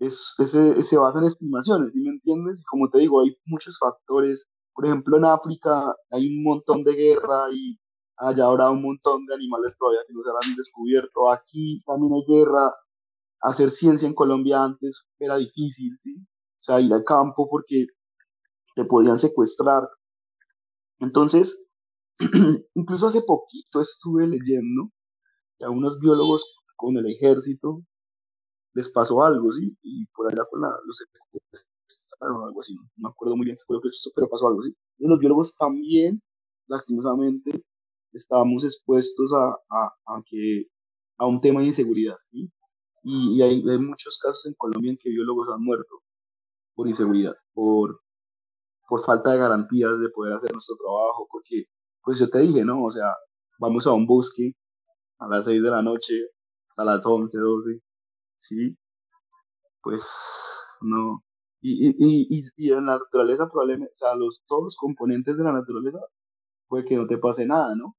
es, 0.00 0.34
se 0.38 0.96
basa 0.96 1.18
en 1.18 1.24
estimaciones, 1.24 1.92
¿sí 1.92 2.00
me 2.00 2.10
entiendes? 2.10 2.62
Como 2.70 2.88
te 2.90 2.98
digo, 2.98 3.20
hay 3.20 3.36
muchos 3.46 3.78
factores. 3.78 4.44
Por 4.74 4.86
ejemplo, 4.86 5.16
en 5.16 5.24
África 5.24 5.94
hay 6.10 6.36
un 6.36 6.44
montón 6.44 6.84
de 6.84 6.94
guerra 6.94 7.46
y 7.52 7.78
allá 8.18 8.46
habrá 8.46 8.70
un 8.70 8.82
montón 8.82 9.26
de 9.26 9.34
animales 9.34 9.76
todavía 9.78 10.00
que 10.06 10.14
no 10.14 10.22
se 10.22 10.30
han 10.30 10.56
descubierto. 10.56 11.30
Aquí 11.30 11.78
también 11.86 12.12
hay 12.14 12.24
guerra. 12.26 12.74
Hacer 13.40 13.70
ciencia 13.70 14.06
en 14.06 14.14
Colombia 14.14 14.62
antes 14.64 15.00
era 15.18 15.36
difícil, 15.36 15.96
¿sí? 16.02 16.16
O 16.18 16.60
sea, 16.60 16.80
ir 16.80 16.92
al 16.92 17.04
campo 17.04 17.48
porque 17.48 17.86
te 18.74 18.84
podían 18.84 19.16
secuestrar. 19.16 19.88
Entonces, 20.98 21.56
incluso 22.74 23.06
hace 23.06 23.22
poquito 23.22 23.80
estuve 23.80 24.26
leyendo 24.26 24.90
que 25.58 25.64
a 25.64 25.70
unos 25.70 25.98
biólogos 26.00 26.44
con 26.76 26.96
el 26.96 27.06
ejército 27.06 27.82
les 28.74 28.88
pasó 28.88 29.22
algo, 29.24 29.50
¿sí? 29.52 29.76
Y 29.82 30.06
por 30.06 30.30
allá 30.30 30.44
con 30.50 30.60
la, 30.60 30.68
los 30.84 30.98
algo 32.20 32.60
así, 32.60 32.74
no 32.74 32.82
me 32.96 33.08
acuerdo 33.08 33.36
muy 33.36 33.44
bien 33.44 33.56
qué 33.56 33.62
fue 33.66 33.76
lo 33.76 33.82
que 33.82 33.88
eso, 33.88 34.10
pero 34.14 34.28
pasó 34.28 34.48
algo, 34.48 34.62
¿sí? 34.62 34.74
Y 34.98 35.06
los 35.06 35.18
biólogos 35.18 35.54
también, 35.56 36.20
lastimosamente, 36.66 37.64
estábamos 38.12 38.64
expuestos 38.64 39.30
a, 39.32 39.56
a, 39.70 39.86
a, 40.06 40.22
que, 40.26 40.66
a 41.18 41.26
un 41.26 41.40
tema 41.40 41.60
de 41.60 41.66
inseguridad, 41.66 42.16
¿sí? 42.30 42.50
Y, 43.02 43.38
y 43.38 43.42
hay, 43.42 43.78
muchos 43.78 44.18
casos 44.18 44.44
en 44.46 44.54
Colombia 44.54 44.90
en 44.90 44.96
que 44.96 45.10
biólogos 45.10 45.48
han 45.48 45.62
muerto 45.62 46.02
por 46.74 46.88
inseguridad, 46.88 47.34
por, 47.54 48.00
por 48.88 49.04
falta 49.04 49.32
de 49.32 49.38
garantías 49.38 49.98
de 50.00 50.08
poder 50.10 50.34
hacer 50.34 50.52
nuestro 50.52 50.76
trabajo, 50.76 51.28
porque, 51.30 51.64
pues 52.02 52.18
yo 52.18 52.28
te 52.28 52.40
dije, 52.40 52.64
¿no? 52.64 52.84
O 52.84 52.90
sea, 52.90 53.14
vamos 53.58 53.86
a 53.86 53.92
un 53.92 54.06
bosque 54.06 54.52
a 55.18 55.28
las 55.28 55.44
6 55.44 55.62
de 55.62 55.70
la 55.70 55.82
noche, 55.82 56.14
hasta 56.68 56.84
las 56.84 57.04
11, 57.04 57.36
12, 57.36 57.80
¿sí? 58.36 58.76
Pues 59.82 60.02
no. 60.80 61.22
Y, 61.60 61.88
y, 61.88 62.40
y, 62.40 62.44
y 62.56 62.70
en 62.72 62.86
la 62.86 62.98
naturaleza 62.98 63.48
probablemente, 63.48 63.92
o 63.94 63.96
sea, 63.96 64.14
los, 64.14 64.42
todos 64.46 64.64
los 64.64 64.76
componentes 64.76 65.36
de 65.36 65.44
la 65.44 65.52
naturaleza, 65.52 65.98
puede 66.68 66.84
que 66.84 66.96
no 66.96 67.06
te 67.06 67.18
pase 67.18 67.46
nada, 67.46 67.74
¿no? 67.74 67.96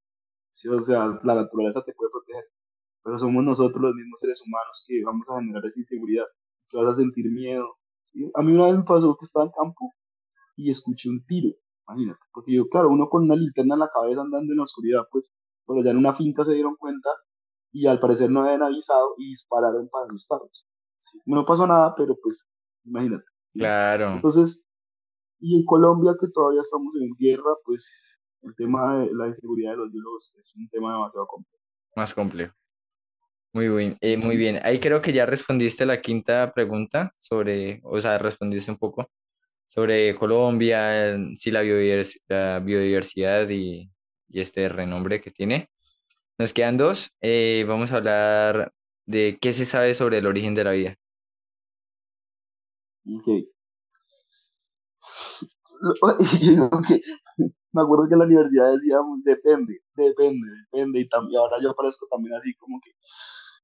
Sí, 0.52 0.68
o 0.68 0.80
sea, 0.82 1.20
la 1.24 1.36
naturaleza 1.36 1.84
te 1.84 1.94
puede 1.94 2.12
proteger, 2.12 2.46
pero 3.04 3.18
somos 3.18 3.44
nosotros 3.44 3.82
los 3.82 3.96
mismos 3.96 4.20
seres 4.20 4.42
humanos 4.46 4.84
que 4.88 5.04
vamos 5.04 5.26
a 5.30 5.40
generar 5.40 5.66
esa 5.66 5.80
inseguridad, 5.80 6.26
que 6.70 6.78
vas 6.78 6.94
a 6.94 6.98
sentir 6.98 7.32
miedo. 7.32 7.78
¿sí? 8.06 8.30
A 8.36 8.42
mí 8.42 8.54
una 8.54 8.66
vez 8.66 8.78
me 8.78 8.84
pasó 8.84 9.16
que 9.18 9.26
estaba 9.26 9.46
en 9.46 9.52
campo 9.52 9.94
y 10.56 10.70
escuché 10.70 11.10
un 11.10 11.26
tiro, 11.26 11.56
imagínate, 11.88 12.20
porque 12.34 12.54
yo, 12.54 12.68
claro, 12.68 12.90
uno 12.90 13.10
con 13.10 13.24
una 13.24 13.36
linterna 13.36 13.76
en 13.76 13.80
la 13.80 13.90
cabeza 13.90 14.22
andando 14.22 14.52
en 14.52 14.58
la 14.58 14.64
oscuridad, 14.64 15.04
pues, 15.12 15.30
pero 15.66 15.84
ya 15.84 15.92
en 15.92 15.98
una 15.98 16.14
finca 16.14 16.44
se 16.44 16.54
dieron 16.54 16.76
cuenta 16.76 17.10
y 17.72 17.88
al 17.88 18.00
parecer 18.00 18.30
no 18.30 18.42
habían 18.42 18.64
avisado 18.64 19.14
y 19.18 19.30
dispararon 19.30 19.88
para 19.90 20.06
asustarlos. 20.06 20.66
No 21.26 21.46
pasó 21.46 21.66
nada, 21.68 21.94
pero 21.96 22.16
pues, 22.22 22.46
imagínate. 22.84 23.26
Claro. 23.54 24.10
Entonces, 24.10 24.60
y 25.40 25.58
en 25.58 25.66
Colombia, 25.66 26.16
que 26.20 26.28
todavía 26.28 26.62
estamos 26.62 26.94
en 27.00 27.16
guerra, 27.18 27.52
pues 27.64 27.88
el 28.42 28.56
tema 28.56 29.00
de 29.00 29.14
la 29.14 29.28
inseguridad 29.28 29.72
de 29.72 29.78
los 29.78 29.92
biólogos 29.92 30.32
es 30.38 30.54
un 30.56 30.70
tema 30.70 30.94
demasiado 30.94 31.28
complejo. 31.28 31.64
Más 31.96 32.14
complejo. 32.14 32.54
Muy 33.52 33.68
bien, 33.68 33.98
eh, 34.02 34.18
muy 34.18 34.38
bien. 34.38 34.60
Ahí 34.64 34.80
creo 34.80 35.02
que 35.02 35.12
ya 35.12 35.26
respondiste 35.26 35.86
la 35.86 36.02
quinta 36.02 36.54
pregunta 36.54 37.14
sobre, 37.18 37.82
o 37.84 38.00
sea, 38.00 38.18
respondiste 38.20 38.72
un 38.72 38.78
poco 38.78 39.10
sobre 39.66 40.16
Colombia, 40.16 41.18
sí, 41.36 41.52
la, 41.52 41.62
biodiversidad, 41.62 42.62
biodiversidad 42.62 43.50
y, 43.50 43.92
y, 44.28 44.40
este 44.40 44.70
renombre 44.70 45.20
que 45.20 45.32
tiene. 45.32 45.70
Nos 46.38 46.54
quedan 46.54 46.78
dos. 46.78 47.12
Eh, 47.22 47.66
vamos 47.68 47.92
a 47.92 47.98
hablar 47.98 48.72
de 49.06 49.38
qué 49.42 49.54
se 49.54 49.66
sabe 49.66 49.94
sobre 49.94 50.20
el 50.20 50.28
origen 50.28 50.56
de 50.56 50.64
la 50.64 50.72
vida. 50.72 50.96
Okay. 53.06 53.50
me 57.72 57.82
acuerdo 57.82 58.08
que 58.08 58.14
en 58.14 58.20
la 58.20 58.26
universidad 58.26 58.74
decíamos 58.74 59.24
depende, 59.24 59.82
depende, 59.96 60.48
depende, 60.72 61.00
y, 61.02 61.10
y 61.30 61.36
ahora 61.36 61.58
yo 61.62 61.76
parezco 61.76 62.08
también 62.10 62.36
así 62.36 62.54
como 62.56 62.80
que 62.84 62.92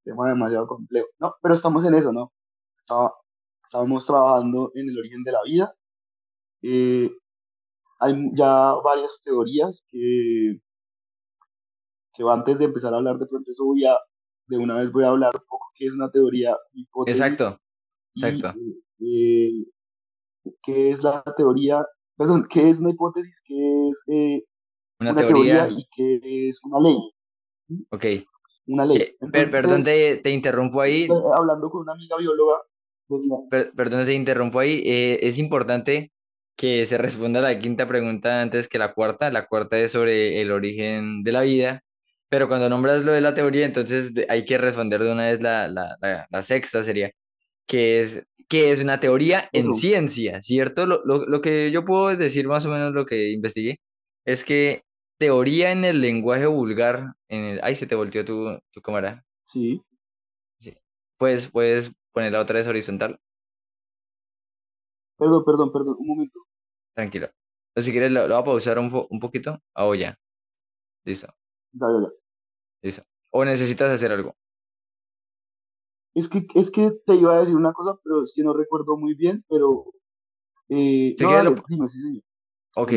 tema 0.03 0.29
demasiado 0.29 0.67
complejo. 0.67 1.07
No, 1.19 1.35
pero 1.41 1.55
estamos 1.55 1.83
en 1.85 1.95
eso, 1.95 2.11
¿no? 2.11 2.31
Estábamos 3.63 4.05
trabajando 4.05 4.71
en 4.75 4.89
el 4.89 4.99
origen 4.99 5.23
de 5.23 5.31
la 5.31 5.43
vida 5.43 5.75
eh, 6.67 7.11
hay 7.99 8.31
ya 8.33 8.73
varias 8.83 9.19
teorías 9.23 9.83
que, 9.91 10.59
que 12.13 12.23
antes 12.27 12.57
de 12.57 12.65
empezar 12.65 12.91
a 12.91 12.97
hablar 12.97 13.19
de 13.19 13.27
pronto 13.27 13.51
eso 13.51 13.65
voy 13.65 13.85
a, 13.85 13.95
de 14.47 14.57
una 14.57 14.77
vez 14.77 14.91
voy 14.91 15.03
a 15.03 15.09
hablar 15.09 15.31
un 15.35 15.45
poco 15.47 15.67
qué 15.75 15.85
es 15.85 15.93
una 15.93 16.09
teoría 16.09 16.57
hipótesis. 16.73 17.21
Exacto, 17.21 17.59
exacto. 18.15 18.59
Eh, 18.99 19.65
¿Qué 20.63 20.89
es 20.89 21.03
la 21.03 21.23
teoría? 21.37 21.85
Perdón, 22.17 22.47
¿qué 22.49 22.69
es 22.69 22.77
una 22.77 22.91
hipótesis? 22.91 23.39
¿Qué 23.45 23.89
es 23.89 23.97
eh, 24.07 24.43
una, 24.99 25.15
teoría? 25.15 25.67
y 25.69 25.87
qué 25.95 26.47
es 26.47 26.59
una 26.63 26.79
ley? 26.79 26.97
Ok. 27.91 28.05
Una 28.67 28.85
ley. 28.85 29.15
perdón, 29.31 29.83
te, 29.83 30.17
te, 30.17 30.31
interrumpo 30.31 30.81
ahí. 30.81 31.07
Hablando 31.35 31.69
con 31.69 31.81
una 31.81 31.93
amiga 31.93 32.17
bióloga. 32.17 32.61
perdón, 33.75 34.05
te 34.05 34.13
interrumpo 34.13 34.59
ahí. 34.59 34.81
es 34.85 35.37
importante 35.37 36.11
que 36.55 36.85
se 36.85 36.97
responda 36.97 37.41
la 37.41 37.59
quinta 37.59 37.87
pregunta 37.87 38.41
antes 38.41 38.67
que 38.67 38.79
la 38.79 38.93
cuarta. 38.93 39.31
La 39.31 39.47
cuarta 39.47 39.77
es 39.77 39.91
sobre 39.91 40.41
el 40.41 40.51
origen 40.51 41.23
de 41.23 41.31
la 41.31 41.41
vida, 41.41 41.83
pero 42.29 42.47
cuando 42.47 42.69
nombras 42.69 43.03
lo 43.03 43.11
de 43.13 43.21
la 43.21 43.33
teoría, 43.33 43.65
entonces 43.65 44.13
hay 44.29 44.45
que 44.45 44.57
responder 44.57 45.03
de 45.03 45.11
una 45.11 45.25
vez 45.25 45.41
la, 45.41 45.67
la, 45.67 45.97
la, 46.29 46.43
sexta 46.43 46.83
sería, 46.83 47.11
que 47.67 48.01
es, 48.01 48.25
que 48.47 48.71
es 48.71 48.81
una 48.81 48.99
teoría 48.99 49.49
en 49.53 49.73
ciencia, 49.73 50.41
¿cierto? 50.41 50.85
Lo, 50.85 51.01
lo, 51.05 51.25
lo, 51.25 51.41
que 51.41 51.71
yo 51.71 51.85
puedo 51.85 52.15
decir 52.15 52.47
más 52.47 52.65
o 52.65 52.71
menos 52.71 52.93
lo 52.93 53.05
que 53.05 53.31
investigué 53.31 53.79
es 54.25 54.45
que 54.45 54.83
teoría 55.17 55.71
en 55.71 55.85
el 55.85 56.01
lenguaje 56.01 56.45
vulgar, 56.45 57.15
en 57.29 57.43
el... 57.45 57.59
Ay, 57.63 57.75
se 57.75 57.87
te 57.87 57.95
volteó 57.95 58.25
tu, 58.25 58.59
tu 58.71 58.81
cámara. 58.81 59.25
Sí. 59.45 59.81
sí. 60.59 60.75
Pues 61.17 61.49
puedes 61.49 61.91
ponerla 62.11 62.41
otra 62.41 62.55
vez 62.59 62.67
horizontal. 62.67 63.19
Perdón, 65.17 65.45
perdón, 65.45 65.71
perdón, 65.71 65.95
un 65.99 66.07
momento. 66.07 66.39
Tranquilo. 66.93 67.29
si 67.75 67.91
quieres, 67.91 68.11
lo, 68.11 68.27
lo 68.27 68.35
voy 68.35 68.41
a 68.41 68.45
pausar 68.45 68.79
un, 68.79 68.91
un 69.09 69.19
poquito. 69.19 69.61
Ah, 69.73 69.85
o 69.85 69.95
ya. 69.95 70.17
Listo. 71.05 71.27
Dale, 71.71 71.93
dale. 71.93 72.09
Listo. 72.81 73.03
¿O 73.31 73.45
necesitas 73.45 73.89
hacer 73.89 74.11
algo? 74.11 74.35
Es 76.15 76.29
que, 76.29 76.45
es 76.55 76.69
que 76.69 76.91
te 77.05 77.15
iba 77.15 77.35
a 77.35 77.41
decir 77.41 77.55
una 77.55 77.73
cosa, 77.73 77.99
pero 78.03 78.21
es 78.21 78.31
que 78.33 78.41
no 78.41 78.53
recuerdo 78.53 78.95
muy 78.97 79.13
bien, 79.13 79.43
pero... 79.49 79.85
Eh, 80.69 81.13
no, 81.19 81.31
dale, 81.31 81.49
lo... 81.49 81.55
dime, 81.67 81.87
sí, 81.87 81.99
sí. 81.99 82.23
Ok. 82.75 82.93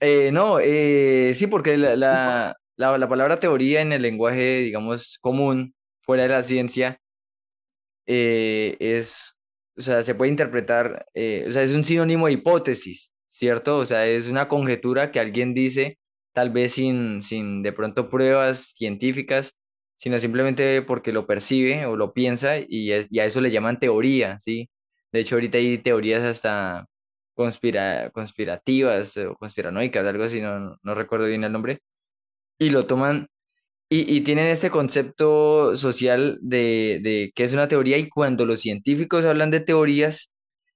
Eh, 0.00 0.30
no, 0.30 0.58
eh, 0.60 1.32
sí, 1.34 1.46
porque 1.46 1.78
la, 1.78 1.96
la, 1.96 2.56
la, 2.76 2.98
la, 2.98 3.08
palabra 3.08 3.40
teoría 3.40 3.80
en 3.80 3.92
el 3.92 4.02
lenguaje, 4.02 4.58
digamos, 4.58 5.18
común, 5.20 5.74
fuera 6.02 6.24
de 6.24 6.28
la 6.28 6.42
ciencia, 6.42 7.00
eh, 8.06 8.76
es 8.78 9.32
o 9.78 9.82
sea, 9.82 10.02
se 10.02 10.14
puede 10.14 10.30
interpretar, 10.30 11.06
o 11.14 11.52
sea, 11.52 11.62
es 11.62 11.74
un 11.74 11.84
sinónimo 11.84 12.26
de 12.26 12.32
hipótesis, 12.32 13.12
¿cierto? 13.28 13.78
O 13.78 13.84
sea, 13.84 14.06
es 14.06 14.28
una 14.28 14.48
conjetura 14.48 15.10
que 15.10 15.20
alguien 15.20 15.52
dice, 15.52 15.98
tal 16.32 16.50
vez 16.50 16.72
sin, 16.72 17.20
sin 17.22 17.62
de 17.62 17.72
pronto 17.72 18.08
pruebas 18.08 18.72
científicas, 18.74 19.54
sino 19.96 20.18
simplemente 20.18 20.82
porque 20.82 21.12
lo 21.12 21.26
percibe 21.26 21.86
o 21.86 21.96
lo 21.96 22.12
piensa 22.14 22.58
y, 22.58 22.92
es- 22.92 23.08
y 23.10 23.20
a 23.20 23.24
eso 23.24 23.40
le 23.40 23.50
llaman 23.50 23.78
teoría, 23.78 24.38
¿sí? 24.40 24.68
De 25.12 25.20
hecho, 25.20 25.36
ahorita 25.36 25.58
hay 25.58 25.78
teorías 25.78 26.22
hasta 26.22 26.86
conspira, 27.34 28.10
conspirativas 28.10 29.16
o 29.18 29.34
conspiranoicas, 29.36 30.06
algo 30.06 30.24
así, 30.24 30.40
no, 30.40 30.76
no 30.82 30.94
recuerdo 30.94 31.26
bien 31.26 31.44
el 31.44 31.52
nombre, 31.52 31.80
y 32.58 32.70
lo 32.70 32.86
toman 32.86 33.28
y, 33.90 34.14
y 34.16 34.22
tienen 34.22 34.46
este 34.48 34.70
concepto 34.70 35.76
social 35.76 36.38
de, 36.42 37.00
de 37.02 37.32
que 37.34 37.44
es 37.44 37.52
una 37.54 37.68
teoría 37.68 37.98
y 37.98 38.08
cuando 38.08 38.46
los 38.46 38.60
científicos 38.60 39.24
hablan 39.26 39.50
de 39.52 39.60
teorías, 39.60 40.32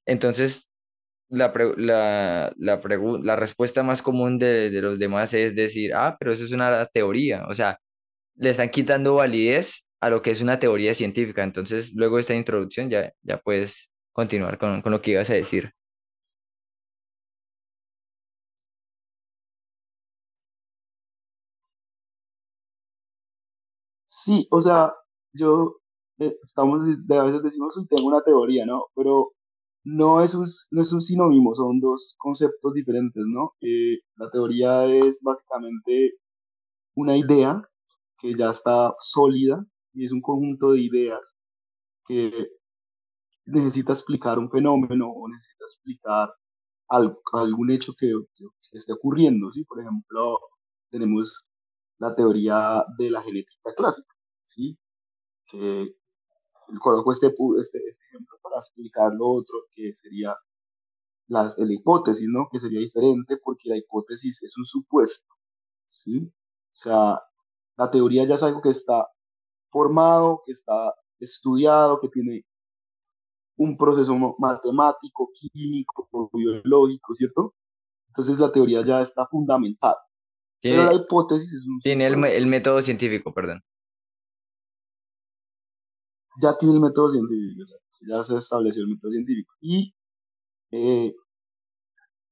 entonces 0.06 0.68
la, 1.30 1.52
pre- 1.52 1.74
la, 1.78 2.52
la, 2.58 2.80
pregu- 2.82 3.22
la 3.24 3.36
respuesta 3.36 3.82
más 3.84 4.02
común 4.02 4.38
de, 4.38 4.70
de 4.70 4.82
los 4.82 4.98
demás 4.98 5.34
es 5.34 5.54
decir, 5.56 5.94
ah, 5.94 6.16
pero 6.20 6.32
eso 6.32 6.44
es 6.44 6.52
una 6.52 6.84
teoría. 6.86 7.44
O 7.48 7.54
sea, 7.54 7.78
le 8.40 8.50
están 8.50 8.70
quitando 8.70 9.16
validez 9.16 9.86
a 10.00 10.10
lo 10.10 10.22
que 10.22 10.32
es 10.32 10.42
una 10.42 10.58
teoría 10.60 10.94
científica. 10.94 11.44
Entonces, 11.44 11.92
luego 11.94 12.16
de 12.16 12.22
esta 12.22 12.34
introducción 12.36 12.90
ya, 12.90 13.12
ya 13.22 13.38
puedes 13.38 13.90
continuar 14.12 14.58
con, 14.58 14.82
con 14.82 14.92
lo 14.92 15.02
que 15.02 15.12
ibas 15.12 15.30
a 15.30 15.34
decir. 15.36 15.72
Sí, 24.06 24.46
o 24.50 24.60
sea, 24.60 24.92
yo, 25.32 25.76
eh, 26.18 26.36
estamos, 26.42 26.80
de 27.06 27.16
a 27.18 27.24
veces 27.24 27.42
decimos, 27.42 27.76
"Uy, 27.76 27.86
tengo 27.86 28.08
una 28.08 28.22
teoría, 28.22 28.66
¿no? 28.66 28.86
Pero 28.94 29.32
no 29.84 30.22
es 30.22 30.34
un, 30.34 30.46
no 30.70 30.82
es 30.82 30.92
un 30.92 31.00
sinónimo, 31.00 31.54
son 31.54 31.80
dos 31.80 32.14
conceptos 32.18 32.74
diferentes, 32.74 33.24
¿no? 33.26 33.54
Eh, 33.60 33.98
la 34.16 34.30
teoría 34.30 34.84
es 34.86 35.18
básicamente 35.22 36.14
una 36.96 37.16
idea 37.18 37.62
que 38.20 38.34
ya 38.36 38.50
está 38.50 38.94
sólida 38.98 39.64
y 39.94 40.06
es 40.06 40.12
un 40.12 40.20
conjunto 40.22 40.72
de 40.72 40.80
ideas 40.82 41.20
que 42.06 42.48
necesita 43.46 43.92
explicar 43.92 44.38
un 44.38 44.50
fenómeno 44.50 45.08
o 45.10 45.28
necesita 45.28 45.64
explicar 45.66 46.34
al- 46.88 47.18
algún 47.32 47.70
hecho 47.70 47.92
que, 47.98 48.12
que 48.36 48.78
esté 48.78 48.92
ocurriendo, 48.92 49.50
¿sí? 49.52 49.64
Por 49.64 49.80
ejemplo, 49.80 50.38
tenemos 50.90 51.50
la 51.98 52.14
teoría 52.14 52.84
de 52.98 53.10
la 53.10 53.22
genética 53.22 53.72
clásica, 53.76 54.14
¿sí? 54.44 54.78
Que 55.50 55.94
coloco 56.80 57.12
este, 57.12 57.28
este, 57.28 57.78
este 57.88 58.04
ejemplo 58.10 58.38
para 58.42 58.56
explicar 58.58 59.12
lo 59.14 59.28
otro, 59.28 59.56
que 59.74 59.94
sería 59.94 60.36
la, 61.28 61.54
la 61.56 61.72
hipótesis, 61.72 62.26
¿no? 62.28 62.48
Que 62.50 62.58
sería 62.60 62.80
diferente 62.80 63.36
porque 63.42 63.68
la 63.70 63.76
hipótesis 63.78 64.42
es 64.42 64.56
un 64.58 64.64
supuesto, 64.64 65.34
¿sí? 65.86 66.20
O 66.26 66.74
sea, 66.74 67.20
la 67.80 67.88
teoría 67.88 68.26
ya 68.26 68.34
es 68.34 68.42
algo 68.42 68.60
que 68.60 68.68
está 68.68 69.08
formado, 69.70 70.42
que 70.44 70.52
está 70.52 70.94
estudiado, 71.18 71.98
que 72.00 72.08
tiene 72.10 72.44
un 73.56 73.76
proceso 73.78 74.12
matemático, 74.38 75.30
químico, 75.34 76.30
biológico, 76.34 77.14
¿cierto? 77.14 77.54
Entonces 78.08 78.38
la 78.38 78.52
teoría 78.52 78.84
ya 78.84 79.00
está 79.00 79.26
fundamentada, 79.28 79.96
pero 80.66 80.84
la 80.84 80.90
Tiene, 80.90 80.94
hipótesis 80.94 81.50
es 81.50 81.66
un 81.66 81.80
tiene 81.80 82.06
el, 82.06 82.22
el 82.24 82.46
método 82.46 82.82
científico, 82.82 83.32
perdón. 83.32 83.62
ya 86.42 86.56
tiene 86.58 86.74
el 86.74 86.80
método 86.80 87.12
científico, 87.12 87.62
o 87.62 87.64
sea, 87.64 87.78
ya 88.08 88.24
se 88.24 88.36
estableció 88.36 88.82
el 88.82 88.88
método 88.88 89.12
científico. 89.12 89.54
Y, 89.60 89.94
eh, 90.72 91.14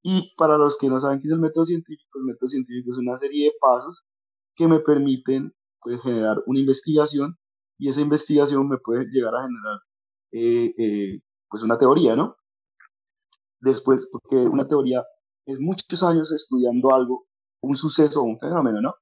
y 0.02 0.34
para 0.36 0.58
los 0.58 0.76
que 0.78 0.88
no 0.88 1.00
saben 1.00 1.20
qué 1.20 1.28
es 1.28 1.32
el 1.32 1.40
método 1.40 1.66
científico, 1.66 2.18
el 2.18 2.24
método 2.26 2.48
científico 2.48 2.92
es 2.92 2.98
una 2.98 3.18
serie 3.18 3.46
de 3.46 3.52
pasos 3.60 4.04
que 4.59 4.66
me 4.66 4.80
permiten 4.80 5.55
pues, 5.80 6.02
generar 6.02 6.43
una 6.47 6.59
investigación 6.59 7.39
y 7.78 7.89
esa 7.89 8.01
investigación 8.01 8.68
me 8.68 8.78
puede 8.78 9.06
llegar 9.06 9.35
a 9.36 9.43
generar 9.43 9.78
eh, 10.32 10.74
eh, 10.76 11.20
pues 11.48 11.62
una 11.62 11.78
teoría, 11.78 12.16
¿no? 12.16 12.36
Después, 13.60 14.06
porque 14.10 14.35
una 14.35 14.66
teoría 14.66 15.05
es 15.47 15.60
muchos 15.60 16.02
años 16.02 16.30
estudiando 16.32 16.93
algo, 16.93 17.26
un 17.62 17.76
suceso 17.76 18.20
o 18.20 18.24
un 18.24 18.39
fenómeno, 18.40 18.80
¿no? 18.80 18.94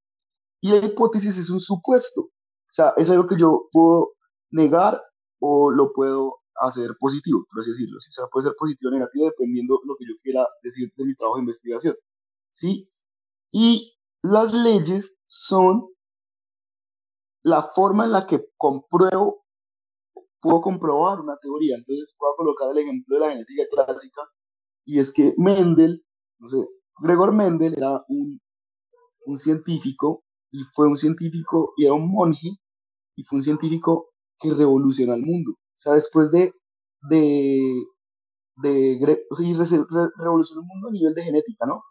Y 0.61 0.69
la 0.69 0.85
hipótesis 0.85 1.37
es 1.39 1.49
un 1.49 1.61
supuesto. 1.61 2.21
O 2.21 2.31
sea, 2.69 2.93
es 2.99 3.09
algo 3.09 3.27
que 3.27 3.39
yo 3.39 3.69
puedo 3.73 4.13
negar 4.51 5.03
o 5.41 5.71
lo 5.71 5.93
puedo 5.93 6.37
hacer 6.57 6.91
positivo, 7.01 7.47
por 7.51 7.63
así 7.63 7.71
decirlo. 7.71 7.97
O 7.97 8.11
sea, 8.11 8.27
puede 8.31 8.49
ser 8.49 8.57
positivo 8.59 8.91
o 8.91 8.95
negativo 8.95 9.25
dependiendo 9.25 9.81
de 9.83 9.89
lo 9.89 9.97
que 9.97 10.05
yo 10.07 10.15
quiera 10.23 10.47
decir 10.63 10.93
de 10.97 11.05
mi 11.05 11.15
trabajo 11.15 11.37
de 11.37 11.43
investigación. 11.43 11.95
¿Sí? 12.51 12.91
Y 13.51 13.96
las 14.31 14.53
leyes 14.55 15.15
son 15.27 15.89
la 17.45 17.71
forma 17.75 18.05
en 18.07 18.13
la 18.13 18.27
que 18.27 18.45
compruebo, 18.57 19.45
puedo 20.41 20.61
comprobar 20.63 21.21
una 21.21 21.37
teoría. 21.39 21.77
Entonces, 21.77 22.15
puedo 22.19 22.35
colocar 22.37 22.71
el 22.73 22.79
ejemplo 22.79 23.17
de 23.17 23.21
la 23.27 23.33
genética 23.33 23.65
clásica 23.71 24.23
y 24.87 24.99
es 24.99 25.13
que 25.13 25.35
Mendel, 25.39 26.05
no 26.41 26.49
sé, 26.49 26.59
Gregor 27.01 27.33
Mendel 27.33 27.75
era 27.77 28.05
un, 28.09 28.41
un 29.27 29.37
científico 29.37 30.25
y 30.53 30.65
fue 30.75 30.89
un 30.89 30.97
científico 30.97 31.75
y 31.77 31.87
era 31.87 31.95
un 31.95 32.11
monje 32.11 32.59
y 33.17 33.25
fue 33.25 33.39
un 33.39 33.43
científico 33.45 34.11
que 34.41 34.55
revolucionó 34.55 35.15
el 35.15 35.23
mundo. 35.23 35.53
O 35.53 35.79
sea, 35.79 35.95
después 35.95 36.31
de, 36.31 36.55
de, 37.03 37.85
de, 38.57 38.99
re- 39.03 39.25
revolucionó 40.19 40.63
el 40.63 40.69
mundo 40.69 40.89
a 40.89 40.93
nivel 40.93 41.15
de 41.15 41.25
genética, 41.25 41.67
¿no? 41.67 41.83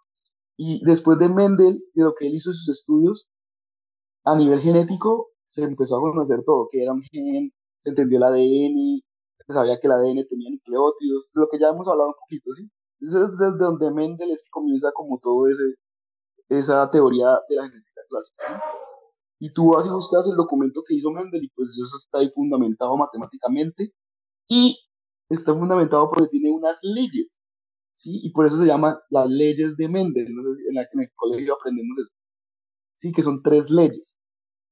Y 0.57 0.83
después 0.85 1.19
de 1.19 1.29
Mendel, 1.29 1.83
de 1.93 2.03
lo 2.03 2.15
que 2.15 2.27
él 2.27 2.35
hizo 2.35 2.51
sus 2.51 2.69
estudios, 2.69 3.27
a 4.23 4.35
nivel 4.35 4.61
genético, 4.61 5.29
se 5.45 5.63
empezó 5.63 5.97
a 5.97 6.01
conocer 6.01 6.43
todo, 6.45 6.69
que 6.71 6.83
era 6.83 6.93
un 6.93 7.03
gen, 7.03 7.53
se 7.83 7.89
entendió 7.89 8.17
el 8.17 8.23
ADN, 8.23 9.01
se 9.45 9.53
sabía 9.53 9.79
que 9.79 9.87
el 9.87 9.93
ADN 9.93 10.27
tenía 10.27 10.49
nucleótidos, 10.49 11.27
lo 11.33 11.47
que 11.49 11.59
ya 11.59 11.69
hemos 11.69 11.87
hablado 11.87 12.09
un 12.09 12.15
poquito, 12.19 12.51
¿sí? 12.53 12.69
Entonces, 13.01 13.37
desde 13.37 13.57
donde 13.57 13.91
Mendel 13.91 14.31
es 14.31 14.39
que 14.39 14.49
comienza 14.49 14.91
como 14.93 15.19
todo 15.19 15.47
ese, 15.47 15.75
esa 16.49 16.89
teoría 16.89 17.39
de 17.49 17.55
la 17.55 17.69
genética 17.69 18.01
clásica. 18.09 18.63
Y 19.39 19.51
tú 19.51 19.71
vas 19.73 19.85
y 19.85 19.89
buscas 19.89 20.25
el 20.25 20.35
documento 20.35 20.81
que 20.87 20.95
hizo 20.95 21.11
Mendel 21.11 21.43
y 21.43 21.49
pues 21.49 21.69
eso 21.71 21.97
está 21.97 22.19
ahí 22.19 22.31
fundamentado 22.31 22.95
matemáticamente 22.97 23.93
y 24.47 24.77
está 25.29 25.53
fundamentado 25.53 26.09
porque 26.09 26.27
tiene 26.27 26.51
unas 26.51 26.77
leyes, 26.81 27.37
¿sí? 27.95 28.19
Y 28.23 28.31
por 28.31 28.45
eso 28.45 28.57
se 28.57 28.67
llama 28.67 28.99
las 29.09 29.27
leyes 29.29 29.75
de 29.77 29.89
Mendel, 29.89 30.33
¿no? 30.33 30.41
en 30.41 30.75
la 30.75 30.87
en 30.93 31.01
el 31.01 31.09
colegio 31.15 31.55
aprendemos 31.55 31.97
eso, 31.99 32.11
¿sí? 32.93 33.11
Que 33.11 33.21
son 33.21 33.41
tres 33.41 33.69
leyes. 33.69 34.15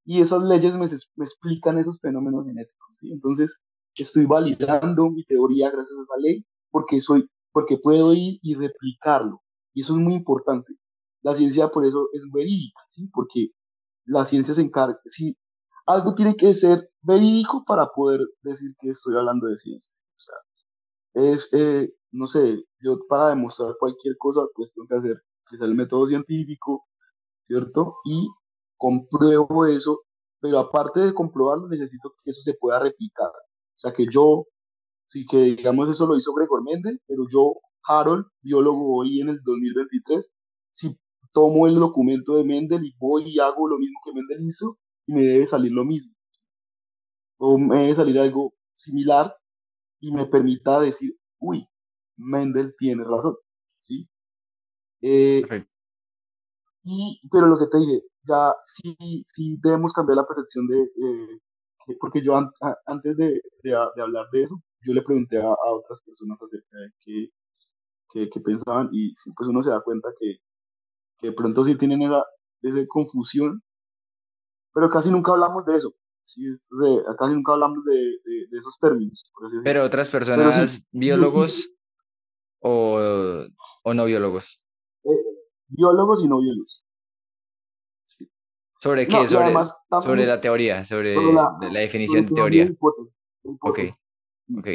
Y 0.04 0.20
esas 0.20 0.42
leyes 0.44 0.72
me, 0.74 0.86
me 1.16 1.24
explican 1.24 1.78
esos 1.78 2.00
fenómenos 2.00 2.46
genéticos, 2.46 2.96
¿sí? 3.00 3.12
Entonces, 3.12 3.54
estoy 3.96 4.26
validando 4.26 5.10
mi 5.10 5.24
teoría 5.24 5.70
gracias 5.70 5.96
a 5.98 6.02
esa 6.02 6.20
ley 6.20 6.44
porque, 6.70 7.00
soy, 7.00 7.28
porque 7.52 7.78
puedo 7.78 8.14
ir 8.14 8.38
y 8.42 8.54
replicarlo. 8.54 9.42
Y 9.72 9.82
eso 9.82 9.94
es 9.94 10.00
muy 10.00 10.14
importante. 10.14 10.74
La 11.22 11.34
ciencia 11.34 11.68
por 11.68 11.84
eso 11.86 12.08
es 12.12 12.22
verídica, 12.32 12.80
¿sí? 12.94 13.08
Porque 13.12 13.48
la 14.06 14.24
ciencia 14.24 14.54
se 14.54 14.60
encarga, 14.60 14.98
sí, 15.06 15.36
algo 15.86 16.14
tiene 16.14 16.34
que 16.34 16.52
ser 16.52 16.90
verídico 17.02 17.64
para 17.66 17.86
poder 17.94 18.20
decir 18.42 18.74
que 18.80 18.90
estoy 18.90 19.16
hablando 19.16 19.46
de 19.46 19.56
ciencia. 19.56 19.90
O 20.16 20.20
sea, 20.20 21.32
es, 21.32 21.48
eh, 21.52 21.92
no 22.12 22.26
sé, 22.26 22.64
yo 22.84 22.98
para 23.08 23.30
demostrar 23.30 23.74
cualquier 23.78 24.16
cosa, 24.18 24.42
pues 24.54 24.72
tengo 24.72 24.86
que 24.88 24.96
hacer 24.96 25.22
el 25.60 25.74
método 25.74 26.06
científico, 26.06 26.84
¿cierto? 27.46 27.96
Y 28.04 28.28
compruebo 28.76 29.66
eso, 29.66 30.02
pero 30.40 30.58
aparte 30.58 31.00
de 31.00 31.14
comprobarlo, 31.14 31.68
necesito 31.68 32.10
que 32.10 32.30
eso 32.30 32.40
se 32.40 32.54
pueda 32.54 32.78
replicar. 32.78 33.28
O 33.28 33.78
sea, 33.78 33.92
que 33.92 34.06
yo, 34.10 34.46
sí 35.06 35.24
que 35.30 35.38
digamos 35.56 35.88
eso 35.88 36.06
lo 36.06 36.16
hizo 36.16 36.34
Gregor 36.34 36.62
Mendel, 36.62 37.00
pero 37.06 37.24
yo, 37.32 37.54
Harold, 37.86 38.26
biólogo 38.42 38.98
hoy 38.98 39.20
en 39.20 39.30
el 39.30 39.42
2023, 39.42 40.26
si 40.72 40.98
tomo 41.32 41.66
el 41.66 41.74
documento 41.76 42.36
de 42.36 42.44
Mendel 42.44 42.84
y 42.84 42.94
voy 42.98 43.24
y 43.28 43.38
hago 43.38 43.68
lo 43.68 43.78
mismo 43.78 43.98
que 44.04 44.12
Mendel 44.12 44.46
hizo, 44.46 44.78
me 45.06 45.22
debe 45.22 45.46
salir 45.46 45.72
lo 45.72 45.84
mismo. 45.84 46.12
O 47.38 47.58
me 47.58 47.82
debe 47.82 47.96
salir 47.96 48.18
algo 48.18 48.54
similar 48.74 49.36
y 50.00 50.12
me 50.12 50.26
permita 50.26 50.80
decir, 50.80 51.16
uy, 51.38 51.66
Mendel 52.16 52.74
tiene 52.78 53.04
razón, 53.04 53.36
¿sí? 53.78 54.08
Eh, 55.00 55.40
Perfecto. 55.42 55.70
y, 56.84 57.20
pero 57.30 57.46
lo 57.46 57.58
que 57.58 57.66
te 57.66 57.78
dije, 57.78 58.02
ya 58.22 58.54
sí, 58.62 59.22
sí 59.26 59.56
debemos 59.62 59.92
cambiar 59.92 60.16
la 60.16 60.26
percepción 60.26 60.66
de, 60.66 60.82
eh, 60.82 61.38
que- 61.86 61.96
porque 62.00 62.22
yo 62.24 62.36
an- 62.36 62.50
antes 62.86 63.16
de, 63.16 63.40
de, 63.62 63.70
de 63.96 64.02
hablar 64.02 64.26
de 64.32 64.42
eso, 64.42 64.60
yo 64.80 64.92
le 64.94 65.02
pregunté 65.02 65.38
a, 65.38 65.46
a 65.48 65.72
otras 65.72 66.00
personas 66.04 66.38
acerca 66.42 66.78
de 66.78 66.90
qué, 67.04 67.28
qué, 68.12 68.30
qué 68.30 68.40
pensaban 68.40 68.88
y 68.92 69.12
pues 69.36 69.48
uno 69.48 69.62
se 69.62 69.70
da 69.70 69.80
cuenta 69.82 70.08
que, 70.18 70.36
que 71.20 71.28
de 71.28 71.32
pronto 71.32 71.64
sí 71.64 71.76
tienen 71.76 72.02
esa, 72.02 72.24
esa 72.62 72.86
confusión, 72.88 73.62
pero 74.72 74.88
casi 74.88 75.10
nunca 75.10 75.32
hablamos 75.32 75.64
de 75.66 75.76
eso. 75.76 75.94
¿sí? 76.24 76.46
acá 77.08 77.28
nunca 77.28 77.52
hablamos 77.52 77.84
de, 77.84 77.94
de, 77.94 78.58
esos 78.58 78.76
términos. 78.80 79.30
Pero 79.62 79.84
otras 79.84 80.10
personas, 80.10 80.86
biólogos 80.90 81.73
o, 82.64 83.46
o, 83.82 83.94
no 83.94 84.04
biólogos. 84.06 84.64
Eh, 85.04 85.10
biólogos 85.68 86.20
y 86.22 86.28
no 86.28 86.40
biólogos. 86.40 86.84
¿Sobre 88.80 89.06
qué? 89.06 89.26
sobre, 89.28 89.54
sobre 90.02 90.26
la 90.26 90.40
teoría, 90.40 90.84
sobre, 90.84 91.14
la, 91.14 91.80
definición 91.80 92.26
de 92.26 92.34
teoría. 92.34 92.70
Ok, 93.60 93.78
ok. 94.58 94.68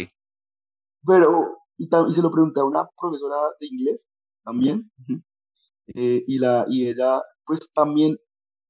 Pero, 1.06 1.58
y, 1.78 1.88
se 1.88 2.22
lo 2.22 2.32
pregunté 2.32 2.60
a 2.60 2.66
una 2.66 2.88
profesora 3.00 3.38
de 3.60 3.68
inglés 3.68 4.08
también, 4.44 4.92
eh, 5.96 6.24
y, 6.28 6.38
la, 6.40 6.66
y 6.70 6.90
ella, 6.90 7.22
pues 7.46 7.72
también 7.72 8.18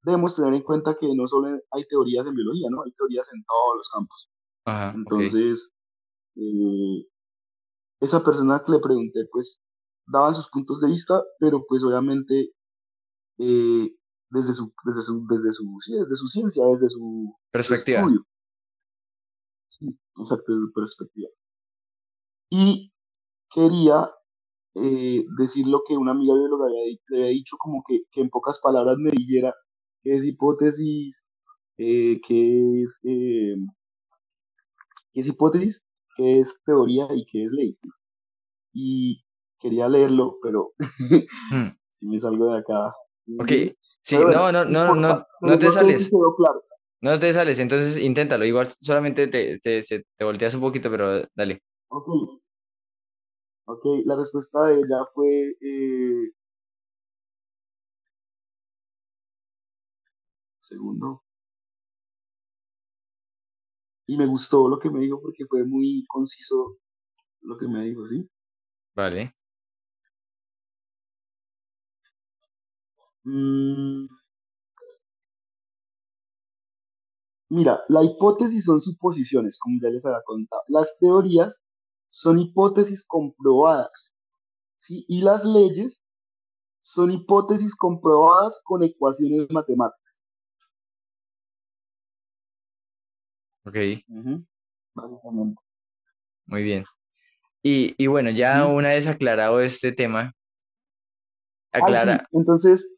debemos 0.03 0.35
tener 0.35 0.53
en 0.53 0.63
cuenta 0.63 0.95
que 0.95 1.13
no 1.13 1.25
solo 1.27 1.59
hay 1.71 1.87
teorías 1.87 2.25
en 2.25 2.35
biología, 2.35 2.69
¿no? 2.69 2.83
Hay 2.83 2.91
teorías 2.91 3.27
en 3.33 3.43
todos 3.43 3.75
los 3.75 3.89
campos. 3.89 4.29
Entonces, 4.95 5.69
eh, 6.35 7.05
esa 7.99 8.21
persona 8.23 8.61
que 8.65 8.71
le 8.71 8.79
pregunté, 8.79 9.25
pues, 9.31 9.59
daban 10.07 10.33
sus 10.33 10.49
puntos 10.49 10.81
de 10.81 10.87
vista, 10.87 11.21
pero 11.39 11.65
pues 11.67 11.83
obviamente 11.83 12.51
eh, 13.37 13.89
desde 14.29 14.53
su, 14.53 14.73
desde 14.85 15.01
su, 15.01 15.25
desde 15.27 15.51
su, 15.51 15.77
desde 15.87 16.15
su 16.15 16.27
ciencia, 16.27 16.65
desde 16.65 16.89
su 16.89 17.35
perspectiva. 17.51 18.07
Sí, 19.69 19.87
exacto, 20.17 20.53
desde 20.53 20.67
su 20.67 20.73
perspectiva. 20.73 21.29
Y 22.51 22.91
quería 23.53 24.09
eh, 24.75 25.25
decir 25.37 25.67
lo 25.67 25.81
que 25.87 25.95
una 25.95 26.11
amiga 26.11 26.33
bióloga 26.35 26.67
le 26.69 26.99
había 27.17 27.31
dicho, 27.31 27.55
como 27.59 27.83
que, 27.87 28.01
que, 28.11 28.21
en 28.21 28.29
pocas 28.29 28.57
palabras 28.61 28.97
me 28.97 29.11
dijera 29.11 29.53
qué 30.03 30.15
es 30.15 30.23
hipótesis, 30.23 31.23
eh, 31.77 32.19
qué 32.27 32.83
es, 32.83 32.97
eh, 33.03 33.55
qué 35.13 35.21
es 35.21 35.27
hipótesis, 35.27 35.81
qué 36.19 36.39
es 36.39 36.53
teoría 36.65 37.07
y 37.15 37.25
qué 37.25 37.45
es 37.45 37.51
ley. 37.51 37.79
Y 38.73 39.23
quería 39.59 39.87
leerlo, 39.87 40.37
pero 40.43 40.73
hmm. 40.77 41.67
si 41.99 42.05
me 42.05 42.19
salgo 42.19 42.51
de 42.51 42.59
acá. 42.59 42.93
Ok, 43.39 43.73
sí, 44.01 44.17
no, 44.17 44.51
no, 44.51 44.65
no, 44.65 44.95
no, 44.95 45.25
no 45.41 45.57
te 45.57 45.71
sales. 45.71 46.11
No 47.01 47.17
te 47.17 47.31
sales, 47.31 47.59
entonces 47.59 48.03
inténtalo. 48.03 48.43
Igual 48.43 48.67
solamente 48.81 49.27
te, 49.27 49.59
te, 49.59 49.81
te 49.81 50.25
volteas 50.25 50.53
un 50.55 50.61
poquito, 50.61 50.91
pero 50.91 51.21
dale. 51.33 51.61
Ok. 51.87 52.07
Ok, 53.65 53.85
la 54.03 54.15
respuesta 54.15 54.65
de 54.65 54.79
ella 54.79 55.05
fue 55.13 55.55
eh, 55.61 56.31
segundo. 60.59 61.23
Y 64.09 64.17
me 64.17 64.25
gustó 64.25 64.67
lo 64.67 64.79
que 64.79 64.89
me 64.89 65.01
dijo 65.01 65.21
porque 65.21 65.45
fue 65.45 65.63
muy 65.63 66.03
conciso 66.07 66.79
lo 67.41 67.57
que 67.59 67.67
me 67.67 67.83
dijo, 67.85 68.07
¿sí? 68.07 68.27
Vale. 68.95 69.35
Mm. 73.23 74.07
Mira, 77.49 77.83
la 77.87 78.03
hipótesis 78.03 78.63
son 78.63 78.79
suposiciones, 78.79 79.59
como 79.59 79.77
ya 79.79 79.89
les 79.89 80.03
había 80.03 80.23
contado. 80.25 80.63
Las 80.69 80.97
teorías 80.99 81.61
son 82.07 82.39
hipótesis 82.39 83.05
comprobadas, 83.05 84.11
¿sí? 84.77 85.05
Y 85.07 85.21
las 85.21 85.45
leyes 85.45 86.01
son 86.81 87.11
hipótesis 87.11 87.75
comprobadas 87.75 88.59
con 88.63 88.83
ecuaciones 88.83 89.47
matemáticas. 89.51 89.98
Ok. 93.65 93.75
Muy 96.45 96.63
bien. 96.63 96.85
Y, 97.61 97.93
y 97.97 98.07
bueno, 98.07 98.29
ya 98.29 98.65
una 98.65 98.89
vez 98.89 99.07
aclarado 99.07 99.59
este 99.61 99.91
tema, 99.91 100.33
aclara. 101.71 102.27
Entonces. 102.31 102.89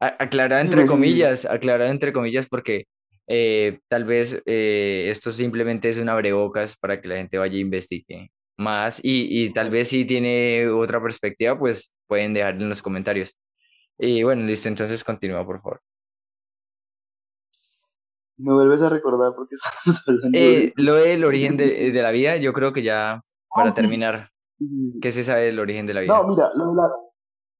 aclara 0.00 0.60
entre 0.60 0.86
comillas, 0.86 1.44
aclara 1.44 1.88
entre 1.88 2.12
comillas, 2.12 2.46
porque 2.48 2.86
eh, 3.26 3.78
tal 3.88 4.04
vez 4.04 4.42
eh, 4.46 5.06
esto 5.08 5.30
simplemente 5.30 5.88
es 5.88 5.98
un 5.98 6.08
abrebocas 6.08 6.76
para 6.76 7.00
que 7.00 7.08
la 7.08 7.16
gente 7.16 7.38
vaya 7.38 7.56
a 7.56 7.60
investigue 7.60 8.30
más 8.56 9.00
y, 9.02 9.44
y 9.44 9.50
tal 9.52 9.70
vez 9.70 9.88
si 9.88 10.04
tiene 10.04 10.68
otra 10.68 11.00
perspectiva, 11.02 11.58
pues 11.58 11.94
pueden 12.06 12.34
dejar 12.34 12.54
en 12.54 12.68
los 12.68 12.82
comentarios. 12.82 13.36
Y 13.98 14.22
bueno, 14.24 14.44
listo, 14.44 14.68
entonces 14.68 15.04
continúa, 15.04 15.44
por 15.46 15.60
favor. 15.60 15.80
Me 18.36 18.52
vuelves 18.52 18.82
a 18.82 18.88
recordar 18.88 19.34
porque 19.34 19.54
estamos 19.86 20.02
hablando 20.06 20.38
eh, 20.38 20.72
Lo 20.76 20.94
del 20.94 21.24
origen 21.24 21.56
de, 21.56 21.92
de, 21.92 22.02
la 22.02 22.10
vida, 22.10 22.36
yo 22.36 22.52
creo 22.52 22.72
que 22.72 22.82
ya 22.82 23.22
para 23.54 23.70
ah, 23.70 23.74
terminar, 23.74 24.30
¿qué 25.00 25.10
se 25.10 25.24
sabe 25.24 25.42
del 25.42 25.60
origen 25.60 25.86
de 25.86 25.94
la 25.94 26.00
vida? 26.00 26.16
No, 26.16 26.28
mira, 26.28 26.50
lo 26.54 26.70
de 26.70 26.76
la, 26.76 26.90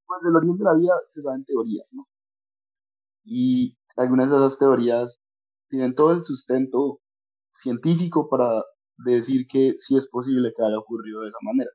pues 0.07 0.23
del 0.23 0.37
origen 0.37 0.59
de 0.59 0.65
la 0.65 0.75
vida 0.75 0.95
se 1.07 1.23
da 1.23 1.35
en 1.35 1.45
teorías, 1.45 1.89
¿no? 1.93 2.09
Y 3.25 3.77
algunas 3.97 4.31
de 4.31 4.37
esas 4.37 4.59
teorías 4.59 5.21
tienen 5.69 5.95
todo 5.95 6.13
el 6.13 6.25
sustento 6.25 7.01
científico 7.53 8.29
para 8.29 8.65
decir 8.99 9.47
que 9.51 9.77
sí 9.79 9.97
es 9.97 10.07
posible 10.09 10.53
que 10.57 10.65
haya 10.65 10.79
ocurrido 10.79 11.23
de 11.23 11.29
esa 11.29 11.39
manera. 11.43 11.71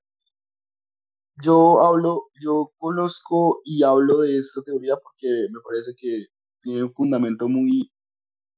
Yo 1.42 1.82
hablo, 1.82 2.26
yo 2.42 2.72
conozco 2.78 3.62
y 3.64 3.84
hablo 3.84 4.20
de 4.20 4.38
esta 4.38 4.62
teoría 4.62 4.96
porque 5.02 5.28
me 5.52 5.60
parece 5.62 5.94
que 5.98 6.26
tiene 6.62 6.84
un 6.84 6.94
fundamento 6.94 7.48
muy 7.48 7.90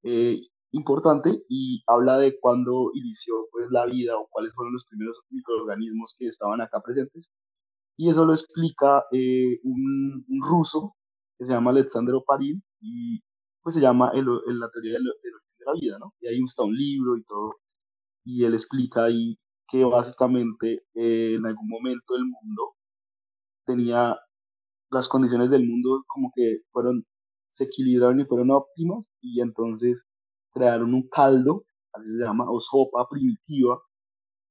eh, 0.04 0.42
importante 0.72 1.44
y 1.50 1.84
habla 1.88 2.18
de 2.18 2.40
cuándo 2.40 2.92
inició 2.94 3.48
pues, 3.52 3.68
la 3.72 3.86
vida 3.86 4.18
o 4.18 4.28
cuáles 4.30 4.54
fueron 4.54 4.74
los 4.74 4.86
primeros 4.88 5.18
microorganismos 5.30 6.16
que 6.18 6.28
estaban 6.28 6.62
acá 6.62 6.82
presentes. 6.82 7.30
Y 7.98 8.10
eso 8.10 8.26
lo 8.26 8.34
explica 8.34 9.06
eh, 9.12 9.60
un, 9.64 10.26
ruso 10.42 10.96
que 11.38 11.46
se 11.46 11.52
llama 11.52 11.72
Alexander 11.72 12.16
Oparin 12.16 12.64
y 12.80 13.22
pues 13.62 13.76
se 13.76 13.82
llama 13.82 14.12
el, 14.14 14.26
la 14.26 14.70
teoría 14.72 14.94
del, 14.94 15.08
origen 15.08 15.32
de 15.60 15.66
la 15.66 15.74
vida, 15.74 16.00
¿no? 16.00 16.14
Y 16.20 16.28
ahí 16.28 16.40
está 16.44 16.64
un 16.64 16.76
libro 16.76 17.16
y 17.16 17.24
todo, 17.24 17.58
y 18.26 18.44
él 18.44 18.54
explica 18.54 19.06
ahí 19.06 19.38
que 19.68 19.84
básicamente 19.84 20.84
eh, 20.96 21.36
en 21.36 21.46
algún 21.46 21.68
momento 21.70 22.16
el 22.16 22.26
mundo 22.26 22.76
tenía 23.66 24.18
las 24.92 25.08
condiciones 25.08 25.50
del 25.50 25.68
mundo 25.68 26.04
como 26.08 26.32
que 26.36 26.62
fueron, 26.72 27.06
se 27.52 27.66
equilibraron 27.66 28.20
y 28.22 28.26
fueron 28.26 28.52
óptimas, 28.52 29.10
y 29.22 29.42
entonces 29.42 30.04
crearon 30.54 30.94
un 30.94 31.08
caldo, 31.10 31.66
así 31.94 32.08
se 32.08 32.24
llama, 32.24 32.46
o 32.50 32.60
sopa 32.60 33.08
primitiva, 33.10 33.80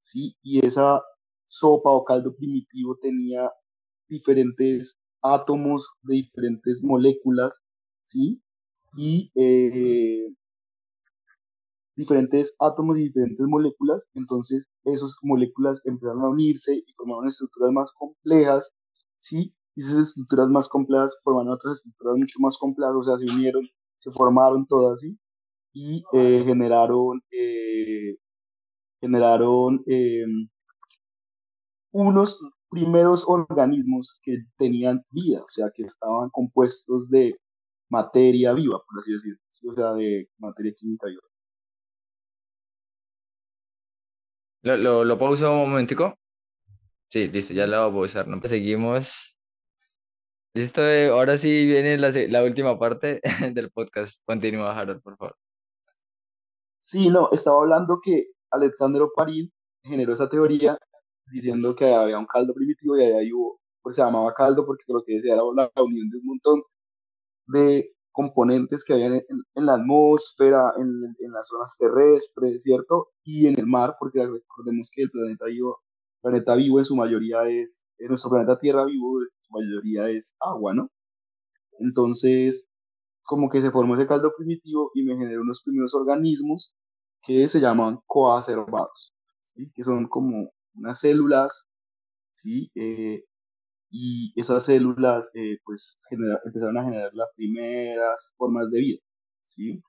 ¿sí? 0.00 0.36
Y 0.42 0.64
esa 0.66 1.02
sopa 1.46 1.90
o 1.90 2.04
caldo 2.04 2.34
primitivo 2.36 2.96
tenía 3.02 3.50
diferentes 4.08 4.96
átomos 5.22 5.88
de 6.02 6.16
diferentes 6.16 6.82
moléculas, 6.82 7.54
¿sí? 8.04 8.42
y 8.96 9.30
eh, 9.34 10.28
diferentes 11.96 12.52
átomos 12.58 12.98
y 12.98 13.04
diferentes 13.04 13.46
moléculas, 13.46 14.02
entonces 14.14 14.66
esas 14.84 15.14
moléculas 15.22 15.80
empezaron 15.84 16.22
a 16.22 16.28
unirse 16.28 16.74
y 16.74 16.92
formaron 16.96 17.26
estructuras 17.26 17.72
más 17.72 17.88
complejas, 17.98 18.68
¿sí? 19.18 19.54
Y 19.76 19.82
estructuras 19.82 20.48
más 20.48 20.68
complejas 20.68 21.14
formaron 21.22 21.52
otras 21.52 21.76
estructuras 21.76 22.16
mucho 22.16 22.38
más 22.40 22.56
complejas, 22.58 22.94
o 22.96 23.00
sea, 23.02 23.18
se 23.18 23.32
unieron, 23.32 23.68
se 23.98 24.10
formaron 24.12 24.66
todas, 24.66 25.00
¿sí? 25.00 25.18
Y 25.72 26.04
eh, 26.12 26.42
generaron, 26.44 27.22
eh, 27.30 28.16
generaron 29.00 29.84
unos 31.92 32.38
primeros 32.70 33.24
organismos 33.26 34.18
que 34.22 34.44
tenían 34.56 35.04
vida, 35.10 35.42
o 35.42 35.46
sea, 35.46 35.70
que 35.74 35.82
estaban 35.82 36.30
compuestos 36.30 37.08
de 37.10 37.38
materia 37.90 38.52
viva, 38.52 38.80
por 38.86 39.00
así 39.00 39.12
decirlo, 39.12 39.38
o 39.68 39.74
sea, 39.74 39.92
de 39.94 40.28
materia 40.38 40.72
química 40.78 41.06
viva. 41.08 41.22
¿Lo, 44.62 44.76
lo, 44.76 45.04
lo 45.04 45.18
pauso 45.18 45.52
un 45.52 45.70
momentico? 45.70 46.14
Sí, 47.08 47.28
listo, 47.28 47.54
ya 47.54 47.66
lo 47.66 47.90
voy 47.90 47.90
a 47.90 48.02
pausar, 48.02 48.28
¿no? 48.28 48.40
Seguimos. 48.42 49.29
Listo, 50.54 50.82
eh, 50.82 51.08
ahora 51.08 51.38
sí 51.38 51.66
viene 51.66 51.96
la, 51.96 52.10
la 52.28 52.44
última 52.44 52.78
parte 52.78 53.20
del 53.54 53.70
podcast. 53.70 54.20
Continúa, 54.26 54.76
Harold, 54.76 55.00
por 55.02 55.16
favor. 55.16 55.36
Sí, 56.80 57.08
no, 57.08 57.28
estaba 57.30 57.60
hablando 57.60 58.00
que 58.02 58.26
Alexandro 58.50 59.12
Parín 59.14 59.52
generó 59.84 60.12
esa 60.12 60.28
teoría 60.28 60.76
diciendo 61.30 61.74
que 61.74 61.94
había 61.94 62.18
un 62.18 62.26
caldo 62.26 62.52
primitivo 62.52 62.98
y 62.98 63.02
ahí 63.02 63.32
hubo, 63.32 63.60
pues 63.80 63.94
se 63.94 64.02
llamaba 64.02 64.34
caldo 64.34 64.66
porque 64.66 64.82
lo 64.88 65.02
que 65.04 65.14
decía 65.14 65.34
era 65.34 65.42
la 65.54 65.70
unión 65.76 66.10
de 66.10 66.18
un 66.18 66.26
montón 66.26 66.62
de 67.46 67.92
componentes 68.12 68.82
que 68.82 68.94
hay 68.94 69.04
en, 69.04 69.22
la 69.54 69.74
atmósfera, 69.74 70.72
en, 70.78 71.32
las 71.32 71.46
zonas 71.46 71.74
terrestres, 71.78 72.62
¿cierto? 72.62 73.08
Y 73.24 73.46
en 73.46 73.58
el 73.58 73.66
mar, 73.66 73.96
porque 73.98 74.26
recordemos 74.26 74.88
que 74.92 75.02
el 75.02 75.10
planeta 75.10 75.46
vivo, 75.46 75.78
planeta 76.20 76.56
vivo 76.56 76.78
en 76.78 76.84
su 76.84 76.96
mayoría 76.96 77.48
es, 77.48 77.84
nuestro 78.08 78.30
planeta 78.30 78.58
Tierra 78.58 78.84
vivo 78.84 79.20
en 79.20 79.28
su 79.40 79.52
mayoría 79.52 80.08
es 80.08 80.34
agua, 80.40 80.74
¿no? 80.74 80.90
Entonces, 81.78 82.64
como 83.22 83.48
que 83.48 83.62
se 83.62 83.70
formó 83.70 83.94
ese 83.94 84.06
caldo 84.06 84.32
primitivo 84.36 84.90
y 84.94 85.04
me 85.04 85.16
generó 85.16 85.42
unos 85.42 85.62
primeros 85.64 85.94
organismos 85.94 86.74
que 87.22 87.46
se 87.46 87.60
llaman 87.60 88.00
coacervados, 88.06 89.14
¿sí? 89.42 89.70
que 89.74 89.84
son 89.84 90.08
como 90.08 90.52
unas 90.74 90.98
células, 91.00 91.64
¿sí? 92.32 92.70
Eh, 92.74 93.24
y 93.90 94.32
esas 94.40 94.64
células 94.64 95.28
eh, 95.34 95.58
pues 95.64 95.98
empezaron 96.10 96.78
a 96.78 96.84
generar 96.84 97.10
las 97.14 97.28
primeras 97.36 98.34
formas 98.36 98.70
de 98.70 98.80
vida. 98.80 98.98
¿sí? 99.42 99.82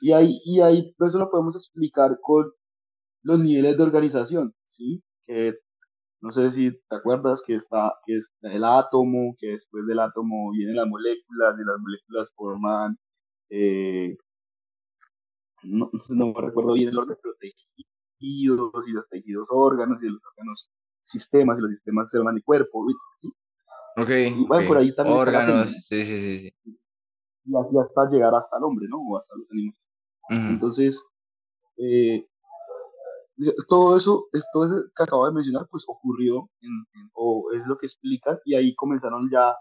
Y 0.00 0.12
ahí, 0.12 0.40
y 0.44 0.60
ahí 0.60 0.94
pues, 0.98 1.10
eso 1.10 1.18
lo 1.18 1.30
podemos 1.30 1.56
explicar 1.56 2.18
con 2.22 2.50
los 3.22 3.38
niveles 3.40 3.76
de 3.76 3.82
organización, 3.82 4.54
¿sí? 4.64 5.02
que 5.26 5.54
no 6.22 6.30
sé 6.30 6.50
si 6.50 6.70
te 6.70 6.96
acuerdas 6.96 7.40
que 7.46 7.54
está 7.54 7.94
que 8.04 8.16
es 8.16 8.30
el 8.42 8.64
átomo, 8.64 9.34
que 9.38 9.48
después 9.48 9.86
del 9.86 10.00
átomo 10.00 10.50
vienen 10.52 10.76
las 10.76 10.86
moléculas 10.86 11.54
y 11.58 11.64
las 11.64 11.78
moléculas 11.78 12.28
forman, 12.34 12.98
eh, 13.50 14.16
no, 15.62 15.90
no 16.08 16.26
me 16.26 16.40
recuerdo 16.40 16.74
bien 16.74 16.90
el 16.90 16.98
orden, 16.98 17.16
pero 17.22 17.34
tejidos 17.40 18.86
y 18.86 18.92
los 18.92 19.08
tejidos 19.08 19.46
órganos 19.50 20.02
y 20.02 20.08
los 20.08 20.20
órganos 20.32 20.70
sistemas 21.02 21.58
y 21.58 21.62
los 21.62 21.70
sistemas 21.70 22.10
forman 22.10 22.36
el 22.36 22.44
cuerpo. 22.44 22.86
¿sí? 23.18 23.28
Ok. 23.96 24.10
Y 24.10 24.46
bueno, 24.46 24.68
por 24.68 24.78
ahí 24.78 24.94
también. 24.94 25.18
Órganos, 25.18 25.70
sí, 25.86 26.04
sí, 26.04 26.20
sí, 26.20 26.38
sí. 26.38 26.54
Y 27.44 27.56
así 27.56 27.76
hasta 27.78 28.10
llegar 28.10 28.34
hasta 28.34 28.58
el 28.58 28.64
hombre, 28.64 28.86
¿no? 28.88 28.98
O 28.98 29.16
hasta 29.16 29.34
los 29.36 29.50
animales. 29.50 29.88
Entonces, 30.28 31.02
eh, 31.78 32.24
todo 33.68 33.96
eso, 33.96 34.26
todo 34.52 34.66
eso 34.66 34.84
que 34.96 35.02
acabo 35.02 35.26
de 35.26 35.32
mencionar, 35.32 35.66
pues 35.70 35.84
ocurrió, 35.86 36.50
o 37.14 37.52
es 37.52 37.66
lo 37.66 37.76
que 37.76 37.86
explica, 37.86 38.38
y 38.44 38.54
ahí 38.54 38.74
comenzaron 38.74 39.28
ya, 39.30 39.54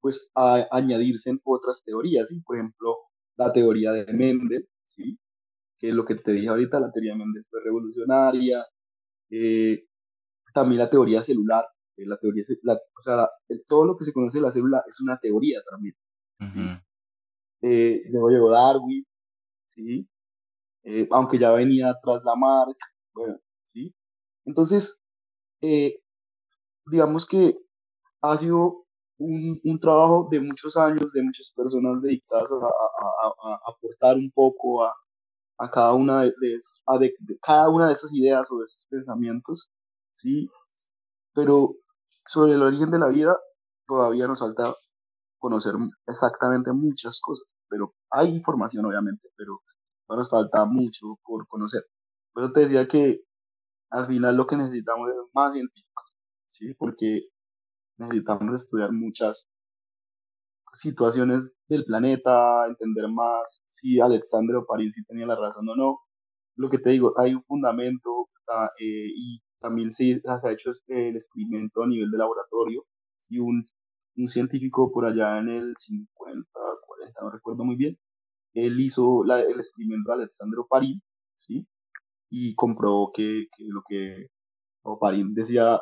pues, 0.00 0.20
a 0.34 0.66
añadirse 0.70 1.30
en 1.30 1.40
otras 1.44 1.82
teorías, 1.84 2.28
¿sí? 2.28 2.40
Por 2.40 2.56
ejemplo, 2.56 2.96
la 3.36 3.52
teoría 3.52 3.92
de 3.92 4.12
Mendel, 4.12 4.68
¿sí? 4.84 5.18
Que 5.78 5.88
es 5.88 5.94
lo 5.94 6.04
que 6.04 6.16
te 6.16 6.32
dije 6.32 6.48
ahorita, 6.48 6.80
la 6.80 6.92
teoría 6.92 7.12
de 7.12 7.18
Mendel 7.18 7.44
fue 7.50 7.62
revolucionaria, 7.62 8.64
eh, 9.30 9.86
también 10.52 10.80
la 10.80 10.90
teoría 10.90 11.22
celular, 11.22 11.64
la 11.96 12.16
teoría, 12.18 12.44
la, 12.62 12.74
o 12.74 13.00
sea, 13.02 13.28
todo 13.66 13.86
lo 13.86 13.96
que 13.96 14.04
se 14.04 14.12
conoce 14.12 14.38
de 14.38 14.42
la 14.42 14.50
célula 14.50 14.82
es 14.86 15.00
una 15.00 15.18
teoría 15.18 15.60
también. 15.70 15.94
Eh, 17.62 18.02
luego 18.10 18.28
llegó 18.28 18.50
Darwin, 18.50 19.06
¿sí? 19.68 20.08
Eh, 20.84 21.06
aunque 21.12 21.38
ya 21.38 21.52
venía 21.52 21.94
tras 22.02 22.24
la 22.24 22.34
marcha, 22.34 22.84
bueno, 23.14 23.38
¿sí? 23.66 23.94
Entonces, 24.44 24.96
eh, 25.60 26.00
digamos 26.86 27.26
que 27.26 27.56
ha 28.22 28.36
sido 28.38 28.86
un, 29.18 29.60
un, 29.64 29.78
trabajo 29.78 30.28
de 30.30 30.40
muchos 30.40 30.76
años, 30.76 31.12
de 31.12 31.22
muchas 31.22 31.52
personas 31.54 32.02
dedicadas 32.02 32.50
a, 32.50 32.66
a, 32.66 33.52
a 33.54 33.60
aportar 33.68 34.16
un 34.16 34.30
poco 34.32 34.84
a, 34.84 34.92
a 35.58 35.70
cada 35.70 35.92
una 35.94 36.22
de, 36.22 36.34
de, 36.40 36.60
de, 37.20 37.38
cada 37.40 37.68
una 37.68 37.86
de 37.88 37.92
esas 37.94 38.12
ideas 38.12 38.46
o 38.50 38.58
de 38.58 38.64
esos 38.64 38.86
pensamientos, 38.90 39.68
¿sí? 40.12 40.48
Pero 41.34 41.76
sobre 42.24 42.54
el 42.54 42.62
origen 42.62 42.90
de 42.90 42.98
la 42.98 43.08
vida 43.08 43.38
todavía 43.86 44.26
nos 44.26 44.40
falta 44.40 44.64
conocer 45.38 45.74
exactamente 46.06 46.72
muchas 46.72 47.20
cosas, 47.20 47.46
pero 47.68 47.94
hay 48.10 48.28
información 48.28 48.84
obviamente, 48.86 49.28
pero 49.36 49.62
nos 50.08 50.28
falta 50.28 50.64
mucho 50.64 51.18
por 51.24 51.46
conocer. 51.48 51.84
Por 52.32 52.44
eso 52.44 52.52
te 52.52 52.60
decía 52.60 52.86
que 52.86 53.20
al 53.90 54.06
final 54.06 54.36
lo 54.36 54.46
que 54.46 54.56
necesitamos 54.56 55.10
es 55.10 55.16
más 55.34 55.52
científicos, 55.52 56.06
¿sí? 56.46 56.74
Porque 56.74 57.28
necesitamos 57.98 58.62
estudiar 58.62 58.92
muchas 58.92 59.46
situaciones 60.72 61.52
del 61.68 61.84
planeta, 61.84 62.66
entender 62.66 63.08
más 63.08 63.62
si 63.66 64.00
Alexandre 64.00 64.56
Oparín 64.56 64.90
sí 64.90 65.04
tenía 65.04 65.26
la 65.26 65.36
razón 65.36 65.68
o 65.68 65.76
no. 65.76 65.98
Lo 66.56 66.70
que 66.70 66.78
te 66.78 66.90
digo, 66.90 67.14
hay 67.18 67.34
un 67.34 67.44
fundamento 67.44 68.28
eh, 68.78 69.08
y 69.14 69.40
también 69.60 69.90
se, 69.90 70.20
ha 70.26 70.50
hecho 70.50 70.70
el 70.88 71.16
experimento 71.16 71.82
a 71.82 71.86
nivel 71.86 72.10
de 72.10 72.18
laboratorio 72.18 72.84
y 73.28 73.38
un, 73.38 73.64
un 74.16 74.28
científico 74.28 74.90
por 74.92 75.06
allá 75.06 75.38
en 75.38 75.48
el 75.48 75.74
50, 75.76 76.48
40, 76.86 77.20
no 77.22 77.30
recuerdo 77.30 77.64
muy 77.64 77.76
bien, 77.76 77.98
él 78.54 78.80
hizo 78.80 79.24
la, 79.24 79.40
el 79.40 79.58
experimento 79.60 80.10
de 80.10 80.18
Alexandre 80.18 80.60
Oparín, 80.60 81.02
¿sí? 81.36 81.66
Y 82.34 82.54
comprobó 82.54 83.10
que, 83.14 83.44
que 83.54 83.64
lo 83.68 83.82
que 83.86 84.28
Oparín 84.82 85.34
decía 85.34 85.80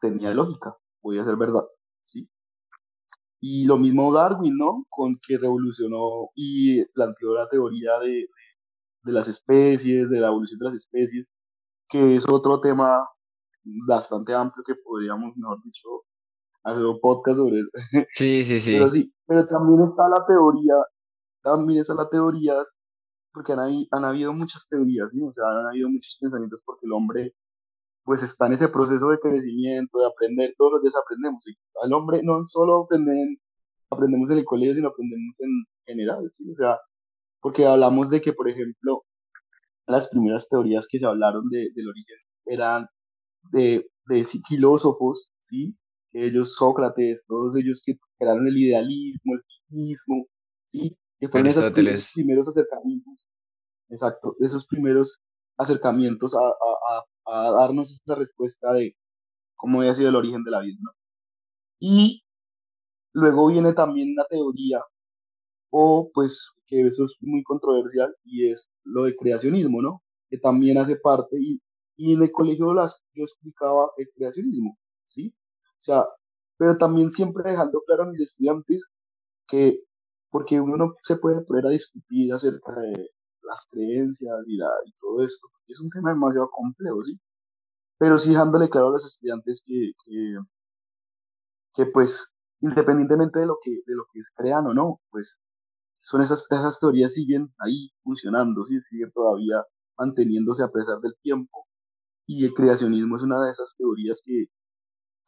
tenía 0.00 0.32
lógica, 0.32 0.74
podía 1.02 1.22
ser 1.22 1.36
verdad, 1.36 1.64
¿sí? 2.02 2.28
Y 3.40 3.66
lo 3.66 3.76
mismo 3.76 4.12
Darwin, 4.12 4.56
¿no? 4.56 4.86
Con 4.88 5.18
que 5.26 5.36
revolucionó 5.36 6.30
y 6.34 6.82
planteó 6.86 7.34
la 7.34 7.48
teoría 7.48 7.98
de, 7.98 8.26
de 9.02 9.12
las 9.12 9.28
especies, 9.28 10.08
de 10.08 10.20
la 10.20 10.28
evolución 10.28 10.58
de 10.60 10.64
las 10.66 10.74
especies, 10.76 11.26
que 11.88 12.14
es 12.14 12.24
otro 12.26 12.58
tema 12.58 13.06
bastante 13.86 14.34
amplio 14.34 14.64
que 14.64 14.74
podríamos, 14.76 15.36
mejor 15.36 15.62
dicho, 15.62 15.88
hacer 16.64 16.84
un 16.84 17.00
podcast 17.00 17.36
sobre 17.36 17.60
eso. 17.60 18.06
Sí, 18.14 18.44
sí, 18.44 18.60
sí. 18.60 18.72
Pero 18.72 18.90
sí, 18.90 19.12
pero 19.26 19.46
también 19.46 19.82
está 19.82 20.08
la 20.08 20.24
teoría, 20.26 20.74
también 21.42 21.80
está 21.80 21.94
la 21.94 22.08
teoría, 22.08 22.54
porque 23.32 23.52
han, 23.52 24.04
habido 24.04 24.32
muchas 24.32 24.66
teorías, 24.68 25.12
¿no? 25.14 25.26
O 25.26 25.32
sea, 25.32 25.44
han 25.46 25.66
habido 25.66 25.88
muchos 25.88 26.16
pensamientos 26.20 26.60
porque 26.64 26.86
el 26.86 26.92
hombre 26.92 27.34
pues 28.04 28.22
está 28.22 28.46
en 28.46 28.54
ese 28.54 28.68
proceso 28.68 29.08
de 29.10 29.18
crecimiento, 29.18 29.98
de 29.98 30.06
aprender, 30.06 30.54
todos 30.58 30.72
los 30.74 30.82
días 30.82 30.94
aprendemos. 30.96 31.42
Al 31.82 31.92
hombre 31.92 32.20
no 32.22 32.44
solo 32.44 32.84
aprenden, 32.84 33.38
aprendemos 33.90 34.30
en 34.30 34.38
el 34.38 34.44
colegio, 34.44 34.74
sino 34.74 34.88
aprendemos 34.88 35.36
en 35.40 35.64
general, 35.86 36.30
¿sí? 36.32 36.50
O 36.50 36.56
sea, 36.56 36.78
porque 37.40 37.66
hablamos 37.66 38.10
de 38.10 38.20
que, 38.20 38.32
por 38.32 38.48
ejemplo, 38.48 39.04
las 39.86 40.08
primeras 40.08 40.48
teorías 40.48 40.86
que 40.90 40.98
se 40.98 41.06
hablaron 41.06 41.48
de, 41.50 41.70
del 41.74 41.88
origen 41.88 42.16
eran 42.46 42.88
de, 43.52 43.86
de 44.06 44.24
filósofos, 44.48 45.28
¿sí? 45.42 45.76
Ellos, 46.12 46.54
Sócrates, 46.54 47.24
todos 47.26 47.56
ellos 47.56 47.80
que 47.84 47.94
crearon 48.18 48.46
el 48.46 48.56
idealismo, 48.56 49.34
el 49.34 49.42
finismo, 49.68 50.26
¿sí? 50.66 50.96
Que 51.22 51.28
fueron 51.28 51.46
esos 51.46 51.72
primeros 52.14 52.48
acercamientos, 52.48 53.24
exacto, 53.88 54.34
esos 54.40 54.66
primeros 54.66 55.20
acercamientos 55.56 56.34
a, 56.34 56.48
a, 56.48 57.04
a, 57.26 57.52
darnos 57.52 57.92
esa 57.92 58.16
respuesta 58.16 58.72
de 58.72 58.96
cómo 59.54 59.78
había 59.78 59.94
sido 59.94 60.08
el 60.08 60.16
origen 60.16 60.42
de 60.42 60.50
la 60.50 60.62
vida, 60.62 60.78
¿no? 60.80 60.90
Y 61.78 62.24
luego 63.12 63.46
viene 63.46 63.72
también 63.72 64.16
la 64.16 64.26
teoría, 64.28 64.82
o 65.70 66.10
pues 66.12 66.44
que 66.66 66.88
eso 66.88 67.04
es 67.04 67.14
muy 67.20 67.44
controversial, 67.44 68.12
y 68.24 68.50
es 68.50 68.68
lo 68.82 69.04
de 69.04 69.14
creacionismo, 69.14 69.80
¿no? 69.80 70.02
Que 70.28 70.38
también 70.38 70.76
hace 70.78 70.96
parte, 70.96 71.36
y, 71.38 71.62
y 71.96 72.14
en 72.14 72.22
el 72.24 72.32
colegio 72.32 72.74
las, 72.74 72.96
yo 73.14 73.22
explicaba 73.22 73.92
el 73.96 74.08
creacionismo, 74.12 74.76
¿sí? 75.06 75.32
O 75.78 75.82
sea, 75.82 76.04
pero 76.56 76.76
también 76.76 77.10
siempre 77.10 77.48
dejando 77.48 77.80
claro 77.86 78.02
a 78.02 78.06
mis 78.06 78.22
estudiantes 78.22 78.82
que, 79.46 79.84
porque 80.32 80.58
uno 80.58 80.76
no 80.78 80.96
se 81.02 81.16
puede 81.16 81.42
poner 81.42 81.66
a 81.66 81.70
discutir 81.70 82.32
acerca 82.32 82.72
de 82.80 83.10
las 83.42 83.66
creencias 83.70 84.38
y, 84.46 84.56
la, 84.56 84.68
y 84.86 84.92
todo 85.00 85.22
esto, 85.22 85.46
es 85.68 85.78
un 85.78 85.90
tema 85.90 86.10
demasiado 86.10 86.50
complejo, 86.50 87.02
¿sí? 87.02 87.20
Pero 87.98 88.16
sí 88.18 88.30
dejándole 88.30 88.68
claro 88.70 88.88
a 88.88 88.92
los 88.92 89.04
estudiantes 89.04 89.62
que, 89.66 89.92
que, 90.04 90.38
que 91.74 91.86
pues, 91.86 92.26
independientemente 92.62 93.40
de 93.40 93.46
lo 93.46 93.58
que, 93.62 93.72
de 93.86 93.94
lo 93.94 94.06
que 94.12 94.20
crean 94.34 94.66
o 94.66 94.74
no, 94.74 95.00
pues, 95.10 95.36
son 95.98 96.22
esas, 96.22 96.44
esas 96.50 96.78
teorías 96.80 97.12
siguen 97.12 97.52
ahí 97.58 97.90
funcionando, 98.02 98.64
¿sí? 98.64 98.80
siguen 98.80 99.12
todavía 99.12 99.62
manteniéndose 99.98 100.62
a 100.62 100.68
pesar 100.70 100.98
del 101.00 101.14
tiempo. 101.22 101.66
Y 102.26 102.46
el 102.46 102.54
creacionismo 102.54 103.16
es 103.16 103.22
una 103.22 103.44
de 103.44 103.50
esas 103.50 103.74
teorías 103.76 104.20
que, 104.24 104.46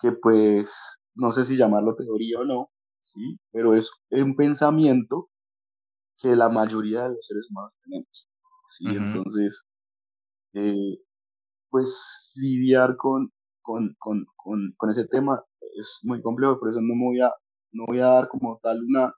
que 0.00 0.12
pues, 0.12 0.74
no 1.14 1.30
sé 1.32 1.44
si 1.44 1.56
llamarlo 1.58 1.94
teoría 1.94 2.40
o 2.40 2.44
no, 2.44 2.70
¿sí? 3.14 3.38
pero 3.52 3.74
es 3.74 3.90
un 4.10 4.36
pensamiento 4.36 5.28
que 6.18 6.36
la 6.36 6.48
mayoría 6.48 7.04
de 7.04 7.10
los 7.10 7.26
seres 7.26 7.46
humanos 7.50 7.76
tenemos. 7.84 8.28
¿sí? 8.78 8.84
Entonces, 8.88 9.62
eh, 10.54 10.98
pues 11.70 11.92
lidiar 12.36 12.96
con, 12.96 13.32
con, 13.62 13.96
con, 13.98 14.26
con, 14.36 14.90
ese 14.90 15.06
tema 15.06 15.42
es 15.76 15.98
muy 16.02 16.22
complejo, 16.22 16.58
por 16.58 16.70
eso 16.70 16.80
no 16.80 16.94
me 16.94 17.04
voy 17.04 17.20
a, 17.20 17.32
no 17.72 17.84
voy 17.86 18.00
a 18.00 18.06
dar 18.06 18.28
como 18.28 18.58
tal 18.62 18.82
una, 18.84 19.12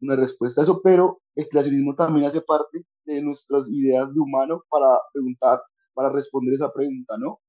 una 0.00 0.16
respuesta 0.16 0.60
a 0.60 0.64
eso, 0.64 0.80
pero 0.82 1.20
el 1.36 1.48
creacionismo 1.48 1.94
también 1.94 2.26
hace 2.26 2.40
parte 2.40 2.84
de 3.04 3.22
nuestras 3.22 3.68
ideas 3.68 4.12
de 4.12 4.20
humano 4.20 4.62
para 4.68 4.98
preguntar, 5.12 5.60
para 5.94 6.08
responder 6.10 6.54
esa 6.54 6.72
pregunta, 6.72 7.16
¿no? 7.18 7.40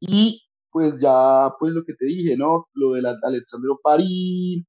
Y 0.00 0.42
pues 0.70 1.00
ya, 1.00 1.52
pues 1.58 1.72
lo 1.72 1.84
que 1.84 1.94
te 1.94 2.06
dije, 2.06 2.36
¿no? 2.36 2.68
Lo 2.74 2.92
de 2.92 3.02
Alexandro 3.22 3.78
Parín, 3.82 4.66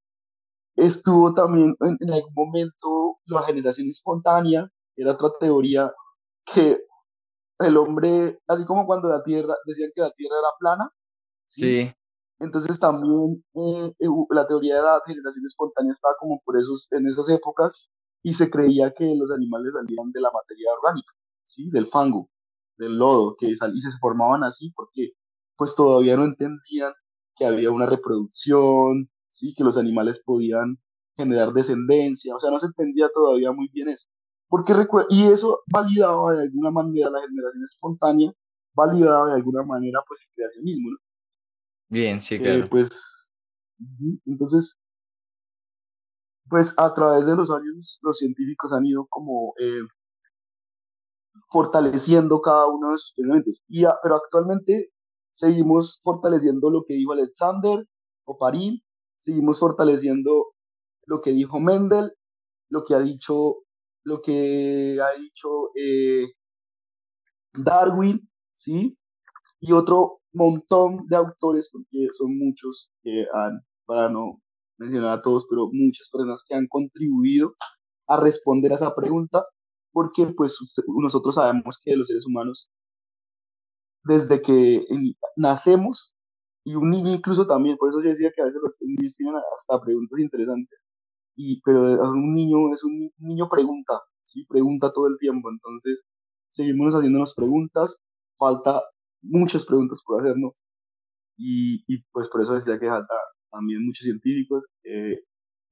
estuvo 0.77 1.33
también 1.33 1.75
en, 1.81 1.97
en, 1.99 2.13
algún 2.13 2.33
momento 2.33 3.17
la 3.25 3.43
generación 3.43 3.87
espontánea, 3.87 4.69
era 4.95 5.11
otra 5.11 5.31
teoría 5.39 5.91
que 6.53 6.79
el 7.59 7.77
hombre, 7.77 8.39
así 8.47 8.65
como 8.65 8.85
cuando 8.85 9.09
la 9.09 9.23
Tierra, 9.23 9.55
decían 9.65 9.91
que 9.93 10.01
la 10.01 10.11
Tierra 10.11 10.35
era 10.39 10.49
plana, 10.59 10.91
¿sí? 11.47 11.91
Entonces 12.39 12.77
también 12.79 13.43
eh, 13.55 13.91
la 14.29 14.45
teoría 14.45 14.75
de 14.75 14.81
la 14.83 15.01
generación 15.05 15.43
espontánea 15.45 15.91
estaba 15.91 16.13
como 16.19 16.39
por 16.45 16.57
esos, 16.57 16.87
en 16.91 17.07
esas 17.07 17.27
épocas, 17.29 17.73
y 18.21 18.33
se 18.33 18.49
creía 18.49 18.91
que 18.95 19.15
los 19.15 19.31
animales 19.31 19.73
salían 19.73 20.11
de 20.11 20.21
la 20.21 20.31
materia 20.31 20.69
orgánica, 20.79 21.11
¿sí? 21.43 21.69
Del 21.71 21.87
fango, 21.87 22.29
del 22.77 22.97
lodo, 22.97 23.35
que 23.39 23.55
salían 23.55 23.77
y 23.77 23.81
se 23.81 23.97
formaban 23.99 24.43
así 24.43 24.71
porque 24.75 25.13
pues 25.55 25.73
todavía 25.75 26.15
no 26.15 26.23
entendían 26.25 26.93
que 27.35 27.45
había 27.45 27.71
una 27.71 27.87
reproducción, 27.87 29.09
¿sí? 29.37 29.53
Que 29.55 29.63
los 29.63 29.77
animales 29.77 30.19
podían 30.25 30.77
generar 31.15 31.53
descendencia, 31.53 32.35
o 32.35 32.39
sea, 32.39 32.51
no 32.51 32.59
se 32.59 32.67
entendía 32.67 33.09
todavía 33.13 33.51
muy 33.51 33.69
bien 33.73 33.89
eso. 33.89 34.05
Porque 34.49 34.73
y 35.09 35.25
eso 35.25 35.61
validaba 35.71 36.33
de 36.33 36.43
alguna 36.43 36.71
manera 36.71 37.09
la 37.09 37.21
generación 37.21 37.63
espontánea, 37.63 38.31
validaba 38.73 39.27
de 39.27 39.33
alguna 39.33 39.63
manera 39.63 39.99
pues 40.07 40.21
el 40.21 40.35
creacionismo, 40.35 40.91
¿no? 40.91 40.97
Bien, 41.89 42.21
sí, 42.21 42.37
claro. 42.37 42.65
Eh, 42.65 42.67
pues, 42.69 42.89
entonces, 44.25 44.75
pues 46.49 46.73
a 46.77 46.93
través 46.93 47.25
de 47.27 47.35
los 47.35 47.49
años 47.49 47.99
los 48.01 48.17
científicos 48.17 48.71
han 48.71 48.85
ido 48.85 49.05
como 49.09 49.53
eh, 49.59 49.81
fortaleciendo 51.49 52.41
cada 52.41 52.67
uno 52.67 52.91
de 52.91 52.97
sus 52.97 53.13
elementos. 53.17 53.61
Y 53.67 53.83
pero 54.03 54.15
actualmente 54.15 54.91
seguimos 55.33 55.99
fortaleciendo 56.03 56.69
lo 56.69 56.83
que 56.85 56.95
dijo 56.95 57.13
Alexander 57.13 57.85
o 58.25 58.37
Parín, 58.37 58.81
seguimos 59.27 59.59
fortaleciendo 59.59 60.53
lo 61.05 61.19
que 61.19 61.31
dijo 61.31 61.59
Mendel, 61.59 62.13
lo 62.69 62.83
que 62.85 62.95
ha 62.95 62.99
dicho, 62.99 63.57
lo 64.05 64.21
que 64.21 64.97
ha 65.01 65.19
dicho 65.19 65.71
eh, 65.75 66.27
Darwin, 67.53 68.29
¿sí? 68.53 68.97
Y 69.59 69.73
otro 69.73 70.21
montón 70.33 71.07
de 71.07 71.17
autores, 71.17 71.67
porque 71.69 72.07
son 72.17 72.37
muchos 72.37 72.89
que 73.03 73.25
han, 73.33 73.59
para 73.85 74.09
no 74.09 74.41
mencionar 74.77 75.17
a 75.17 75.21
todos, 75.21 75.45
pero 75.49 75.67
muchas 75.73 76.07
personas 76.09 76.41
que 76.47 76.55
han 76.55 76.67
contribuido 76.67 77.53
a 78.07 78.15
responder 78.15 78.71
a 78.71 78.75
esa 78.75 78.95
pregunta, 78.95 79.45
porque 79.91 80.25
pues 80.27 80.55
nosotros 80.87 81.35
sabemos 81.35 81.81
que 81.83 81.97
los 81.97 82.07
seres 82.07 82.25
humanos, 82.25 82.69
desde 84.05 84.39
que 84.39 84.85
nacemos, 85.35 86.15
y 86.67 86.75
un 86.75 86.89
niño 86.89 87.13
incluso 87.13 87.47
también, 87.47 87.77
por 87.77 87.89
eso 87.89 88.01
yo 88.03 88.09
decía 88.09 88.29
que 88.35 88.41
a 88.41 88.45
veces 88.45 88.59
los 88.61 88.75
niños 88.81 89.15
tienen 89.15 89.35
hasta 89.53 89.79
preguntas 89.81 90.19
interesantes, 90.19 90.79
y, 91.37 91.61
pero 91.61 91.81
un 92.11 92.35
niño 92.35 92.73
es 92.73 92.83
un 92.83 93.09
niño 93.19 93.47
pregunta, 93.49 94.01
¿sí? 94.25 94.45
pregunta 94.49 94.91
todo 94.91 95.07
el 95.07 95.17
tiempo, 95.17 95.49
entonces 95.49 96.01
seguimos 96.49 96.93
haciéndonos 96.93 97.33
preguntas, 97.35 97.95
falta 98.37 98.83
muchas 99.21 99.63
preguntas 99.65 99.99
por 100.05 100.19
hacernos, 100.19 100.61
y, 101.37 101.85
y 101.87 102.03
pues 102.11 102.27
por 102.27 102.41
eso 102.41 102.53
decía 102.53 102.77
que 102.77 102.89
falta 102.89 103.15
también 103.49 103.85
muchos 103.85 104.03
científicos, 104.03 104.65
eh, 104.83 105.21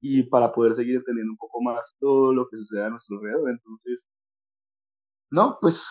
y 0.02 0.24
para 0.24 0.54
poder 0.54 0.76
seguir 0.78 0.96
entendiendo 0.96 1.34
un 1.34 1.38
poco 1.38 1.62
más 1.62 1.94
todo 2.00 2.34
lo 2.34 2.48
que 2.48 2.58
sucede 2.58 2.86
a 2.86 2.90
nuestro 2.90 3.18
alrededor. 3.18 3.50
Entonces, 3.50 4.08
no, 5.32 5.58
pues 5.60 5.86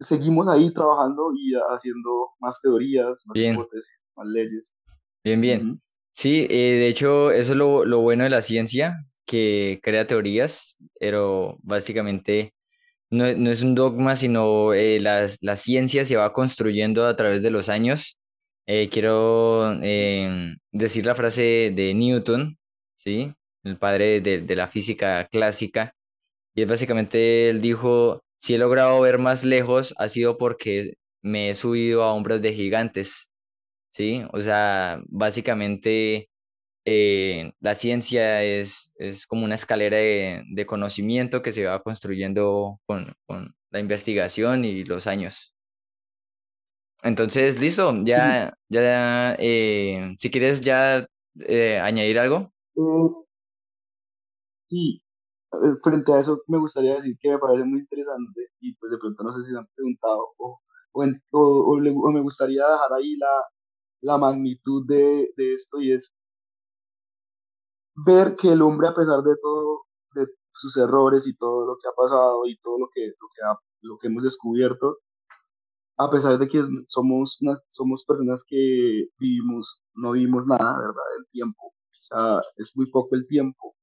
seguimos 0.00 0.48
ahí 0.48 0.72
trabajando 0.74 1.30
y 1.34 1.54
haciendo 1.54 2.30
más 2.40 2.60
teorías, 2.60 3.22
más 3.26 3.36
hipótesis, 3.36 3.99
más 4.20 4.28
leyes. 4.28 4.72
Bien, 5.24 5.40
bien. 5.40 5.80
Sí, 6.12 6.46
eh, 6.50 6.78
de 6.78 6.88
hecho, 6.88 7.30
eso 7.30 7.52
es 7.52 7.58
lo, 7.58 7.84
lo, 7.84 8.00
bueno 8.00 8.24
de 8.24 8.30
la 8.30 8.42
ciencia, 8.42 9.06
que 9.26 9.80
crea 9.82 10.06
teorías, 10.06 10.76
pero 10.98 11.58
básicamente 11.62 12.50
no, 13.10 13.32
no 13.34 13.50
es 13.50 13.62
un 13.62 13.74
dogma, 13.74 14.16
sino 14.16 14.74
eh, 14.74 15.00
la, 15.00 15.28
la, 15.40 15.56
ciencia 15.56 16.04
se 16.06 16.16
va 16.16 16.32
construyendo 16.32 17.06
a 17.06 17.16
través 17.16 17.42
de 17.42 17.50
los 17.50 17.68
años. 17.68 18.18
Eh, 18.66 18.88
quiero 18.90 19.72
em, 19.82 20.56
decir 20.72 21.06
la 21.06 21.14
frase 21.14 21.72
de 21.74 21.94
Newton, 21.94 22.58
¿sí? 22.96 23.32
el 23.64 23.78
padre 23.78 24.20
de, 24.20 24.40
de 24.42 24.56
la 24.56 24.66
física 24.68 25.28
clásica, 25.28 25.94
y 26.54 26.62
es 26.62 26.68
básicamente 26.68 27.50
él 27.50 27.60
dijo, 27.60 28.22
si 28.38 28.54
he 28.54 28.58
logrado 28.58 29.00
ver 29.00 29.18
más 29.18 29.44
lejos 29.44 29.94
ha 29.98 30.08
sido 30.08 30.38
porque 30.38 30.94
me 31.22 31.50
he 31.50 31.54
subido 31.54 32.04
a 32.04 32.12
hombros 32.12 32.42
de 32.42 32.52
gigantes, 32.54 33.29
¿sí? 33.90 34.22
O 34.32 34.40
sea, 34.40 35.02
básicamente 35.08 36.30
eh, 36.84 37.52
la 37.60 37.74
ciencia 37.74 38.42
es, 38.42 38.92
es, 38.96 39.26
como 39.26 39.44
una 39.44 39.54
escalera 39.54 39.98
de, 39.98 40.44
de, 40.50 40.66
conocimiento 40.66 41.42
que 41.42 41.52
se 41.52 41.66
va 41.66 41.82
construyendo 41.82 42.80
con, 42.86 43.14
con, 43.26 43.54
la 43.70 43.80
investigación 43.80 44.64
y 44.64 44.84
los 44.84 45.06
años. 45.06 45.54
Entonces, 47.02 47.60
listo, 47.60 47.92
ya, 48.02 48.54
ya, 48.68 49.36
eh, 49.38 50.16
si 50.18 50.30
quieres 50.30 50.60
ya 50.60 51.06
eh, 51.40 51.78
añadir 51.78 52.18
algo. 52.18 52.52
Sí, 54.68 55.02
frente 55.82 56.12
a 56.12 56.18
eso 56.18 56.42
me 56.48 56.58
gustaría 56.58 56.96
decir 56.96 57.16
que 57.20 57.30
me 57.30 57.38
parece 57.38 57.64
muy 57.64 57.80
interesante 57.80 58.48
y 58.60 58.74
pues 58.74 58.92
de 58.92 58.98
pronto 58.98 59.22
no 59.24 59.36
sé 59.36 59.44
si 59.44 59.52
se 59.52 59.58
han 59.58 59.66
preguntado 59.74 60.28
o, 60.38 60.60
o, 60.92 61.02
o, 61.32 62.12
me 62.12 62.20
gustaría 62.20 62.62
dejar 62.62 62.92
ahí 62.92 63.16
la, 63.16 63.28
la 64.02 64.18
magnitud 64.18 64.86
de, 64.86 65.32
de, 65.36 65.52
esto 65.54 65.80
y 65.80 65.92
es 65.92 66.10
ver 67.94 68.34
que 68.34 68.52
el 68.52 68.62
hombre 68.62 68.88
a 68.88 68.94
pesar 68.94 69.22
de 69.22 69.36
todo, 69.42 69.82
de 70.14 70.26
sus 70.52 70.76
errores 70.76 71.26
y 71.26 71.36
todo 71.36 71.66
lo 71.66 71.76
que 71.76 71.88
ha 71.88 71.92
pasado 71.92 72.46
y 72.46 72.56
todo 72.58 72.78
lo 72.78 72.88
que, 72.94 73.06
lo 73.06 73.28
que, 73.34 73.42
lo 73.82 73.98
que 73.98 74.06
hemos 74.08 74.22
descubierto, 74.22 74.98
a 75.98 76.10
pesar 76.10 76.38
de 76.38 76.48
que 76.48 76.64
somos, 76.86 77.38
somos 77.68 78.04
personas 78.06 78.42
que 78.46 79.08
vivimos, 79.18 79.80
no 79.94 80.12
vivimos 80.12 80.46
nada, 80.46 80.78
¿verdad? 80.78 81.04
El 81.18 81.26
tiempo, 81.30 81.66
o 81.66 82.02
sea, 82.08 82.40
es 82.56 82.70
muy 82.74 82.90
poco 82.90 83.14
el 83.16 83.26
tiempo 83.26 83.74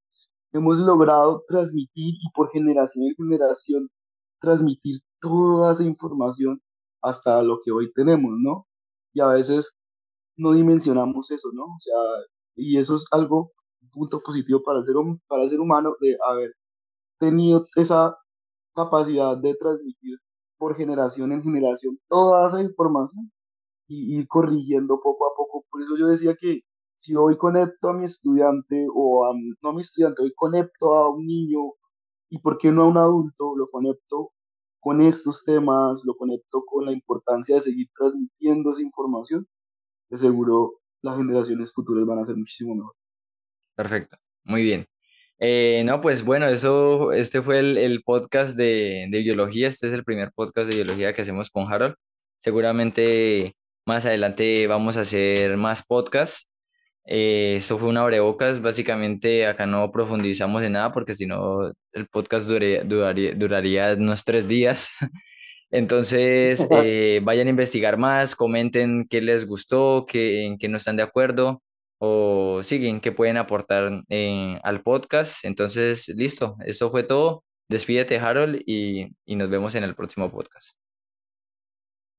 hemos 0.54 0.78
logrado 0.80 1.44
transmitir 1.48 2.16
y 2.16 2.32
por 2.34 2.52
generación 2.52 3.06
en 3.06 3.16
generación 3.16 3.90
transmitir 4.40 5.02
toda 5.20 5.74
esa 5.74 5.84
información 5.84 6.62
hasta 7.02 7.42
lo 7.44 7.60
que 7.64 7.72
hoy 7.72 7.92
tenemos, 7.94 8.34
¿no? 8.40 8.68
Y 9.14 9.22
a 9.22 9.28
veces 9.28 9.68
no 10.38 10.54
dimensionamos 10.54 11.32
eso, 11.32 11.50
¿no? 11.54 11.66
O 11.66 11.80
sea, 11.80 11.96
y 12.56 12.78
eso 12.78 12.96
es 12.98 13.06
algo, 13.12 13.52
un 13.82 13.90
punto 13.90 14.22
positivo 14.22 14.62
para 14.64 14.80
el 14.80 14.86
ser, 14.86 14.96
para 15.28 15.44
el 15.44 15.50
ser 15.50 15.60
humano 15.60 15.96
de 16.02 16.18
haber 16.28 16.54
tenido 17.20 17.66
esa 17.76 18.18
capacidad 18.76 19.38
de 19.38 19.56
transmitir 19.56 20.20
por 20.58 20.76
generación 20.76 21.32
en 21.32 21.44
generación 21.44 22.00
toda 22.10 22.48
esa 22.48 22.62
información 22.62 23.32
y 23.88 24.18
ir 24.18 24.28
corrigiendo 24.28 25.00
poco 25.02 25.28
a 25.28 25.36
poco. 25.36 25.66
Por 25.72 25.82
eso 25.84 25.98
yo 25.98 26.08
decía 26.08 26.36
que 26.40 26.62
si 26.98 27.16
hoy 27.16 27.38
conecto 27.38 27.90
a 27.90 27.94
mi 27.94 28.06
estudiante 28.06 28.88
o 28.94 29.26
no 29.62 29.70
a 29.70 29.74
mi 29.74 29.82
estudiante, 29.82 30.24
hoy 30.24 30.34
conecto 30.36 30.96
a 30.96 31.10
un 31.12 31.26
niño 31.26 31.60
y 32.30 32.40
por 32.40 32.58
qué 32.58 32.72
no 32.72 32.84
a 32.84 32.88
un 32.88 32.98
adulto, 32.98 33.56
lo 33.56 33.70
conecto 33.70 34.32
con 34.80 35.02
estos 35.02 35.44
temas, 35.46 36.02
lo 36.06 36.16
conecto 36.16 36.64
con 36.66 36.86
la 36.86 36.92
importancia 36.92 37.56
de 37.56 37.62
seguir 37.62 37.88
transmitiendo 37.98 38.72
esa 38.72 38.82
información, 38.82 39.48
de 40.10 40.18
seguro 40.18 40.80
las 41.02 41.18
generaciones 41.18 41.72
futuras 41.74 42.06
van 42.06 42.20
a 42.20 42.26
ser 42.26 42.36
muchísimo 42.36 42.76
mejor. 42.76 42.94
Perfecto, 43.76 44.18
muy 44.44 44.64
bien. 44.64 44.86
Eh, 45.40 45.84
no, 45.86 46.02
pues 46.02 46.24
bueno, 46.24 46.48
eso, 46.48 47.12
este 47.12 47.42
fue 47.42 47.60
el, 47.60 47.78
el 47.78 48.02
podcast 48.04 48.58
de, 48.58 49.08
de, 49.10 49.20
biología, 49.22 49.68
este 49.68 49.88
es 49.88 49.94
el 49.94 50.04
primer 50.04 50.32
podcast 50.34 50.70
de 50.70 50.78
biología 50.78 51.14
que 51.14 51.22
hacemos 51.22 51.52
con 51.52 51.72
Harold. 51.72 51.96
Seguramente 52.40 53.54
más 53.86 54.06
adelante 54.06 54.68
vamos 54.68 54.98
a 54.98 55.02
hacer 55.02 55.58
más 55.58 55.86
podcasts 55.86 56.48
eh, 57.10 57.56
esto 57.58 57.78
fue 57.78 57.88
una 57.88 58.02
abrebocas, 58.02 58.62
básicamente 58.62 59.48
acá 59.48 59.66
no 59.66 59.90
profundizamos 59.92 60.62
en 60.64 60.74
nada 60.74 60.92
porque 60.92 61.16
si 61.16 61.26
no 61.26 61.72
el 61.94 62.08
podcast 62.08 62.50
duraría, 62.50 62.84
duraría 63.34 63.94
unos 63.94 64.24
tres 64.26 64.48
días. 64.48 64.90
Entonces, 65.72 66.68
eh, 66.72 67.22
vayan 67.24 67.48
a 67.48 67.52
investigar 67.52 67.98
más, 67.98 68.36
comenten 68.36 69.08
qué 69.10 69.22
les 69.22 69.46
gustó, 69.46 70.06
qué, 70.08 70.46
en 70.46 70.58
qué 70.58 70.70
no 70.70 70.78
están 70.78 70.96
de 70.98 71.04
acuerdo 71.04 71.62
o 72.00 72.62
siguen, 72.64 73.02
qué 73.02 73.12
pueden 73.12 73.38
aportar 73.38 74.04
eh, 74.10 74.60
al 74.64 74.82
podcast. 74.82 75.44
Entonces, 75.46 76.08
listo, 76.10 76.56
eso 76.66 76.90
fue 76.92 77.04
todo. 77.04 77.44
Despídete, 77.70 78.20
Harold, 78.20 78.62
y, 78.66 79.16
y 79.26 79.36
nos 79.36 79.50
vemos 79.50 79.76
en 79.76 79.84
el 79.84 79.96
próximo 79.96 80.32
podcast. 80.32 80.78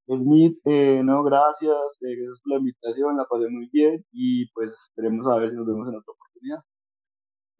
Smith, 0.06 0.58
eh, 0.64 1.02
no, 1.04 1.22
gracias, 1.22 1.74
eh, 2.00 2.16
gracias 2.16 2.40
por 2.40 2.52
la 2.52 2.58
invitación, 2.58 3.16
la 3.16 3.26
pasé 3.26 3.46
muy 3.48 3.68
bien 3.70 4.02
y 4.10 4.46
pues 4.52 4.72
esperemos 4.72 5.26
a 5.26 5.36
ver 5.36 5.50
si 5.50 5.56
nos 5.56 5.66
vemos 5.66 5.86
en 5.88 5.96
otra 5.96 6.12
oportunidad. 6.12 6.60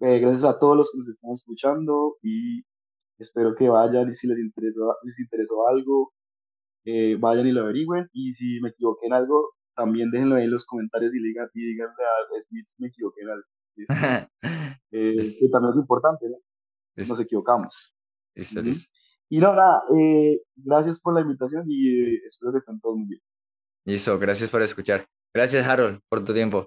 Gracias 0.01 0.45
a 0.45 0.59
todos 0.59 0.77
los 0.77 0.91
que 0.91 0.99
nos 0.99 1.09
están 1.09 1.33
escuchando 1.33 2.17
y 2.23 2.63
espero 3.19 3.55
que 3.55 3.69
vayan 3.69 4.09
y 4.09 4.15
si 4.15 4.27
les 4.27 4.39
interesó, 4.39 4.97
les 5.03 5.19
interesó 5.19 5.69
algo, 5.69 6.13
vayan 7.19 7.47
y 7.47 7.53
lo 7.53 7.63
averigüen 7.63 8.09
y 8.13 8.35
si 8.35 8.61
me 8.61 8.71
equivoqué 8.71 9.07
en 9.07 9.13
algo, 9.13 9.55
también 9.75 10.11
déjenlo 10.11 10.37
ahí 10.37 10.45
en 10.45 10.51
los 10.51 10.67
comentarios 10.67 11.15
y, 11.15 11.23
digan, 11.23 11.49
y 11.55 11.65
díganle 11.73 11.93
a 11.93 12.41
Smith 12.49 12.67
si 12.67 12.83
me 12.83 12.89
equivoqué 12.89 13.23
en 13.23 13.29
algo. 13.31 13.47
que 14.91 15.49
también 15.51 15.73
es 15.73 15.79
importante, 15.79 16.29
¿no? 16.29 16.37
Nos 16.97 17.21
equivocamos. 17.21 17.93
Listo. 18.35 18.61
Y 19.31 19.39
no, 19.39 19.55
nada, 19.55 19.83
eh, 19.97 20.41
gracias 20.57 20.99
por 20.99 21.15
la 21.15 21.21
invitación 21.21 21.65
y 21.69 21.89
eh, 21.89 22.21
espero 22.25 22.53
que 22.53 22.59
estén 22.59 22.81
todos 22.81 22.97
muy 22.97 23.09
bien. 23.09 23.21
Listo, 23.85 24.19
gracias 24.19 24.49
por 24.49 24.63
escuchar. 24.63 25.07
Gracias, 25.35 25.67
Harold, 25.67 26.01
por 26.09 26.25
tu 26.25 26.33
tiempo. 26.33 26.67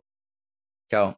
Chao. 0.90 1.15